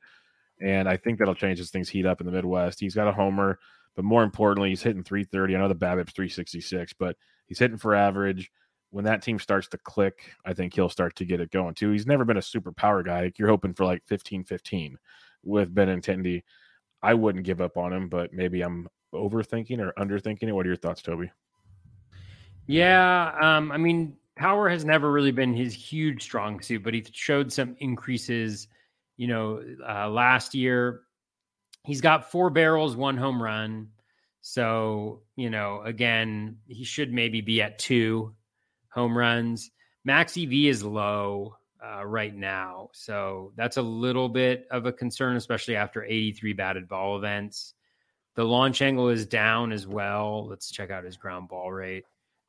And 0.60 0.88
I 0.88 0.96
think 0.96 1.18
that'll 1.18 1.34
change 1.34 1.58
as 1.58 1.70
things 1.70 1.88
heat 1.88 2.06
up 2.06 2.20
in 2.20 2.26
the 2.26 2.32
Midwest. 2.32 2.78
He's 2.78 2.94
got 2.94 3.08
a 3.08 3.12
homer, 3.12 3.58
but 3.94 4.04
more 4.04 4.22
importantly, 4.22 4.68
he's 4.68 4.82
hitting 4.82 5.02
330. 5.02 5.56
I 5.56 5.58
know 5.58 5.68
the 5.68 5.74
BABIP's 5.74 6.12
366, 6.12 6.92
but 6.94 7.16
he's 7.46 7.58
hitting 7.58 7.78
for 7.78 7.94
average. 7.94 8.50
When 8.90 9.04
that 9.06 9.22
team 9.22 9.38
starts 9.38 9.68
to 9.68 9.78
click, 9.78 10.20
I 10.44 10.52
think 10.52 10.74
he'll 10.74 10.88
start 10.88 11.16
to 11.16 11.24
get 11.24 11.40
it 11.40 11.50
going 11.50 11.74
too. 11.74 11.90
He's 11.90 12.06
never 12.06 12.24
been 12.24 12.36
a 12.36 12.42
super 12.42 12.72
power 12.72 13.02
guy. 13.02 13.32
You're 13.36 13.48
hoping 13.48 13.74
for 13.74 13.84
like 13.84 14.02
15 14.06 14.44
15 14.44 14.98
with 15.42 15.74
Benintendi. 15.74 16.42
I 17.02 17.14
wouldn't 17.14 17.44
give 17.44 17.60
up 17.60 17.76
on 17.76 17.92
him, 17.92 18.08
but 18.08 18.32
maybe 18.32 18.62
I'm 18.62 18.88
overthinking 19.14 19.80
or 19.80 19.92
underthinking 19.98 20.44
it. 20.44 20.52
What 20.52 20.66
are 20.66 20.70
your 20.70 20.76
thoughts, 20.76 21.02
Toby? 21.02 21.30
Yeah, 22.66 23.32
um, 23.40 23.70
I 23.72 23.76
mean, 23.76 24.16
power 24.36 24.68
has 24.68 24.84
never 24.84 25.10
really 25.10 25.30
been 25.32 25.54
his 25.54 25.74
huge 25.74 26.22
strong 26.22 26.60
suit, 26.60 26.82
but 26.82 26.94
he 26.94 27.04
showed 27.12 27.52
some 27.52 27.76
increases. 27.78 28.68
You 29.16 29.28
know, 29.28 29.62
uh, 29.88 30.08
last 30.10 30.54
year 30.54 31.02
he's 31.84 32.00
got 32.00 32.30
four 32.30 32.50
barrels, 32.50 32.96
one 32.96 33.16
home 33.16 33.42
run. 33.42 33.88
So 34.42 35.22
you 35.36 35.50
know, 35.50 35.82
again, 35.84 36.58
he 36.66 36.84
should 36.84 37.12
maybe 37.12 37.40
be 37.40 37.62
at 37.62 37.78
two 37.78 38.34
home 38.90 39.16
runs. 39.16 39.70
Max 40.04 40.36
EV 40.36 40.52
is 40.52 40.82
low. 40.84 41.56
uh, 41.84 42.04
right 42.04 42.34
now. 42.34 42.88
So 42.92 43.52
that's 43.56 43.76
a 43.76 43.82
little 43.82 44.28
bit 44.28 44.66
of 44.70 44.86
a 44.86 44.92
concern, 44.92 45.36
especially 45.36 45.76
after 45.76 46.04
83 46.04 46.52
batted 46.54 46.88
ball 46.88 47.16
events. 47.16 47.74
The 48.34 48.44
launch 48.44 48.82
angle 48.82 49.08
is 49.08 49.26
down 49.26 49.72
as 49.72 49.86
well. 49.86 50.46
Let's 50.48 50.70
check 50.70 50.90
out 50.90 51.04
his 51.04 51.16
ground 51.16 51.48
ball 51.48 51.72
rate. 51.72 52.04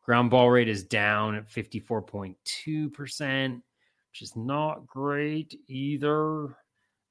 Ground 0.07 0.29
ball 0.29 0.49
rate 0.49 0.69
is 0.69 0.85
down 0.85 1.35
at 1.35 1.49
54.2%, 1.49 3.55
which 3.55 4.21
is 4.21 4.37
not 4.37 4.87
great 4.87 5.59
either. 5.67 6.55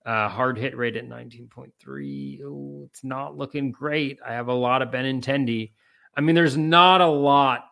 Uh, 0.06 0.31
hard 0.31 0.56
hit 0.56 0.74
rate 0.74 0.97
at 0.97 1.06
19.3. 1.06 2.40
Oh, 2.43 2.85
it's 2.86 3.05
not 3.05 3.36
looking 3.36 3.70
great. 3.70 4.18
I 4.27 4.32
have 4.32 4.48
a 4.48 4.55
lot 4.55 4.81
of 4.81 4.89
Benintendi. 4.89 5.73
I 6.16 6.23
mean, 6.23 6.35
there's 6.35 6.56
not 6.56 7.02
a 7.02 7.06
lot 7.06 7.66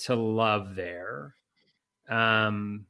to 0.00 0.16
love 0.16 0.74
there 0.74 1.36
um, 2.08 2.86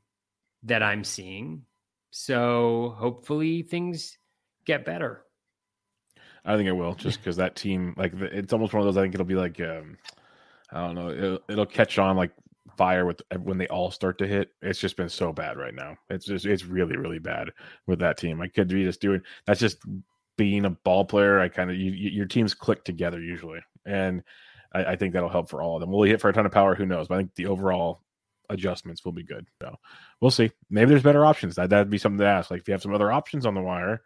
that 0.62 0.82
I'm 0.82 1.04
seeing. 1.04 1.66
So 2.12 2.94
hopefully 2.96 3.60
things 3.60 4.16
get 4.64 4.86
better. 4.86 5.22
I 6.46 6.56
think 6.56 6.66
it 6.66 6.72
will, 6.72 6.94
just 6.94 7.18
because 7.18 7.36
that 7.36 7.56
team, 7.56 7.92
like, 7.98 8.14
it's 8.14 8.54
almost 8.54 8.72
one 8.72 8.80
of 8.80 8.86
those. 8.86 8.96
I 8.96 9.02
think 9.02 9.14
it'll 9.14 9.26
be 9.26 9.34
like, 9.34 9.60
um, 9.60 9.98
I 10.72 10.86
don't 10.86 10.94
know, 10.94 11.10
it'll, 11.10 11.38
it'll 11.48 11.66
catch 11.66 11.98
on 11.98 12.16
like 12.16 12.32
fire 12.76 13.04
with 13.04 13.20
when 13.42 13.58
they 13.58 13.68
all 13.68 13.90
start 13.90 14.18
to 14.18 14.26
hit. 14.26 14.50
It's 14.62 14.78
just 14.78 14.96
been 14.96 15.08
so 15.08 15.32
bad 15.32 15.56
right 15.56 15.74
now. 15.74 15.96
It's 16.10 16.26
just, 16.26 16.46
it's 16.46 16.64
really, 16.64 16.96
really 16.96 17.18
bad 17.18 17.50
with 17.86 17.98
that 18.00 18.16
team. 18.18 18.40
I 18.40 18.48
could 18.48 18.68
be 18.68 18.84
just 18.84 19.00
doing 19.00 19.22
that's 19.46 19.60
just 19.60 19.78
being 20.36 20.64
a 20.64 20.70
ball 20.70 21.04
player. 21.04 21.40
I 21.40 21.48
kind 21.48 21.70
of 21.70 21.76
you, 21.76 21.90
your 21.92 22.26
teams 22.26 22.54
click 22.54 22.84
together 22.84 23.20
usually, 23.20 23.60
and 23.84 24.22
I, 24.72 24.84
I, 24.84 24.96
think 24.96 25.12
that'll 25.12 25.28
help 25.28 25.50
for 25.50 25.62
all 25.62 25.76
of 25.76 25.80
them. 25.80 25.90
Will 25.90 26.02
he 26.02 26.10
hit 26.10 26.20
for 26.20 26.30
a 26.30 26.32
ton 26.32 26.46
of 26.46 26.52
power? 26.52 26.74
Who 26.74 26.86
knows? 26.86 27.08
But 27.08 27.14
I 27.14 27.18
think 27.18 27.34
the 27.34 27.46
overall 27.46 28.00
adjustments 28.48 29.04
will 29.04 29.12
be 29.12 29.24
good. 29.24 29.46
So 29.60 29.76
we'll 30.20 30.30
see. 30.30 30.50
Maybe 30.70 30.90
there's 30.90 31.02
better 31.02 31.26
options. 31.26 31.56
That 31.56 31.70
that'd 31.70 31.90
be 31.90 31.98
something 31.98 32.18
to 32.18 32.26
ask. 32.26 32.50
Like 32.50 32.60
if 32.60 32.68
you 32.68 32.72
have 32.72 32.82
some 32.82 32.94
other 32.94 33.12
options 33.12 33.46
on 33.46 33.54
the 33.54 33.60
wire, 33.60 34.02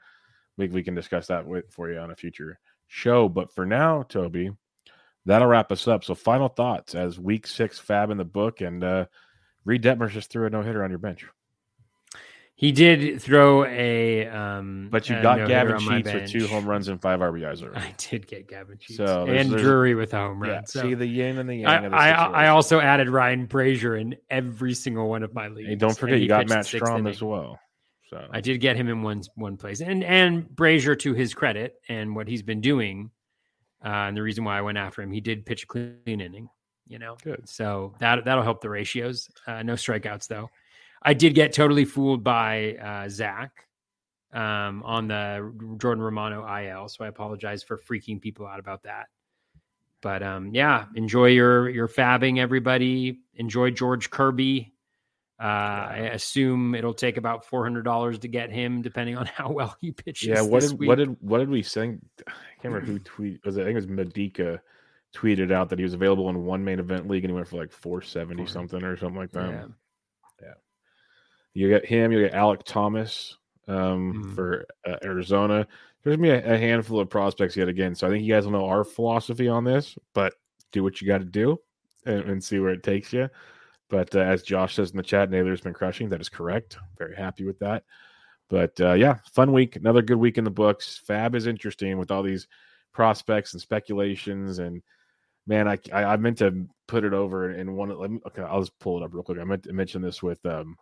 we 0.56 0.68
we 0.68 0.82
can 0.82 0.94
discuss 0.94 1.28
that 1.28 1.46
with 1.46 1.70
for 1.70 1.90
you 1.90 1.98
on 1.98 2.10
a 2.10 2.16
future 2.16 2.58
show. 2.88 3.28
But 3.28 3.52
for 3.54 3.66
now, 3.66 4.02
Toby, 4.02 4.50
that'll 5.26 5.48
wrap 5.48 5.70
us 5.70 5.86
up. 5.86 6.04
So 6.04 6.14
final 6.14 6.48
thoughts 6.48 6.94
as 6.94 7.18
week 7.18 7.46
six 7.46 7.78
fab 7.78 8.10
in 8.10 8.16
the 8.16 8.24
book 8.24 8.60
and 8.60 8.82
uh 8.82 9.06
Reid 9.64 9.82
Detmers 9.82 10.10
just 10.10 10.30
threw 10.30 10.46
a 10.46 10.50
no 10.50 10.62
hitter 10.62 10.84
on 10.84 10.90
your 10.90 11.00
bench. 11.00 11.26
He 12.58 12.72
did 12.72 13.20
throw 13.20 13.66
a, 13.66 14.26
um, 14.28 14.88
but 14.90 15.10
you 15.10 15.20
got 15.20 15.46
Gavin 15.46 15.78
Sheets 15.78 16.10
with 16.10 16.30
two 16.30 16.46
home 16.46 16.66
runs 16.66 16.88
and 16.88 17.02
five 17.02 17.20
RBIs 17.20 17.62
already. 17.62 17.80
I 17.86 17.94
did 17.98 18.26
get 18.26 18.48
Gavin 18.48 18.78
Sheets 18.80 18.96
so 18.96 19.26
and 19.26 19.50
Drury 19.50 19.94
with 19.94 20.14
a 20.14 20.16
home 20.16 20.40
run. 20.40 20.50
Yeah, 20.50 20.60
so. 20.64 20.80
See 20.80 20.94
the 20.94 21.04
yin 21.04 21.36
and 21.36 21.50
the 21.50 21.56
yang. 21.56 21.92
I, 21.92 22.12
I, 22.12 22.44
I, 22.44 22.48
also 22.48 22.80
added 22.80 23.10
Ryan 23.10 23.46
Brasier 23.46 24.00
in 24.00 24.16
every 24.30 24.72
single 24.72 25.06
one 25.06 25.22
of 25.22 25.34
my 25.34 25.48
leagues. 25.48 25.68
Hey, 25.68 25.74
don't 25.74 25.98
forget 25.98 26.18
you 26.18 26.28
got 26.28 26.48
Matt 26.48 26.64
Strahm 26.64 27.06
as 27.10 27.22
well. 27.22 27.60
So 28.08 28.26
I 28.30 28.40
did 28.40 28.58
get 28.58 28.76
him 28.76 28.88
in 28.88 29.02
one 29.02 29.22
one 29.34 29.58
place, 29.58 29.82
and 29.82 30.02
and 30.02 30.48
Brazier 30.48 30.94
to 30.94 31.12
his 31.12 31.34
credit 31.34 31.74
and 31.90 32.16
what 32.16 32.26
he's 32.26 32.42
been 32.42 32.62
doing, 32.62 33.10
uh, 33.84 33.88
and 33.88 34.16
the 34.16 34.22
reason 34.22 34.44
why 34.44 34.58
I 34.58 34.62
went 34.62 34.78
after 34.78 35.02
him, 35.02 35.12
he 35.12 35.20
did 35.20 35.46
pitch 35.46 35.64
a 35.64 35.66
clean 35.66 36.00
inning. 36.06 36.48
You 36.86 36.98
know, 36.98 37.16
good. 37.22 37.48
So 37.48 37.94
that 37.98 38.24
that'll 38.24 38.44
help 38.44 38.60
the 38.60 38.70
ratios. 38.70 39.28
Uh, 39.46 39.62
no 39.62 39.74
strikeouts 39.74 40.28
though. 40.28 40.48
I 41.02 41.14
did 41.14 41.34
get 41.34 41.52
totally 41.52 41.84
fooled 41.84 42.22
by 42.22 42.74
uh, 42.74 43.08
Zach 43.08 43.50
um, 44.32 44.82
on 44.84 45.08
the 45.08 45.76
Jordan 45.78 46.02
Romano 46.02 46.46
IL, 46.46 46.88
so 46.88 47.04
I 47.04 47.08
apologize 47.08 47.62
for 47.62 47.76
freaking 47.76 48.20
people 48.20 48.46
out 48.46 48.60
about 48.60 48.84
that. 48.84 49.06
But 50.00 50.22
um, 50.22 50.54
yeah, 50.54 50.86
enjoy 50.94 51.26
your 51.26 51.68
your 51.68 51.88
fabbing, 51.88 52.38
everybody. 52.38 53.20
Enjoy 53.34 53.70
George 53.70 54.10
Kirby. 54.10 54.72
Uh, 55.38 55.42
I 55.42 55.96
assume 56.14 56.74
it'll 56.74 56.94
take 56.94 57.18
about 57.18 57.44
four 57.44 57.62
hundred 57.62 57.82
dollars 57.82 58.18
to 58.20 58.28
get 58.28 58.50
him, 58.50 58.82
depending 58.82 59.18
on 59.18 59.26
how 59.34 59.50
well 59.50 59.76
he 59.80 59.92
pitches. 59.92 60.28
Yeah, 60.28 60.42
what 60.42 60.62
did 60.62 60.78
week. 60.78 60.88
what 60.88 60.98
did 60.98 61.16
what 61.20 61.38
did 61.38 61.50
we 61.50 61.62
sing? 61.62 62.00
I 62.26 62.32
can't 62.62 62.74
remember 62.74 62.86
who 62.86 62.98
tweet 63.04 63.44
was. 63.44 63.56
It? 63.56 63.62
I 63.62 63.64
think 63.64 63.72
it 63.72 63.76
was 63.76 63.88
Medica 63.88 64.60
tweeted 65.14 65.52
out 65.52 65.70
that 65.70 65.78
he 65.78 65.84
was 65.84 65.94
available 65.94 66.28
in 66.28 66.44
one 66.44 66.64
main 66.64 66.78
event 66.78 67.08
league 67.08 67.24
and 67.24 67.30
he 67.30 67.34
went 67.34 67.48
for 67.48 67.56
like 67.56 67.72
four 67.72 68.02
seventy 68.02 68.46
something 68.46 68.82
or 68.82 68.96
something 68.96 69.18
like 69.18 69.32
that. 69.32 69.50
Yeah. 69.50 69.66
yeah. 70.42 70.54
You 71.54 71.68
get 71.68 71.86
him. 71.86 72.12
You 72.12 72.22
get 72.22 72.32
Alek 72.32 72.62
Thomas 72.64 73.36
um, 73.68 73.76
mm-hmm. 73.76 74.34
for 74.34 74.66
uh, 74.86 74.96
Arizona. 75.04 75.66
There's 76.02 76.16
gonna 76.16 76.28
be 76.28 76.34
a, 76.34 76.54
a, 76.54 76.58
handful 76.58 77.00
of 77.00 77.10
prospects 77.10 77.56
yet 77.56 77.68
again. 77.68 77.94
So 77.94 78.06
I 78.06 78.10
think 78.10 78.24
you 78.24 78.32
guys 78.32 78.44
will 78.44 78.52
know 78.52 78.66
our 78.66 78.84
philosophy 78.84 79.48
on 79.48 79.64
this, 79.64 79.98
but 80.14 80.34
do 80.72 80.82
what 80.82 81.00
you 81.00 81.08
got 81.08 81.18
to 81.18 81.24
do 81.24 81.58
and, 82.04 82.20
and, 82.24 82.44
see 82.44 82.58
where 82.58 82.72
it 82.72 82.82
takes 82.82 83.12
you. 83.12 83.28
But 83.88 84.14
uh, 84.14 84.20
as 84.20 84.42
Josh 84.42 84.74
says 84.74 84.90
in 84.90 84.96
the 84.96 85.02
chat, 85.02 85.30
Naylor's 85.30 85.60
been 85.60 85.74
crushing. 85.74 86.08
That 86.08 86.20
is 86.20 86.28
correct. 86.28 86.76
Very 86.98 87.14
happy 87.14 87.44
with 87.44 87.58
that. 87.60 87.84
But 88.48 88.80
uh, 88.80 88.94
yeah, 88.94 89.18
fun 89.32 89.52
week. 89.52 89.76
Another 89.76 90.02
good 90.02 90.16
week 90.16 90.38
in 90.38 90.44
the 90.44 90.50
books. 90.50 91.00
Fab 91.06 91.34
is 91.34 91.46
interesting 91.46 91.98
with 91.98 92.10
all 92.10 92.22
these 92.22 92.46
prospects 92.92 93.52
and 93.52 93.60
speculations. 93.60 94.58
And 94.58 94.82
man, 95.46 95.68
I 95.68 95.78
I, 95.92 96.04
I 96.04 96.16
meant 96.16 96.38
to 96.38 96.66
put 96.86 97.04
it 97.04 97.12
over 97.12 97.52
in 97.52 97.74
one. 97.74 97.96
Let 97.96 98.10
me, 98.10 98.20
okay, 98.28 98.42
I'll 98.42 98.60
just 98.60 98.78
pull 98.78 99.00
it 99.00 99.04
up 99.04 99.12
real 99.12 99.22
quick. 99.22 99.38
I 99.38 99.44
meant 99.44 99.64
to 99.64 99.72
mention 99.72 100.02
this 100.02 100.22
with 100.22 100.44
um, 100.46 100.76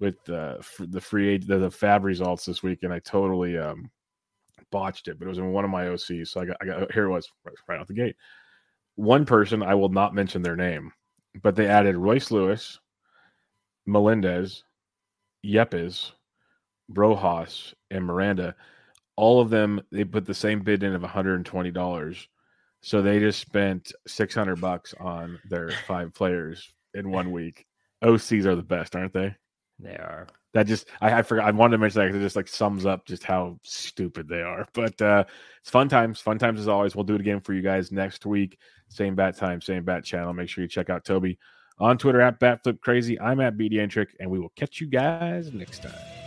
with 0.00 0.16
uh, 0.28 0.58
the 0.78 1.00
free 1.00 1.28
agent, 1.28 1.48
the, 1.48 1.58
the 1.58 1.70
Fab 1.70 2.04
results 2.04 2.44
this 2.44 2.62
week, 2.62 2.82
and 2.82 2.92
I 2.92 2.98
totally 3.00 3.58
um, 3.58 3.90
botched 4.70 5.08
it. 5.08 5.18
But 5.18 5.26
it 5.26 5.28
was 5.28 5.38
in 5.38 5.52
one 5.52 5.64
of 5.64 5.70
my 5.70 5.84
OCs, 5.84 6.28
so 6.28 6.40
I 6.40 6.44
got, 6.46 6.56
I 6.60 6.66
got 6.66 6.92
here 6.92 7.04
it 7.04 7.10
was 7.10 7.28
right 7.68 7.80
out 7.80 7.88
the 7.88 7.94
gate. 7.94 8.16
One 8.96 9.24
person 9.24 9.62
I 9.62 9.74
will 9.74 9.88
not 9.88 10.14
mention 10.14 10.42
their 10.42 10.56
name, 10.56 10.92
but 11.42 11.56
they 11.56 11.66
added 11.66 11.96
Royce 11.96 12.30
Lewis, 12.30 12.78
Melendez, 13.86 14.64
Yepez, 15.44 16.12
Rojas, 16.88 17.74
and 17.90 18.04
Miranda. 18.04 18.54
All 19.16 19.40
of 19.40 19.50
them 19.50 19.80
they 19.92 20.04
put 20.04 20.26
the 20.26 20.34
same 20.34 20.60
bid 20.60 20.82
in 20.82 20.94
of 20.94 21.02
one 21.02 21.10
hundred 21.10 21.36
and 21.36 21.46
twenty 21.46 21.70
dollars. 21.70 22.28
So 22.82 23.00
they 23.00 23.18
just 23.18 23.40
spent 23.40 23.92
six 24.06 24.34
hundred 24.34 24.60
bucks 24.60 24.94
on 25.00 25.38
their 25.48 25.70
five 25.86 26.12
players 26.14 26.72
in 26.94 27.10
one 27.10 27.32
week. 27.32 27.66
OCs 28.02 28.44
are 28.44 28.56
the 28.56 28.62
best, 28.62 28.94
aren't 28.94 29.12
they? 29.12 29.34
They 29.78 29.96
are. 29.96 30.26
That 30.54 30.66
just 30.66 30.88
I, 31.00 31.18
I 31.18 31.22
forgot 31.22 31.46
I 31.46 31.50
wanted 31.50 31.72
to 31.72 31.78
mention 31.78 32.00
that 32.00 32.06
because 32.06 32.20
it 32.20 32.24
just 32.24 32.36
like 32.36 32.48
sums 32.48 32.86
up 32.86 33.04
just 33.06 33.24
how 33.24 33.58
stupid 33.62 34.28
they 34.28 34.40
are. 34.40 34.66
But 34.72 35.00
uh 35.02 35.24
it's 35.60 35.70
fun 35.70 35.88
times, 35.88 36.20
fun 36.20 36.38
times 36.38 36.60
as 36.60 36.68
always. 36.68 36.94
We'll 36.94 37.04
do 37.04 37.14
it 37.14 37.20
again 37.20 37.40
for 37.40 37.52
you 37.52 37.62
guys 37.62 37.90
next 37.90 38.24
week. 38.24 38.58
Same 38.88 39.14
bat 39.14 39.36
time, 39.36 39.60
same 39.60 39.84
bat 39.84 40.04
channel. 40.04 40.32
Make 40.32 40.48
sure 40.48 40.62
you 40.62 40.68
check 40.68 40.90
out 40.90 41.04
Toby 41.04 41.38
on 41.78 41.98
Twitter 41.98 42.20
at 42.20 42.40
BatFlipCrazy. 42.40 43.20
I'm 43.20 43.40
at 43.40 43.56
BDNtrick, 43.56 44.08
and 44.20 44.30
we 44.30 44.38
will 44.38 44.52
catch 44.56 44.80
you 44.80 44.86
guys 44.86 45.52
next 45.52 45.82
time. 45.82 46.23